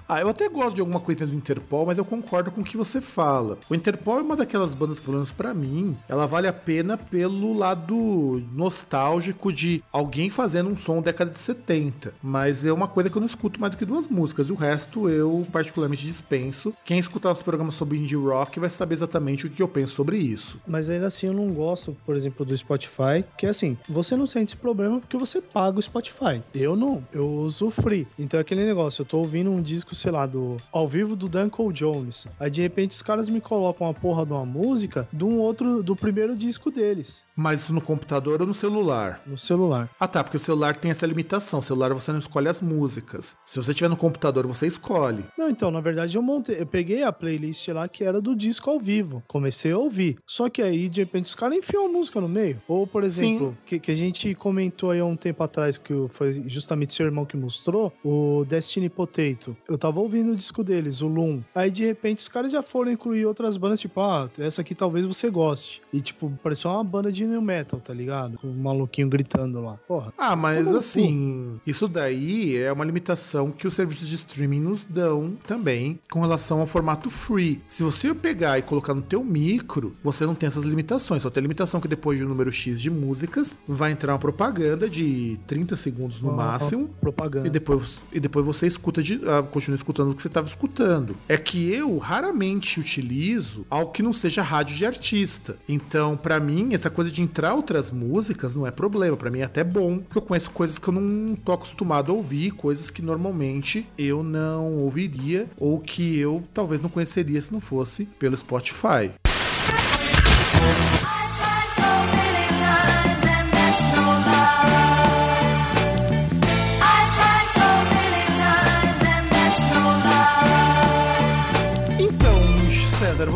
Ah, 0.08 0.20
eu 0.20 0.28
até 0.28 0.48
gosto 0.48 0.74
de 0.74 0.80
alguma 0.80 1.00
coisa 1.00 1.26
do 1.26 1.34
Interpol, 1.34 1.86
mas 1.86 1.98
eu 1.98 2.04
concordo 2.04 2.50
com 2.50 2.60
o 2.60 2.64
que 2.64 2.76
você 2.76 3.00
fala. 3.00 3.58
O 3.68 3.74
Interpol 3.74 4.18
é 4.18 4.22
uma 4.22 4.36
daquelas 4.36 4.74
bandas 4.74 5.00
pelo 5.00 5.14
menos 5.14 5.32
pra 5.32 5.54
mim, 5.54 5.96
ela 6.08 6.26
vale 6.26 6.48
a 6.48 6.52
pena 6.52 6.96
pelo 6.96 7.54
lado 7.54 8.42
nostálgico 8.52 9.52
de 9.52 9.82
alguém 9.92 10.30
fazendo 10.30 10.68
um 10.70 10.76
som 10.76 11.00
década 11.00 11.30
de 11.30 11.38
70. 11.38 12.14
Mas 12.22 12.64
é 12.64 12.72
uma 12.72 12.88
coisa 12.88 13.08
que 13.08 13.16
eu 13.16 13.20
não 13.20 13.26
escuto 13.26 13.60
mais 13.60 13.70
do 13.70 13.76
que 13.76 13.84
duas 13.84 14.08
músicas. 14.08 14.48
E 14.48 14.52
o 14.52 14.54
resto 14.54 15.08
eu 15.08 15.46
particularmente 15.52 16.06
dispenso. 16.06 16.74
Quem 16.84 16.98
escutar 16.98 17.32
os 17.32 17.42
programas 17.42 17.74
sobre 17.74 17.98
indie 17.98 18.16
rock 18.16 18.60
vai 18.60 18.70
saber 18.70 18.94
exatamente 18.94 19.46
o 19.46 19.50
que 19.50 19.62
eu 19.62 19.68
penso 19.68 19.94
sobre 19.94 20.18
isso. 20.18 20.60
Mas 20.66 20.90
ainda 20.90 21.06
assim 21.06 21.26
eu 21.26 21.32
não 21.32 21.52
gosto, 21.52 21.96
por 22.04 22.16
exemplo, 22.16 22.44
do 22.44 22.56
Spotify, 22.56 23.24
que 23.36 23.46
assim, 23.46 23.76
você 23.88 24.16
não 24.16 24.26
sente 24.26 24.50
esse 24.50 24.56
problema 24.56 25.00
porque 25.00 25.16
você 25.16 25.40
paga 25.40 25.78
o 25.78 25.82
Spotify. 25.82 26.42
Eu 26.54 26.76
não, 26.76 27.06
eu 27.12 27.26
uso 27.26 27.70
free. 27.70 28.06
Então 28.26 28.38
é 28.38 28.40
aquele 28.40 28.64
negócio, 28.64 29.02
eu 29.02 29.06
tô 29.06 29.18
ouvindo 29.18 29.52
um 29.52 29.62
disco, 29.62 29.94
sei 29.94 30.10
lá, 30.10 30.26
do 30.26 30.56
ao 30.72 30.88
vivo 30.88 31.14
do 31.14 31.28
Duncan 31.28 31.72
Jones. 31.72 32.26
Aí 32.40 32.50
de 32.50 32.60
repente 32.60 32.90
os 32.90 33.00
caras 33.00 33.28
me 33.28 33.40
colocam 33.40 33.88
a 33.88 33.94
porra 33.94 34.26
de 34.26 34.32
uma 34.32 34.44
música 34.44 35.08
de 35.12 35.22
um 35.22 35.38
outro, 35.38 35.80
do 35.80 35.94
primeiro 35.94 36.34
disco 36.34 36.68
deles, 36.68 37.24
Mas 37.36 37.60
isso 37.60 37.72
no 37.72 37.80
computador 37.80 38.40
ou 38.40 38.46
no 38.48 38.52
celular? 38.52 39.22
no 39.24 39.38
celular. 39.38 39.88
Ah 40.00 40.08
tá, 40.08 40.24
porque 40.24 40.38
o 40.38 40.40
celular 40.40 40.74
tem 40.74 40.90
essa 40.90 41.06
limitação. 41.06 41.60
O 41.60 41.62
celular 41.62 41.94
você 41.94 42.10
não 42.10 42.18
escolhe 42.18 42.48
as 42.48 42.60
músicas. 42.60 43.36
Se 43.46 43.62
você 43.62 43.72
tiver 43.72 43.88
no 43.88 43.96
computador, 43.96 44.44
você 44.44 44.66
escolhe. 44.66 45.24
Não, 45.38 45.48
então, 45.48 45.70
na 45.70 45.80
verdade 45.80 46.16
eu 46.16 46.22
montei, 46.22 46.60
eu 46.60 46.66
peguei 46.66 47.04
a 47.04 47.12
playlist 47.12 47.68
lá 47.68 47.86
que 47.86 48.02
era 48.02 48.20
do 48.20 48.34
disco 48.34 48.68
ao 48.70 48.80
vivo. 48.80 49.22
Comecei 49.28 49.70
a 49.70 49.78
ouvir. 49.78 50.18
Só 50.26 50.48
que 50.48 50.60
aí, 50.62 50.88
de 50.88 51.00
repente, 51.00 51.26
os 51.26 51.34
caras 51.36 51.56
enfiam 51.56 51.86
a 51.86 51.88
música 51.88 52.20
no 52.20 52.28
meio. 52.28 52.60
Ou, 52.66 52.88
por 52.88 53.04
exemplo, 53.04 53.56
que, 53.64 53.78
que 53.78 53.92
a 53.92 53.94
gente 53.94 54.34
comentou 54.34 54.90
aí 54.90 54.98
há 54.98 55.04
um 55.04 55.14
tempo 55.16 55.44
atrás, 55.44 55.78
que 55.78 55.94
foi 56.08 56.42
justamente 56.48 56.92
seu 56.92 57.06
irmão 57.06 57.24
que 57.24 57.36
mostrou, 57.36 57.92
o 58.02 58.15
Destiny 58.46 58.88
Potato. 58.88 59.56
Eu 59.68 59.78
tava 59.78 60.00
ouvindo 60.00 60.32
o 60.32 60.36
disco 60.36 60.62
deles, 60.62 61.00
o 61.00 61.08
Loom. 61.08 61.40
Aí, 61.54 61.70
de 61.70 61.84
repente, 61.84 62.18
os 62.18 62.28
caras 62.28 62.52
já 62.52 62.62
foram 62.62 62.90
incluir 62.90 63.26
outras 63.26 63.56
bandas, 63.56 63.80
tipo, 63.80 64.00
ah, 64.00 64.28
essa 64.38 64.60
aqui 64.60 64.74
talvez 64.74 65.06
você 65.06 65.30
goste. 65.30 65.82
E, 65.92 66.00
tipo, 66.00 66.30
parecia 66.42 66.70
uma 66.70 66.84
banda 66.84 67.10
de 67.10 67.26
new 67.26 67.40
metal, 67.40 67.80
tá 67.80 67.92
ligado? 67.92 68.38
Com 68.38 68.48
o 68.48 68.54
maluquinho 68.54 69.08
gritando 69.08 69.60
lá. 69.60 69.78
Porra. 69.88 70.12
Ah, 70.16 70.36
mas 70.36 70.66
no 70.66 70.78
assim, 70.78 71.60
isso 71.66 71.90
aí 71.96 72.56
é 72.56 72.72
uma 72.72 72.84
limitação 72.84 73.50
que 73.50 73.66
os 73.66 73.74
serviços 73.74 74.08
de 74.08 74.14
streaming 74.14 74.60
nos 74.60 74.84
dão 74.84 75.36
também 75.46 75.98
com 76.10 76.20
relação 76.20 76.60
ao 76.60 76.66
formato 76.66 77.10
free. 77.10 77.60
Se 77.68 77.82
você 77.82 78.14
pegar 78.14 78.58
e 78.58 78.62
colocar 78.62 78.94
no 78.94 79.02
teu 79.02 79.22
micro, 79.22 79.94
você 80.02 80.26
não 80.26 80.34
tem 80.34 80.46
essas 80.46 80.64
limitações. 80.64 81.22
Só 81.22 81.30
tem 81.30 81.40
a 81.40 81.42
limitação 81.42 81.80
que 81.80 81.88
depois 81.88 82.18
de 82.18 82.24
um 82.24 82.28
número 82.28 82.52
X 82.52 82.80
de 82.80 82.90
músicas, 82.90 83.56
vai 83.66 83.92
entrar 83.92 84.12
uma 84.12 84.18
propaganda 84.18 84.88
de 84.88 85.38
30 85.46 85.76
segundos 85.76 86.20
no 86.20 86.32
máximo. 86.32 86.88
propaganda. 87.00 87.46
E 87.46 87.50
depois, 87.50 88.02
e 88.12 88.20
depois 88.20 88.44
você 88.44 88.66
escuta 88.66 89.02
de, 89.02 89.20
ah, 89.26 89.42
continua 89.42 89.76
escutando 89.76 90.10
o 90.10 90.14
que 90.14 90.22
você 90.22 90.28
estava 90.28 90.46
escutando. 90.46 91.16
É 91.28 91.36
que 91.36 91.72
eu 91.72 91.98
raramente 91.98 92.80
utilizo 92.80 93.66
algo 93.70 93.92
que 93.92 94.02
não 94.02 94.12
seja 94.12 94.42
rádio 94.42 94.76
de 94.76 94.86
artista. 94.86 95.56
Então, 95.68 96.16
pra 96.16 96.40
mim, 96.40 96.74
essa 96.74 96.90
coisa 96.90 97.10
de 97.10 97.22
entrar 97.22 97.54
outras 97.54 97.90
músicas 97.90 98.54
não 98.54 98.66
é 98.66 98.70
problema. 98.70 99.16
Pra 99.16 99.30
mim 99.30 99.40
é 99.40 99.44
até 99.44 99.64
bom, 99.64 99.98
porque 99.98 100.18
eu 100.18 100.22
conheço 100.22 100.50
coisas 100.50 100.78
que 100.78 100.88
eu 100.88 100.94
não 100.94 101.34
tô 101.34 101.52
acostumado 101.52 102.12
a 102.12 102.14
ouvir, 102.14 102.52
coisas 102.52 102.90
que 102.90 103.02
normalmente 103.02 103.86
eu 103.98 104.22
não 104.22 104.76
ouviria 104.78 105.46
ou 105.58 105.80
que 105.80 106.18
eu 106.18 106.42
talvez 106.54 106.80
não 106.80 106.88
conheceria 106.88 107.40
se 107.40 107.52
não 107.52 107.60
fosse 107.60 108.06
pelo 108.18 108.36
Spotify. 108.36 109.10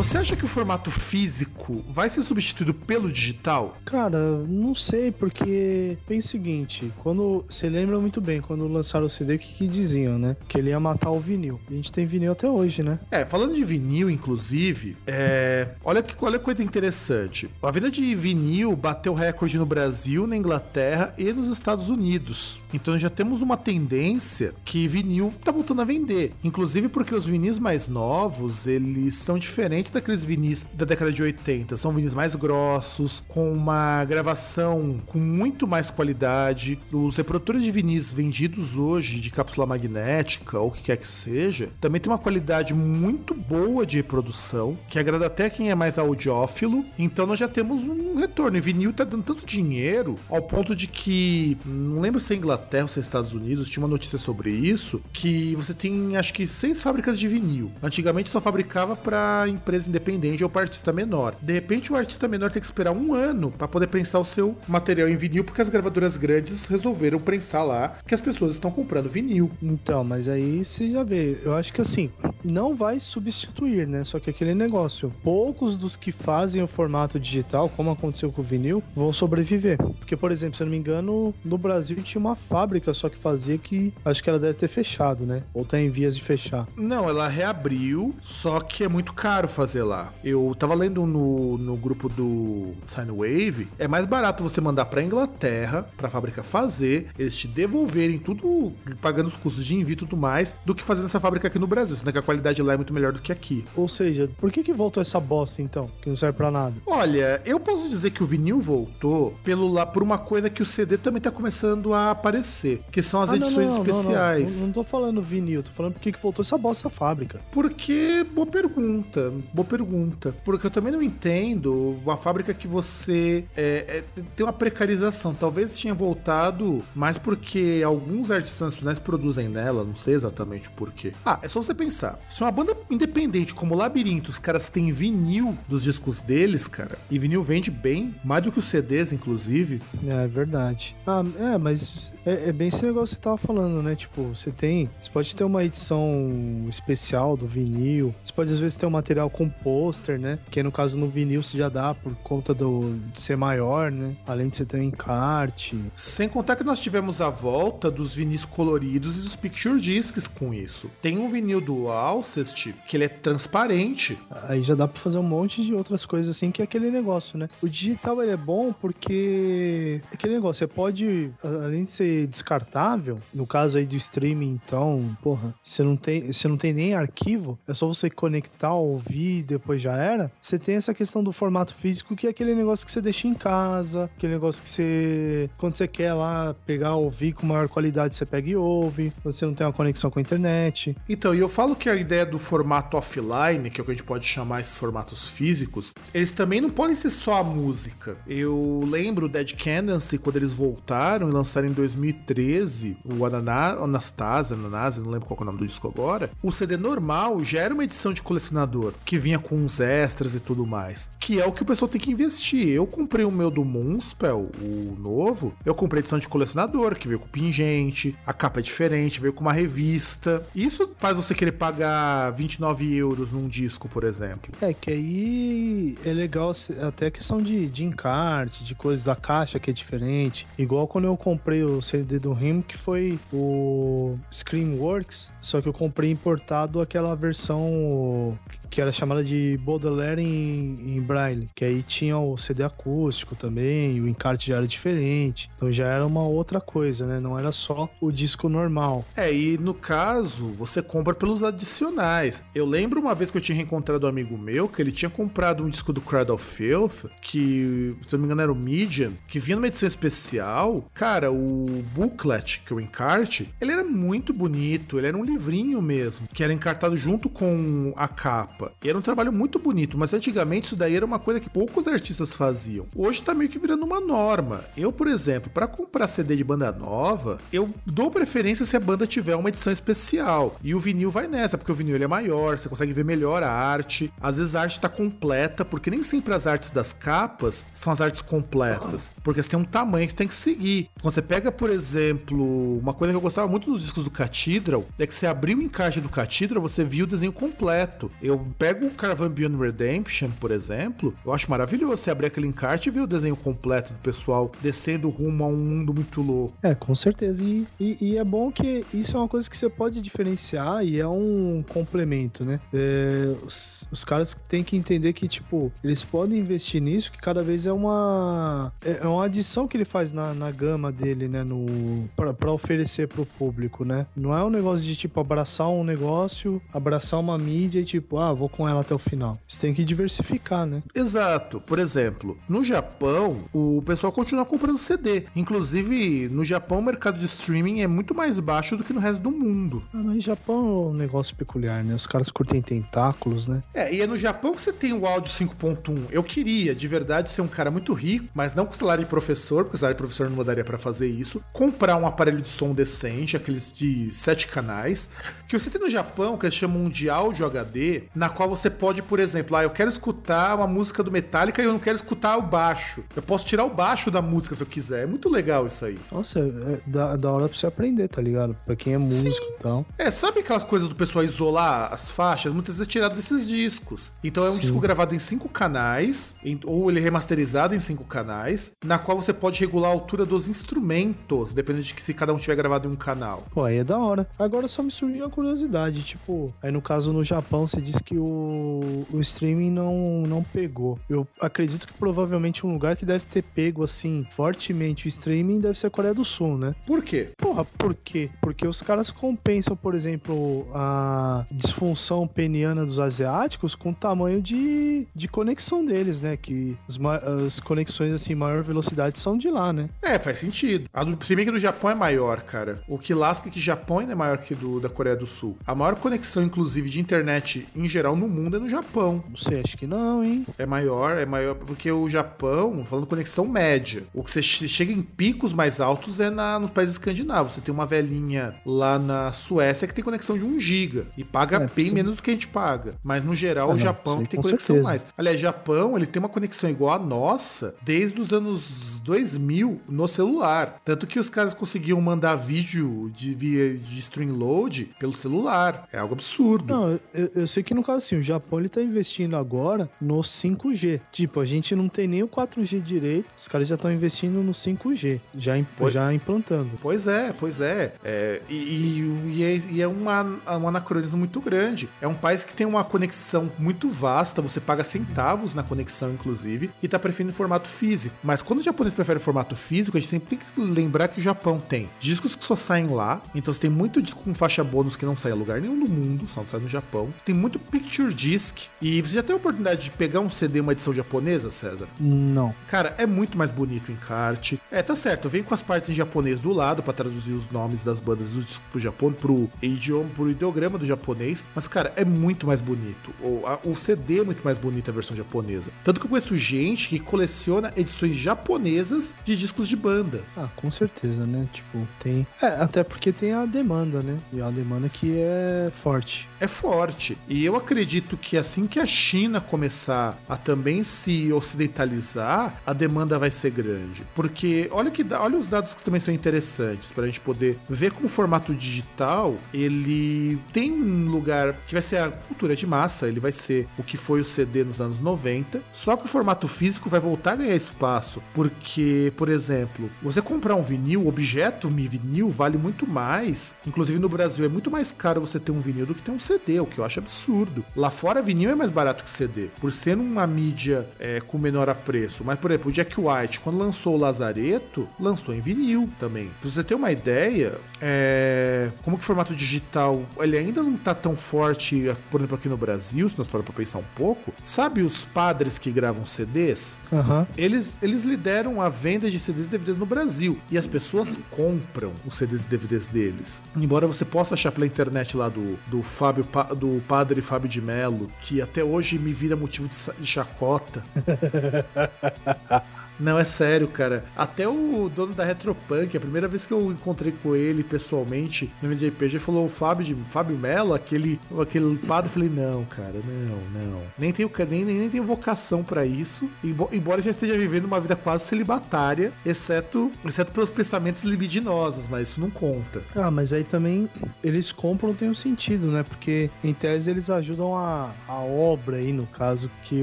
Você 0.03 0.17
acha 0.17 0.35
que 0.35 0.47
o 0.47 0.49
formato 0.49 0.91
físico 0.91 1.85
vai 1.87 2.09
ser 2.09 2.23
substituído 2.23 2.73
pelo 2.73 3.13
digital? 3.13 3.77
Cara, 3.85 4.39
não 4.49 4.75
sei, 4.75 5.13
porque 5.13 5.99
pensa 6.07 6.29
o 6.29 6.31
seguinte, 6.31 6.91
quando. 7.01 7.45
Você 7.47 7.69
lembra 7.69 8.01
muito 8.01 8.19
bem, 8.19 8.41
quando 8.41 8.67
lançaram 8.67 9.05
o 9.05 9.11
CD, 9.11 9.35
o 9.35 9.39
que, 9.39 9.53
que 9.53 9.67
diziam, 9.67 10.19
né? 10.19 10.39
Que 10.49 10.57
ele 10.57 10.71
ia 10.71 10.81
matar 10.81 11.11
o 11.11 11.21
vinil. 11.21 11.61
E 11.69 11.75
a 11.75 11.77
gente 11.77 11.93
tem 11.93 12.07
vinil 12.07 12.33
até 12.33 12.49
hoje, 12.49 12.83
né? 12.83 12.99
É, 13.11 13.27
falando 13.27 13.55
de 13.55 13.63
vinil, 13.63 14.09
inclusive, 14.09 14.97
é... 15.07 15.69
olha 15.85 16.03
que 16.03 16.15
olha 16.25 16.39
que 16.39 16.45
coisa 16.47 16.63
interessante. 16.63 17.51
A 17.63 17.71
venda 17.71 17.91
de 17.91 18.15
vinil 18.15 18.75
bateu 18.75 19.13
recorde 19.13 19.59
no 19.59 19.67
Brasil, 19.67 20.27
na 20.27 20.35
Inglaterra 20.35 21.13
e 21.19 21.31
nos 21.31 21.49
Estados 21.49 21.91
Unidos. 21.91 22.63
Então 22.73 22.99
já 22.99 23.11
temos 23.11 23.43
uma 23.43 23.59
tendência 23.59 24.55
que 24.65 24.89
vinil 24.89 25.31
tá 25.45 25.53
voltando 25.53 25.83
a 25.83 25.85
vender. 25.85 26.33
Inclusive 26.43 26.89
porque 26.89 27.15
os 27.15 27.27
vinis 27.27 27.59
mais 27.59 27.87
novos, 27.87 28.67
eles 28.67 29.17
são 29.17 29.39
diferentes 29.39 29.90
daqueles 29.93 30.25
vinis 30.25 30.67
da 30.73 30.85
década 30.85 31.13
de 31.13 31.23
80. 31.23 31.77
São 31.77 31.93
vinis 31.93 32.15
mais 32.15 32.35
grossos, 32.35 33.23
com 33.29 33.53
uma 33.53 34.05
gravação 34.05 35.01
com 35.07 35.19
muito 35.19 35.67
mais 35.67 35.91
qualidade. 35.91 36.79
Os 36.93 37.17
reprodutores 37.17 37.63
de 37.63 37.71
vinis 37.71 38.13
vendidos 38.13 38.77
hoje 38.77 39.21
de 39.21 39.31
cápsula 39.31 39.67
magnética 39.67 40.59
ou 40.59 40.69
o 40.69 40.71
que 40.71 40.83
quer 40.83 40.97
que 40.97 41.09
seja, 41.09 41.71
também 41.81 42.01
tem 42.01 42.11
uma 42.11 42.19
qualidade 42.19 42.75
muito 42.75 43.35
boa 43.35 43.85
de 43.87 43.97
reprodução, 43.97 44.79
que 44.89 44.99
agrada 44.99 45.27
até 45.27 45.49
quem 45.51 45.71
é 45.71 45.75
mais 45.75 45.99
audiófilo. 45.99 46.85
Então 46.99 47.27
nós 47.27 47.39
já 47.39 47.49
temos 47.49 47.83
um 47.85 48.17
retorno. 48.17 48.57
E 48.57 48.61
vinil 48.61 48.93
tá 48.93 49.05
dando 49.05 49.23
tanto 49.23 49.47
dinheiro 49.47 50.17
ao 50.29 50.43
ponto 50.43 50.75
de 50.75 50.87
que, 50.87 51.57
não 51.65 52.01
lembro 52.01 52.21
se 52.21 52.33
é 52.33 52.37
Inglaterra 52.37 52.85
ou 52.85 52.89
se 52.89 52.99
é 52.99 53.03
Estados 53.03 53.33
Unidos, 53.33 53.69
tinha 53.69 53.83
uma 53.83 53.91
notícia 53.91 54.19
sobre 54.19 54.51
isso, 54.51 55.03
que 55.13 55.55
você 55.57 55.75
tem 55.75 56.17
acho 56.17 56.33
que 56.33 56.47
seis 56.47 56.83
fábricas 56.83 57.19
de 57.19 57.29
vinil. 57.29 57.71
Antigamente 57.83 58.31
só 58.31 58.41
fabricava 58.41 58.97
para 58.97 59.47
empresa 59.81 59.89
independente 59.89 60.45
ou 60.45 60.51
para 60.51 60.63
artista 60.63 60.93
menor. 60.93 61.35
De 61.41 61.53
repente 61.53 61.93
o 61.93 61.97
artista 61.97 62.29
menor 62.29 62.51
tem 62.51 62.61
que 62.61 62.67
esperar 62.67 62.93
um 62.93 63.15
ano 63.15 63.51
para 63.51 63.67
poder 63.67 63.87
prensar 63.87 64.21
o 64.21 64.25
seu 64.25 64.57
material 64.69 65.09
em 65.09 65.17
vinil, 65.17 65.45
porque 65.45 65.63
as 65.63 65.69
gravadoras 65.69 66.17
grandes 66.17 66.67
resolveram 66.67 67.19
prensar 67.19 67.65
lá 67.65 67.97
que 68.07 68.15
as 68.15 68.21
pessoas 68.21 68.55
estão 68.55 68.71
comprando 68.71 69.09
vinil. 69.09 69.51
Então, 69.63 70.05
mas 70.05 70.29
aí 70.29 70.65
você 70.65 70.91
já 70.91 71.03
vê. 71.03 71.41
Eu 71.43 71.55
acho 71.55 71.73
que 71.73 71.81
assim, 71.81 72.11
não 72.45 72.75
vai 72.75 73.01
substituir, 73.01 73.87
né? 73.87 74.05
Só 74.05 74.19
que 74.19 74.31
aquele 74.31 74.55
negócio. 74.55 75.13
Poucos 75.23 75.77
dos 75.77 75.97
que 75.97 76.13
fazem 76.13 76.63
o 76.63 76.67
formato 76.67 77.19
digital, 77.19 77.69
como 77.69 77.91
aconteceu 77.91 78.31
com 78.31 78.41
o 78.41 78.45
vinil, 78.45 78.83
vão 78.95 79.13
sobreviver. 79.13 79.79
Porque, 79.79 80.17
por 80.17 80.31
exemplo, 80.31 80.57
se 80.57 80.63
eu 80.63 80.67
não 80.67 80.73
me 80.73 80.79
engano, 80.79 81.35
no 81.45 81.57
Brasil 81.57 81.97
tinha 82.03 82.21
uma 82.21 82.37
fábrica 82.37 82.93
só 82.93 83.09
que 83.09 83.17
fazia 83.17 83.57
que 83.57 83.93
acho 84.05 84.23
que 84.23 84.29
ela 84.29 84.39
deve 84.39 84.55
ter 84.55 84.69
fechado, 84.69 85.25
né? 85.25 85.43
Ou 85.55 85.65
tá 85.65 85.81
em 85.81 85.91
vias 85.91 86.17
de 86.17 86.23
fechar. 86.23 86.67
Não, 86.77 87.09
ela 87.09 87.29
reabriu, 87.29 88.15
só 88.21 88.61
que 88.61 88.85
é 88.85 88.89
muito 88.89 89.13
caro 89.13 89.49
fazer 89.49 89.70
lá. 89.79 90.13
Eu 90.25 90.55
tava 90.59 90.75
lendo 90.75 91.07
no, 91.07 91.57
no 91.57 91.77
grupo 91.77 92.09
do 92.09 92.73
Sinewave, 92.87 93.69
é 93.79 93.87
mais 93.87 94.05
barato 94.07 94.43
você 94.43 94.61
mandar 94.61 94.87
pra 94.87 95.03
Inglaterra, 95.03 95.89
pra 95.97 96.11
fábrica 96.11 96.43
fazer, 96.43 97.09
eles 97.19 97.37
te 97.37 97.47
devolverem 97.47 98.19
tudo, 98.19 98.73
pagando 99.01 99.29
os 99.29 99.37
custos 99.37 99.65
de 99.65 99.75
envio 99.77 99.93
e 99.93 99.97
tudo 99.97 100.17
mais, 100.17 100.57
do 100.65 100.75
que 100.75 100.83
fazer 100.83 101.03
nessa 101.03 101.21
fábrica 101.21 101.47
aqui 101.47 101.59
no 101.59 101.67
Brasil, 101.67 101.97
sendo 101.97 102.11
que 102.13 102.19
a 102.19 102.23
qualidade 102.23 102.61
lá 102.63 102.73
é 102.73 102.77
muito 102.77 102.93
melhor 102.93 103.13
do 103.13 103.21
que 103.23 103.31
aqui. 103.31 103.65
Ou 103.77 103.89
seja, 103.89 104.29
por 104.39 104.51
que 104.51 104.63
que 104.63 104.73
voltou 104.73 105.01
essa 105.01 105.21
bosta 105.21 105.63
então? 105.63 105.89
Que 106.03 106.09
não 106.09 106.17
serve 106.17 106.37
pra 106.37 106.51
nada. 106.51 106.75
Olha, 106.87 107.41
eu 107.45 107.61
posso 107.61 107.89
dizer 107.89 108.11
que 108.11 108.23
o 108.23 108.27
vinil 108.27 108.61
voltou 108.61 109.35
pelo 109.45 109.69
lá 109.73 109.87
por 109.87 110.03
uma 110.03 110.19
coisa 110.19 110.51
que 110.51 110.63
o 110.63 110.67
CD 110.67 110.99
também 110.99 111.21
tá 111.23 111.31
começando 111.31 111.95
a 111.95 112.11
aparecer, 112.11 112.83
que 112.91 113.03
são 113.03 113.23
as 113.23 113.31
Ah, 113.31 113.37
edições 113.37 113.71
não, 113.71 113.85
não, 113.85 113.87
especiais. 113.87 114.53
Não, 114.53 114.59
não, 114.61 114.67
não 114.67 114.73
tô 114.73 114.83
falando 114.83 115.23
vinil, 115.23 115.63
tô 115.63 115.71
falando 115.71 115.93
por 115.95 116.01
que 116.01 116.13
que 116.13 116.23
voltou 116.23 116.43
essa 116.43 116.59
bosta 116.59 116.81
essa 116.81 116.89
fábrica. 116.89 117.41
Porque, 117.53 118.25
boa 118.33 118.47
pergunta, 118.47 119.33
boa 119.61 119.65
pergunta. 119.65 120.35
Porque 120.45 120.67
eu 120.67 120.71
também 120.71 120.93
não 120.93 121.03
entendo 121.03 121.99
uma 122.03 122.17
fábrica 122.17 122.53
que 122.55 122.67
você 122.67 123.45
é, 123.57 124.03
é, 124.17 124.23
tem 124.35 124.45
uma 124.45 124.53
precarização. 124.53 125.35
Talvez 125.35 125.77
tinha 125.79 125.95
voltado 125.95 126.83
mais 126.95 127.19
porque 127.19 127.83
alguns 127.85 128.31
artistas 128.31 128.61
nacionais 128.61 128.99
produzem 128.99 129.49
nela, 129.49 129.85
não 129.85 129.95
sei 129.95 130.15
exatamente 130.15 130.69
por 130.71 130.93
quê. 130.93 131.13
Ah, 131.25 131.39
é 131.43 131.49
só 131.49 131.63
você 131.63 131.75
pensar. 131.75 132.19
Se 132.31 132.43
uma 132.43 132.51
banda 132.51 132.77
independente 132.91 133.55
como 133.55 133.75
Labirinto, 133.75 134.31
os 134.31 134.39
caras 134.39 134.71
têm 134.71 134.93
vinil 134.93 135.57
dos 135.69 135.83
discos 135.83 136.21
deles, 136.21 136.67
cara, 136.67 136.99
e 137.11 137.19
vinil 137.19 137.43
vende 137.43 137.71
bem, 137.71 138.15
mais 138.25 138.43
do 138.43 138.53
que 138.53 138.59
os 138.59 138.65
CDs, 138.65 139.13
inclusive. 139.13 139.83
É, 140.07 140.25
é 140.25 140.27
verdade. 140.27 140.97
Ah, 141.07 141.23
é, 141.39 141.59
mas 141.59 142.15
é, 142.25 142.49
é 142.49 142.53
bem 142.53 142.69
esse 142.69 142.85
negócio 142.85 143.17
que 143.17 143.23
você 143.23 143.25
tava 143.25 143.37
falando, 143.37 143.83
né? 143.83 143.95
Tipo, 143.95 144.35
você 144.35 144.51
tem. 144.51 144.89
Você 145.01 145.11
pode 145.11 145.35
ter 145.35 145.45
uma 145.45 145.65
edição 145.65 146.67
especial 146.69 147.37
do 147.37 147.47
vinil. 147.47 148.15
Você 148.25 148.33
pode, 148.33 148.53
às 148.53 148.59
vezes, 148.59 148.77
ter 148.77 148.87
um 148.87 148.91
material 148.91 149.29
com 149.29 149.50
pôster, 149.51 150.19
né? 150.19 150.39
Que 150.51 150.63
no 150.63 150.73
caso 150.73 150.97
no 150.97 151.09
vinil 151.09 151.43
você 151.43 151.57
já 151.57 151.69
dá 151.69 151.95
por 151.95 152.15
conta 152.17 152.55
do, 152.55 152.99
de 153.13 153.21
ser 153.21 153.37
maior, 153.37 153.91
né? 153.91 154.15
Além 154.27 154.49
de 154.49 154.57
você 154.57 154.65
ter 154.65 154.79
um 154.79 154.83
encarte. 154.83 155.79
Sem 155.95 156.29
contar 156.29 156.57
que 156.57 156.65
nós 156.65 156.81
tivemos 156.81 157.21
a 157.21 157.31
volta 157.31 157.91
dos 157.91 158.15
vinis 158.15 158.45
coloridos 158.45 159.19
e 159.19 159.23
dos 159.23 159.37
picture 159.37 159.81
discs 159.81 160.27
com 160.27 160.53
isso. 160.53 160.91
Tem 161.03 161.19
um 161.19 161.29
vinil 161.29 161.61
do 161.61 161.89
Alcest 161.89 162.73
que 162.87 162.97
ele 162.97 163.05
é 163.05 163.09
transparente. 163.09 164.19
Aí 164.31 164.63
já 164.63 164.75
dá 164.75 164.87
pra 164.87 165.01
fazer 165.01 165.19
um 165.19 165.23
monte 165.23 165.65
de 165.65 165.75
outras 165.75 166.05
coisas 166.05 166.37
assim, 166.37 166.51
que 166.51 166.61
é 166.61 166.65
aquele 166.65 166.91
negócio, 166.91 167.39
né? 167.39 167.49
O 167.63 167.69
digital 167.69 168.23
ele 168.23 168.33
é 168.33 168.37
bom 168.37 168.73
porque 168.73 170.01
aquele 170.13 170.35
negócio, 170.35 170.61
você 170.61 170.67
pode, 170.67 171.31
além 171.43 171.85
de 171.85 171.91
ser 171.91 172.27
descartável, 172.27 173.19
no 173.35 173.47
caso 173.47 173.79
aí 173.79 173.87
do 173.87 173.97
streaming, 173.97 174.61
então, 174.65 175.17
porra, 175.23 175.55
você 175.63 175.83
não 175.83 175.97
tem, 175.97 176.33
você 176.33 176.49
não 176.49 176.57
tem 176.57 176.73
nem 176.73 176.95
arquivo, 176.95 177.59
é 177.67 177.75
só 177.75 177.87
você 177.87 178.11
conectar, 178.11 178.73
ouvir 178.75 179.40
depois 179.43 179.81
já 179.81 179.97
era. 179.97 180.31
Você 180.41 180.59
tem 180.59 180.77
essa 180.77 180.95
questão 180.95 181.23
do 181.23 181.33
formato 181.33 181.75
físico, 181.75 182.17
que 182.17 182.27
é 182.27 182.31
aquele 182.31 182.55
negócio 182.55 182.85
que 182.85 182.93
você 182.93 183.01
deixa 183.01 183.27
em 183.29 183.35
casa, 183.35 184.05
aquele 184.17 184.35
negócio 184.35 184.63
que 184.63 184.69
você, 184.69 185.51
quando 185.59 185.75
você 185.75 185.87
quer 185.89 186.13
lá 186.15 186.55
pegar, 186.67 186.95
ouvir 186.95 187.33
com 187.33 187.47
maior 187.47 187.69
qualidade, 187.69 188.15
você 188.15 188.27
pega 188.27 188.49
e 188.51 188.57
ouve, 188.57 189.13
você 189.25 189.45
não 189.45 189.55
tem 189.55 189.67
uma 189.67 189.73
conexão 189.73 190.11
com 190.11 190.19
a 190.19 190.23
internet. 190.23 190.97
Então, 191.09 191.35
e 191.35 191.39
eu 191.39 191.49
falo 191.49 191.75
que 191.77 191.89
a 191.89 191.97
ideia 191.97 192.27
do 192.27 192.39
formato 192.39 192.97
offline, 192.97 193.71
que 193.71 193.81
é 193.81 193.83
o 193.83 193.85
que 193.85 193.91
a 193.91 193.95
gente 193.95 194.05
pode 194.05 194.27
chamar 194.27 194.61
esses 194.61 194.77
formatos 194.77 195.29
físicos, 195.29 195.93
eles 196.13 196.33
também 196.33 196.61
não 196.61 196.71
podem 196.71 196.97
ser 196.97 197.11
só 197.11 197.41
a 197.41 197.45
música. 197.45 198.17
Eu 198.27 198.83
lembro 198.87 199.29
Dead 199.29 199.55
Candancy, 199.57 200.19
quando 200.19 200.37
eles 200.37 200.53
voltaram 200.53 201.29
e 201.29 201.33
lançaram 201.33 201.69
em 201.69 201.73
2013 201.73 202.97
o 203.05 203.25
Ananá, 203.25 203.71
Anastasia, 203.73 204.57
Anastasia, 204.57 205.03
não 205.03 205.11
lembro 205.11 205.27
qual 205.27 205.39
é 205.39 205.43
o 205.43 205.47
nome 205.47 205.59
do 205.59 205.67
disco 205.67 205.89
agora. 205.89 206.31
O 206.43 206.53
CD 206.53 206.77
normal 206.77 207.43
já 207.45 207.61
era 207.61 207.75
uma 207.75 207.85
edição 207.85 208.13
de 208.13 208.23
colecionador, 208.23 208.93
que 209.05 209.19
vinha 209.19 209.30
com 209.39 209.57
uns 209.57 209.81
extras 209.81 210.35
e 210.35 210.41
tudo 210.41 210.67
mais. 210.67 211.11
Que 211.19 211.41
é 211.41 211.47
o 211.47 211.53
que 211.53 211.63
o 211.63 211.67
pessoal 211.67 211.89
tem 211.89 212.01
que 212.01 212.11
investir. 212.11 212.69
Eu 212.69 212.87
comprei 212.87 213.25
o 213.25 213.31
meu 213.31 213.51
do 213.51 213.65
Moonspell, 213.65 214.51
o 214.61 214.97
novo, 214.99 215.55
eu 215.65 215.75
comprei 215.75 216.01
edição 216.01 216.19
de 216.19 216.29
colecionador, 216.29 216.99
que 216.99 217.09
veio 217.09 217.21
com 217.21 217.29
pingente, 217.29 218.17
a 218.27 218.33
capa 218.33 218.61
é 218.61 218.63
diferente, 218.63 219.21
veio 219.21 219.33
com 219.33 219.43
uma 219.43 219.53
revista. 219.53 220.43
Isso 220.55 220.91
faz 220.99 221.17
você 221.17 221.35
querer 221.35 221.53
pagar 221.53 221.71
pagar 221.71 222.31
29 222.33 222.97
euros 222.97 223.33
num 223.33 223.49
disco, 223.49 223.89
por 223.89 224.05
exemplo. 224.05 224.53
É, 224.61 224.75
que 224.75 224.91
aí 224.91 225.95
é 226.05 226.13
legal 226.13 226.53
até 226.87 227.07
a 227.07 227.11
questão 227.11 227.39
de, 227.39 227.69
de 227.69 227.85
encarte, 227.85 228.65
de 228.65 228.75
coisas 228.75 229.05
da 229.05 229.17
caixa 229.17 229.59
que 229.59 229.71
é 229.71 229.73
diferente. 229.73 230.47
Igual 230.59 230.87
quando 230.87 231.07
eu 231.07 231.17
comprei 231.17 231.63
o 231.63 231.81
CD 231.81 232.19
do 232.19 232.33
Rim, 232.33 232.61
que 232.61 232.77
foi 232.77 233.19
o 233.33 234.17
Screamworks, 234.31 235.33
só 235.41 235.61
que 235.61 235.69
eu 235.69 235.73
comprei 235.73 236.11
importado 236.11 236.81
aquela 236.81 237.15
versão 237.15 238.39
que 238.71 238.81
era 238.81 238.93
chamada 238.93 239.23
de 239.25 239.59
Baudelaire 239.63 240.23
em, 240.23 240.97
em 240.97 241.01
Braille, 241.01 241.51
que 241.55 241.65
aí 241.65 241.83
tinha 241.83 242.17
o 242.17 242.39
CD 242.39 242.63
acústico 242.63 243.35
também, 243.35 244.01
o 244.01 244.09
encarte 244.09 244.49
já 244.49 244.57
era 244.57 244.67
diferente, 244.67 245.51
então 245.55 245.71
já 245.71 245.87
era 245.87 246.07
uma 246.07 246.23
outra 246.23 246.61
coisa, 246.61 247.07
né? 247.07 247.21
Não 247.21 247.39
era 247.39 247.51
só 247.53 247.89
o 248.01 248.13
disco 248.13 248.49
normal. 248.49 249.05
É, 249.17 249.33
e 249.33 249.59
no 249.59 249.75
caso, 249.75 250.49
você 250.51 250.81
compra 250.81 251.15
pelos 251.15 251.43
adicionais. 251.43 252.45
Eu 252.55 252.65
lembro 252.65 253.01
uma 253.01 253.15
vez 253.15 253.31
que 253.31 253.39
eu 253.39 253.43
tinha 253.43 253.57
reencontrado 253.57 254.07
um 254.07 254.09
amigo 254.09 254.39
meu 254.39 254.69
que 254.69 254.81
ele 254.81 254.93
tinha 254.93 255.11
comprado 255.11 255.65
um 255.65 255.69
disco 255.69 255.93
do 255.93 256.01
Cradle 256.01 256.37
of 256.37 256.45
Filth, 256.45 257.11
que, 257.21 257.97
se 258.07 258.13
não 258.13 258.21
me 258.21 258.27
engano, 258.27 258.43
era 258.43 258.53
o 258.53 258.55
Medium, 258.55 259.15
que 259.27 259.39
vinha 259.39 259.57
numa 259.57 259.67
edição 259.67 259.87
especial. 259.87 260.85
Cara, 260.95 261.33
o 261.33 261.83
booklet, 261.95 262.63
que 262.65 262.73
é 262.73 262.77
o 262.77 262.81
encarte, 262.81 263.53
ele 263.61 263.73
era 263.73 263.85
muito 263.85 264.33
bonito, 264.33 264.99
ele 264.99 265.09
era 265.09 265.17
um 265.17 265.25
livrinho 265.25 265.83
mesmo, 265.83 266.29
que 266.33 266.45
era 266.45 266.53
encartado 266.53 266.97
junto 266.97 267.29
com 267.29 267.93
a 267.97 268.07
capa. 268.07 268.60
E 268.83 268.89
era 268.89 268.99
um 268.99 269.03
trabalho 269.03 269.33
muito 269.33 269.59
bonito, 269.59 269.97
mas 269.97 270.13
antigamente 270.13 270.67
isso 270.67 270.77
daí 270.77 270.97
era 270.97 271.07
uma 271.07 271.19
coisa 271.19 271.41
que 271.41 271.49
poucos 271.49 271.87
artistas 271.87 272.35
faziam. 272.35 272.87
Hoje 272.95 273.23
tá 273.23 273.35
meio 273.35 273.51
que 273.51 273.59
virando 273.59 273.85
uma 273.85 274.01
norma. 274.01 274.65
Eu, 274.77 274.93
por 274.93 275.07
exemplo, 275.07 275.51
para 275.51 275.67
comprar 275.67 276.09
CD 276.09 276.37
de 276.37 276.45
banda 276.45 276.73
nova, 276.73 277.39
eu 277.53 277.71
dou 277.87 278.11
preferência 278.11 278.65
se 278.65 278.77
a 278.77 278.81
banda 278.81 279.07
tiver 279.07 279.37
uma 279.37 279.49
edição 279.49 279.73
especial. 279.73 280.57
E 280.63 280.75
o 280.75 280.81
vinil 280.81 281.11
vai 281.11 281.27
nessa, 281.27 281.57
porque 281.57 281.73
o 281.73 281.75
vinil 281.75 281.95
ele 281.95 282.05
é 282.05 282.09
maior, 282.09 282.59
você 282.59 282.69
consegue 282.69 282.93
ver 282.93 283.05
melhor 283.05 283.43
a 283.43 283.51
arte. 283.51 284.13
Às 284.21 284.39
vezes 284.39 284.55
a 284.55 284.63
arte 284.63 284.81
tá 284.81 284.89
completa, 284.89 285.65
porque 285.65 285.91
nem 285.91 286.03
sempre 286.03 286.35
as 286.35 286.47
artes 286.47 286.71
das 286.71 286.93
capas 286.93 287.65
são 287.75 287.93
as 287.93 288.01
artes 288.01 288.23
completas, 288.23 289.13
porque 289.23 289.43
você 289.43 289.51
tem 289.51 289.59
um 289.59 289.65
tamanho 289.65 290.07
que 290.07 290.13
você 290.13 290.19
tem 290.19 290.29
que 290.29 290.35
seguir. 290.35 290.89
Quando 291.01 291.15
você 291.15 291.23
pega, 291.23 291.53
por 291.53 291.71
exemplo, 291.71 292.79
uma 292.79 292.95
coisa 292.95 293.13
que 293.13 293.17
eu 293.17 293.21
gostava 293.21 293.49
muito 293.49 293.71
dos 293.71 293.83
discos 293.83 294.05
do 294.05 294.11
Cathedral, 294.11 294.85
é 294.99 295.07
que 295.07 295.15
você 295.15 295.27
abriu 295.27 295.59
o 295.59 295.63
encarte 295.63 296.01
do 296.01 296.09
Cathedral, 296.09 296.63
você 296.63 296.85
viu 296.85 297.05
o 297.05 297.09
desenho 297.09 297.33
completo. 297.33 298.11
Eu 298.23 298.47
pego 298.51 298.87
o 298.87 298.91
Caravan 298.91 299.31
Beyond 299.31 299.57
Redemption, 299.57 300.31
por 300.41 300.51
exemplo, 300.51 301.13
eu 301.25 301.33
acho 301.33 301.51
maravilhoso 301.51 301.97
você 301.97 302.11
abrir 302.11 302.27
aquele 302.27 302.47
encarte 302.47 302.89
e 302.89 302.93
ver 302.93 303.01
o 303.01 303.07
desenho 303.07 303.37
completo 303.37 303.93
do 303.93 303.99
pessoal 303.99 304.51
descendo 304.63 305.09
rumo 305.09 305.45
a 305.45 305.49
um 305.49 305.57
mundo 305.57 305.93
muito 305.93 306.23
louco. 306.23 306.55
É, 306.63 306.75
com 306.75 306.95
certeza. 306.95 307.43
E, 307.43 307.67
e, 307.79 307.97
e 308.01 308.19
é 308.19 308.25
bom 308.25 308.53
que 308.53 308.85
isso 308.95 309.17
é 309.17 309.21
uma 309.21 309.29
coisa 309.29 309.51
que 309.51 309.57
você 309.57 309.69
pode 309.69 310.01
diferenciar 310.01 310.85
e 310.85 311.01
é 311.01 311.09
um 311.09 311.65
complemento, 311.69 312.45
né? 312.45 312.61
É, 312.73 313.35
os, 313.45 313.89
os 313.91 314.05
caras 314.05 314.35
têm 314.49 314.63
que 314.63 314.77
entender 314.77 315.13
que, 315.13 315.27
tipo, 315.27 315.73
eles 315.83 316.03
podem 316.03 316.39
investir 316.39 316.81
nisso, 316.81 317.11
que 317.11 317.19
cada 317.19 317.43
vez 317.43 317.67
é 317.67 317.73
uma. 317.73 318.73
É 318.85 319.01
é 319.01 319.07
uma 319.07 319.25
adição 319.25 319.67
que 319.67 319.77
ele 319.77 319.85
faz 319.85 320.13
na, 320.13 320.35
na 320.35 320.51
gama 320.51 320.93
dele, 320.93 321.27
né? 321.27 321.43
No, 321.43 322.09
pra, 322.15 322.35
pra 322.35 322.53
oferecer 322.53 323.09
pro 323.09 323.25
público, 323.25 323.85
né? 323.85 324.07
Não 324.15 324.37
é 324.37 324.45
um 324.45 324.51
negócio 324.51 324.85
de, 324.85 324.95
tipo, 324.95 325.19
abraçar 325.21 325.69
um 325.69 325.83
negócio, 325.83 326.61
abraçar 326.73 327.19
uma 327.19 327.39
mídia 327.39 327.81
e, 327.81 327.85
tipo, 327.85 328.19
ah, 328.19 328.33
vou 328.41 328.49
com 328.49 328.67
ela 328.69 328.81
até 328.81 328.95
o 328.95 328.99
final. 328.99 329.39
Você 329.47 329.61
tem 329.61 329.75
que 329.75 329.85
diversificar, 329.85 330.65
né? 330.67 330.83
Exato. 330.95 331.61
Por 331.61 331.79
exemplo, 331.79 332.37
no 332.49 332.65
Japão, 332.65 333.45
o 333.53 333.83
pessoal 333.83 334.11
continua 334.11 334.47
comprando 334.47 334.79
CD. 334.79 335.25
Inclusive, 335.37 336.29
no 336.31 336.45
Japão, 336.45 336.79
o 336.79 336.83
mercado 336.83 337.19
de 337.19 337.27
streaming 337.27 337.83
é 337.83 337.87
muito 337.87 338.15
mais 338.15 338.41
baixo 338.41 338.77
do 338.77 338.83
que 338.83 338.93
no 338.93 339.01
resto 339.01 339.21
do 339.21 339.31
mundo. 339.31 339.83
Ah, 339.93 339.99
mas 340.03 340.25
Japão 340.25 340.57
é 340.57 340.91
um 340.91 340.95
negócio 340.95 341.37
peculiar, 341.37 341.85
né? 341.85 341.95
Os 341.95 342.07
caras 342.07 342.31
curtem 342.31 342.63
tentáculos, 342.63 343.47
né? 343.47 343.63
É, 343.75 343.95
e 343.95 344.01
é 344.01 344.07
no 344.07 344.17
Japão 344.17 344.55
que 344.55 344.63
você 344.63 344.73
tem 344.73 344.93
o 344.93 345.07
áudio 345.07 345.31
5.1. 345.31 346.07
Eu 346.11 346.23
queria, 346.23 346.75
de 346.75 346.89
verdade, 346.89 347.29
ser 347.29 347.43
um 347.43 347.49
cara 347.49 347.71
muito 347.71 347.93
rico, 347.93 348.27
mas 348.35 348.55
não 348.55 348.65
com 348.65 348.73
salário 348.73 349.05
de 349.05 349.11
professor, 349.11 349.65
porque 349.65 349.77
o 349.77 349.79
salário 349.79 349.97
de 349.97 349.99
professor 349.99 350.31
não 350.31 350.43
daria 350.43 350.65
pra 350.65 350.79
fazer 350.79 351.09
isso. 351.09 351.43
Comprar 351.53 351.97
um 351.97 352.07
aparelho 352.07 352.41
de 352.41 352.49
som 352.49 352.73
decente, 352.73 353.37
aqueles 353.37 353.73
de 353.73 354.13
sete 354.15 354.47
canais, 354.47 355.11
que 355.51 355.59
você 355.59 355.69
tem 355.71 355.81
no 355.81 355.91
Japão, 355.91 356.37
que 356.39 356.47
eles 356.47 356.55
chamam 356.55 356.89
de 356.89 357.11
áudio 357.11 357.45
HD, 357.45 358.05
na 358.15 358.29
qual 358.29 358.49
você 358.49 358.71
pode, 358.71 359.03
por 359.03 359.19
exemplo, 359.19 359.57
ah, 359.57 359.63
eu 359.65 359.71
quero 359.71 359.91
escutar 359.91 360.57
uma 360.57 360.67
música 360.67 361.03
do 361.03 361.11
Metallica 361.11 361.61
e 361.61 361.65
eu 361.65 361.73
não 361.73 361.79
quero 361.81 361.97
escutar 361.97 362.37
o 362.37 362.43
baixo. 362.43 363.03
Eu 363.17 363.23
posso 363.23 363.45
tirar 363.45 363.65
o 363.65 363.71
baixo 363.71 364.11
da 364.11 364.23
música 364.23 364.55
se 364.55 364.63
eu 364.63 364.67
quiser. 364.67 365.03
É 365.03 365.07
muito 365.07 365.29
legal 365.29 365.67
isso 365.67 365.85
aí. 365.85 365.99
Nossa, 366.13 366.39
é 366.39 366.81
da, 366.89 367.17
da 367.17 367.31
hora 367.33 367.49
pra 367.49 367.57
você 367.59 367.67
aprender, 367.67 368.07
tá 368.09 368.23
ligado? 368.23 368.57
Pra 368.65 368.77
quem 368.77 368.95
é 368.95 368.99
músico 368.99 369.45
e 369.55 369.59
tal. 369.59 369.85
É, 369.99 370.11
sabe 370.11 370.41
aquelas 370.41 370.63
coisas 370.65 370.89
do 370.89 370.95
pessoal 370.95 371.25
isolar 371.25 371.93
as 371.93 372.11
faixas? 372.11 372.53
Muitas 372.53 372.77
vezes 372.77 372.89
é 372.89 372.91
tirado 372.91 373.17
desses 373.17 373.49
discos. 373.49 374.13
Então 374.23 374.45
é 374.45 374.49
um 374.51 374.55
Sim. 374.55 374.61
disco 374.61 374.79
gravado 374.79 375.15
em 375.15 375.19
cinco 375.19 375.49
canais, 375.49 376.35
em- 376.45 376.61
ou 376.65 376.89
ele 376.91 377.01
é 377.01 377.03
remasterizado 377.03 377.75
em 377.75 377.81
cinco 377.81 378.05
canais, 378.05 378.73
na 378.85 378.99
qual 378.99 379.17
você 379.21 379.33
pode 379.33 379.59
regular 379.61 379.91
a 379.91 379.93
altura 379.95 380.25
dos 380.25 380.47
instrumentos, 380.85 381.53
dependendo 381.55 381.85
de 381.85 381.95
que 381.95 382.03
se 382.03 382.15
cada 382.15 382.33
um 382.33 382.39
tiver 382.39 382.55
gravado 382.57 382.89
em 382.89 382.93
um 382.93 382.97
canal. 382.97 383.45
Pô, 383.51 383.65
aí 383.65 383.79
é 383.79 383.85
da 383.85 383.99
hora. 383.99 384.29
Agora 384.39 384.67
só 384.69 384.83
me 384.83 384.91
surgiu 384.91 385.27
a 385.27 385.31
curiosidade, 385.41 386.03
tipo, 386.03 386.55
aí 386.63 386.71
no 386.71 386.83
caso 386.83 387.15
no 387.15 387.25
Japão 387.25 387.67
você 387.67 387.81
disse 387.81 388.03
que 388.05 388.19
o, 388.19 389.07
o 389.11 389.21
streaming 389.21 389.71
não, 389.71 390.23
não 390.27 390.43
pegou. 390.43 390.99
Eu 391.09 391.27
acredito 391.41 391.87
que 391.87 391.95
provavelmente 391.95 392.67
um 392.67 392.73
lugar 392.73 392.95
que 392.95 393.07
deve 393.07 393.25
ter 393.25 393.43
pego, 393.43 393.83
assim, 393.83 394.27
fortemente 394.31 395.07
o 395.07 395.09
streaming 395.09 395.59
deve 395.61 395.79
ser 395.79 395.87
a 395.87 395.91
Coreia 395.91 396.13
do 396.13 396.27
Sul, 396.27 396.59
né? 396.59 396.75
Por 396.87 397.03
quê? 397.03 397.31
Porra, 397.39 397.65
por 397.65 397.95
quê? 397.95 398.29
Porque 398.43 398.67
os 398.67 398.83
caras 398.83 399.11
compensam, 399.11 399.75
por 399.75 399.95
exemplo, 399.95 400.69
a 400.75 401.47
disfunção 401.51 402.29
peniana 402.29 402.85
dos 402.85 403.01
asiáticos 403.01 403.75
com 403.75 403.91
o 403.91 403.95
tamanho 403.95 404.43
de, 404.43 405.09
de 405.15 405.27
conexão 405.27 405.83
deles, 405.83 406.21
né? 406.21 406.37
Que 406.37 406.77
as, 406.87 406.99
as 407.47 407.61
conexões, 407.61 408.13
assim, 408.13 408.35
maior 408.35 408.63
velocidade 408.63 409.19
são 409.19 409.39
de 409.39 409.49
lá, 409.49 409.73
né? 409.73 409.89
É, 410.03 410.19
faz 410.19 410.39
sentido. 410.39 410.85
A 410.93 411.03
do, 411.03 411.25
se 411.25 411.35
bem 411.35 411.47
que 411.47 411.51
do 411.51 411.59
Japão 411.61 411.91
é 411.91 411.95
maior, 411.95 412.43
cara. 412.43 412.83
O 412.87 412.99
que 412.99 413.15
lasca 413.15 413.49
é 413.49 413.51
que 413.51 413.61
Japão 413.61 414.01
ainda 414.01 414.13
é 414.13 414.15
maior 414.15 414.37
que 414.37 414.55
do 414.55 414.79
da 414.81 414.89
Coreia 414.91 415.17
do 415.17 415.30
Sul. 415.31 415.57
A 415.67 415.75
maior 415.75 415.95
conexão, 415.97 416.43
inclusive, 416.43 416.89
de 416.91 417.01
internet 417.01 417.67
em 417.75 417.89
geral 417.89 418.15
no 418.17 418.29
mundo 418.29 418.57
é 418.57 418.61
no 418.61 418.69
Japão. 418.69 419.23
Não 419.29 419.37
sei, 419.37 419.61
acho 419.65 419.77
que 419.79 419.87
não, 419.87 420.23
hein? 420.25 420.45
É 420.59 420.67
maior, 420.67 421.17
é 421.17 421.25
maior, 421.25 421.55
porque 421.55 421.91
o 421.91 422.09
Japão, 422.09 422.85
falando 422.85 423.07
conexão 423.07 423.47
média, 423.47 424.03
o 424.13 424.23
que 424.25 424.31
você 424.31 424.43
che- 424.43 424.69
chega 424.69 424.93
em 424.93 425.03
picos 425.03 425.53
mais 425.53 425.81
altos 425.81 426.21
é 426.21 426.29
na, 426.31 426.59
nos 426.59 426.71
países 426.71 426.95
escandinavos. 426.97 427.53
Você 427.53 427.61
tem 427.61 427.73
uma 427.73 427.87
velhinha 427.87 428.55
lá 428.67 428.99
na 428.99 429.33
Suécia 429.33 429.87
que 429.89 429.95
tem 429.95 430.05
conexão 430.05 430.37
de 430.37 430.45
1 430.45 430.59
giga 430.61 431.07
e 431.17 431.25
paga 431.25 431.57
É, 431.57 431.67
bem 431.75 431.87
sim. 431.87 431.95
menos 431.95 432.17
do 432.17 432.23
que 432.23 432.31
a 432.31 432.35
gente 432.35 432.49
paga. 432.49 432.95
Mas 433.03 433.25
no 433.25 433.35
geral, 433.35 433.71
Ah, 433.71 433.75
o 433.75 433.79
Japão 433.79 434.19
aí 434.19 434.25
que 434.25 434.31
tem 434.31 434.41
conexão 434.43 434.77
certeza. 434.77 434.89
mais. 434.89 435.07
Aliás, 435.17 435.39
Japão, 435.41 435.97
ele 435.97 436.07
tem 436.07 436.21
uma 436.21 436.29
conexão 436.29 436.69
igual 436.69 436.95
a 436.95 436.99
nossa 436.99 437.75
desde 437.83 438.21
os 438.21 438.33
anos 438.33 439.01
2000 439.05 439.81
no 439.89 440.09
celular. 440.09 440.81
Tanto 440.85 441.07
que 441.07 441.19
os 441.19 441.29
caras 441.31 441.55
conseguiam 441.55 442.01
mandar 442.01 442.35
vídeo 442.37 443.11
de, 443.15 443.35
via, 443.35 443.75
de 443.77 443.99
stream 444.01 444.33
load 444.33 444.91
pelo 444.99 445.13
celular. 445.21 445.87
É 445.93 445.99
algo 445.99 446.15
absurdo. 446.15 446.75
Não, 446.75 447.01
eu, 447.15 447.31
eu 447.35 447.47
sei 447.47 447.63
que 447.63 447.75
no 447.75 447.83
caso 447.83 447.99
assim, 447.99 448.17
o 448.17 448.23
Japão 448.23 448.59
ele 448.59 448.69
tá 448.69 448.83
investindo 448.83 449.37
agora 449.37 449.89
no 450.01 450.21
5G. 450.21 451.01
Tipo, 451.13 451.41
a 451.41 451.45
gente 451.45 451.75
não 451.75 451.89
tem 451.89 452.07
nem 452.09 452.23
o 452.23 452.29
4G 452.29 452.81
direito, 452.81 453.27
os 453.37 453.49
caras 453.49 453.69
já 453.69 453.75
estão 453.75 453.93
investindo 453.93 454.43
no 454.43 454.53
5G, 454.53 455.21
já, 455.37 455.57
im- 455.59 455.67
Pois- 455.77 455.93
já 455.93 456.13
implantando. 456.13 456.71
Pois 456.83 457.07
é, 457.07 457.33
pois 457.39 457.61
é. 457.61 457.93
É, 458.05 458.43
e, 458.49 458.55
e- 458.55 459.33
e 459.37 459.45
é, 459.45 459.57
e 459.71 459.83
é 459.83 459.87
uma, 459.89 460.23
um 460.59 460.69
anacronismo 460.69 461.19
muito 461.19 461.41
grande. 461.41 461.89
É 462.01 462.07
um 462.09 462.15
país 462.15 462.45
que 462.45 462.55
tem 462.55 462.67
uma 462.67 462.83
conexão 462.85 463.51
muito 463.59 463.89
vasta, 463.89 464.41
você 464.43 464.61
paga 464.61 464.83
centavos 464.85 465.55
na 465.55 465.63
conexão, 465.63 466.11
inclusive, 466.13 466.71
e 466.83 466.89
tá 466.89 466.99
preferindo 466.99 467.33
formato 467.35 467.69
físico. 467.69 468.15
Mas 468.23 468.43
quando 468.43 468.61
o 468.61 468.63
japonês 468.63 468.95
prefere 468.95 469.19
formato 469.21 469.55
físico, 469.57 469.97
a 469.97 470.01
gente 470.01 470.11
sempre 470.11 470.29
tem 470.31 470.39
que 470.39 470.61
lembrar 470.61 471.09
que 471.09 471.21
o 471.21 471.23
Japão 471.23 471.59
tem 471.61 471.89
discos 472.01 472.35
que 472.37 472.45
só 472.45 472.57
saem 472.57 472.87
lá, 472.89 473.21
então 473.35 473.53
você 473.53 473.61
tem 473.61 473.71
muito 473.71 474.01
disco 474.03 474.23
com 474.23 474.35
faixa 474.35 474.63
bônus 474.65 474.97
que 474.97 475.05
não 475.07 475.10
sai 475.17 475.33
a 475.33 475.35
lugar 475.35 475.61
nenhum 475.61 475.79
do 475.79 475.89
mundo, 475.89 476.27
só 476.27 476.45
sai 476.51 476.61
no 476.61 476.69
Japão. 476.69 477.09
Tem 477.25 477.35
muito 477.35 477.59
picture 477.59 478.13
disc, 478.13 478.59
e 478.81 479.01
você 479.03 479.15
já 479.15 479.23
teve 479.23 479.35
a 479.35 479.37
oportunidade 479.37 479.83
de 479.85 479.91
pegar 479.91 480.21
um 480.21 480.31
CD, 480.31 480.61
uma 480.61 480.73
edição 480.73 480.93
japonesa, 480.95 481.51
César? 481.51 481.89
Não. 481.99 482.55
Cara, 482.69 482.95
é 482.99 483.07
muito 483.07 483.37
mais 483.37 483.51
bonito 483.51 483.89
o 483.89 483.93
encarte. 483.93 484.61
É, 484.71 484.83
tá 484.83 484.95
certo, 484.97 485.29
vem 485.29 485.43
com 485.43 485.55
as 485.55 485.63
partes 485.63 485.91
em 485.91 485.95
japonês 485.95 486.41
do 486.41 486.53
lado 486.53 486.83
pra 486.83 486.93
traduzir 486.93 487.33
os 487.33 487.51
nomes 487.51 487.85
das 487.85 488.01
bandas 488.01 488.29
do 488.31 488.41
disco 488.43 488.65
pro 488.71 488.81
Japão, 488.81 489.13
pro 489.13 489.51
idioma, 489.63 490.09
pro 490.15 490.31
ideograma 490.31 490.79
do 490.79 490.87
japonês. 490.87 491.39
Mas, 491.55 491.67
cara, 491.69 491.93
é 491.97 492.05
muito 492.05 492.47
mais 492.47 492.61
bonito. 492.61 493.13
O, 493.21 493.43
a- 493.47 493.59
o 493.65 493.75
CD 493.75 494.21
é 494.21 494.25
muito 494.25 494.43
mais 494.45 494.59
bonito 494.59 494.91
a 494.91 494.95
versão 494.95 495.17
japonesa. 495.17 495.65
Tanto 495.85 496.01
que 496.01 496.07
eu 496.07 496.11
conheço 496.11 496.37
gente 496.37 496.89
que 496.89 496.99
coleciona 496.99 497.73
edições 497.77 498.17
japonesas 498.17 499.13
de 499.25 499.37
discos 499.37 499.69
de 499.69 499.77
banda. 499.77 500.21
Ah, 500.37 500.49
com 500.57 500.71
certeza, 500.71 501.27
né? 501.27 501.47
Tipo, 501.53 501.87
tem. 502.03 502.27
É, 502.43 502.47
até 502.47 502.83
porque 502.83 503.13
tem 503.13 503.33
a 503.33 503.47
demanda, 503.47 504.03
né? 504.03 504.17
E 504.33 504.41
a 504.41 504.51
demanda 504.51 504.87
que 504.93 505.19
é 505.19 505.71
forte. 505.73 506.29
é 506.41 506.47
forte. 506.47 507.17
E 507.29 507.45
eu 507.45 507.57
acredito 507.57 508.17
que 508.17 508.37
assim 508.37 508.67
que 508.67 508.79
a 508.79 508.87
China 508.87 509.41
começar 509.41 510.19
a 510.29 510.37
também 510.37 510.83
se 510.85 511.33
ocidentalizar, 511.33 512.61
a 512.67 512.73
demanda 512.73 513.19
vai 513.19 513.31
ser 513.31 513.51
grande. 513.51 514.05
Porque 514.15 514.69
olha 514.73 514.91
que 514.91 515.05
olha 515.15 515.39
os 515.39 515.49
dados 515.49 515.75
que 515.75 515.83
também 515.83 516.01
são 516.01 516.13
interessantes 516.13 516.93
para 516.93 517.05
a 517.05 517.07
gente 517.07 517.21
poder 517.21 517.59
ver 517.69 517.93
como 517.93 518.07
o 518.07 518.09
formato 518.09 518.55
digital 518.55 519.37
ele 519.53 520.39
tem 520.53 520.73
um 520.73 521.09
lugar 521.09 521.55
que 521.67 521.75
vai 521.75 521.83
ser 521.83 521.99
a 521.99 522.11
cultura 522.11 522.57
de 522.57 522.67
massa, 522.67 523.09
ele 523.09 523.21
vai 523.21 523.33
ser 523.33 523.69
o 523.79 523.83
que 523.83 523.97
foi 523.97 524.21
o 524.21 524.25
CD 524.25 524.65
nos 524.65 524.81
anos 524.81 525.01
90, 525.01 525.61
só 525.73 525.97
que 525.97 526.05
o 526.05 526.09
formato 526.09 526.49
físico 526.49 526.89
vai 526.89 527.01
voltar 527.01 527.33
a 527.33 527.37
ganhar 527.37 527.57
espaço, 527.57 528.23
porque, 528.35 529.13
por 529.17 529.29
exemplo, 529.29 529.91
você 530.03 530.21
comprar 530.23 530.55
um 530.55 530.63
vinil, 530.63 531.07
objeto 531.07 531.69
vinil 531.69 532.31
vale 532.31 532.59
muito 532.59 532.89
mais, 532.89 533.55
inclusive 533.67 533.99
no 533.99 534.09
Brasil 534.09 534.45
é 534.45 534.49
muito 534.49 534.71
mais 534.71 534.80
caro 534.93 535.21
você 535.21 535.39
ter 535.39 535.53
um 535.53 535.61
vinil 535.61 535.87
do 535.87 535.95
que 535.95 536.03
ter 536.03 536.11
um 536.11 536.19
CD, 536.19 536.61
o 536.61 536.67
que 536.67 536.79
eu 536.79 536.85
acho 536.85 537.01
absurdo. 537.01 537.65
Lá 537.77 537.91
fora 537.91 538.23
vinil 538.23 538.51
é 538.51 538.55
mais 538.55 538.71
barato 538.71 539.05
que 539.05 539.11
CD, 539.11 539.49
por 539.61 539.73
ser 539.73 539.97
uma 539.97 540.27
mídia 540.27 540.89
é, 540.99 541.21
com 541.21 541.39
menor 541.39 541.69
a 541.69 541.75
preço, 541.75 542.25
mas 542.25 542.39
por 542.39 542.51
exemplo, 542.51 542.71
o 542.71 542.73
Jack 542.73 542.95
White, 542.99 543.41
quando 543.41 543.59
lançou 543.59 543.95
o 543.95 543.99
Lazareto, 543.99 544.89
lançou 544.99 545.35
em 545.35 545.41
vinil 545.41 545.89
também. 545.99 546.31
Pra 546.41 546.51
você 546.51 546.65
ter 546.65 546.75
uma 546.75 546.91
ideia, 546.91 547.59
é, 547.81 548.71
como 548.83 548.97
que 548.97 549.03
o 549.03 549.07
formato 549.07 549.35
digital 549.35 550.03
ele 550.19 550.37
ainda 550.37 550.63
não 550.63 550.77
tá 550.77 550.95
tão 550.95 551.17
forte, 551.17 551.91
por 552.11 552.21
exemplo, 552.21 552.37
aqui 552.37 552.49
no 552.49 552.57
Brasil, 552.57 553.09
se 553.09 553.19
nós 553.19 553.27
pararmos 553.27 553.47
pra 553.47 553.65
pensar 553.65 553.79
um 553.79 553.85
pouco. 553.95 554.33
Sabe 554.45 554.83
os 554.83 555.05
padres 555.05 555.59
que 555.59 555.71
gravam 555.71 556.05
CDs? 556.07 556.79
Aham. 556.93 557.27
Eles, 557.37 557.79
eles 557.83 558.05
lideram 558.05 558.61
a 558.61 558.69
venda 558.69 559.11
de 559.11 559.19
CDs 559.19 559.47
e 559.47 559.49
DVDs 559.51 559.79
no 559.79 559.87
Brasil. 559.87 560.39
E 560.51 560.59
as 560.59 560.67
pessoas 560.67 561.19
compram 561.31 561.93
os 562.07 562.17
CDs 562.17 562.45
e 562.45 562.49
DVDs 562.49 562.87
deles. 562.87 563.43
Embora 563.57 563.87
você 563.87 564.05
possa 564.05 564.35
achar 564.35 564.53
pela 564.53 564.67
internet 564.71 565.17
lá 565.17 565.29
do, 565.29 565.59
do 565.67 565.83
Fábio 565.83 566.27
do 566.57 566.83
padre 566.89 567.21
Fábio 567.21 567.49
de 567.49 567.61
Mello, 567.61 568.11
que 568.23 568.41
até 568.41 568.63
hoje 568.65 568.99
me 568.99 569.13
vira 569.13 569.37
motivo 569.37 569.69
de, 569.69 569.77
de 570.01 570.07
chacota. 570.07 570.83
Não, 573.01 573.19
é 573.19 573.25
sério, 573.25 573.67
cara. 573.67 574.05
Até 574.17 574.47
o 574.47 574.91
dono 574.95 575.15
da 575.15 575.25
Retropunk, 575.25 575.97
a 575.97 576.01
primeira 576.01 576.29
vez 576.29 576.45
que 576.45 576.53
eu 576.53 576.71
encontrei 576.71 577.13
com 577.23 577.35
ele 577.35 577.65
pessoalmente 577.65 578.51
no 578.63 578.69
MDPG, 578.69 579.19
falou 579.19 579.47
o 579.47 579.49
Fábio, 579.49 579.85
de, 579.85 579.95
Fábio 580.11 580.37
Mello, 580.37 580.75
aquele, 580.75 581.19
aquele 581.41 581.77
padre. 581.79 582.11
Eu 582.11 582.15
falei, 582.15 582.29
não, 582.29 582.65
cara, 582.67 582.95
não, 583.05 583.63
não. 583.63 583.81
Nem 583.99 584.13
tenho, 584.13 584.31
nem, 584.49 584.65
nem, 584.65 584.91
tenho 584.91 585.05
vocação 585.05 585.63
pra 585.63 585.87
isso. 585.87 586.29
Embo- 586.45 586.69
Embora 586.73 587.01
já 587.03 587.11
esteja 587.11 587.37
vivendo 587.39 587.65
uma 587.65 587.81
vida 587.81 587.97
quase 587.97 588.25
celibatária, 588.25 589.13
exceto, 589.25 589.91
exceto 590.05 590.33
pelos 590.33 590.51
pensamentos 590.51 591.03
libidinosos, 591.03 591.89
mas 591.89 592.11
isso 592.11 592.21
não 592.21 592.31
conta. 592.31 592.83
Ah, 592.95 593.11
mas 593.11 593.33
aí 593.33 593.45
também 593.45 593.89
eles 594.23 594.53
compram 594.53 594.93
tem 594.93 595.09
um 595.09 595.15
sentido, 595.15 595.69
né? 595.69 595.83
Porque 595.83 596.29
em 596.45 596.53
tese 596.53 596.91
eles 596.91 597.09
ajudam 597.09 597.57
a, 597.57 597.93
a 598.07 598.21
obra 598.21 598.77
aí, 598.77 598.93
no 598.93 599.07
caso, 599.07 599.51
que, 599.63 599.83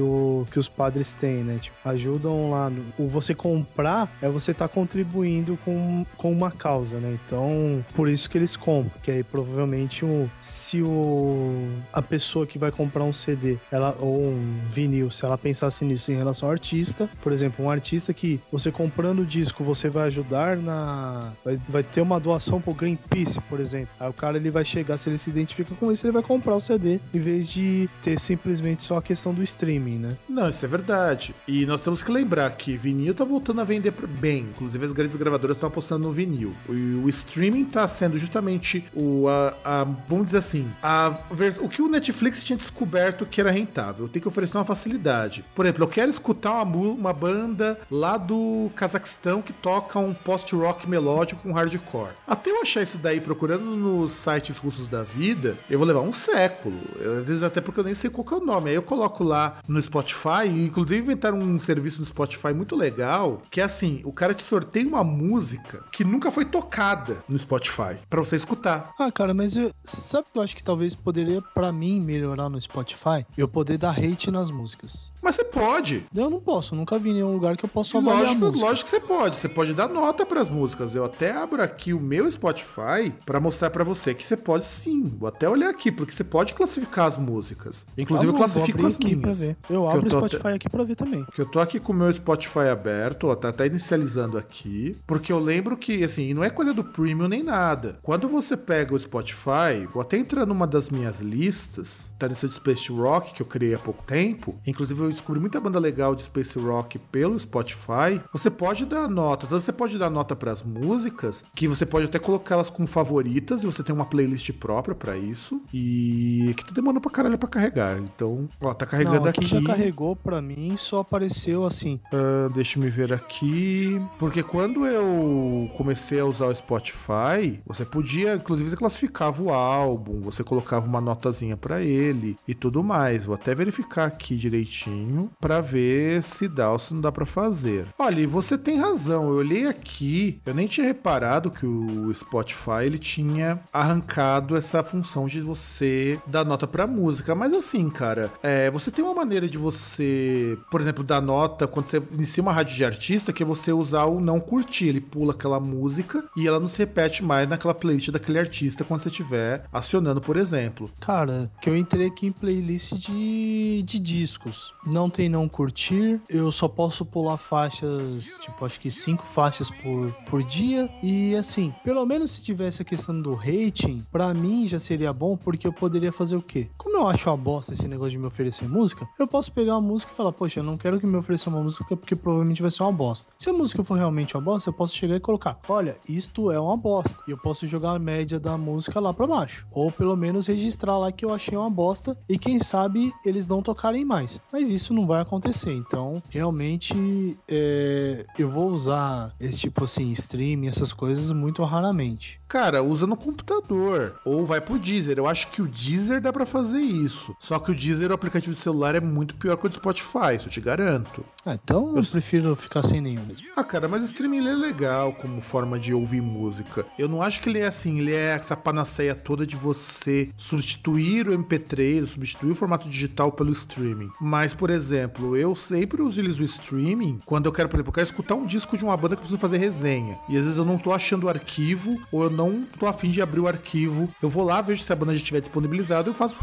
o, 0.00 0.46
que 0.52 0.58
os 0.58 0.68
padres 0.68 1.14
têm, 1.14 1.42
né? 1.42 1.58
Tipo, 1.60 1.76
ajudam 1.84 2.50
lá. 2.50 2.70
No, 2.70 3.07
você 3.08 3.34
comprar 3.34 4.10
é 4.22 4.28
você 4.28 4.52
tá 4.54 4.68
contribuindo 4.68 5.58
com, 5.64 6.04
com 6.16 6.32
uma 6.32 6.50
causa, 6.50 6.98
né? 6.98 7.18
Então, 7.24 7.84
por 7.94 8.08
isso 8.08 8.28
que 8.28 8.38
eles 8.38 8.56
compram. 8.56 8.92
Que 9.02 9.10
aí 9.10 9.22
provavelmente 9.22 10.04
o, 10.04 10.30
se 10.42 10.82
o, 10.82 11.68
a 11.92 12.02
pessoa 12.02 12.46
que 12.46 12.58
vai 12.58 12.70
comprar 12.70 13.04
um 13.04 13.12
CD 13.12 13.56
ela, 13.70 13.96
ou 14.00 14.18
um 14.18 14.52
vinil, 14.68 15.10
se 15.10 15.24
ela 15.24 15.38
pensasse 15.38 15.84
nisso 15.84 16.12
em 16.12 16.16
relação 16.16 16.48
ao 16.48 16.52
artista, 16.52 17.08
por 17.22 17.32
exemplo, 17.32 17.64
um 17.64 17.70
artista 17.70 18.12
que 18.12 18.40
você 18.50 18.70
comprando 18.70 19.20
o 19.20 19.26
disco 19.26 19.64
você 19.64 19.88
vai 19.88 20.06
ajudar 20.06 20.56
na. 20.56 21.32
Vai, 21.44 21.58
vai 21.68 21.82
ter 21.82 22.00
uma 22.00 22.18
doação 22.20 22.60
pro 22.60 22.74
Greenpeace, 22.74 23.40
por 23.48 23.60
exemplo. 23.60 23.88
Aí 23.98 24.08
o 24.08 24.12
cara 24.12 24.36
ele 24.36 24.50
vai 24.50 24.64
chegar, 24.64 24.98
se 24.98 25.08
ele 25.08 25.18
se 25.18 25.30
identifica 25.30 25.74
com 25.74 25.90
isso, 25.92 26.06
ele 26.06 26.12
vai 26.12 26.22
comprar 26.22 26.54
o 26.54 26.60
CD 26.60 27.00
em 27.12 27.18
vez 27.18 27.48
de 27.48 27.88
ter 28.02 28.18
simplesmente 28.18 28.82
só 28.82 28.98
a 28.98 29.02
questão 29.02 29.32
do 29.32 29.42
streaming, 29.42 29.98
né? 29.98 30.16
Não, 30.28 30.48
isso 30.48 30.64
é 30.64 30.68
verdade. 30.68 31.34
E 31.46 31.66
nós 31.66 31.80
temos 31.80 32.02
que 32.02 32.10
lembrar 32.10 32.50
que 32.50 32.76
vinil 32.76 32.97
tá 33.14 33.24
voltando 33.24 33.60
a 33.60 33.64
vender 33.64 33.92
bem. 34.20 34.46
Inclusive 34.54 34.84
as 34.84 34.92
grandes 34.92 35.16
gravadoras 35.16 35.56
estão 35.56 35.68
apostando 35.68 36.06
no 36.06 36.12
vinil. 36.12 36.52
O, 36.68 37.04
o 37.04 37.08
streaming 37.08 37.64
tá 37.64 37.86
sendo 37.88 38.18
justamente 38.18 38.84
o 38.94 39.26
a, 39.28 39.54
a- 39.64 39.84
vamos 40.08 40.26
dizer 40.26 40.38
assim, 40.38 40.68
a 40.82 41.16
o 41.60 41.68
que 41.68 41.80
o 41.82 41.88
Netflix 41.88 42.42
tinha 42.42 42.56
descoberto 42.56 43.24
que 43.26 43.40
era 43.40 43.50
rentável. 43.50 44.08
Tem 44.08 44.20
que 44.20 44.28
oferecer 44.28 44.56
uma 44.58 44.64
facilidade. 44.64 45.44
Por 45.54 45.64
exemplo, 45.64 45.84
eu 45.84 45.88
quero 45.88 46.10
escutar 46.10 46.62
uma, 46.62 46.76
uma 46.88 47.12
banda 47.12 47.78
lá 47.90 48.16
do 48.16 48.70
Cazaquistão 48.74 49.40
que 49.42 49.52
toca 49.52 49.98
um 49.98 50.12
post-rock 50.14 50.88
melódico 50.88 51.42
com 51.42 51.52
hardcore. 51.52 52.12
Até 52.26 52.50
eu 52.50 52.62
achar 52.62 52.82
isso 52.82 52.98
daí 52.98 53.20
procurando 53.20 53.64
nos 53.76 54.12
sites 54.12 54.56
russos 54.58 54.88
da 54.88 55.02
vida, 55.02 55.56
eu 55.70 55.78
vou 55.78 55.86
levar 55.86 56.00
um 56.00 56.12
século. 56.12 56.76
Às 57.20 57.26
vezes 57.26 57.42
até 57.42 57.60
porque 57.60 57.80
eu 57.80 57.84
nem 57.84 57.94
sei 57.94 58.10
qual 58.10 58.24
que 58.24 58.34
é 58.34 58.36
o 58.36 58.44
nome. 58.44 58.70
Aí 58.70 58.76
eu 58.76 58.82
coloco 58.82 59.22
lá 59.24 59.58
no 59.68 59.80
Spotify, 59.80 60.46
e 60.46 60.64
inclusive 60.66 61.00
inventaram 61.00 61.38
um 61.38 61.58
serviço 61.58 62.00
no 62.00 62.06
Spotify 62.06 62.52
muito 62.54 62.76
legal, 62.78 63.42
que 63.50 63.60
é 63.60 63.64
assim, 63.64 64.00
o 64.04 64.12
cara 64.12 64.32
te 64.34 64.42
sorteia 64.42 64.86
uma 64.88 65.04
música 65.04 65.84
que 65.92 66.04
nunca 66.04 66.30
foi 66.30 66.44
tocada 66.44 67.18
no 67.28 67.38
Spotify, 67.38 67.96
pra 68.08 68.20
você 68.20 68.36
escutar. 68.36 68.92
Ah, 68.98 69.10
cara, 69.12 69.34
mas 69.34 69.56
eu, 69.56 69.70
sabe 69.84 70.26
o 70.28 70.32
que 70.32 70.38
eu 70.38 70.42
acho 70.42 70.56
que 70.56 70.62
talvez 70.64 70.94
poderia, 70.94 71.42
pra 71.54 71.70
mim, 71.72 72.00
melhorar 72.00 72.48
no 72.48 72.60
Spotify? 72.60 73.26
Eu 73.36 73.48
poder 73.48 73.78
dar 73.78 73.90
hate 73.98 74.30
nas 74.30 74.50
músicas. 74.50 75.10
Mas 75.20 75.34
você 75.34 75.44
pode. 75.44 76.06
Eu 76.14 76.30
não 76.30 76.40
posso, 76.40 76.74
nunca 76.74 76.98
vi 76.98 77.12
nenhum 77.12 77.30
lugar 77.30 77.56
que 77.56 77.64
eu 77.64 77.68
possa 77.68 77.98
avaliar 77.98 78.18
a 78.18 78.22
Lógico, 78.28 78.46
música. 78.46 78.66
lógico 78.66 78.84
que 78.84 78.90
você 78.90 79.00
pode. 79.00 79.36
Você 79.36 79.48
pode 79.48 79.74
dar 79.74 79.88
nota 79.88 80.24
pras 80.24 80.48
músicas. 80.48 80.94
Eu 80.94 81.04
até 81.04 81.32
abro 81.32 81.62
aqui 81.62 81.92
o 81.92 82.00
meu 82.00 82.30
Spotify 82.30 83.12
pra 83.26 83.40
mostrar 83.40 83.70
pra 83.70 83.84
você 83.84 84.14
que 84.14 84.24
você 84.24 84.36
pode 84.36 84.64
sim. 84.64 85.02
Vou 85.18 85.28
até 85.28 85.48
olhar 85.48 85.68
aqui, 85.70 85.90
porque 85.90 86.12
você 86.12 86.24
pode 86.24 86.54
classificar 86.54 87.06
as 87.06 87.16
músicas. 87.16 87.84
Inclusive, 87.96 88.28
Ah, 88.28 88.30
eu 88.30 88.32
bom, 88.32 88.38
classifico 88.38 88.78
vou 88.78 88.86
as 88.88 88.98
minhas. 88.98 89.56
Eu 89.68 89.88
abro 89.88 90.06
o 90.06 90.10
Spotify 90.10 90.48
aqui 90.48 90.68
pra 90.68 90.84
ver 90.84 90.94
também. 90.96 91.24
Que 91.34 91.42
eu 91.42 91.46
tô 91.50 91.58
aqui 91.60 91.78
com 91.80 91.92
o 91.92 91.96
meu 91.96 92.12
Spotify 92.12 92.67
aberto, 92.68 93.28
ó, 93.28 93.34
tá 93.34 93.48
até 93.48 93.66
inicializando 93.66 94.36
aqui, 94.38 94.96
porque 95.06 95.32
eu 95.32 95.38
lembro 95.38 95.76
que, 95.76 96.04
assim, 96.04 96.34
não 96.34 96.44
é 96.44 96.50
coisa 96.50 96.72
do 96.72 96.84
Premium 96.84 97.28
nem 97.28 97.42
nada. 97.42 97.98
Quando 98.02 98.28
você 98.28 98.56
pega 98.56 98.94
o 98.94 98.98
Spotify, 98.98 99.86
vou 99.90 100.02
até 100.02 100.16
entrar 100.16 100.46
numa 100.46 100.66
das 100.66 100.90
minhas 100.90 101.20
listas, 101.20 102.10
tá 102.18 102.28
nessa 102.28 102.48
de 102.48 102.54
Space 102.54 102.90
Rock, 102.92 103.34
que 103.34 103.42
eu 103.42 103.46
criei 103.46 103.74
há 103.74 103.78
pouco 103.78 104.02
tempo, 104.04 104.56
inclusive 104.66 105.00
eu 105.00 105.08
descobri 105.08 105.40
muita 105.40 105.60
banda 105.60 105.78
legal 105.78 106.14
de 106.14 106.22
Space 106.22 106.58
Rock 106.58 106.98
pelo 106.98 107.38
Spotify, 107.38 108.20
você 108.32 108.50
pode 108.50 108.84
dar 108.84 109.08
nota, 109.08 109.46
então 109.46 109.60
você 109.60 109.72
pode 109.72 109.98
dar 109.98 110.10
nota 110.10 110.34
pras 110.36 110.62
músicas, 110.62 111.44
que 111.54 111.68
você 111.68 111.86
pode 111.86 112.06
até 112.06 112.18
colocá-las 112.18 112.70
como 112.70 112.86
favoritas, 112.86 113.62
e 113.62 113.66
você 113.66 113.82
tem 113.82 113.94
uma 113.94 114.04
playlist 114.06 114.50
própria 114.52 114.94
pra 114.94 115.16
isso, 115.16 115.62
e 115.72 116.54
que 116.56 116.64
tá 116.64 116.72
demorando 116.72 117.00
pra 117.00 117.10
caralho 117.10 117.38
pra 117.38 117.48
carregar, 117.48 117.98
então, 117.98 118.48
ó, 118.60 118.74
tá 118.74 118.86
carregando 118.86 119.20
Não, 119.20 119.28
aqui, 119.28 119.40
aqui. 119.40 119.48
já 119.48 119.62
carregou 119.62 120.16
pra 120.16 120.40
mim, 120.42 120.76
só 120.76 121.00
apareceu 121.00 121.64
assim. 121.64 122.00
Ah, 122.12 122.48
deixa 122.58 122.78
eu 122.78 122.90
ver 122.90 123.12
aqui. 123.12 124.00
Porque 124.18 124.42
quando 124.42 124.84
eu 124.84 125.70
comecei 125.76 126.18
a 126.18 126.24
usar 126.24 126.46
o 126.46 126.54
Spotify, 126.54 127.60
você 127.64 127.84
podia, 127.84 128.34
inclusive, 128.34 128.70
você 128.70 128.76
classificava 128.76 129.42
o 129.42 129.50
álbum, 129.50 130.20
você 130.20 130.42
colocava 130.42 130.86
uma 130.86 131.00
notazinha 131.00 131.56
pra 131.56 131.80
ele 131.80 132.36
e 132.46 132.54
tudo 132.54 132.82
mais. 132.82 133.24
Vou 133.24 133.34
até 133.34 133.54
verificar 133.54 134.06
aqui 134.06 134.36
direitinho 134.36 135.30
pra 135.40 135.60
ver 135.60 136.22
se 136.22 136.48
dá 136.48 136.72
ou 136.72 136.78
se 136.78 136.92
não 136.92 137.00
dá 137.00 137.12
pra 137.12 137.24
fazer. 137.24 137.86
Olha, 137.98 138.20
e 138.20 138.26
você 138.26 138.58
tem 138.58 138.78
razão. 138.78 139.28
Eu 139.28 139.36
olhei 139.36 139.66
aqui, 139.66 140.40
eu 140.44 140.54
nem 140.54 140.66
tinha 140.66 140.86
reparado 140.86 141.50
que 141.50 141.66
o 141.66 142.12
Spotify 142.12 142.84
ele 142.84 142.98
tinha 142.98 143.60
arrancado 143.72 144.56
essa 144.56 144.82
função 144.82 145.26
de 145.26 145.40
você 145.40 146.18
dar 146.26 146.44
nota 146.44 146.66
pra 146.66 146.86
música. 146.86 147.34
Mas 147.34 147.52
assim, 147.52 147.88
cara, 147.88 148.30
é, 148.42 148.70
você 148.70 148.90
tem 148.90 149.04
uma 149.04 149.14
maneira 149.14 149.48
de 149.48 149.58
você, 149.58 150.58
por 150.70 150.80
exemplo, 150.80 151.04
dar 151.04 151.20
nota 151.20 151.68
quando 151.68 151.86
você 151.86 152.02
inicia 152.12 152.42
uma 152.48 152.54
rádio 152.54 152.74
de 152.74 152.84
artista, 152.84 153.32
que 153.32 153.42
é 153.42 153.46
você 153.46 153.72
usar 153.72 154.06
o 154.06 154.20
não 154.20 154.40
curtir. 154.40 154.86
Ele 154.86 155.00
pula 155.00 155.32
aquela 155.32 155.60
música 155.60 156.24
e 156.36 156.46
ela 156.46 156.58
não 156.58 156.68
se 156.68 156.78
repete 156.78 157.22
mais 157.22 157.48
naquela 157.48 157.74
playlist 157.74 158.10
daquele 158.10 158.38
artista 158.38 158.84
quando 158.84 159.00
você 159.00 159.08
estiver 159.08 159.64
acionando, 159.72 160.20
por 160.20 160.36
exemplo. 160.36 160.90
Cara, 160.98 161.50
que 161.60 161.68
eu 161.68 161.76
entrei 161.76 162.06
aqui 162.06 162.26
em 162.26 162.32
playlist 162.32 162.94
de, 162.94 163.82
de 163.82 163.98
discos. 163.98 164.72
Não 164.86 165.10
tem 165.10 165.28
não 165.28 165.48
curtir. 165.48 166.20
Eu 166.28 166.50
só 166.50 166.66
posso 166.66 167.04
pular 167.04 167.36
faixas, 167.36 168.38
tipo, 168.40 168.64
acho 168.64 168.80
que 168.80 168.90
cinco 168.90 169.24
faixas 169.24 169.70
por, 169.70 170.10
por 170.28 170.42
dia. 170.42 170.88
E 171.02 171.36
assim, 171.36 171.74
pelo 171.84 172.04
menos 172.06 172.32
se 172.32 172.42
tivesse 172.42 172.80
a 172.80 172.84
questão 172.84 173.20
do 173.20 173.34
rating, 173.34 174.04
pra 174.10 174.32
mim 174.32 174.66
já 174.66 174.78
seria 174.78 175.12
bom, 175.12 175.36
porque 175.36 175.66
eu 175.66 175.72
poderia 175.72 176.10
fazer 176.10 176.36
o 176.36 176.42
quê? 176.42 176.68
Como 176.78 176.96
eu 176.96 177.06
acho 177.06 177.28
uma 177.28 177.36
bosta 177.36 177.74
esse 177.74 177.86
negócio 177.86 178.12
de 178.12 178.18
me 178.18 178.26
oferecer 178.26 178.66
música, 178.66 179.06
eu 179.18 179.26
posso 179.26 179.52
pegar 179.52 179.74
uma 179.74 179.86
música 179.88 180.12
e 180.12 180.16
falar, 180.16 180.32
poxa, 180.32 180.60
eu 180.60 180.64
não 180.64 180.78
quero 180.78 180.98
que 180.98 181.06
me 181.06 181.16
ofereça 181.16 181.50
uma 181.50 181.62
música 181.62 181.96
porque 181.96 182.16
provavelmente 182.16 182.37
vai 182.60 182.70
ser 182.70 182.82
uma 182.82 182.92
bosta. 182.92 183.32
Se 183.38 183.50
a 183.50 183.52
música 183.52 183.84
for 183.84 183.96
realmente 183.96 184.36
uma 184.36 184.42
bosta, 184.42 184.70
eu 184.70 184.74
posso 184.74 184.94
chegar 184.94 185.16
e 185.16 185.20
colocar, 185.20 185.58
olha, 185.68 185.96
isto 186.08 186.50
é 186.50 186.58
uma 186.58 186.76
bosta. 186.76 187.22
E 187.26 187.30
eu 187.30 187.38
posso 187.38 187.66
jogar 187.66 187.92
a 187.92 187.98
média 187.98 188.38
da 188.38 188.56
música 188.56 189.00
lá 189.00 189.12
pra 189.12 189.26
baixo. 189.26 189.66
Ou 189.70 189.90
pelo 189.90 190.16
menos 190.16 190.46
registrar 190.46 190.98
lá 190.98 191.12
que 191.12 191.24
eu 191.24 191.32
achei 191.32 191.56
uma 191.56 191.70
bosta 191.70 192.16
e 192.28 192.38
quem 192.38 192.58
sabe 192.58 193.12
eles 193.24 193.46
não 193.46 193.62
tocarem 193.62 194.04
mais. 194.04 194.40
Mas 194.52 194.70
isso 194.70 194.92
não 194.94 195.06
vai 195.06 195.20
acontecer. 195.22 195.72
Então, 195.72 196.22
realmente, 196.30 197.38
é, 197.48 198.26
eu 198.38 198.50
vou 198.50 198.70
usar 198.70 199.34
esse 199.38 199.60
tipo 199.60 199.84
assim, 199.84 200.10
streaming, 200.12 200.68
essas 200.68 200.92
coisas 200.92 201.32
muito 201.32 201.62
raramente. 201.64 202.40
Cara, 202.48 202.82
usa 202.82 203.06
no 203.06 203.16
computador 203.16 204.18
ou 204.24 204.46
vai 204.46 204.60
pro 204.60 204.78
Deezer. 204.78 205.18
Eu 205.18 205.26
acho 205.26 205.48
que 205.48 205.60
o 205.60 205.68
Deezer 205.68 206.20
dá 206.20 206.32
pra 206.32 206.46
fazer 206.46 206.80
isso. 206.80 207.36
Só 207.38 207.58
que 207.58 207.70
o 207.70 207.74
Deezer, 207.74 208.10
o 208.10 208.14
aplicativo 208.14 208.52
de 208.52 208.58
celular, 208.58 208.94
é 208.94 209.00
muito 209.00 209.36
pior 209.36 209.56
que 209.56 209.66
o 209.66 209.68
do 209.68 209.74
Spotify, 209.74 210.34
isso 210.36 210.46
eu 210.46 210.50
te 210.50 210.60
garanto. 210.60 211.24
Ah, 211.44 211.54
então 211.54 211.96
eu 211.96 212.04
prefiro 212.04 212.27
ficar 212.56 212.82
sem 212.82 213.00
nenhum 213.00 213.24
mesmo. 213.24 213.46
Ah, 213.56 213.64
cara, 213.64 213.88
mas 213.88 214.02
o 214.02 214.06
streaming 214.06 214.46
é 214.46 214.52
legal 214.52 215.12
como 215.12 215.40
forma 215.40 215.78
de 215.78 215.92
ouvir 215.94 216.20
música. 216.20 216.84
Eu 216.98 217.08
não 217.08 217.22
acho 217.22 217.40
que 217.40 217.48
ele 217.48 217.58
é 217.58 217.66
assim, 217.66 217.98
ele 217.98 218.14
é 218.14 218.34
essa 218.34 218.56
panaceia 218.56 219.14
toda 219.14 219.46
de 219.46 219.56
você 219.56 220.30
substituir 220.36 221.28
o 221.28 221.32
MP3, 221.32 222.06
substituir 222.06 222.52
o 222.52 222.54
formato 222.54 222.88
digital 222.88 223.32
pelo 223.32 223.50
streaming. 223.50 224.10
Mas, 224.20 224.54
por 224.54 224.70
exemplo, 224.70 225.36
eu 225.36 225.54
sempre 225.54 226.02
utilizo 226.02 226.42
o 226.42 226.46
streaming 226.46 227.20
quando 227.24 227.46
eu 227.46 227.52
quero, 227.52 227.68
por 227.68 227.76
exemplo, 227.76 227.90
eu 227.90 227.94
quero 227.94 228.06
escutar 228.06 228.34
um 228.34 228.46
disco 228.46 228.76
de 228.76 228.84
uma 228.84 228.96
banda 228.96 229.16
que 229.16 229.20
eu 229.20 229.24
preciso 229.24 229.40
fazer 229.40 229.58
resenha. 229.58 230.18
E 230.28 230.36
às 230.36 230.44
vezes 230.44 230.58
eu 230.58 230.64
não 230.64 230.78
tô 230.78 230.92
achando 230.92 231.24
o 231.24 231.28
arquivo, 231.28 232.00
ou 232.12 232.24
eu 232.24 232.30
não 232.30 232.62
tô 232.78 232.86
afim 232.86 233.10
de 233.10 233.22
abrir 233.22 233.40
o 233.40 233.48
arquivo. 233.48 234.08
Eu 234.22 234.28
vou 234.28 234.44
lá, 234.44 234.60
vejo 234.60 234.82
se 234.82 234.92
a 234.92 234.96
banda 234.96 235.12
já 235.12 235.18
estiver 235.18 235.40
disponibilizada, 235.40 236.08
eu 236.08 236.14
faço 236.14 236.38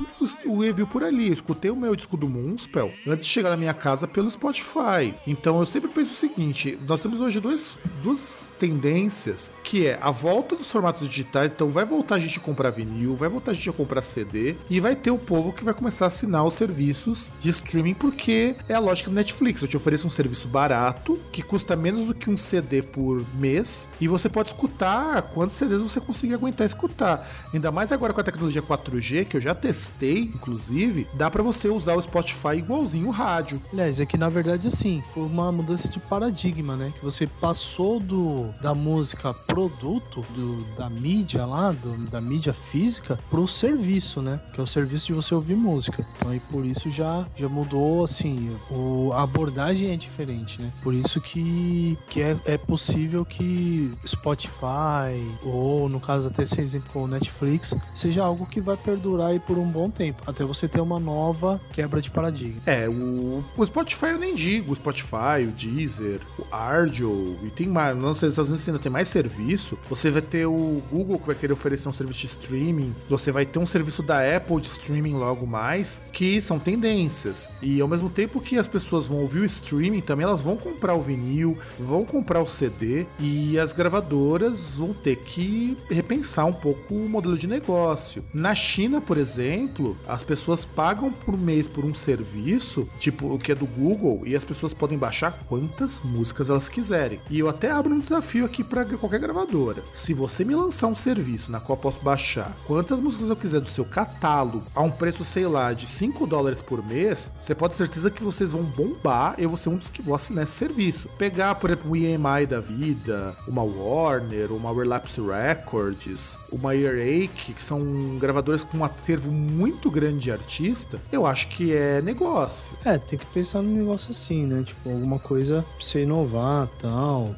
o 0.46 0.60
review 0.60 0.88
por 0.88 1.04
ali. 1.04 1.28
Eu 1.28 1.34
escutei 1.34 1.72
o 1.72 1.76
meu 1.76 1.96
disco 1.96 2.18
do 2.18 2.28
Moonspell 2.28 2.92
antes 3.08 3.26
de 3.26 3.32
chegar 3.32 3.50
na 3.50 3.58
minha 3.58 3.74
casa 3.74 4.08
pelo 4.08 4.30
Spotify. 4.30 5.14
Então 5.28 5.60
eu 5.60 5.66
sempre 5.76 5.92
penso 5.92 6.14
o 6.14 6.16
seguinte: 6.16 6.80
nós 6.88 7.02
temos 7.02 7.20
hoje 7.20 7.40
dois, 7.42 7.78
duas 8.02 8.54
tendências, 8.58 9.52
que 9.62 9.86
é 9.86 10.00
a 10.02 10.10
volta 10.10 10.56
dos 10.56 10.72
formatos 10.72 11.08
digitais. 11.08 11.52
Então 11.54 11.70
vai 11.70 11.84
voltar 11.84 12.16
a 12.16 12.20
gente 12.20 12.40
a 12.40 12.42
comprar 12.42 12.70
vinil, 12.70 13.16
vai 13.16 13.28
voltar 13.28 13.52
a 13.52 13.54
gente 13.54 13.70
a 13.70 13.74
comprar 13.74 14.02
CD, 14.02 14.56
e 14.70 14.80
vai 14.80 14.96
ter 14.96 15.12
o 15.12 15.18
povo 15.18 15.52
que 15.52 15.66
vai 15.66 15.74
começar 15.74 16.06
a 16.06 16.08
assinar 16.08 16.46
os 16.46 16.54
serviços 16.54 17.30
de 17.42 17.50
streaming, 17.50 17.94
porque 17.94 18.56
é 18.70 18.74
a 18.74 18.80
lógica 18.80 19.10
do 19.10 19.16
Netflix. 19.16 19.62
Eu 19.62 19.68
te 19.68 19.76
ofereço 19.76 20.08
um 20.08 20.10
serviço 20.10 20.48
barato, 20.48 21.20
que 21.32 21.42
custa 21.42 21.76
menos 21.76 22.08
do 22.08 22.14
que 22.14 22.30
um 22.30 22.38
CD 22.38 22.82
por 22.82 23.26
mês, 23.36 23.90
e 24.00 24.08
você 24.08 24.30
pode 24.30 24.50
escutar 24.50 25.22
quantos 25.34 25.58
CDs 25.58 25.82
você 25.82 26.00
conseguir 26.00 26.36
aguentar 26.36 26.66
escutar. 26.66 27.30
Ainda 27.54 27.70
mais 27.72 27.92
agora 27.92 28.14
com 28.14 28.22
a 28.22 28.24
tecnologia 28.24 28.62
4G, 28.62 29.26
que 29.26 29.36
eu 29.36 29.42
já 29.42 29.54
testei, 29.54 30.20
inclusive, 30.20 31.06
dá 31.16 31.30
pra 31.30 31.44
você 31.44 31.68
usar 31.68 31.96
o 31.96 32.02
Spotify 32.02 32.56
igualzinho 32.58 33.08
o 33.08 33.12
rádio. 33.12 33.62
Aliás, 33.74 34.00
é 34.00 34.06
que 34.06 34.18
na 34.18 34.30
verdade 34.30 34.70
assim, 34.70 35.04
foi 35.14 35.24
uma 35.24 35.52
mudança 35.66 35.90
de 35.90 36.00
paradigma, 36.00 36.76
né? 36.76 36.94
Que 36.96 37.04
você 37.04 37.26
passou 37.26 38.00
do 38.00 38.54
da 38.62 38.76
música 38.76 39.34
produto, 39.34 40.24
do, 40.36 40.64
da 40.76 40.88
mídia 40.90 41.44
lá, 41.46 41.72
do, 41.72 41.98
da 42.10 42.22
mídia 42.22 42.54
física, 42.54 43.18
pro 43.32 43.48
serviço, 43.48 44.22
né? 44.22 44.40
Que 44.54 44.60
é 44.60 44.64
o 44.64 44.68
serviço 44.68 45.08
de 45.08 45.14
você 45.14 45.34
ouvir 45.34 45.56
música. 45.56 46.06
Então 46.16 46.30
aí 46.30 46.40
por 46.40 46.66
isso 46.66 46.90
já, 46.90 47.26
já 47.36 47.50
mudou 47.50 48.04
assim, 48.04 48.56
o, 48.70 49.12
a 49.14 49.24
abordagem 49.24 49.92
é 49.92 49.98
diferente, 49.98 50.62
né? 50.62 50.72
Por 50.84 50.94
isso 50.94 51.20
que, 51.20 51.98
que 52.10 52.22
é, 52.22 52.38
é 52.46 52.58
possível 52.58 53.26
que 53.26 53.92
Spotify, 54.06 55.20
ou 55.44 55.90
no 55.90 56.00
caso 56.00 56.28
até 56.28 56.44
esse 56.44 56.62
exemplo 56.62 57.04
o 57.04 57.08
Netflix, 57.08 57.76
seja 57.94 58.24
algo 58.24 58.46
que 58.46 58.62
vai 58.62 58.78
perdurar 58.78 59.32
aí 59.32 59.40
por 59.40 59.58
um 59.58 59.66
bom 59.66 59.90
tempo, 59.90 60.22
até 60.28 60.44
você 60.44 60.68
ter 60.68 60.80
uma 60.80 61.00
nova 61.00 61.60
quebra 61.74 62.00
de 62.00 62.12
paradigma. 62.12 62.62
É, 62.66 62.88
o, 62.88 63.44
o 63.58 63.66
Spotify 63.66 64.08
eu 64.08 64.20
nem 64.20 64.36
digo, 64.36 64.72
o 64.72 64.76
Spotify, 64.76 65.45
o 65.46 65.52
Deezer, 65.52 66.20
o 66.38 66.46
Ardio, 66.54 67.38
e 67.44 67.50
tem 67.50 67.68
mais, 67.68 67.98
não 67.98 68.14
sei, 68.14 68.28
nos 68.28 68.38
Estados 68.38 68.68
ainda 68.68 68.80
tem 68.80 68.92
mais 68.92 69.08
serviço. 69.08 69.78
Você 69.90 70.12
vai 70.12 70.22
ter 70.22 70.46
o 70.46 70.82
Google 70.92 71.20
que 71.20 71.28
vai 71.28 71.36
querer 71.36 71.54
oferecer 71.54 71.88
um 71.88 71.94
serviço 71.94 72.20
de 72.20 72.26
streaming, 72.28 72.96
você 73.08 73.32
vai 73.32 73.46
ter 73.46 73.60
um 73.60 73.66
serviço 73.66 74.04
da 74.04 74.36
Apple 74.36 74.62
de 74.62 74.68
streaming 74.68 75.14
logo 75.14 75.46
mais, 75.46 76.02
que 76.12 76.42
são 76.42 76.60
tendências. 76.60 77.50
E 77.62 77.82
ao 77.82 77.88
mesmo 77.88 78.10
tempo 78.10 78.42
que 78.42 78.58
as 78.58 78.68
pessoas 78.68 79.08
vão 79.08 79.20
ouvir 79.20 79.40
o 79.40 79.46
streaming, 79.46 80.02
também 80.02 80.26
elas 80.26 80.42
vão 80.42 80.56
comprar 80.56 80.96
o 80.96 81.02
vinil, 81.02 81.58
vão 81.80 82.06
comprar 82.06 82.42
o 82.42 82.48
CD, 82.48 83.06
e 83.20 83.58
as 83.60 83.74
gravadoras 83.74 84.76
vão 84.78 84.94
ter 84.94 85.18
que 85.18 85.78
repensar 85.90 86.46
um 86.46 86.54
pouco 86.54 86.94
o 86.94 87.10
modelo 87.10 87.38
de 87.38 87.48
negócio. 87.48 88.24
Na 88.34 88.56
China, 88.56 89.02
por 89.02 89.18
exemplo, 89.18 89.98
as 90.08 90.24
pessoas 90.24 90.66
pagam 90.66 91.12
por 91.12 91.38
mês 91.38 91.68
por 91.68 91.86
um 91.86 91.94
serviço, 91.94 92.88
tipo 93.00 93.34
o 93.34 93.40
que 93.40 93.52
é 93.52 93.56
do 93.56 93.66
Google, 93.66 94.22
e 94.26 94.36
as 94.36 94.44
pessoas 94.44 94.74
podem 94.74 94.98
baixar 94.98 95.35
quantas 95.48 96.00
músicas 96.04 96.50
elas 96.50 96.70
quiserem. 96.70 97.20
E 97.30 97.40
eu 97.40 97.50
até 97.50 97.72
abro 97.72 97.94
um 97.94 98.00
desafio 98.00 98.46
aqui 98.46 98.64
para 98.64 98.86
qualquer 98.86 99.20
gravadora. 99.20 99.84
Se 99.96 100.14
você 100.14 100.44
me 100.44 100.56
lançar 100.56 100.88
um 100.88 100.96
serviço 100.96 101.52
na 101.52 101.60
qual 101.60 101.78
eu 101.78 101.82
posso 101.82 102.00
baixar 102.02 102.56
quantas 102.66 103.00
músicas 103.00 103.30
eu 103.30 103.36
quiser 103.36 103.60
do 103.60 103.68
seu 103.68 103.86
catálogo 103.86 104.64
a 104.74 104.82
um 104.82 104.92
preço, 104.92 105.24
sei 105.24 105.48
lá, 105.48 105.74
de 105.74 105.88
5 105.88 106.26
dólares 106.26 106.60
por 106.62 106.86
mês, 106.86 107.30
você 107.40 107.56
pode 107.56 107.74
ter 107.74 107.86
certeza 107.86 108.10
que 108.10 108.24
vocês 108.24 108.52
vão 108.52 108.64
bombar. 108.64 109.36
Eu 109.38 109.50
vou 109.50 109.58
ser 109.58 109.70
um 109.70 109.78
dos 109.78 109.90
que 109.90 110.02
vou 110.02 110.16
assinar 110.16 110.44
esse 110.44 110.54
serviço. 110.54 111.10
Pegar, 111.18 111.56
por 111.56 111.70
exemplo, 111.70 111.92
o 111.92 111.96
EMI 111.96 112.46
da 112.48 112.60
vida, 112.60 113.36
uma 113.48 113.64
Warner, 113.64 114.52
uma 114.52 114.74
Relapse 114.74 115.22
Records, 115.22 116.38
uma 116.52 116.76
Earache, 116.76 117.54
que 117.54 117.64
são 117.64 118.18
gravadoras 118.20 118.64
com 118.64 118.78
um 118.78 118.84
acervo 118.84 119.32
muito 119.32 119.90
grande 119.92 120.20
de 120.20 120.32
artista, 120.32 121.02
eu 121.12 121.26
acho 121.26 121.48
que 121.50 121.74
é 121.74 122.02
negócio. 122.02 122.76
É, 122.84 122.98
tem 122.98 123.18
que 123.18 123.26
pensar 123.28 123.62
num 123.62 123.76
negócio 123.76 124.12
assim, 124.12 124.46
né? 124.46 124.64
Tipo, 124.64 124.90
alguma 124.90 125.20
coisa 125.26 125.66
você 125.80 126.04
inovar 126.04 126.68
tal. 126.80 127.36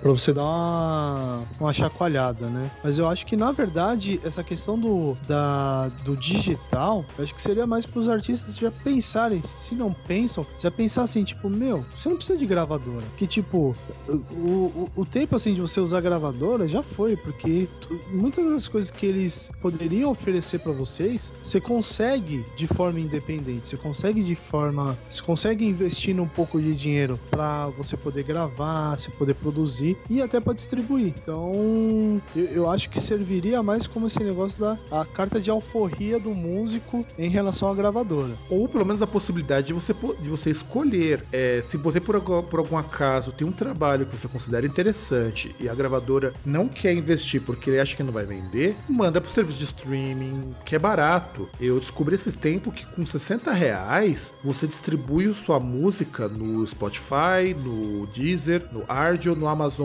Pra 0.00 0.10
você 0.10 0.32
dar 0.32 0.44
uma, 0.44 1.42
uma 1.60 1.72
chacoalhada, 1.72 2.46
né? 2.46 2.70
Mas 2.82 2.98
eu 2.98 3.06
acho 3.06 3.26
que, 3.26 3.36
na 3.36 3.52
verdade, 3.52 4.18
essa 4.24 4.42
questão 4.42 4.78
do, 4.78 5.16
da, 5.28 5.88
do 6.04 6.16
digital, 6.16 7.04
acho 7.18 7.34
que 7.34 7.42
seria 7.42 7.66
mais 7.66 7.84
pros 7.84 8.08
artistas 8.08 8.56
já 8.56 8.70
pensarem, 8.70 9.42
se 9.42 9.74
não 9.74 9.92
pensam, 9.92 10.46
já 10.58 10.70
pensar 10.70 11.02
assim, 11.02 11.22
tipo, 11.22 11.50
meu, 11.50 11.84
você 11.94 12.08
não 12.08 12.16
precisa 12.16 12.38
de 12.38 12.46
gravadora. 12.46 13.04
Que, 13.16 13.26
tipo, 13.26 13.76
o, 14.08 14.12
o, 14.12 14.90
o 14.96 15.04
tempo, 15.04 15.36
assim, 15.36 15.52
de 15.52 15.60
você 15.60 15.80
usar 15.80 16.00
gravadora 16.00 16.66
já 16.66 16.82
foi, 16.82 17.16
porque 17.16 17.68
muitas 18.10 18.44
das 18.50 18.68
coisas 18.68 18.90
que 18.90 19.04
eles 19.04 19.50
poderiam 19.60 20.10
oferecer 20.10 20.60
pra 20.60 20.72
vocês, 20.72 21.30
você 21.44 21.60
consegue 21.60 22.44
de 22.56 22.66
forma 22.66 22.98
independente, 23.00 23.68
você 23.68 23.76
consegue 23.76 24.22
de 24.22 24.34
forma, 24.34 24.96
você 25.08 25.22
consegue 25.22 25.66
investir 25.66 26.18
um 26.18 26.28
pouco 26.28 26.60
de 26.60 26.74
dinheiro 26.74 27.18
pra 27.30 27.66
você 27.68 27.96
poder 27.96 28.24
gravar, 28.24 28.98
você 28.98 29.10
poder 29.10 29.34
produzir 29.34 29.89
e 30.08 30.20
até 30.22 30.40
pra 30.40 30.52
distribuir. 30.52 31.14
Então, 31.22 32.20
eu, 32.34 32.44
eu 32.44 32.70
acho 32.70 32.88
que 32.88 33.00
serviria 33.00 33.62
mais 33.62 33.86
como 33.86 34.06
esse 34.06 34.22
negócio 34.22 34.60
da 34.60 34.78
a 34.90 35.04
carta 35.04 35.40
de 35.40 35.50
alforria 35.50 36.18
do 36.18 36.34
músico 36.34 37.04
em 37.18 37.28
relação 37.28 37.70
à 37.70 37.74
gravadora. 37.74 38.32
ou 38.48 38.68
pelo 38.68 38.84
menos 38.84 39.02
a 39.02 39.06
possibilidade 39.06 39.68
de 39.68 39.72
você, 39.72 39.94
de 40.20 40.28
você 40.28 40.50
escolher. 40.50 41.24
É, 41.32 41.62
se 41.68 41.76
você, 41.76 42.00
por, 42.00 42.20
por 42.20 42.58
algum 42.60 42.76
acaso, 42.76 43.32
tem 43.32 43.46
um 43.46 43.52
trabalho 43.52 44.06
que 44.06 44.16
você 44.16 44.28
considera 44.28 44.66
interessante 44.66 45.54
e 45.58 45.68
a 45.68 45.74
gravadora 45.74 46.32
não 46.44 46.68
quer 46.68 46.92
investir 46.92 47.40
porque 47.42 47.70
ele 47.70 47.80
acha 47.80 47.96
que 47.96 48.02
não 48.02 48.12
vai 48.12 48.24
vender, 48.24 48.76
manda 48.88 49.20
pro 49.20 49.30
serviço 49.30 49.58
de 49.58 49.64
streaming, 49.64 50.54
que 50.64 50.74
é 50.74 50.78
barato. 50.78 51.48
Eu 51.60 51.78
descobri 51.78 52.14
esse 52.14 52.32
tempo 52.32 52.72
que 52.72 52.84
com 52.86 53.04
60 53.04 53.52
reais 53.52 54.32
você 54.42 54.66
distribui 54.66 55.32
sua 55.34 55.60
música 55.60 56.28
no 56.28 56.66
Spotify, 56.66 57.54
no 57.56 58.06
Deezer, 58.08 58.66
no 58.72 58.84
Ardio, 58.88 59.34
no 59.34 59.48
Amazon 59.48 59.79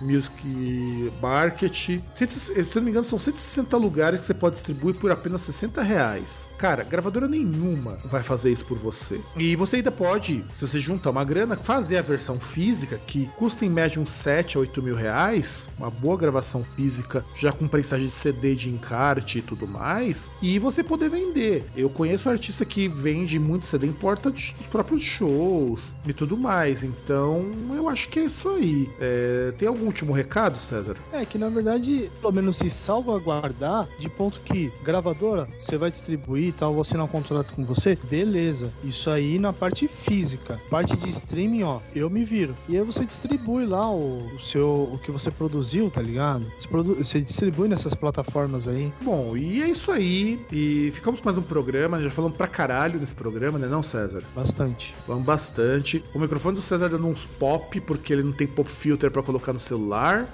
Music 0.00 1.12
Market. 1.20 2.00
Se, 2.14 2.26
se 2.26 2.58
eu 2.58 2.66
não 2.76 2.82
me 2.82 2.90
engano, 2.90 3.04
são 3.04 3.18
160 3.18 3.76
lugares 3.76 4.20
que 4.20 4.26
você 4.26 4.34
pode 4.34 4.56
distribuir 4.56 4.94
por 4.96 5.10
apenas 5.10 5.42
60 5.42 5.82
reais. 5.82 6.48
Cara, 6.58 6.84
gravadora 6.84 7.26
nenhuma 7.26 7.98
vai 8.04 8.22
fazer 8.22 8.50
isso 8.50 8.64
por 8.64 8.78
você. 8.78 9.20
E 9.36 9.56
você 9.56 9.76
ainda 9.76 9.90
pode, 9.90 10.44
se 10.54 10.66
você 10.66 10.78
juntar 10.78 11.10
uma 11.10 11.24
grana, 11.24 11.56
fazer 11.56 11.96
a 11.96 12.02
versão 12.02 12.38
física, 12.38 13.00
que 13.06 13.30
custa 13.36 13.64
em 13.64 13.70
média 13.70 14.00
uns 14.00 14.10
7 14.10 14.56
a 14.56 14.60
8 14.60 14.82
mil 14.82 14.94
reais, 14.94 15.68
uma 15.78 15.90
boa 15.90 16.16
gravação 16.16 16.62
física, 16.76 17.24
já 17.36 17.52
com 17.52 17.66
prensagem 17.66 18.06
de 18.06 18.12
CD 18.12 18.54
de 18.54 18.68
encarte 18.68 19.38
e 19.38 19.42
tudo 19.42 19.66
mais, 19.66 20.30
e 20.42 20.58
você 20.58 20.82
poder 20.82 21.08
vender. 21.08 21.64
Eu 21.74 21.88
conheço 21.88 22.28
artista 22.28 22.64
que 22.64 22.88
vende 22.88 23.38
muito 23.38 23.66
CD 23.66 23.86
em 23.86 23.92
porta 23.92 24.30
dos 24.30 24.52
próprios 24.70 25.02
shows 25.02 25.92
e 26.06 26.12
tudo 26.12 26.36
mais. 26.36 26.84
Então, 26.84 27.50
eu 27.74 27.88
acho 27.88 28.08
que 28.08 28.20
é 28.20 28.24
isso 28.24 28.48
aí. 28.48 28.90
É, 29.00 29.39
tem 29.58 29.68
algum 29.68 29.86
último 29.86 30.12
recado, 30.12 30.58
César? 30.58 30.96
É 31.12 31.24
que 31.24 31.38
na 31.38 31.48
verdade, 31.48 32.10
pelo 32.20 32.32
menos 32.32 32.58
se 32.58 32.68
salvaguardar 32.70 33.88
de 33.98 34.08
ponto 34.08 34.40
que 34.40 34.72
gravadora, 34.84 35.48
você 35.58 35.76
vai 35.76 35.90
distribuir 35.90 36.48
e 36.48 36.52
tal, 36.52 36.72
vou 36.72 36.82
assinar 36.82 37.04
um 37.04 37.08
contrato 37.08 37.52
com 37.54 37.64
você, 37.64 37.96
beleza. 38.08 38.72
Isso 38.84 39.10
aí 39.10 39.38
na 39.38 39.52
parte 39.52 39.88
física. 39.88 40.60
Parte 40.70 40.96
de 40.96 41.08
streaming, 41.08 41.62
ó, 41.62 41.80
eu 41.94 42.08
me 42.10 42.24
viro. 42.24 42.54
E 42.68 42.76
aí 42.76 42.82
você 42.82 43.04
distribui 43.04 43.66
lá 43.66 43.90
o, 43.90 44.26
o 44.34 44.38
seu 44.38 44.90
o 44.92 44.98
que 44.98 45.10
você 45.10 45.30
produziu, 45.30 45.90
tá 45.90 46.00
ligado? 46.02 46.44
Você, 46.58 46.68
produ- 46.68 46.94
você 46.94 47.20
distribui 47.20 47.68
nessas 47.68 47.94
plataformas 47.94 48.68
aí. 48.68 48.92
Bom, 49.02 49.36
e 49.36 49.62
é 49.62 49.68
isso 49.68 49.90
aí. 49.90 50.40
E 50.52 50.90
ficamos 50.94 51.20
com 51.20 51.26
mais 51.26 51.38
um 51.38 51.42
programa. 51.42 52.00
Já 52.02 52.10
falamos 52.10 52.36
pra 52.36 52.46
caralho 52.46 52.98
nesse 53.00 53.14
programa, 53.14 53.58
né, 53.58 53.66
não, 53.66 53.82
César? 53.82 54.22
Bastante. 54.34 54.94
Falamos 55.06 55.26
bastante. 55.26 56.04
O 56.14 56.18
microfone 56.18 56.56
do 56.56 56.62
César 56.62 56.88
dando 56.88 57.06
uns 57.06 57.24
pop, 57.38 57.80
porque 57.80 58.12
ele 58.12 58.22
não 58.22 58.32
tem 58.32 58.46
pop 58.46 58.70
filter 58.70 59.10
pra 59.10 59.22
colocar 59.30 59.52
no 59.52 59.60
celular. 59.60 60.26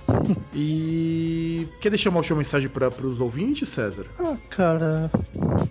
E. 0.55 1.68
Quer 1.81 1.90
deixar 1.90 2.09
uma 2.10 2.18
última 2.18 2.39
mensagem 2.39 2.68
para 2.68 2.89
os 3.06 3.20
ouvintes, 3.20 3.68
César? 3.68 4.06
Ah, 4.18 4.36
cara. 4.48 5.10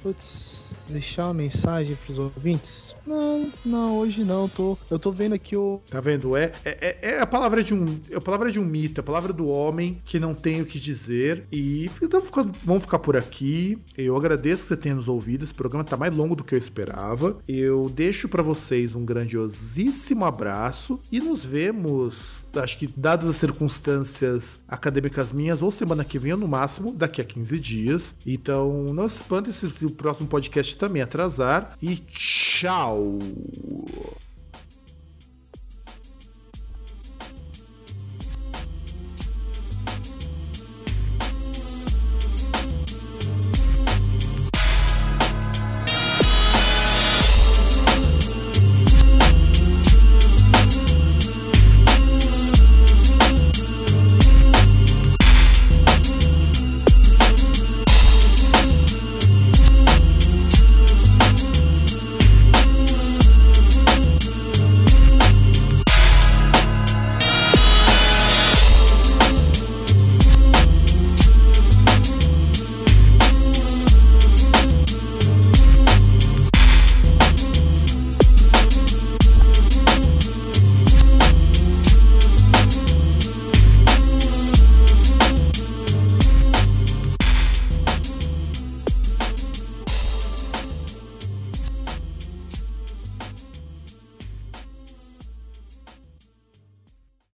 Putz. 0.04 0.65
Deixar 0.94 1.26
uma 1.26 1.34
mensagem 1.34 1.96
pros 1.96 2.18
ouvintes? 2.18 2.96
Não, 3.06 3.52
não, 3.66 3.98
hoje 3.98 4.24
não. 4.24 4.48
Tô, 4.48 4.78
eu 4.90 5.00
tô 5.00 5.12
vendo 5.12 5.34
aqui 5.34 5.56
o. 5.56 5.82
Tá 5.90 6.00
vendo? 6.00 6.36
É, 6.36 6.52
é, 6.64 6.98
é 7.02 7.20
a 7.20 7.28
palavra 7.28 7.64
de 7.64 7.74
um. 7.74 8.00
É 8.10 8.16
a 8.16 8.22
palavra 8.22 8.52
de 8.52 8.60
um 8.60 8.66
mito, 8.66 9.00
é 9.00 9.02
a 9.02 9.04
palavra 9.04 9.34
do 9.34 9.48
homem 9.48 10.02
que 10.06 10.20
não 10.20 10.34
tem 10.34 10.62
o 10.62 10.66
que 10.66 10.80
dizer. 10.80 11.44
E 11.52 11.90
então, 12.02 12.22
vamos 12.64 12.84
ficar 12.84 13.00
por 13.00 13.18
aqui. 13.18 13.78
Eu 13.98 14.16
agradeço 14.16 14.64
que 14.64 14.68
você 14.70 14.78
tenha 14.78 14.96
nos 14.96 15.08
ouvido. 15.08 15.44
Esse 15.44 15.54
programa 15.54 15.84
tá 15.84 15.98
mais 15.98 16.14
longo 16.14 16.36
do 16.36 16.44
que 16.44 16.54
eu 16.54 16.60
esperava. 16.60 17.38
Eu 17.48 17.90
deixo 17.94 18.28
pra 18.28 18.44
vocês 18.44 18.96
um 18.96 19.06
grandiosíssimo 19.06 20.26
abraço 20.26 21.00
e 21.12 21.20
nos 21.20 21.46
vemos, 21.46 22.48
acho 22.56 22.78
que 22.78 22.88
dadas 22.88 23.30
as 23.30 23.36
circunstâncias 23.38 24.60
acadêmicas 24.68 25.32
minhas, 25.32 25.62
ou 25.62 25.72
semana 25.72 26.04
que 26.04 26.20
vem, 26.20 26.34
ou 26.34 26.40
no 26.40 26.48
máximo 26.48 26.94
daqui 26.94 27.22
a 27.22 27.24
15 27.24 27.60
dias. 27.60 28.16
Então, 28.26 28.94
não 28.94 29.08
se 29.08 29.18
espante 29.18 29.52
se 29.52 29.86
o 29.86 29.92
próximo 29.92 30.28
também 30.76 31.02
atrasar. 31.02 31.78
E 31.82 31.96
tchau! 31.98 33.20